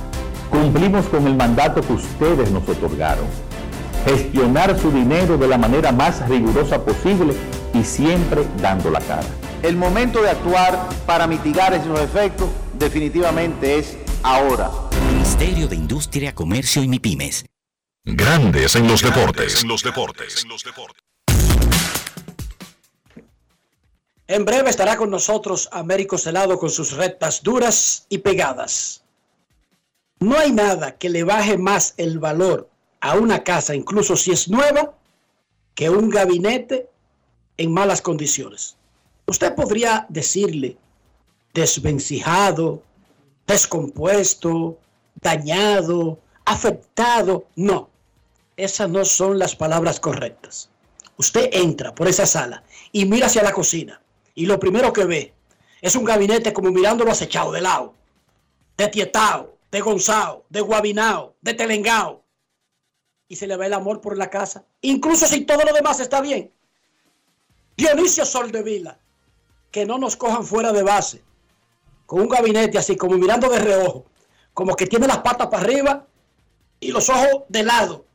Cumplimos 0.51 1.05
con 1.07 1.25
el 1.25 1.35
mandato 1.35 1.81
que 1.81 1.93
ustedes 1.93 2.51
nos 2.51 2.67
otorgaron. 2.67 3.25
Gestionar 4.05 4.77
su 4.77 4.91
dinero 4.91 5.37
de 5.37 5.47
la 5.47 5.57
manera 5.57 5.91
más 5.93 6.27
rigurosa 6.27 6.83
posible 6.83 7.33
y 7.73 7.83
siempre 7.83 8.45
dando 8.61 8.91
la 8.91 8.99
cara. 8.99 9.27
El 9.63 9.77
momento 9.77 10.21
de 10.21 10.29
actuar 10.29 10.89
para 11.05 11.25
mitigar 11.25 11.73
esos 11.73 11.99
efectos 11.99 12.49
definitivamente 12.73 13.79
es 13.79 13.97
ahora. 14.23 14.69
Ministerio 15.13 15.67
de 15.67 15.75
Industria, 15.77 16.35
Comercio 16.35 16.83
y 16.83 16.87
MIPIMES. 16.89 17.45
Grandes 18.03 18.75
en 18.75 18.87
los 18.87 19.01
deportes. 19.01 19.61
En 19.63 19.69
los 19.69 19.83
deportes. 19.83 20.45
En 24.27 24.45
breve 24.45 24.69
estará 24.69 24.97
con 24.97 25.09
nosotros 25.09 25.69
Américo 25.71 26.17
Celado 26.17 26.57
con 26.57 26.69
sus 26.69 26.93
rectas 26.93 27.43
duras 27.43 28.05
y 28.09 28.17
pegadas. 28.17 29.00
No 30.21 30.37
hay 30.37 30.51
nada 30.51 30.99
que 30.99 31.09
le 31.09 31.23
baje 31.23 31.57
más 31.57 31.95
el 31.97 32.19
valor 32.19 32.69
a 32.99 33.15
una 33.15 33.43
casa, 33.43 33.73
incluso 33.73 34.15
si 34.15 34.29
es 34.31 34.47
nueva, 34.49 34.93
que 35.73 35.89
un 35.89 36.11
gabinete 36.11 36.87
en 37.57 37.73
malas 37.73 38.03
condiciones. 38.03 38.77
Usted 39.25 39.55
podría 39.55 40.05
decirle 40.09 40.77
desvencijado, 41.55 42.83
descompuesto, 43.47 44.77
dañado, 45.15 46.19
afectado. 46.45 47.47
No, 47.55 47.89
esas 48.57 48.91
no 48.91 49.03
son 49.05 49.39
las 49.39 49.55
palabras 49.55 49.99
correctas. 49.99 50.69
Usted 51.17 51.49
entra 51.51 51.95
por 51.95 52.07
esa 52.07 52.27
sala 52.27 52.63
y 52.91 53.05
mira 53.05 53.25
hacia 53.25 53.41
la 53.41 53.53
cocina 53.53 53.99
y 54.35 54.45
lo 54.45 54.59
primero 54.59 54.93
que 54.93 55.05
ve 55.05 55.33
es 55.81 55.95
un 55.95 56.03
gabinete 56.03 56.53
como 56.53 56.69
mirándolo 56.69 57.09
acechado 57.09 57.51
de 57.51 57.61
lado, 57.61 57.95
de 58.77 58.87
Tietao, 58.87 59.50
de 59.71 59.81
Gonzao, 59.81 60.45
de 60.49 60.61
Guabinao, 60.61 61.35
de 61.41 61.53
Telengao. 61.53 62.23
Y 63.27 63.37
se 63.37 63.47
le 63.47 63.55
ve 63.55 63.67
el 63.67 63.73
amor 63.73 64.01
por 64.01 64.17
la 64.17 64.29
casa, 64.29 64.65
incluso 64.81 65.25
si 65.25 65.45
todo 65.45 65.63
lo 65.63 65.73
demás 65.73 65.99
está 65.99 66.19
bien. 66.19 66.51
Dionisio 67.77 68.25
Soldevila, 68.25 68.99
que 69.71 69.85
no 69.85 69.97
nos 69.97 70.17
cojan 70.17 70.43
fuera 70.43 70.73
de 70.73 70.83
base, 70.83 71.23
con 72.05 72.21
un 72.21 72.27
gabinete 72.27 72.77
así 72.77 72.97
como 72.97 73.17
mirando 73.17 73.49
de 73.49 73.59
reojo, 73.59 74.05
como 74.53 74.75
que 74.75 74.85
tiene 74.85 75.07
las 75.07 75.19
patas 75.19 75.47
para 75.47 75.63
arriba 75.63 76.07
y 76.81 76.91
los 76.91 77.09
ojos 77.09 77.43
de 77.47 77.63
lado. 77.63 78.05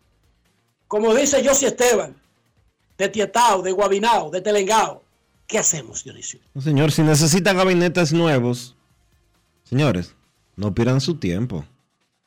Como 0.86 1.14
dice 1.14 1.42
José 1.42 1.68
Esteban, 1.68 2.14
de 2.98 3.08
Tietao, 3.08 3.62
de 3.62 3.72
Guabinao, 3.72 4.30
de 4.30 4.42
Telengao. 4.42 5.02
¿Qué 5.46 5.58
hacemos, 5.58 6.04
Dionisio? 6.04 6.40
señor, 6.60 6.90
si 6.92 7.02
necesitan 7.02 7.56
gabinetes 7.56 8.12
nuevos, 8.12 8.76
señores, 9.62 10.15
no 10.56 10.74
pierdan 10.74 11.00
su 11.00 11.16
tiempo. 11.16 11.64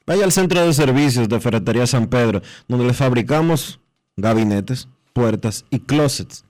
Vaya 0.06 0.24
al 0.24 0.32
centro 0.32 0.66
de 0.66 0.74
servicios 0.74 1.30
de 1.30 1.40
Ferretería 1.40 1.86
San 1.86 2.08
Pedro, 2.08 2.42
donde 2.68 2.86
le 2.86 2.94
fabricamos 2.94 3.80
gabinetes, 4.18 4.88
puertas 5.14 5.66
y 5.70 5.80
closets. 5.80 6.46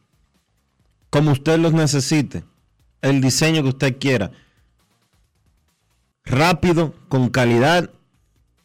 Como 1.09 1.31
usted 1.31 1.57
los 1.59 1.73
necesite, 1.73 2.43
el 3.01 3.21
diseño 3.21 3.63
que 3.63 3.69
usted 3.69 3.97
quiera. 3.99 4.31
Rápido, 6.23 6.93
con 7.07 7.29
calidad 7.29 7.89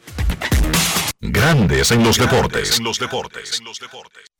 Grandes 1.20 1.90
en 1.92 2.02
los 2.02 2.18
deportes. 2.18 2.78
En 2.78 2.84
los 2.84 2.98
deportes. 2.98 3.60
En 3.60 3.64
los 3.64 3.78
deportes. 3.78 4.31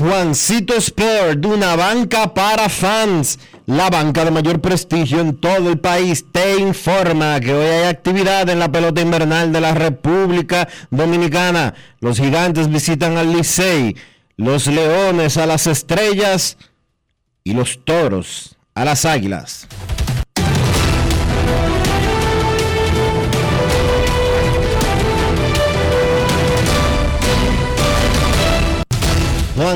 Juancito 0.00 0.72
Sport, 0.76 1.44
una 1.44 1.76
banca 1.76 2.32
para 2.32 2.70
fans. 2.70 3.38
La 3.66 3.90
banca 3.90 4.24
de 4.24 4.30
mayor 4.30 4.58
prestigio 4.58 5.20
en 5.20 5.38
todo 5.38 5.68
el 5.68 5.78
país 5.78 6.24
te 6.32 6.56
informa 6.56 7.38
que 7.38 7.52
hoy 7.52 7.66
hay 7.66 7.88
actividad 7.88 8.48
en 8.48 8.60
la 8.60 8.72
pelota 8.72 9.02
invernal 9.02 9.52
de 9.52 9.60
la 9.60 9.74
República 9.74 10.66
Dominicana. 10.90 11.74
Los 12.00 12.16
gigantes 12.16 12.70
visitan 12.70 13.18
al 13.18 13.30
Licey, 13.30 13.94
los 14.38 14.68
leones 14.68 15.36
a 15.36 15.44
las 15.44 15.66
estrellas 15.66 16.56
y 17.44 17.52
los 17.52 17.84
toros 17.84 18.56
a 18.74 18.86
las 18.86 19.04
águilas. 19.04 19.68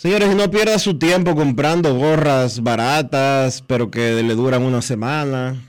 Señores, 0.00 0.36
no 0.36 0.48
pierda 0.48 0.78
su 0.78 0.96
tiempo 0.96 1.34
comprando 1.34 1.92
gorras 1.92 2.62
baratas, 2.62 3.64
pero 3.66 3.90
que 3.90 4.22
le 4.22 4.36
duran 4.36 4.62
una 4.62 4.80
semana, 4.80 5.60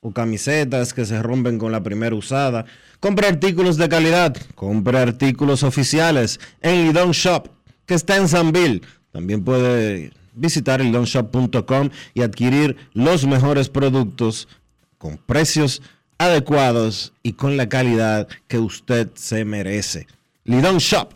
o 0.00 0.10
camisetas 0.10 0.94
que 0.94 1.04
se 1.04 1.22
rompen 1.22 1.58
con 1.58 1.70
la 1.70 1.82
primera 1.82 2.16
usada. 2.16 2.64
Compre 2.98 3.26
artículos 3.26 3.76
de 3.76 3.90
calidad, 3.90 4.34
compre 4.54 4.96
artículos 4.96 5.64
oficiales 5.64 6.40
en 6.62 6.86
Lidon 6.86 7.10
Shop, 7.10 7.50
que 7.84 7.92
está 7.92 8.16
en 8.16 8.28
Sanville. 8.28 8.80
También 9.12 9.44
puede 9.44 10.12
visitar 10.32 10.80
lidonshop.com 10.80 11.90
y 12.14 12.22
adquirir 12.22 12.74
los 12.94 13.26
mejores 13.26 13.68
productos 13.68 14.48
con 14.96 15.18
precios 15.18 15.82
adecuados 16.16 17.12
y 17.22 17.34
con 17.34 17.58
la 17.58 17.68
calidad 17.68 18.28
que 18.46 18.60
usted 18.60 19.10
se 19.12 19.44
merece. 19.44 20.06
Lidon 20.44 20.78
Shop 20.78 21.12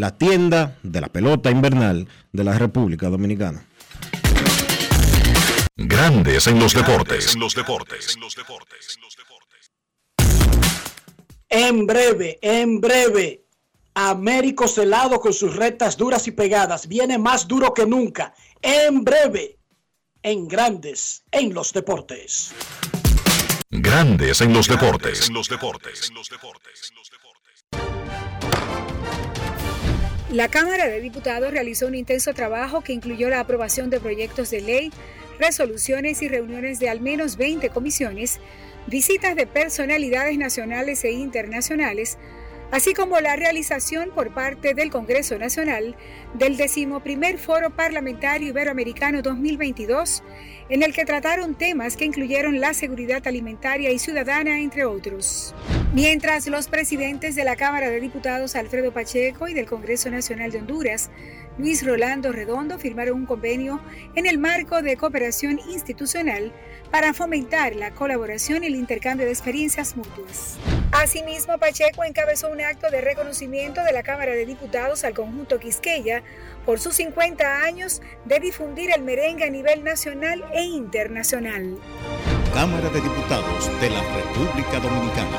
la 0.00 0.16
tienda 0.16 0.78
de 0.82 0.98
la 1.02 1.08
pelota 1.08 1.50
invernal 1.50 2.08
de 2.32 2.42
la 2.42 2.56
República 2.56 3.10
Dominicana. 3.10 3.66
Grandes 5.76 6.46
en 6.46 6.58
los 6.58 6.72
deportes. 6.72 7.36
En 11.50 11.86
breve, 11.86 12.38
en 12.40 12.80
breve, 12.80 13.44
Américo 13.92 14.66
Celado 14.68 15.20
con 15.20 15.34
sus 15.34 15.54
rectas 15.54 15.98
duras 15.98 16.26
y 16.26 16.30
pegadas 16.30 16.88
viene 16.88 17.18
más 17.18 17.46
duro 17.46 17.74
que 17.74 17.84
nunca. 17.84 18.32
En 18.62 19.04
breve, 19.04 19.58
en 20.22 20.48
Grandes 20.48 21.24
en 21.30 21.52
los 21.52 21.74
deportes. 21.74 22.54
Grandes 23.68 24.40
en 24.40 24.54
los 24.54 24.66
deportes. 24.66 25.30
La 30.32 30.46
Cámara 30.46 30.86
de 30.86 31.00
Diputados 31.00 31.50
realizó 31.50 31.88
un 31.88 31.96
intenso 31.96 32.32
trabajo 32.34 32.82
que 32.82 32.92
incluyó 32.92 33.28
la 33.28 33.40
aprobación 33.40 33.90
de 33.90 33.98
proyectos 33.98 34.48
de 34.50 34.60
ley, 34.60 34.92
resoluciones 35.40 36.22
y 36.22 36.28
reuniones 36.28 36.78
de 36.78 36.88
al 36.88 37.00
menos 37.00 37.36
20 37.36 37.68
comisiones, 37.70 38.38
visitas 38.86 39.34
de 39.34 39.48
personalidades 39.48 40.38
nacionales 40.38 41.02
e 41.02 41.10
internacionales, 41.10 42.16
así 42.70 42.94
como 42.94 43.20
la 43.20 43.36
realización 43.36 44.10
por 44.14 44.32
parte 44.32 44.74
del 44.74 44.90
Congreso 44.90 45.38
Nacional 45.38 45.96
del 46.34 46.56
decimoprimer 46.56 47.38
Foro 47.38 47.70
Parlamentario 47.70 48.48
Iberoamericano 48.48 49.22
2022, 49.22 50.22
en 50.68 50.82
el 50.82 50.92
que 50.92 51.04
trataron 51.04 51.54
temas 51.54 51.96
que 51.96 52.04
incluyeron 52.04 52.60
la 52.60 52.74
seguridad 52.74 53.26
alimentaria 53.26 53.90
y 53.90 53.98
ciudadana, 53.98 54.60
entre 54.60 54.84
otros. 54.84 55.54
Mientras 55.92 56.46
los 56.46 56.68
presidentes 56.68 57.34
de 57.34 57.44
la 57.44 57.56
Cámara 57.56 57.90
de 57.90 58.00
Diputados 58.00 58.54
Alfredo 58.54 58.92
Pacheco 58.92 59.48
y 59.48 59.54
del 59.54 59.66
Congreso 59.66 60.10
Nacional 60.10 60.52
de 60.52 60.58
Honduras 60.58 61.10
Luis 61.60 61.86
Rolando 61.86 62.32
Redondo 62.32 62.78
firmaron 62.78 63.16
un 63.16 63.26
convenio 63.26 63.82
en 64.14 64.24
el 64.24 64.38
marco 64.38 64.80
de 64.80 64.96
cooperación 64.96 65.60
institucional 65.68 66.54
para 66.90 67.12
fomentar 67.12 67.76
la 67.76 67.90
colaboración 67.90 68.64
y 68.64 68.68
el 68.68 68.76
intercambio 68.76 69.26
de 69.26 69.32
experiencias 69.32 69.94
mutuas. 69.94 70.56
Asimismo, 70.90 71.58
Pacheco 71.58 72.02
encabezó 72.02 72.48
un 72.48 72.62
acto 72.62 72.90
de 72.90 73.02
reconocimiento 73.02 73.84
de 73.84 73.92
la 73.92 74.02
Cámara 74.02 74.32
de 74.32 74.46
Diputados 74.46 75.04
al 75.04 75.12
conjunto 75.12 75.60
Quisqueya 75.60 76.22
por 76.64 76.80
sus 76.80 76.94
50 76.94 77.62
años 77.62 78.00
de 78.24 78.40
difundir 78.40 78.90
el 78.96 79.02
merengue 79.02 79.44
a 79.44 79.50
nivel 79.50 79.84
nacional 79.84 80.42
e 80.54 80.62
internacional. 80.62 81.76
Cámara 82.54 82.88
de 82.88 83.02
Diputados 83.02 83.80
de 83.82 83.90
la 83.90 84.02
República 84.14 84.80
Dominicana. 84.80 85.38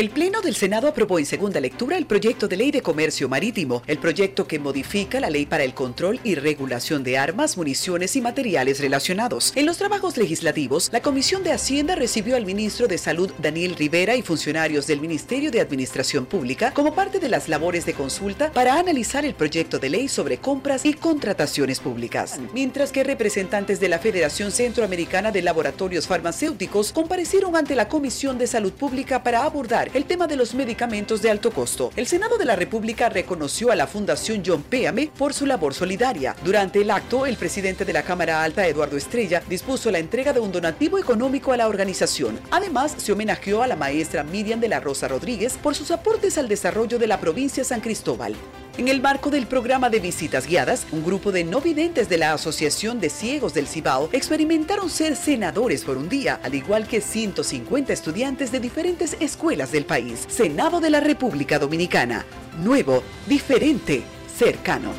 El 0.00 0.08
Pleno 0.08 0.40
del 0.40 0.56
Senado 0.56 0.88
aprobó 0.88 1.18
en 1.18 1.26
segunda 1.26 1.60
lectura 1.60 1.98
el 1.98 2.06
proyecto 2.06 2.48
de 2.48 2.56
ley 2.56 2.70
de 2.70 2.80
comercio 2.80 3.28
marítimo, 3.28 3.82
el 3.86 3.98
proyecto 3.98 4.46
que 4.46 4.58
modifica 4.58 5.20
la 5.20 5.28
ley 5.28 5.44
para 5.44 5.62
el 5.62 5.74
control 5.74 6.20
y 6.24 6.36
regulación 6.36 7.04
de 7.04 7.18
armas, 7.18 7.58
municiones 7.58 8.16
y 8.16 8.22
materiales 8.22 8.80
relacionados. 8.80 9.52
En 9.56 9.66
los 9.66 9.76
trabajos 9.76 10.16
legislativos, 10.16 10.88
la 10.90 11.02
Comisión 11.02 11.44
de 11.44 11.52
Hacienda 11.52 11.96
recibió 11.96 12.36
al 12.36 12.46
ministro 12.46 12.88
de 12.88 12.96
Salud 12.96 13.30
Daniel 13.42 13.76
Rivera 13.76 14.16
y 14.16 14.22
funcionarios 14.22 14.86
del 14.86 15.02
Ministerio 15.02 15.50
de 15.50 15.60
Administración 15.60 16.24
Pública 16.24 16.72
como 16.72 16.94
parte 16.94 17.18
de 17.18 17.28
las 17.28 17.50
labores 17.50 17.84
de 17.84 17.92
consulta 17.92 18.50
para 18.52 18.78
analizar 18.78 19.26
el 19.26 19.34
proyecto 19.34 19.78
de 19.78 19.90
ley 19.90 20.08
sobre 20.08 20.38
compras 20.38 20.86
y 20.86 20.94
contrataciones 20.94 21.78
públicas. 21.78 22.40
Mientras 22.54 22.90
que 22.90 23.04
representantes 23.04 23.80
de 23.80 23.90
la 23.90 23.98
Federación 23.98 24.50
Centroamericana 24.50 25.30
de 25.30 25.42
Laboratorios 25.42 26.06
Farmacéuticos 26.06 26.90
comparecieron 26.90 27.54
ante 27.54 27.74
la 27.74 27.88
Comisión 27.90 28.38
de 28.38 28.46
Salud 28.46 28.72
Pública 28.72 29.22
para 29.22 29.44
abordar 29.44 29.89
el 29.92 30.04
tema 30.04 30.26
de 30.26 30.36
los 30.36 30.54
medicamentos 30.54 31.20
de 31.20 31.30
alto 31.30 31.50
costo. 31.50 31.90
El 31.96 32.06
Senado 32.06 32.38
de 32.38 32.44
la 32.44 32.54
República 32.54 33.08
reconoció 33.08 33.72
a 33.72 33.76
la 33.76 33.86
Fundación 33.86 34.42
John 34.46 34.62
Péame 34.62 35.10
por 35.18 35.34
su 35.34 35.46
labor 35.46 35.74
solidaria. 35.74 36.36
Durante 36.44 36.80
el 36.80 36.90
acto, 36.90 37.26
el 37.26 37.36
presidente 37.36 37.84
de 37.84 37.92
la 37.92 38.02
Cámara 38.02 38.42
Alta, 38.44 38.66
Eduardo 38.66 38.96
Estrella, 38.96 39.42
dispuso 39.48 39.90
la 39.90 39.98
entrega 39.98 40.32
de 40.32 40.40
un 40.40 40.52
donativo 40.52 40.98
económico 40.98 41.52
a 41.52 41.56
la 41.56 41.68
organización. 41.68 42.38
Además, 42.50 42.94
se 42.96 43.12
homenajeó 43.12 43.62
a 43.62 43.66
la 43.66 43.76
maestra 43.76 44.22
Miriam 44.22 44.60
de 44.60 44.68
la 44.68 44.80
Rosa 44.80 45.08
Rodríguez 45.08 45.58
por 45.60 45.74
sus 45.74 45.90
aportes 45.90 46.38
al 46.38 46.48
desarrollo 46.48 46.98
de 46.98 47.06
la 47.06 47.20
provincia 47.20 47.64
San 47.64 47.80
Cristóbal. 47.80 48.34
En 48.80 48.88
el 48.88 49.02
marco 49.02 49.28
del 49.28 49.46
programa 49.46 49.90
de 49.90 50.00
visitas 50.00 50.46
guiadas, 50.46 50.86
un 50.90 51.04
grupo 51.04 51.32
de 51.32 51.44
no 51.44 51.60
videntes 51.60 52.08
de 52.08 52.16
la 52.16 52.32
Asociación 52.32 52.98
de 52.98 53.10
Ciegos 53.10 53.52
del 53.52 53.66
Cibao 53.66 54.08
experimentaron 54.10 54.88
ser 54.88 55.16
senadores 55.16 55.84
por 55.84 55.98
un 55.98 56.08
día, 56.08 56.40
al 56.42 56.54
igual 56.54 56.88
que 56.88 57.02
150 57.02 57.92
estudiantes 57.92 58.50
de 58.52 58.58
diferentes 58.58 59.18
escuelas 59.20 59.70
del 59.70 59.84
país. 59.84 60.24
Senado 60.30 60.80
de 60.80 60.88
la 60.88 61.00
República 61.00 61.58
Dominicana. 61.58 62.24
Nuevo, 62.62 63.02
diferente, 63.26 64.02
cercano. 64.34 64.94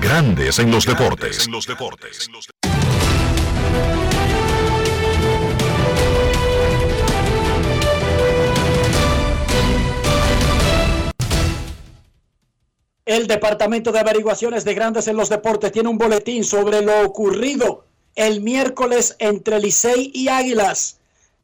Grandes 0.00 0.58
en 0.58 0.70
los 0.70 0.86
deportes. 0.86 1.50
El 13.04 13.26
Departamento 13.26 13.90
de 13.90 13.98
Averiguaciones 13.98 14.64
de 14.64 14.74
Grandes 14.74 15.08
en 15.08 15.16
los 15.16 15.28
Deportes 15.28 15.72
tiene 15.72 15.88
un 15.88 15.98
boletín 15.98 16.44
sobre 16.44 16.82
lo 16.82 17.00
ocurrido 17.04 17.84
el 18.14 18.42
miércoles 18.42 19.16
entre 19.18 19.58
Licey 19.58 20.12
y 20.14 20.28
Águilas. 20.28 20.98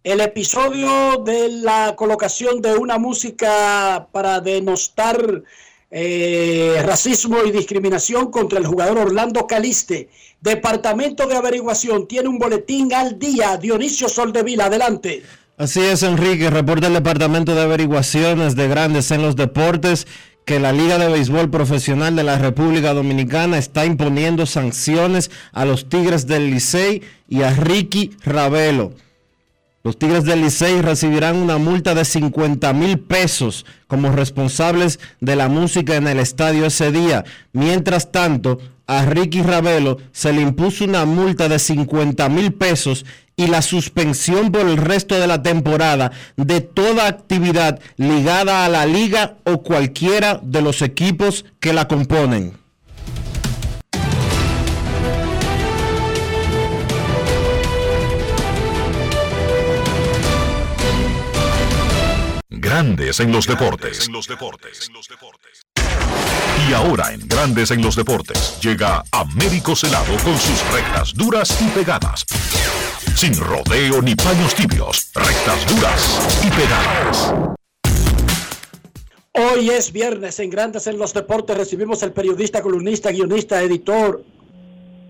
El 0.05 0.21
episodio 0.21 1.17
de 1.25 1.49
la 1.49 1.97
colocación 1.97 2.63
de 2.63 2.75
una 2.75 2.99
música 2.99 4.07
para 4.13 4.39
denostar 4.39 5.43
eh, 5.91 6.81
racismo 6.87 7.39
y 7.45 7.51
discriminación 7.51 8.31
contra 8.31 8.61
el 8.61 8.67
jugador 8.67 8.99
Orlando 8.99 9.49
Caliste. 9.49 10.11
Departamento 10.41 11.27
de 11.27 11.35
Averiguación 11.35 12.07
tiene 12.07 12.29
un 12.29 12.39
boletín 12.39 12.95
al 12.95 13.19
día. 13.19 13.57
Dionisio 13.57 14.09
Soldevila, 14.09 14.67
adelante. 14.67 15.25
Así 15.57 15.81
es, 15.81 16.05
Enrique. 16.05 16.51
Reporta 16.51 16.87
el 16.87 16.95
Departamento 16.95 17.57
de 17.57 17.63
Averiguaciones 17.63 18.55
de 18.55 18.69
Grandes 18.69 19.11
en 19.11 19.23
los 19.23 19.35
Deportes 19.35 20.07
que 20.49 20.59
la 20.59 20.73
Liga 20.73 20.97
de 20.97 21.11
Béisbol 21.11 21.51
Profesional 21.51 22.17
de 22.17 22.25
la 22.25 22.39
República 22.39 22.95
Dominicana 22.95 23.59
está 23.59 23.85
imponiendo 23.85 24.47
sanciones 24.47 25.31
a 25.53 25.67
los 25.67 25.91
Tigres 25.91 26.27
del 26.27 26.51
Licey 26.51 27.03
y 27.29 27.43
a 27.43 27.51
Ricky 27.51 28.13
Ravelo. 28.25 28.95
Los 29.85 29.99
Tigres 29.99 30.25
del 30.25 30.41
Licey 30.41 30.81
recibirán 30.81 31.37
una 31.37 31.59
multa 31.59 31.95
de 31.95 32.07
50 32.07 32.73
mil 32.73 32.99
pesos 32.99 33.67
como 33.89 34.11
responsables 34.11 35.01
de 35.21 35.37
la 35.37 35.49
música 35.49 35.97
en 35.97 36.09
el 36.09 36.19
estadio 36.19 36.65
ese 36.65 36.93
día. 36.93 37.27
Mientras 37.53 38.11
tanto, 38.11 38.59
a 38.87 39.05
Ricky 39.05 39.43
Ravelo 39.43 39.99
se 40.13 40.33
le 40.33 40.41
impuso 40.41 40.87
una 40.87 41.05
multa 41.05 41.51
de 41.51 41.59
50 41.59 42.27
mil 42.31 42.55
pesos 42.55 43.05
y 43.39 43.47
la 43.47 43.63
suspensión 43.63 44.53
por 44.53 44.69
el 44.69 44.77
resto 44.77 45.19
de 45.19 45.29
la 45.29 45.43
temporada 45.43 46.11
de 46.37 46.61
toda 46.61 47.07
actividad 47.07 47.81
ligada 47.97 48.65
a 48.65 48.69
la 48.69 48.85
liga 48.85 49.37
o 49.45 49.63
cualquiera 49.63 50.41
de 50.43 50.61
los 50.61 50.83
equipos 50.83 51.47
que 51.61 51.73
la 51.73 51.87
componen. 51.87 52.59
Grandes 62.51 63.21
en 63.21 63.31
los 63.31 63.47
deportes. 63.47 64.11
Y 66.67 66.73
ahora 66.73 67.13
en 67.13 67.27
Grandes 67.29 67.71
en 67.71 67.83
los 67.83 67.95
Deportes 67.95 68.59
llega 68.61 69.05
Américo 69.13 69.77
Celado 69.77 70.17
con 70.25 70.37
sus 70.37 70.73
rectas 70.73 71.15
duras 71.15 71.57
y 71.61 71.69
pegadas. 71.69 72.25
Sin 73.15 73.35
rodeo 73.39 74.03
ni 74.03 74.15
paños 74.15 74.55
tibios, 74.55 75.11
rectas 75.15 75.67
duras 75.75 76.41
y 76.45 76.51
pegadas. 76.51 77.33
Hoy 79.33 79.71
es 79.71 79.93
viernes 79.93 80.41
en 80.41 80.51
Grandes 80.51 80.87
en 80.89 80.99
los 80.99 81.15
Deportes. 81.15 81.57
Recibimos 81.57 82.03
el 82.03 82.13
periodista, 82.13 82.61
columnista, 82.61 83.13
guionista, 83.13 83.63
editor, 83.63 84.25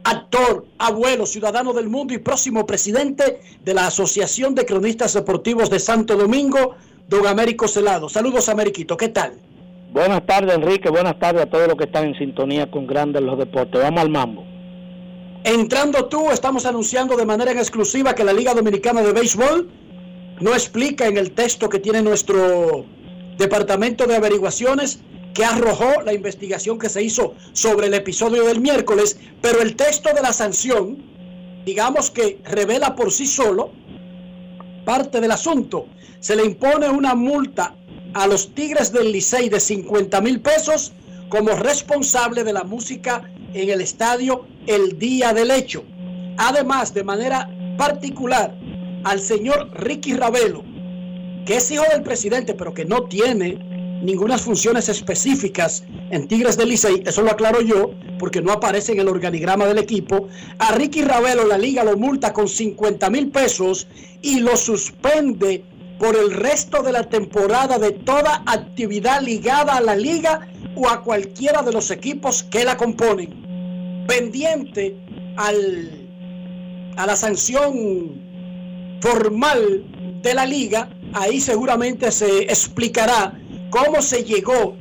actor, 0.04 0.66
abuelo, 0.78 1.24
ciudadano 1.24 1.72
del 1.72 1.88
mundo 1.88 2.14
y 2.14 2.18
próximo 2.18 2.66
presidente 2.66 3.40
de 3.64 3.74
la 3.74 3.86
Asociación 3.86 4.54
de 4.54 4.66
Cronistas 4.66 5.14
Deportivos 5.14 5.70
de 5.70 5.80
Santo 5.80 6.16
Domingo, 6.16 6.76
don 7.08 7.26
Américo 7.26 7.68
Celado. 7.68 8.08
Saludos, 8.08 8.48
Ameriquito. 8.48 8.96
¿Qué 8.96 9.08
tal? 9.08 9.40
Buenas 9.90 10.26
tardes, 10.26 10.54
Enrique. 10.54 10.90
Buenas 10.90 11.18
tardes 11.18 11.42
a 11.42 11.46
todos 11.46 11.66
los 11.66 11.76
que 11.76 11.84
están 11.84 12.08
en 12.08 12.14
sintonía 12.14 12.70
con 12.70 12.86
Grandes 12.86 13.22
los 13.22 13.38
Deportes. 13.38 13.82
Vamos 13.82 14.00
al 14.00 14.10
mambo. 14.10 14.44
Entrando 15.44 16.06
tú, 16.06 16.30
estamos 16.30 16.66
anunciando 16.66 17.16
de 17.16 17.24
manera 17.24 17.52
exclusiva 17.52 18.14
que 18.14 18.22
la 18.22 18.34
Liga 18.34 18.52
Dominicana 18.52 19.02
de 19.02 19.12
Béisbol 19.12 19.70
no 20.40 20.52
explica 20.52 21.06
en 21.06 21.16
el 21.16 21.32
texto 21.32 21.68
que 21.70 21.78
tiene 21.78 22.02
nuestro 22.02 22.84
Departamento 23.38 24.06
de 24.06 24.16
Averiguaciones 24.16 25.00
que 25.32 25.44
arrojó 25.44 26.02
la 26.04 26.12
investigación 26.12 26.78
que 26.78 26.90
se 26.90 27.02
hizo 27.02 27.34
sobre 27.52 27.86
el 27.86 27.94
episodio 27.94 28.44
del 28.44 28.60
miércoles, 28.60 29.18
pero 29.40 29.62
el 29.62 29.74
texto 29.74 30.12
de 30.12 30.20
la 30.20 30.32
sanción, 30.34 30.98
digamos 31.64 32.10
que 32.10 32.40
revela 32.44 32.94
por 32.94 33.10
sí 33.10 33.26
solo 33.26 33.70
parte 34.84 35.20
del 35.20 35.30
asunto. 35.30 35.86
Se 36.20 36.36
le 36.36 36.44
impone 36.44 36.88
una 36.88 37.14
multa 37.14 37.77
a 38.14 38.26
los 38.26 38.54
Tigres 38.54 38.92
del 38.92 39.12
Licey 39.12 39.48
de 39.48 39.60
50 39.60 40.20
mil 40.20 40.40
pesos 40.40 40.92
como 41.28 41.50
responsable 41.50 42.44
de 42.44 42.52
la 42.52 42.64
música 42.64 43.30
en 43.54 43.70
el 43.70 43.80
estadio 43.80 44.46
el 44.66 44.98
día 44.98 45.32
del 45.32 45.50
hecho. 45.50 45.84
Además, 46.36 46.94
de 46.94 47.04
manera 47.04 47.48
particular, 47.76 48.56
al 49.04 49.20
señor 49.20 49.70
Ricky 49.74 50.14
Ravelo, 50.14 50.64
que 51.44 51.56
es 51.56 51.70
hijo 51.70 51.84
del 51.92 52.02
presidente, 52.02 52.54
pero 52.54 52.74
que 52.74 52.84
no 52.84 53.04
tiene 53.04 53.58
ninguna 54.02 54.38
funciones 54.38 54.88
específicas 54.88 55.84
en 56.10 56.28
Tigres 56.28 56.56
del 56.56 56.68
Licey, 56.68 57.02
eso 57.04 57.22
lo 57.22 57.30
aclaro 57.30 57.60
yo, 57.60 57.90
porque 58.18 58.40
no 58.40 58.52
aparece 58.52 58.92
en 58.92 59.00
el 59.00 59.08
organigrama 59.08 59.66
del 59.66 59.78
equipo. 59.78 60.28
A 60.58 60.72
Ricky 60.72 61.02
Ravelo 61.02 61.46
la 61.46 61.58
liga 61.58 61.84
lo 61.84 61.96
multa 61.96 62.32
con 62.32 62.48
50 62.48 63.10
mil 63.10 63.30
pesos 63.30 63.86
y 64.22 64.40
lo 64.40 64.56
suspende 64.56 65.64
por 65.98 66.16
el 66.16 66.32
resto 66.32 66.82
de 66.82 66.92
la 66.92 67.04
temporada 67.04 67.78
de 67.78 67.92
toda 67.92 68.42
actividad 68.46 69.20
ligada 69.20 69.76
a 69.76 69.80
la 69.80 69.96
liga 69.96 70.48
o 70.74 70.88
a 70.88 71.02
cualquiera 71.02 71.62
de 71.62 71.72
los 71.72 71.90
equipos 71.90 72.42
que 72.44 72.64
la 72.64 72.76
componen. 72.76 74.04
Pendiente 74.06 74.96
al, 75.36 76.08
a 76.96 77.06
la 77.06 77.16
sanción 77.16 78.20
formal 79.00 79.84
de 80.22 80.34
la 80.34 80.46
liga, 80.46 80.88
ahí 81.14 81.40
seguramente 81.40 82.10
se 82.12 82.42
explicará 82.42 83.38
cómo 83.70 84.00
se 84.00 84.24
llegó 84.24 84.76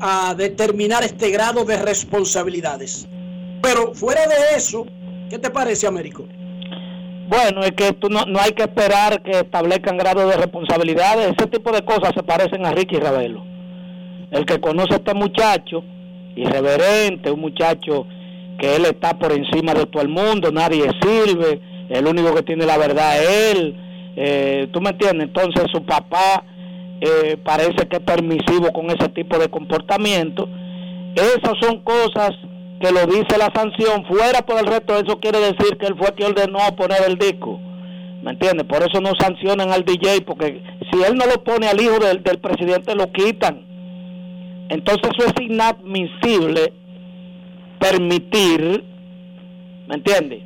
a 0.00 0.34
determinar 0.34 1.04
este 1.04 1.30
grado 1.30 1.64
de 1.64 1.76
responsabilidades. 1.76 3.06
Pero 3.62 3.94
fuera 3.94 4.26
de 4.26 4.56
eso, 4.56 4.86
¿qué 5.28 5.38
te 5.38 5.50
parece, 5.50 5.86
Américo? 5.86 6.26
Bueno, 7.30 7.60
es 7.60 7.70
que 7.72 7.92
tú 7.92 8.08
no, 8.08 8.24
no 8.26 8.40
hay 8.40 8.50
que 8.50 8.64
esperar 8.64 9.22
que 9.22 9.30
establezcan 9.30 9.96
grado 9.96 10.26
de 10.28 10.36
responsabilidades. 10.36 11.32
Ese 11.38 11.46
tipo 11.46 11.70
de 11.70 11.84
cosas 11.84 12.10
se 12.12 12.24
parecen 12.24 12.66
a 12.66 12.72
Ricky 12.72 12.96
Ravelo. 12.96 13.44
El 14.32 14.44
que 14.44 14.58
conoce 14.58 14.94
a 14.94 14.96
este 14.96 15.14
muchacho, 15.14 15.84
irreverente, 16.34 17.30
un 17.30 17.40
muchacho 17.40 18.04
que 18.58 18.74
él 18.74 18.84
está 18.84 19.16
por 19.16 19.30
encima 19.30 19.74
de 19.74 19.86
todo 19.86 20.02
el 20.02 20.08
mundo, 20.08 20.50
nadie 20.50 20.90
sirve, 21.00 21.60
el 21.88 22.04
único 22.04 22.34
que 22.34 22.42
tiene 22.42 22.66
la 22.66 22.76
verdad 22.76 23.22
es 23.22 23.54
él. 23.54 23.76
Eh, 24.16 24.68
¿Tú 24.72 24.80
me 24.80 24.90
entiendes? 24.90 25.28
Entonces 25.28 25.66
su 25.70 25.84
papá 25.84 26.42
eh, 27.00 27.36
parece 27.44 27.86
que 27.88 27.98
es 27.98 28.02
permisivo 28.02 28.72
con 28.72 28.86
ese 28.86 29.08
tipo 29.10 29.38
de 29.38 29.48
comportamiento. 29.48 30.48
Esas 31.14 31.54
son 31.60 31.80
cosas 31.82 32.32
que 32.80 32.90
lo 32.92 33.04
dice 33.06 33.36
la 33.36 33.52
sanción, 33.54 34.06
fuera 34.06 34.40
por 34.40 34.58
el 34.58 34.66
resto, 34.66 34.96
eso 34.98 35.20
quiere 35.20 35.38
decir 35.38 35.76
que 35.78 35.86
él 35.86 35.96
fue 35.98 36.14
quien 36.14 36.30
ordenó 36.30 36.58
poner 36.76 37.02
el 37.06 37.18
disco. 37.18 37.60
¿Me 38.22 38.32
entiendes? 38.32 38.66
Por 38.66 38.82
eso 38.82 39.00
no 39.00 39.12
sancionan 39.18 39.70
al 39.70 39.84
DJ, 39.84 40.22
porque 40.22 40.62
si 40.90 41.02
él 41.02 41.14
no 41.14 41.26
lo 41.26 41.44
pone 41.44 41.68
al 41.68 41.80
hijo 41.80 41.98
del, 41.98 42.22
del 42.22 42.38
presidente, 42.38 42.94
lo 42.94 43.12
quitan. 43.12 43.66
Entonces 44.70 45.10
eso 45.14 45.28
es 45.28 45.42
inadmisible 45.42 46.72
permitir, 47.78 48.84
¿me 49.86 49.96
entiendes? 49.96 50.42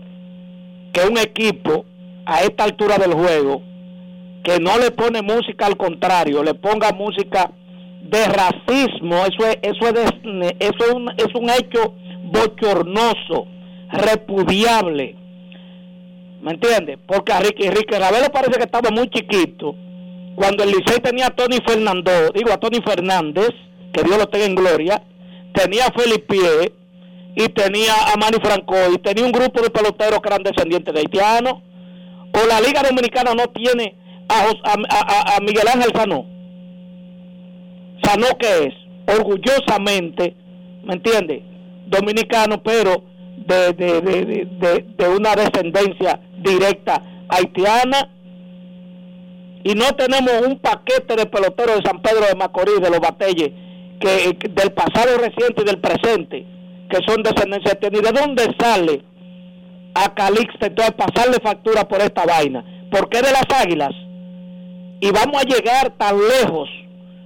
Que 0.92 1.06
un 1.08 1.18
equipo 1.18 1.84
a 2.26 2.40
esta 2.40 2.64
altura 2.64 2.96
del 2.98 3.14
juego, 3.14 3.62
que 4.42 4.58
no 4.58 4.78
le 4.78 4.90
pone 4.90 5.22
música 5.22 5.66
al 5.66 5.76
contrario, 5.76 6.42
le 6.42 6.54
ponga 6.54 6.92
música 6.92 7.50
de 8.02 8.24
racismo, 8.26 9.16
eso 9.24 9.46
es, 9.46 9.58
eso 9.62 9.88
es, 9.88 10.12
eso 10.58 10.84
es, 10.84 10.92
un, 10.92 11.08
es 11.16 11.34
un 11.34 11.50
hecho 11.50 11.94
bochornoso, 12.34 13.46
repudiable. 13.92 15.16
¿Me 16.42 16.50
entiendes? 16.52 16.98
Porque 17.06 17.32
a 17.32 17.40
Ricky, 17.40 17.70
Ricky 17.70 17.94
Ravelo 17.94 18.30
parece 18.30 18.58
que 18.58 18.64
estaba 18.64 18.90
muy 18.90 19.08
chiquito. 19.08 19.74
Cuando 20.34 20.64
el 20.64 20.70
Licey 20.70 21.00
tenía 21.00 21.28
a 21.28 21.30
Tony 21.30 21.58
Fernando, 21.66 22.10
digo 22.34 22.52
a 22.52 22.58
Tony 22.58 22.80
Fernández, 22.84 23.50
que 23.92 24.02
Dios 24.02 24.18
lo 24.18 24.28
tenga 24.28 24.46
en 24.46 24.54
gloria, 24.54 25.02
tenía 25.54 25.86
a 25.86 25.92
Felipe 25.92 26.72
y 27.36 27.48
tenía 27.48 27.94
a 28.12 28.16
Manny 28.18 28.38
Franco 28.42 28.74
y 28.92 28.98
tenía 28.98 29.24
un 29.24 29.32
grupo 29.32 29.62
de 29.62 29.70
peloteros 29.70 30.20
que 30.20 30.28
eran 30.28 30.42
descendientes 30.42 30.92
de 30.92 31.00
haitianos. 31.00 31.54
O 32.32 32.46
la 32.48 32.60
Liga 32.60 32.82
Dominicana 32.82 33.32
no 33.32 33.46
tiene 33.54 33.96
a, 34.28 34.50
a, 34.64 35.36
a 35.36 35.40
Miguel 35.40 35.68
Ángel 35.72 35.92
Sanó. 35.94 36.26
Sanó 38.02 38.26
que 38.38 38.66
es, 38.66 38.74
orgullosamente, 39.16 40.36
¿me 40.84 40.94
entiendes? 40.94 41.42
Dominicano, 41.94 42.62
pero 42.62 43.04
de, 43.36 43.72
de, 43.72 44.00
de, 44.00 44.84
de, 44.96 45.08
una 45.08 45.34
descendencia 45.34 46.20
directa 46.38 47.02
haitiana. 47.28 48.10
Y 49.64 49.74
no 49.74 49.86
tenemos 49.96 50.46
un 50.46 50.58
paquete 50.58 51.16
de 51.16 51.26
peloteros 51.26 51.76
de 51.76 51.88
San 51.88 52.02
Pedro 52.02 52.26
de 52.26 52.34
Macorís, 52.34 52.80
de 52.80 52.90
los 52.90 53.00
Batelles, 53.00 53.50
que, 53.98 54.36
del 54.50 54.72
pasado 54.72 55.16
reciente 55.18 55.62
y 55.62 55.64
del 55.64 55.80
presente, 55.80 56.46
que 56.90 56.98
son 57.06 57.22
descendencia 57.22 57.72
haitiana. 57.72 57.98
¿Y 57.98 58.02
de 58.02 58.20
dónde 58.20 58.56
sale 58.58 59.02
a 59.94 60.14
Calixte 60.14 60.66
entonces 60.66 60.94
pasarle 60.94 61.38
factura 61.42 61.88
por 61.88 62.00
esta 62.02 62.24
vaina? 62.26 62.64
Porque 62.90 63.22
de 63.22 63.32
las 63.32 63.46
águilas. 63.62 63.92
Y 65.00 65.10
vamos 65.10 65.42
a 65.42 65.46
llegar 65.46 65.90
tan 65.96 66.16
lejos 66.16 66.68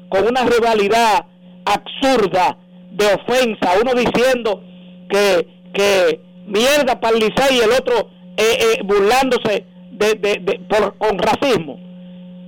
con 0.08 0.26
una 0.26 0.44
rivalidad 0.44 1.26
absurda 1.64 2.56
de 2.98 3.06
ofensa, 3.06 3.74
uno 3.80 3.94
diciendo 3.94 4.60
que, 5.08 5.46
que 5.72 6.20
mierda 6.46 7.00
para 7.00 7.16
el 7.16 7.20
Licey 7.20 7.58
y 7.58 7.60
el 7.60 7.70
otro 7.70 8.10
eh, 8.36 8.58
eh, 8.60 8.80
burlándose 8.84 9.64
de, 9.92 10.14
de, 10.14 10.60
por, 10.68 10.98
con 10.98 11.16
racismo. 11.18 11.78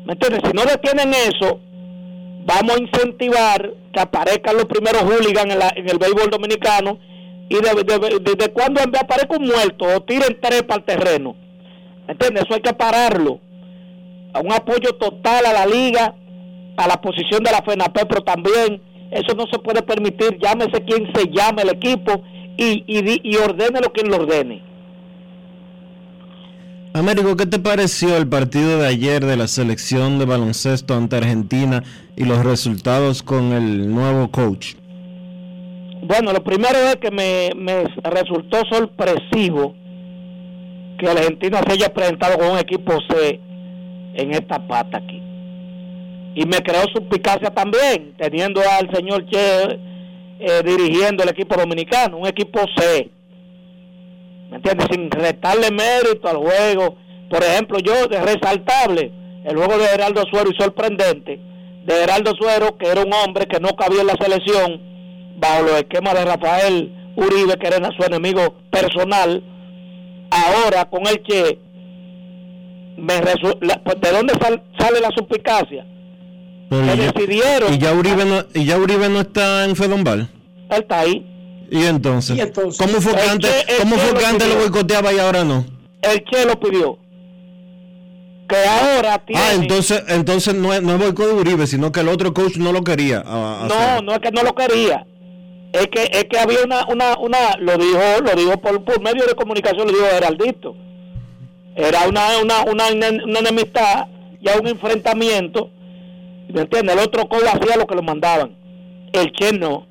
¿Me 0.04 0.14
entiendes? 0.14 0.40
Si 0.44 0.52
no 0.52 0.62
detienen 0.64 1.14
eso, 1.14 1.60
vamos 2.44 2.76
a 2.76 2.82
incentivar 2.82 3.72
que 3.92 4.00
aparezcan 4.00 4.56
los 4.56 4.64
primeros 4.64 5.02
hooligans 5.02 5.54
en, 5.54 5.62
en 5.76 5.88
el 5.88 5.98
béisbol 5.98 6.30
dominicano 6.30 6.98
y 7.48 7.54
desde 7.54 7.84
de, 7.84 8.52
cuando 8.52 8.80
aparezca 8.80 9.36
un 9.36 9.46
muerto 9.46 9.84
o 9.84 10.02
tiren 10.02 10.36
tres 10.40 10.64
para 10.64 10.80
el 10.80 10.84
terreno. 10.84 11.36
¿Me 12.06 12.12
entiendes? 12.14 12.44
Eso 12.44 12.54
hay 12.54 12.60
que 12.60 12.72
pararlo. 12.72 13.40
A 14.32 14.40
un 14.40 14.52
apoyo 14.52 14.96
total 14.98 15.46
a 15.46 15.52
la 15.52 15.66
liga, 15.66 16.14
a 16.76 16.88
la 16.88 17.00
posición 17.00 17.42
de 17.44 17.52
la 17.52 17.62
FENAPE, 17.62 18.06
pero 18.06 18.22
también 18.22 18.89
eso 19.10 19.34
no 19.34 19.46
se 19.50 19.58
puede 19.58 19.82
permitir, 19.82 20.38
llámese 20.38 20.84
quien 20.84 21.12
se 21.14 21.28
llame 21.30 21.62
el 21.62 21.70
equipo 21.70 22.22
y, 22.56 22.84
y, 22.86 23.20
y 23.22 23.36
ordene 23.36 23.80
lo 23.80 23.92
que 23.92 24.02
lo 24.02 24.16
ordene. 24.16 24.62
Américo, 26.92 27.36
¿qué 27.36 27.46
te 27.46 27.58
pareció 27.58 28.16
el 28.16 28.28
partido 28.28 28.78
de 28.78 28.86
ayer 28.86 29.24
de 29.24 29.36
la 29.36 29.46
selección 29.46 30.18
de 30.18 30.26
baloncesto 30.26 30.94
ante 30.94 31.16
Argentina 31.16 31.82
y 32.16 32.24
los 32.24 32.44
resultados 32.44 33.22
con 33.22 33.52
el 33.52 33.92
nuevo 33.92 34.30
coach? 34.30 34.74
Bueno, 36.02 36.32
lo 36.32 36.42
primero 36.42 36.78
es 36.78 36.96
que 36.96 37.10
me, 37.10 37.50
me 37.56 37.84
resultó 38.02 38.58
sorpresivo 38.70 39.74
que 40.98 41.08
Argentina 41.08 41.60
se 41.66 41.72
haya 41.74 41.94
presentado 41.94 42.38
con 42.38 42.50
un 42.50 42.58
equipo 42.58 42.92
C 43.08 43.40
en 44.14 44.32
esta 44.32 44.66
pata 44.66 44.98
aquí 44.98 45.19
y 46.40 46.46
me 46.46 46.62
creó 46.62 46.84
suspicacia 46.94 47.50
también, 47.50 48.14
teniendo 48.16 48.62
al 48.62 48.90
señor 48.94 49.26
Che 49.26 49.78
eh, 50.38 50.62
dirigiendo 50.64 51.22
el 51.22 51.28
equipo 51.28 51.54
dominicano, 51.54 52.16
un 52.16 52.26
equipo 52.26 52.60
C. 52.76 53.10
¿Me 54.48 54.56
entiendes? 54.56 54.86
Sin 54.90 55.10
restarle 55.10 55.70
mérito 55.70 56.26
al 56.28 56.38
juego. 56.38 56.96
Por 57.28 57.42
ejemplo, 57.42 57.78
yo, 57.80 57.92
resaltable, 58.08 59.12
el 59.44 59.54
juego 59.54 59.76
de 59.76 59.88
Geraldo 59.88 60.22
Suero 60.30 60.48
y 60.50 60.58
sorprendente, 60.58 61.38
de 61.84 61.94
Geraldo 61.94 62.32
Suero, 62.34 62.78
que 62.78 62.88
era 62.88 63.02
un 63.02 63.12
hombre 63.12 63.44
que 63.46 63.60
no 63.60 63.76
cabía 63.76 64.00
en 64.00 64.06
la 64.06 64.16
selección 64.18 64.80
bajo 65.36 65.64
los 65.64 65.74
esquemas 65.74 66.14
de 66.14 66.24
Rafael 66.24 67.12
Uribe, 67.16 67.58
que 67.58 67.66
era 67.66 67.90
su 67.94 68.02
enemigo 68.02 68.54
personal, 68.70 69.44
ahora 70.30 70.88
con 70.88 71.06
el 71.06 71.22
que 71.22 71.58
me 72.96 73.20
pues, 73.20 74.00
¿de 74.00 74.10
dónde 74.10 74.32
sale 74.78 75.00
la 75.00 75.10
suspicacia? 75.14 75.84
Que 76.70 76.96
decidieron. 76.96 77.74
¿Y 77.74 77.78
ya, 77.78 77.92
Uribe 77.92 78.24
no, 78.24 78.44
¿Y 78.54 78.64
ya 78.64 78.78
Uribe 78.78 79.08
no 79.08 79.20
está 79.20 79.64
en 79.64 79.74
Fedombal? 79.74 80.30
Él 80.70 80.82
está 80.82 81.00
ahí. 81.00 81.26
¿Y 81.70 81.84
entonces? 81.84 82.50
¿Cómo 82.52 83.00
fue 83.00 83.14
que 83.14 83.22
antes, 83.22 83.66
¿cómo 83.78 83.96
fue 83.96 84.18
que 84.18 84.26
antes 84.26 84.48
lo, 84.48 84.56
boicoteaba 84.56 85.12
y 85.12 85.18
ahora 85.18 85.44
no? 85.44 85.64
El 86.02 86.24
Che 86.24 86.44
lo 86.44 86.58
pidió. 86.58 86.98
Que 88.48 88.56
ahora 88.56 89.14
ah, 89.14 89.24
tiene... 89.24 89.42
Ah, 89.42 89.54
entonces, 89.54 90.02
entonces 90.08 90.54
no 90.54 90.74
es, 90.74 90.82
no 90.82 90.94
es 90.94 90.98
boicot 90.98 91.26
de 91.26 91.34
Uribe, 91.34 91.66
sino 91.68 91.92
que 91.92 92.00
el 92.00 92.08
otro 92.08 92.34
coach 92.34 92.56
no 92.56 92.72
lo 92.72 92.82
quería. 92.82 93.22
no, 93.22 94.00
no 94.02 94.12
es 94.12 94.18
que 94.18 94.30
no 94.32 94.42
lo 94.42 94.54
quería. 94.54 95.06
Es 95.72 95.86
que, 95.86 96.02
es 96.02 96.24
que 96.24 96.38
había 96.38 96.64
una, 96.64 96.84
una, 96.88 97.16
una, 97.18 97.56
lo 97.60 97.76
dijo, 97.76 98.00
lo 98.24 98.32
dijo 98.34 98.60
por, 98.60 98.82
por 98.82 99.00
medio 99.00 99.24
de 99.24 99.34
comunicación, 99.34 99.86
lo 99.86 99.92
dijo 99.92 100.06
Heraldito. 100.06 100.74
Era 101.76 102.08
una, 102.08 102.38
una, 102.42 102.62
una, 102.62 102.88
una 102.88 103.38
enemistad, 103.38 104.06
ya 104.40 104.58
un 104.58 104.66
enfrentamiento. 104.66 105.70
¿Me 106.52 106.62
entiendes? 106.62 106.96
El 106.96 107.02
otro 107.02 107.28
coach 107.28 107.44
hacía 107.44 107.76
lo 107.76 107.86
que 107.86 107.94
lo 107.94 108.02
mandaban. 108.02 108.56
El 109.12 109.32
Che 109.32 109.52
no. 109.52 109.86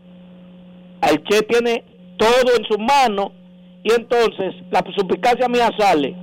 El 1.01 1.23
Che 1.23 1.41
tiene 1.43 1.83
todo 2.17 2.55
en 2.57 2.65
sus 2.65 2.77
manos 2.77 3.31
y 3.83 3.93
entonces 3.93 4.55
la 4.71 4.83
suplicacia 4.95 5.47
mía 5.47 5.69
sale 5.77 6.15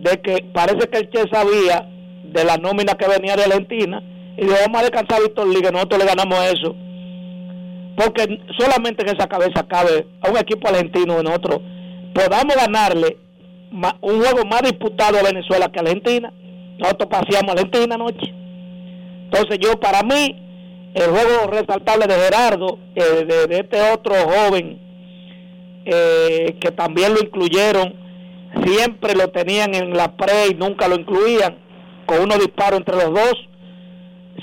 de 0.00 0.20
que 0.22 0.44
parece 0.52 0.88
que 0.88 0.98
el 0.98 1.10
Che 1.10 1.24
sabía 1.32 1.88
de 2.24 2.44
la 2.44 2.58
nómina 2.58 2.94
que 2.94 3.08
venía 3.08 3.34
de 3.36 3.44
Argentina 3.44 4.02
y 4.36 4.42
dijo 4.42 4.56
vamos 4.66 4.80
a 4.80 4.84
descansar 4.84 5.18
a 5.18 5.22
Víctor 5.22 5.48
Liga, 5.48 5.70
nosotros 5.70 6.00
le 6.00 6.06
ganamos 6.06 6.38
eso 6.52 6.76
porque 7.96 8.38
solamente 8.58 9.02
en 9.02 9.16
esa 9.16 9.26
cabeza 9.26 9.66
cabe 9.66 10.06
a 10.20 10.30
un 10.30 10.36
equipo 10.36 10.68
argentino 10.68 11.16
de 11.16 11.22
nosotros 11.22 11.60
podamos 12.14 12.54
ganarle 12.54 13.16
un 14.02 14.20
juego 14.20 14.44
más 14.44 14.62
disputado 14.62 15.18
a 15.18 15.22
Venezuela 15.22 15.70
que 15.72 15.78
a 15.78 15.82
Argentina 15.82 16.30
nosotros 16.78 17.08
paseamos 17.08 17.50
a 17.50 17.52
Argentina 17.52 17.94
anoche 17.94 18.34
entonces 19.26 19.58
yo 19.60 19.78
para 19.78 20.02
mí 20.02 20.42
el 20.94 21.10
juego 21.10 21.50
resaltable 21.50 22.06
de 22.06 22.14
Gerardo 22.14 22.78
eh, 22.94 23.46
de, 23.48 23.56
este 23.58 23.80
otro 23.92 24.14
joven 24.14 24.80
eh, 25.84 26.56
que 26.60 26.70
también 26.72 27.14
lo 27.14 27.20
incluyeron 27.20 27.94
siempre 28.64 29.14
lo 29.14 29.28
tenían 29.28 29.74
en 29.74 29.96
la 29.96 30.16
pre 30.16 30.48
y 30.50 30.54
nunca 30.54 30.88
lo 30.88 30.96
incluían 30.96 31.58
con 32.06 32.22
unos 32.22 32.38
disparos 32.38 32.80
entre 32.80 32.96
los 32.96 33.12
dos 33.12 33.34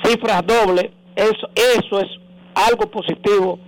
cifras 0.03 0.45
dobles 0.45 0.91
eso, 1.15 1.47
eso 1.55 1.99
es 1.99 2.07
algo 2.55 2.89
positivo 2.89 3.59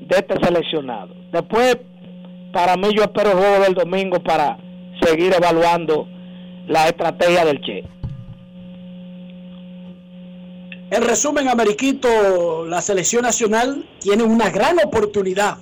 de 0.00 0.16
este 0.16 0.34
seleccionado. 0.44 1.14
Después, 1.32 1.78
para 2.52 2.76
mí, 2.76 2.88
yo 2.96 3.02
espero 3.02 3.30
el 3.30 3.38
juego 3.38 3.64
del 3.64 3.74
domingo 3.74 4.20
para 4.20 4.58
seguir 5.00 5.32
evaluando 5.34 6.08
la 6.66 6.88
estrategia 6.88 7.44
del 7.44 7.60
Che. 7.60 7.84
En 10.90 11.02
resumen, 11.02 11.48
Ameriquito, 11.48 12.66
la 12.66 12.82
selección 12.82 13.22
nacional 13.22 13.88
tiene 14.00 14.24
una 14.24 14.50
gran 14.50 14.78
oportunidad. 14.84 15.58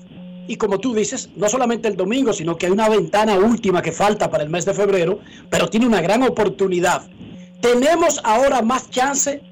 Y 0.46 0.56
como 0.56 0.78
tú 0.78 0.94
dices, 0.94 1.28
no 1.36 1.48
solamente 1.48 1.88
el 1.88 1.96
domingo, 1.96 2.32
sino 2.32 2.56
que 2.56 2.66
hay 2.66 2.72
una 2.72 2.88
ventana 2.88 3.36
última 3.36 3.82
que 3.82 3.92
falta 3.92 4.30
para 4.30 4.44
el 4.44 4.48
mes 4.48 4.64
de 4.64 4.72
febrero, 4.72 5.20
pero 5.50 5.68
tiene 5.68 5.86
una 5.86 6.00
gran 6.00 6.22
oportunidad. 6.22 7.02
Tenemos 7.60 8.20
ahora 8.24 8.62
más 8.62 8.88
chance 8.88 9.42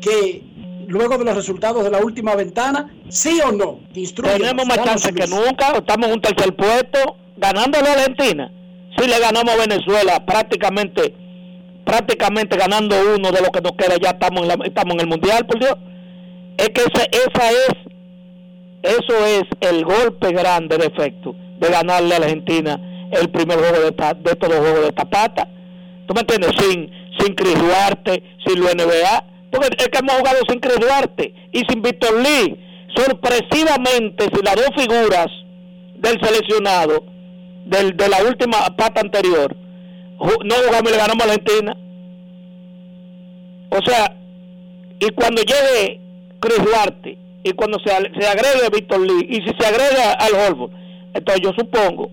que 0.00 0.42
luego 0.88 1.18
de 1.18 1.24
los 1.24 1.36
resultados 1.36 1.84
de 1.84 1.90
la 1.90 1.98
última 1.98 2.34
ventana? 2.34 2.94
¿Sí 3.08 3.40
o 3.46 3.52
no? 3.52 3.80
Tenemos 3.92 4.66
más 4.66 4.82
chance 4.82 5.12
que 5.12 5.26
nunca, 5.26 5.72
estamos 5.76 6.08
en 6.08 6.14
un 6.14 6.22
tercer 6.22 6.54
puesto, 6.54 7.16
ganándole 7.36 7.88
a 7.88 7.92
Argentina. 7.92 8.50
Si 8.96 9.06
le 9.06 9.18
ganamos 9.18 9.52
a 9.54 9.56
Venezuela, 9.56 10.24
prácticamente 10.24 11.14
prácticamente 11.84 12.56
ganando 12.56 12.96
uno 13.16 13.30
de 13.30 13.40
lo 13.40 13.50
que 13.50 13.60
nos 13.60 13.72
queda, 13.72 13.96
ya 14.00 14.10
estamos 14.10 14.48
en, 14.48 14.62
estamos 14.62 14.94
en 14.94 15.00
el 15.00 15.06
Mundial, 15.06 15.46
por 15.46 15.58
Dios. 15.58 15.76
Es 16.56 16.68
que 16.70 16.82
esa, 16.82 17.04
esa 17.04 17.50
es, 17.50 18.98
eso 18.98 19.26
es 19.26 19.42
el 19.60 19.84
golpe 19.84 20.32
grande 20.32 20.78
de 20.78 20.86
efecto 20.86 21.34
de 21.58 21.68
ganarle 21.68 22.14
a 22.14 22.18
la 22.18 22.26
Argentina 22.26 22.80
el 23.12 23.28
primer 23.30 23.58
juego 23.58 23.78
de, 23.78 23.90
de 23.90 24.30
estos 24.30 24.48
dos 24.48 24.58
juegos 24.58 24.82
de 24.82 24.92
tapata. 24.92 25.48
¿Tú 26.06 26.14
me 26.14 26.20
entiendes? 26.20 26.52
Sin, 26.58 26.90
sin 27.18 27.34
Chris 27.34 27.58
Duarte, 27.58 28.22
sin 28.44 28.60
lo 28.60 28.66
NBA 28.66 29.34
porque 29.54 29.76
es 29.78 29.88
que 29.88 29.98
hemos 29.98 30.16
jugado 30.16 30.38
sin 30.48 30.58
Cris 30.58 30.80
Duarte 30.80 31.32
y 31.52 31.62
sin 31.68 31.80
Víctor 31.80 32.20
Lee. 32.20 32.58
Sorpresivamente, 32.96 34.24
si 34.24 34.42
las 34.42 34.56
dos 34.56 34.70
figuras 34.76 35.26
del 35.96 36.20
seleccionado 36.20 37.04
del, 37.64 37.96
de 37.96 38.08
la 38.08 38.22
última 38.24 38.58
pata 38.76 39.00
anterior 39.00 39.56
no 40.18 40.54
jugamos 40.66 40.90
y 40.90 40.92
le 40.92 40.98
ganamos 40.98 41.22
a 41.22 41.32
Argentina. 41.32 41.76
O 43.70 43.84
sea, 43.84 44.16
y 45.00 45.10
cuando 45.10 45.42
llegue 45.42 46.00
Chris 46.40 46.64
Duarte 46.64 47.18
y 47.42 47.52
cuando 47.52 47.78
se, 47.80 47.90
se 47.90 48.26
agregue 48.26 48.70
Víctor 48.72 49.00
Lee 49.00 49.26
y 49.28 49.34
si 49.36 49.50
se 49.58 49.66
agrega 49.66 50.12
al 50.12 50.34
Holford, 50.34 50.72
entonces 51.14 51.42
yo 51.42 51.50
supongo, 51.56 52.10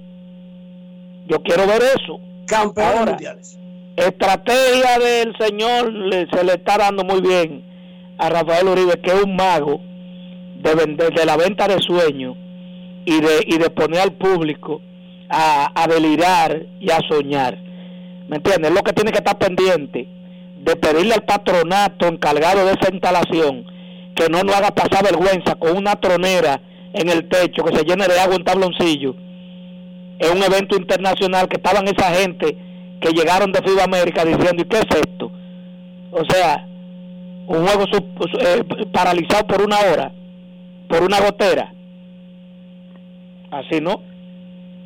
yo 1.28 1.41
quiero 1.44 1.68
ver 1.68 1.82
eso. 1.95 2.19
Campeones 2.48 3.06
mundiales 3.06 3.61
estrategia 4.07 4.99
del 4.99 5.36
señor 5.38 5.91
se 6.34 6.44
le 6.44 6.53
está 6.53 6.78
dando 6.78 7.03
muy 7.03 7.22
bien 7.22 7.64
a 8.18 8.30
Rafael 8.30 8.68
Uribe, 8.68 8.99
que 9.02 9.11
es 9.11 9.23
un 9.23 9.36
mago 9.36 9.82
de 10.57 10.76
vender 10.76 11.14
de 11.14 11.26
la 11.26 11.38
venta 11.38 11.68
de 11.68 11.80
sueños 11.80 12.38
y 13.06 13.19
de, 13.19 13.44
y 13.48 13.57
de 13.57 13.69
poner 13.69 14.02
al 14.02 14.14
público 14.14 14.82
a, 15.30 15.72
a 15.76 15.88
delirar 15.88 16.65
y 16.80 16.91
a 16.91 16.99
soñar. 17.10 17.57
¿Me 18.27 18.38
entiendes? 18.38 18.72
Lo 18.72 18.81
que 18.81 18.93
tiene 18.93 19.11
que 19.11 19.18
estar 19.18 19.38
pendiente 19.38 20.07
de 20.64 20.76
pedirle 20.76 21.15
al 21.15 21.23
patronato 21.23 22.07
encargado 22.07 22.65
de 22.65 22.73
esa 22.73 22.91
instalación 22.91 23.65
que 24.15 24.30
no 24.30 24.43
nos 24.43 24.56
haga 24.56 24.72
pasar 24.72 25.03
vergüenza 25.03 25.56
con 25.56 25.76
una 25.76 25.95
tronera 25.95 26.61
en 26.93 27.10
el 27.10 27.27
techo 27.27 27.64
que 27.64 27.76
se 27.76 27.84
llene 27.84 28.07
de 28.07 28.19
agua 28.19 28.35
en 28.35 28.43
tabloncillo. 28.43 29.15
Es 30.19 30.30
un 30.30 30.43
evento 30.43 30.76
internacional 30.76 31.48
que 31.48 31.57
estaban 31.57 31.88
esa 31.88 32.11
gente 32.11 32.57
que 32.99 33.11
llegaron 33.11 33.52
de 33.52 33.61
FIBA 33.64 33.85
América 33.85 34.23
diciendo, 34.23 34.61
¿y 34.61 34.65
qué 34.65 34.77
es 34.77 34.95
esto? 34.95 35.31
O 36.11 36.23
sea, 36.26 36.68
un 37.48 37.65
juego 37.65 37.85
eh, 38.39 38.64
paralizado 38.93 39.48
por 39.48 39.61
una 39.64 39.77
hora, 39.80 40.11
por 40.88 41.03
una 41.03 41.19
gotera. 41.19 41.73
Así, 43.49 43.81
¿no? 43.81 44.02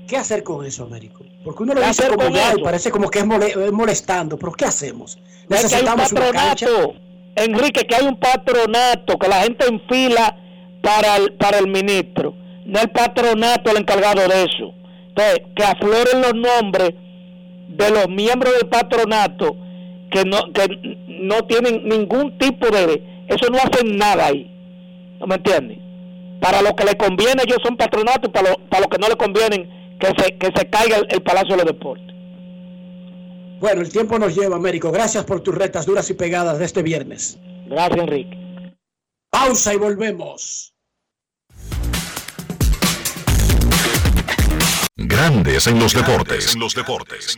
¿Qué 0.07 0.17
hacer 0.17 0.43
con 0.43 0.65
eso, 0.65 0.83
Américo? 0.83 1.23
Porque 1.43 1.63
uno 1.63 1.73
lo 1.73 1.81
dice 1.81 2.07
como 2.07 2.23
y 2.27 2.63
parece 2.63 2.91
como 2.91 3.09
que 3.09 3.19
es, 3.19 3.25
molestando, 3.71 4.37
pero 4.37 4.51
¿qué 4.53 4.65
hacemos? 4.65 5.17
Necesitamos 5.49 6.11
un 6.11 6.17
patronato, 6.17 6.93
Enrique, 7.35 7.85
que 7.85 7.95
hay 7.95 8.05
un 8.05 8.17
patronato, 8.17 9.17
que 9.17 9.27
la 9.27 9.41
gente 9.41 9.65
enfila 9.67 10.37
para 10.81 11.17
el, 11.17 11.33
para 11.33 11.59
el 11.59 11.67
ministro, 11.67 12.35
no 12.65 12.79
el 12.79 12.89
patronato 12.89 13.71
el 13.71 13.77
encargado 13.77 14.27
de 14.27 14.43
eso. 14.43 14.73
Entonces, 15.09 15.41
que 15.55 15.63
afloren 15.63 16.21
los 16.21 16.33
nombres 16.35 16.93
de 17.69 17.89
los 17.91 18.09
miembros 18.09 18.53
del 18.53 18.69
patronato 18.69 19.55
que 20.11 20.23
no 20.23 20.51
que 20.53 20.67
no 21.07 21.43
tienen 21.45 21.87
ningún 21.87 22.37
tipo 22.37 22.67
de 22.69 23.25
eso 23.27 23.49
no 23.51 23.57
hacen 23.57 23.97
nada 23.97 24.27
ahí 24.27 24.49
no 25.19 25.27
me 25.27 25.35
entiendes 25.35 25.79
para 26.39 26.61
lo 26.61 26.75
que 26.75 26.85
le 26.85 26.95
conviene 26.95 27.43
ellos 27.45 27.57
son 27.63 27.75
patronatos 27.75 28.31
para 28.31 28.51
lo, 28.51 28.57
para 28.69 28.83
lo 28.83 28.89
que 28.89 28.97
no 28.97 29.09
le 29.09 29.15
conviene 29.15 29.67
que 30.13 30.23
se 30.23 30.37
que 30.37 30.51
se 30.55 30.69
caiga 30.69 30.97
el, 30.97 31.23
Palacio 31.23 31.55
de 31.55 31.63
los 31.63 31.65
Deportes. 31.65 32.15
Bueno 33.59 33.81
el 33.81 33.91
tiempo 33.91 34.19
nos 34.19 34.35
lleva 34.35 34.55
Américo. 34.55 34.91
Gracias 34.91 35.23
por 35.23 35.41
tus 35.41 35.55
retas 35.55 35.85
duras 35.85 36.09
y 36.09 36.13
pegadas 36.13 36.59
de 36.59 36.65
este 36.65 36.83
viernes. 36.83 37.37
Gracias 37.67 37.99
Enrique. 37.99 38.37
Pausa 39.29 39.73
y 39.73 39.77
volvemos. 39.77 40.73
Grandes 44.97 45.67
en 45.67 45.79
los 45.79 45.93
deportes. 45.93 46.53
En 46.53 46.59
los 46.59 46.73
deportes. 46.73 47.37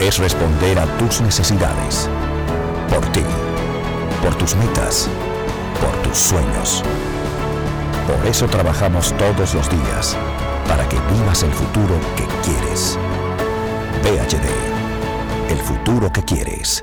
Es 0.00 0.16
responder 0.16 0.78
a 0.78 0.86
tus 0.96 1.20
necesidades. 1.20 2.08
Por 2.88 3.04
ti. 3.12 3.20
Por 4.22 4.34
tus 4.36 4.56
metas. 4.56 5.10
Por 5.78 5.92
tus 6.02 6.16
sueños. 6.16 6.82
Por 8.06 8.26
eso 8.26 8.46
trabajamos 8.46 9.14
todos 9.18 9.54
los 9.54 9.68
días. 9.68 10.16
Para 10.66 10.88
que 10.88 10.96
vivas 11.12 11.42
el 11.42 11.52
futuro 11.52 12.00
que 12.16 12.24
quieres. 12.42 12.98
VHD. 14.02 15.52
El 15.52 15.58
futuro 15.58 16.10
que 16.10 16.22
quieres. 16.22 16.82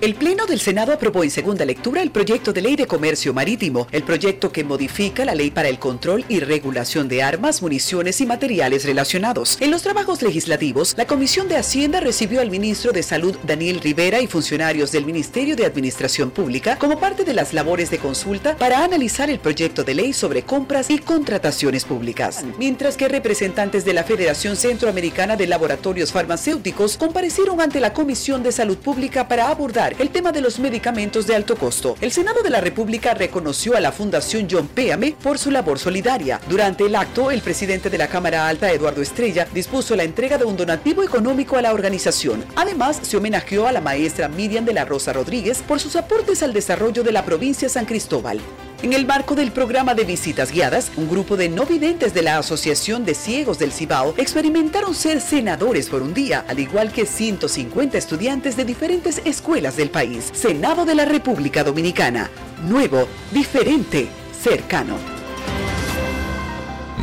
El 0.00 0.14
Pleno 0.14 0.46
del 0.46 0.60
Senado 0.60 0.92
aprobó 0.92 1.24
en 1.24 1.30
segunda 1.32 1.64
lectura 1.64 2.02
el 2.02 2.12
proyecto 2.12 2.52
de 2.52 2.62
ley 2.62 2.76
de 2.76 2.86
comercio 2.86 3.34
marítimo, 3.34 3.88
el 3.90 4.04
proyecto 4.04 4.52
que 4.52 4.62
modifica 4.62 5.24
la 5.24 5.34
ley 5.34 5.50
para 5.50 5.68
el 5.68 5.80
control 5.80 6.24
y 6.28 6.38
regulación 6.38 7.08
de 7.08 7.24
armas, 7.24 7.62
municiones 7.62 8.20
y 8.20 8.26
materiales 8.26 8.84
relacionados. 8.84 9.60
En 9.60 9.72
los 9.72 9.82
trabajos 9.82 10.22
legislativos, 10.22 10.94
la 10.96 11.08
Comisión 11.08 11.48
de 11.48 11.56
Hacienda 11.56 11.98
recibió 11.98 12.40
al 12.40 12.48
ministro 12.48 12.92
de 12.92 13.02
Salud 13.02 13.36
Daniel 13.42 13.80
Rivera 13.80 14.20
y 14.20 14.28
funcionarios 14.28 14.92
del 14.92 15.04
Ministerio 15.04 15.56
de 15.56 15.66
Administración 15.66 16.30
Pública 16.30 16.78
como 16.78 17.00
parte 17.00 17.24
de 17.24 17.34
las 17.34 17.52
labores 17.52 17.90
de 17.90 17.98
consulta 17.98 18.56
para 18.56 18.84
analizar 18.84 19.30
el 19.30 19.40
proyecto 19.40 19.82
de 19.82 19.96
ley 19.96 20.12
sobre 20.12 20.42
compras 20.44 20.90
y 20.90 20.98
contrataciones 21.00 21.84
públicas. 21.84 22.44
Mientras 22.56 22.96
que 22.96 23.08
representantes 23.08 23.84
de 23.84 23.94
la 23.94 24.04
Federación 24.04 24.54
Centroamericana 24.54 25.34
de 25.34 25.48
Laboratorios 25.48 26.12
Farmacéuticos 26.12 26.96
comparecieron 26.96 27.60
ante 27.60 27.80
la 27.80 27.92
Comisión 27.92 28.44
de 28.44 28.52
Salud 28.52 28.78
Pública 28.78 29.26
para 29.26 29.48
abordar 29.48 29.87
el 29.98 30.10
tema 30.10 30.32
de 30.32 30.40
los 30.40 30.58
medicamentos 30.58 31.26
de 31.26 31.34
alto 31.34 31.56
costo. 31.56 31.96
El 32.00 32.12
Senado 32.12 32.42
de 32.42 32.50
la 32.50 32.60
República 32.60 33.14
reconoció 33.14 33.76
a 33.76 33.80
la 33.80 33.92
Fundación 33.92 34.48
John 34.50 34.68
Péame 34.68 35.16
por 35.22 35.38
su 35.38 35.50
labor 35.50 35.78
solidaria. 35.78 36.40
Durante 36.48 36.84
el 36.84 36.94
acto, 36.94 37.30
el 37.30 37.40
presidente 37.40 37.90
de 37.90 37.98
la 37.98 38.08
Cámara 38.08 38.48
Alta, 38.48 38.70
Eduardo 38.70 39.02
Estrella, 39.02 39.48
dispuso 39.52 39.96
la 39.96 40.04
entrega 40.04 40.38
de 40.38 40.44
un 40.44 40.56
donativo 40.56 41.02
económico 41.02 41.56
a 41.56 41.62
la 41.62 41.72
organización. 41.72 42.44
Además, 42.56 43.00
se 43.02 43.16
homenajeó 43.16 43.66
a 43.66 43.72
la 43.72 43.80
maestra 43.80 44.28
Miriam 44.28 44.64
de 44.64 44.72
la 44.72 44.84
Rosa 44.84 45.12
Rodríguez 45.12 45.62
por 45.66 45.80
sus 45.80 45.96
aportes 45.96 46.42
al 46.42 46.52
desarrollo 46.52 47.02
de 47.02 47.12
la 47.12 47.24
provincia 47.24 47.68
San 47.68 47.86
Cristóbal. 47.86 48.40
En 48.80 48.92
el 48.92 49.06
marco 49.06 49.34
del 49.34 49.50
programa 49.50 49.94
de 49.94 50.04
visitas 50.04 50.52
guiadas, 50.52 50.92
un 50.96 51.08
grupo 51.08 51.36
de 51.36 51.48
no 51.48 51.66
videntes 51.66 52.14
de 52.14 52.22
la 52.22 52.38
Asociación 52.38 53.04
de 53.04 53.16
Ciegos 53.16 53.58
del 53.58 53.72
Cibao 53.72 54.14
experimentaron 54.16 54.94
ser 54.94 55.20
senadores 55.20 55.88
por 55.88 56.00
un 56.00 56.14
día, 56.14 56.44
al 56.46 56.60
igual 56.60 56.92
que 56.92 57.04
150 57.04 57.98
estudiantes 57.98 58.56
de 58.56 58.64
diferentes 58.64 59.20
escuelas 59.24 59.76
del 59.76 59.90
país. 59.90 60.30
Senado 60.32 60.84
de 60.84 60.94
la 60.94 61.06
República 61.06 61.64
Dominicana. 61.64 62.30
Nuevo, 62.68 63.08
diferente, 63.32 64.06
cercano. 64.40 64.96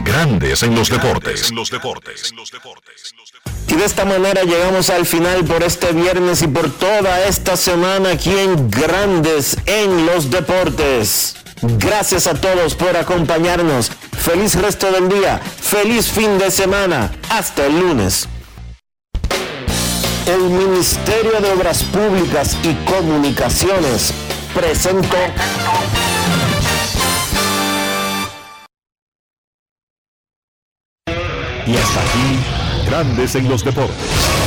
Grandes 0.06 0.64
en 0.64 0.76
los 0.76 0.90
deportes. 0.90 1.52
Y 3.68 3.76
de 3.76 3.84
esta 3.84 4.06
manera 4.06 4.44
llegamos 4.44 4.90
al 4.90 5.06
final 5.06 5.44
por 5.44 5.62
este 5.62 5.92
viernes 5.92 6.42
y 6.42 6.48
por 6.48 6.72
toda 6.72 7.26
esta 7.26 7.58
semana 7.58 8.12
aquí 8.12 8.32
en 8.32 8.70
Grandes 8.70 9.58
en 9.66 10.06
los 10.06 10.32
Deportes. 10.32 11.36
Gracias 11.78 12.28
a 12.28 12.36
todos 12.36 12.76
por 12.76 12.96
acompañarnos. 12.96 13.90
Feliz 14.12 14.56
resto 14.56 14.92
del 14.92 15.10
día. 15.10 15.40
Feliz 15.40 16.08
fin 16.08 16.38
de 16.38 16.52
semana. 16.52 17.12
Hasta 17.30 17.66
el 17.66 17.80
lunes. 17.80 18.28
El 20.28 20.42
Ministerio 20.50 21.40
de 21.40 21.52
Obras 21.52 21.84
Públicas 21.84 22.58
y 22.64 22.74
Comunicaciones 22.90 24.14
presentó. 24.54 25.18
Y 31.68 31.78
hasta 31.78 32.02
aquí, 32.02 32.88
Grandes 32.88 33.36
en 33.36 33.50
los 33.50 33.64
Deportes. 33.64 34.45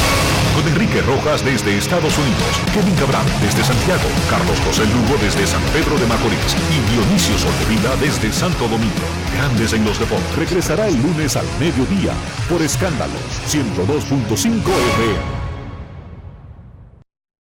Enrique 0.89 1.07
Rojas 1.07 1.45
desde 1.45 1.77
Estados 1.77 2.17
Unidos, 2.17 2.61
Kevin 2.73 2.95
Cabral 2.95 3.27
desde 3.43 3.63
Santiago, 3.63 4.09
Carlos 4.31 4.59
José 4.65 4.85
Lugo 4.87 5.19
desde 5.21 5.47
San 5.47 5.61
Pedro 5.73 5.99
de 5.99 6.07
Macorís 6.07 6.57
y 6.71 6.93
Dionisio 6.93 7.37
Solterida 7.37 7.95
desde 7.97 8.33
Santo 8.33 8.67
Domingo. 8.69 8.95
Grandes 9.35 9.75
en 9.75 9.85
los 9.85 9.99
Deportes 9.99 10.37
regresará 10.37 10.89
el 10.89 10.97
lunes 11.03 11.37
al 11.37 11.47
mediodía 11.61 12.15
por 12.49 12.63
Escándalos 12.63 13.21
102.5 13.49 14.57
FM. 14.57 15.48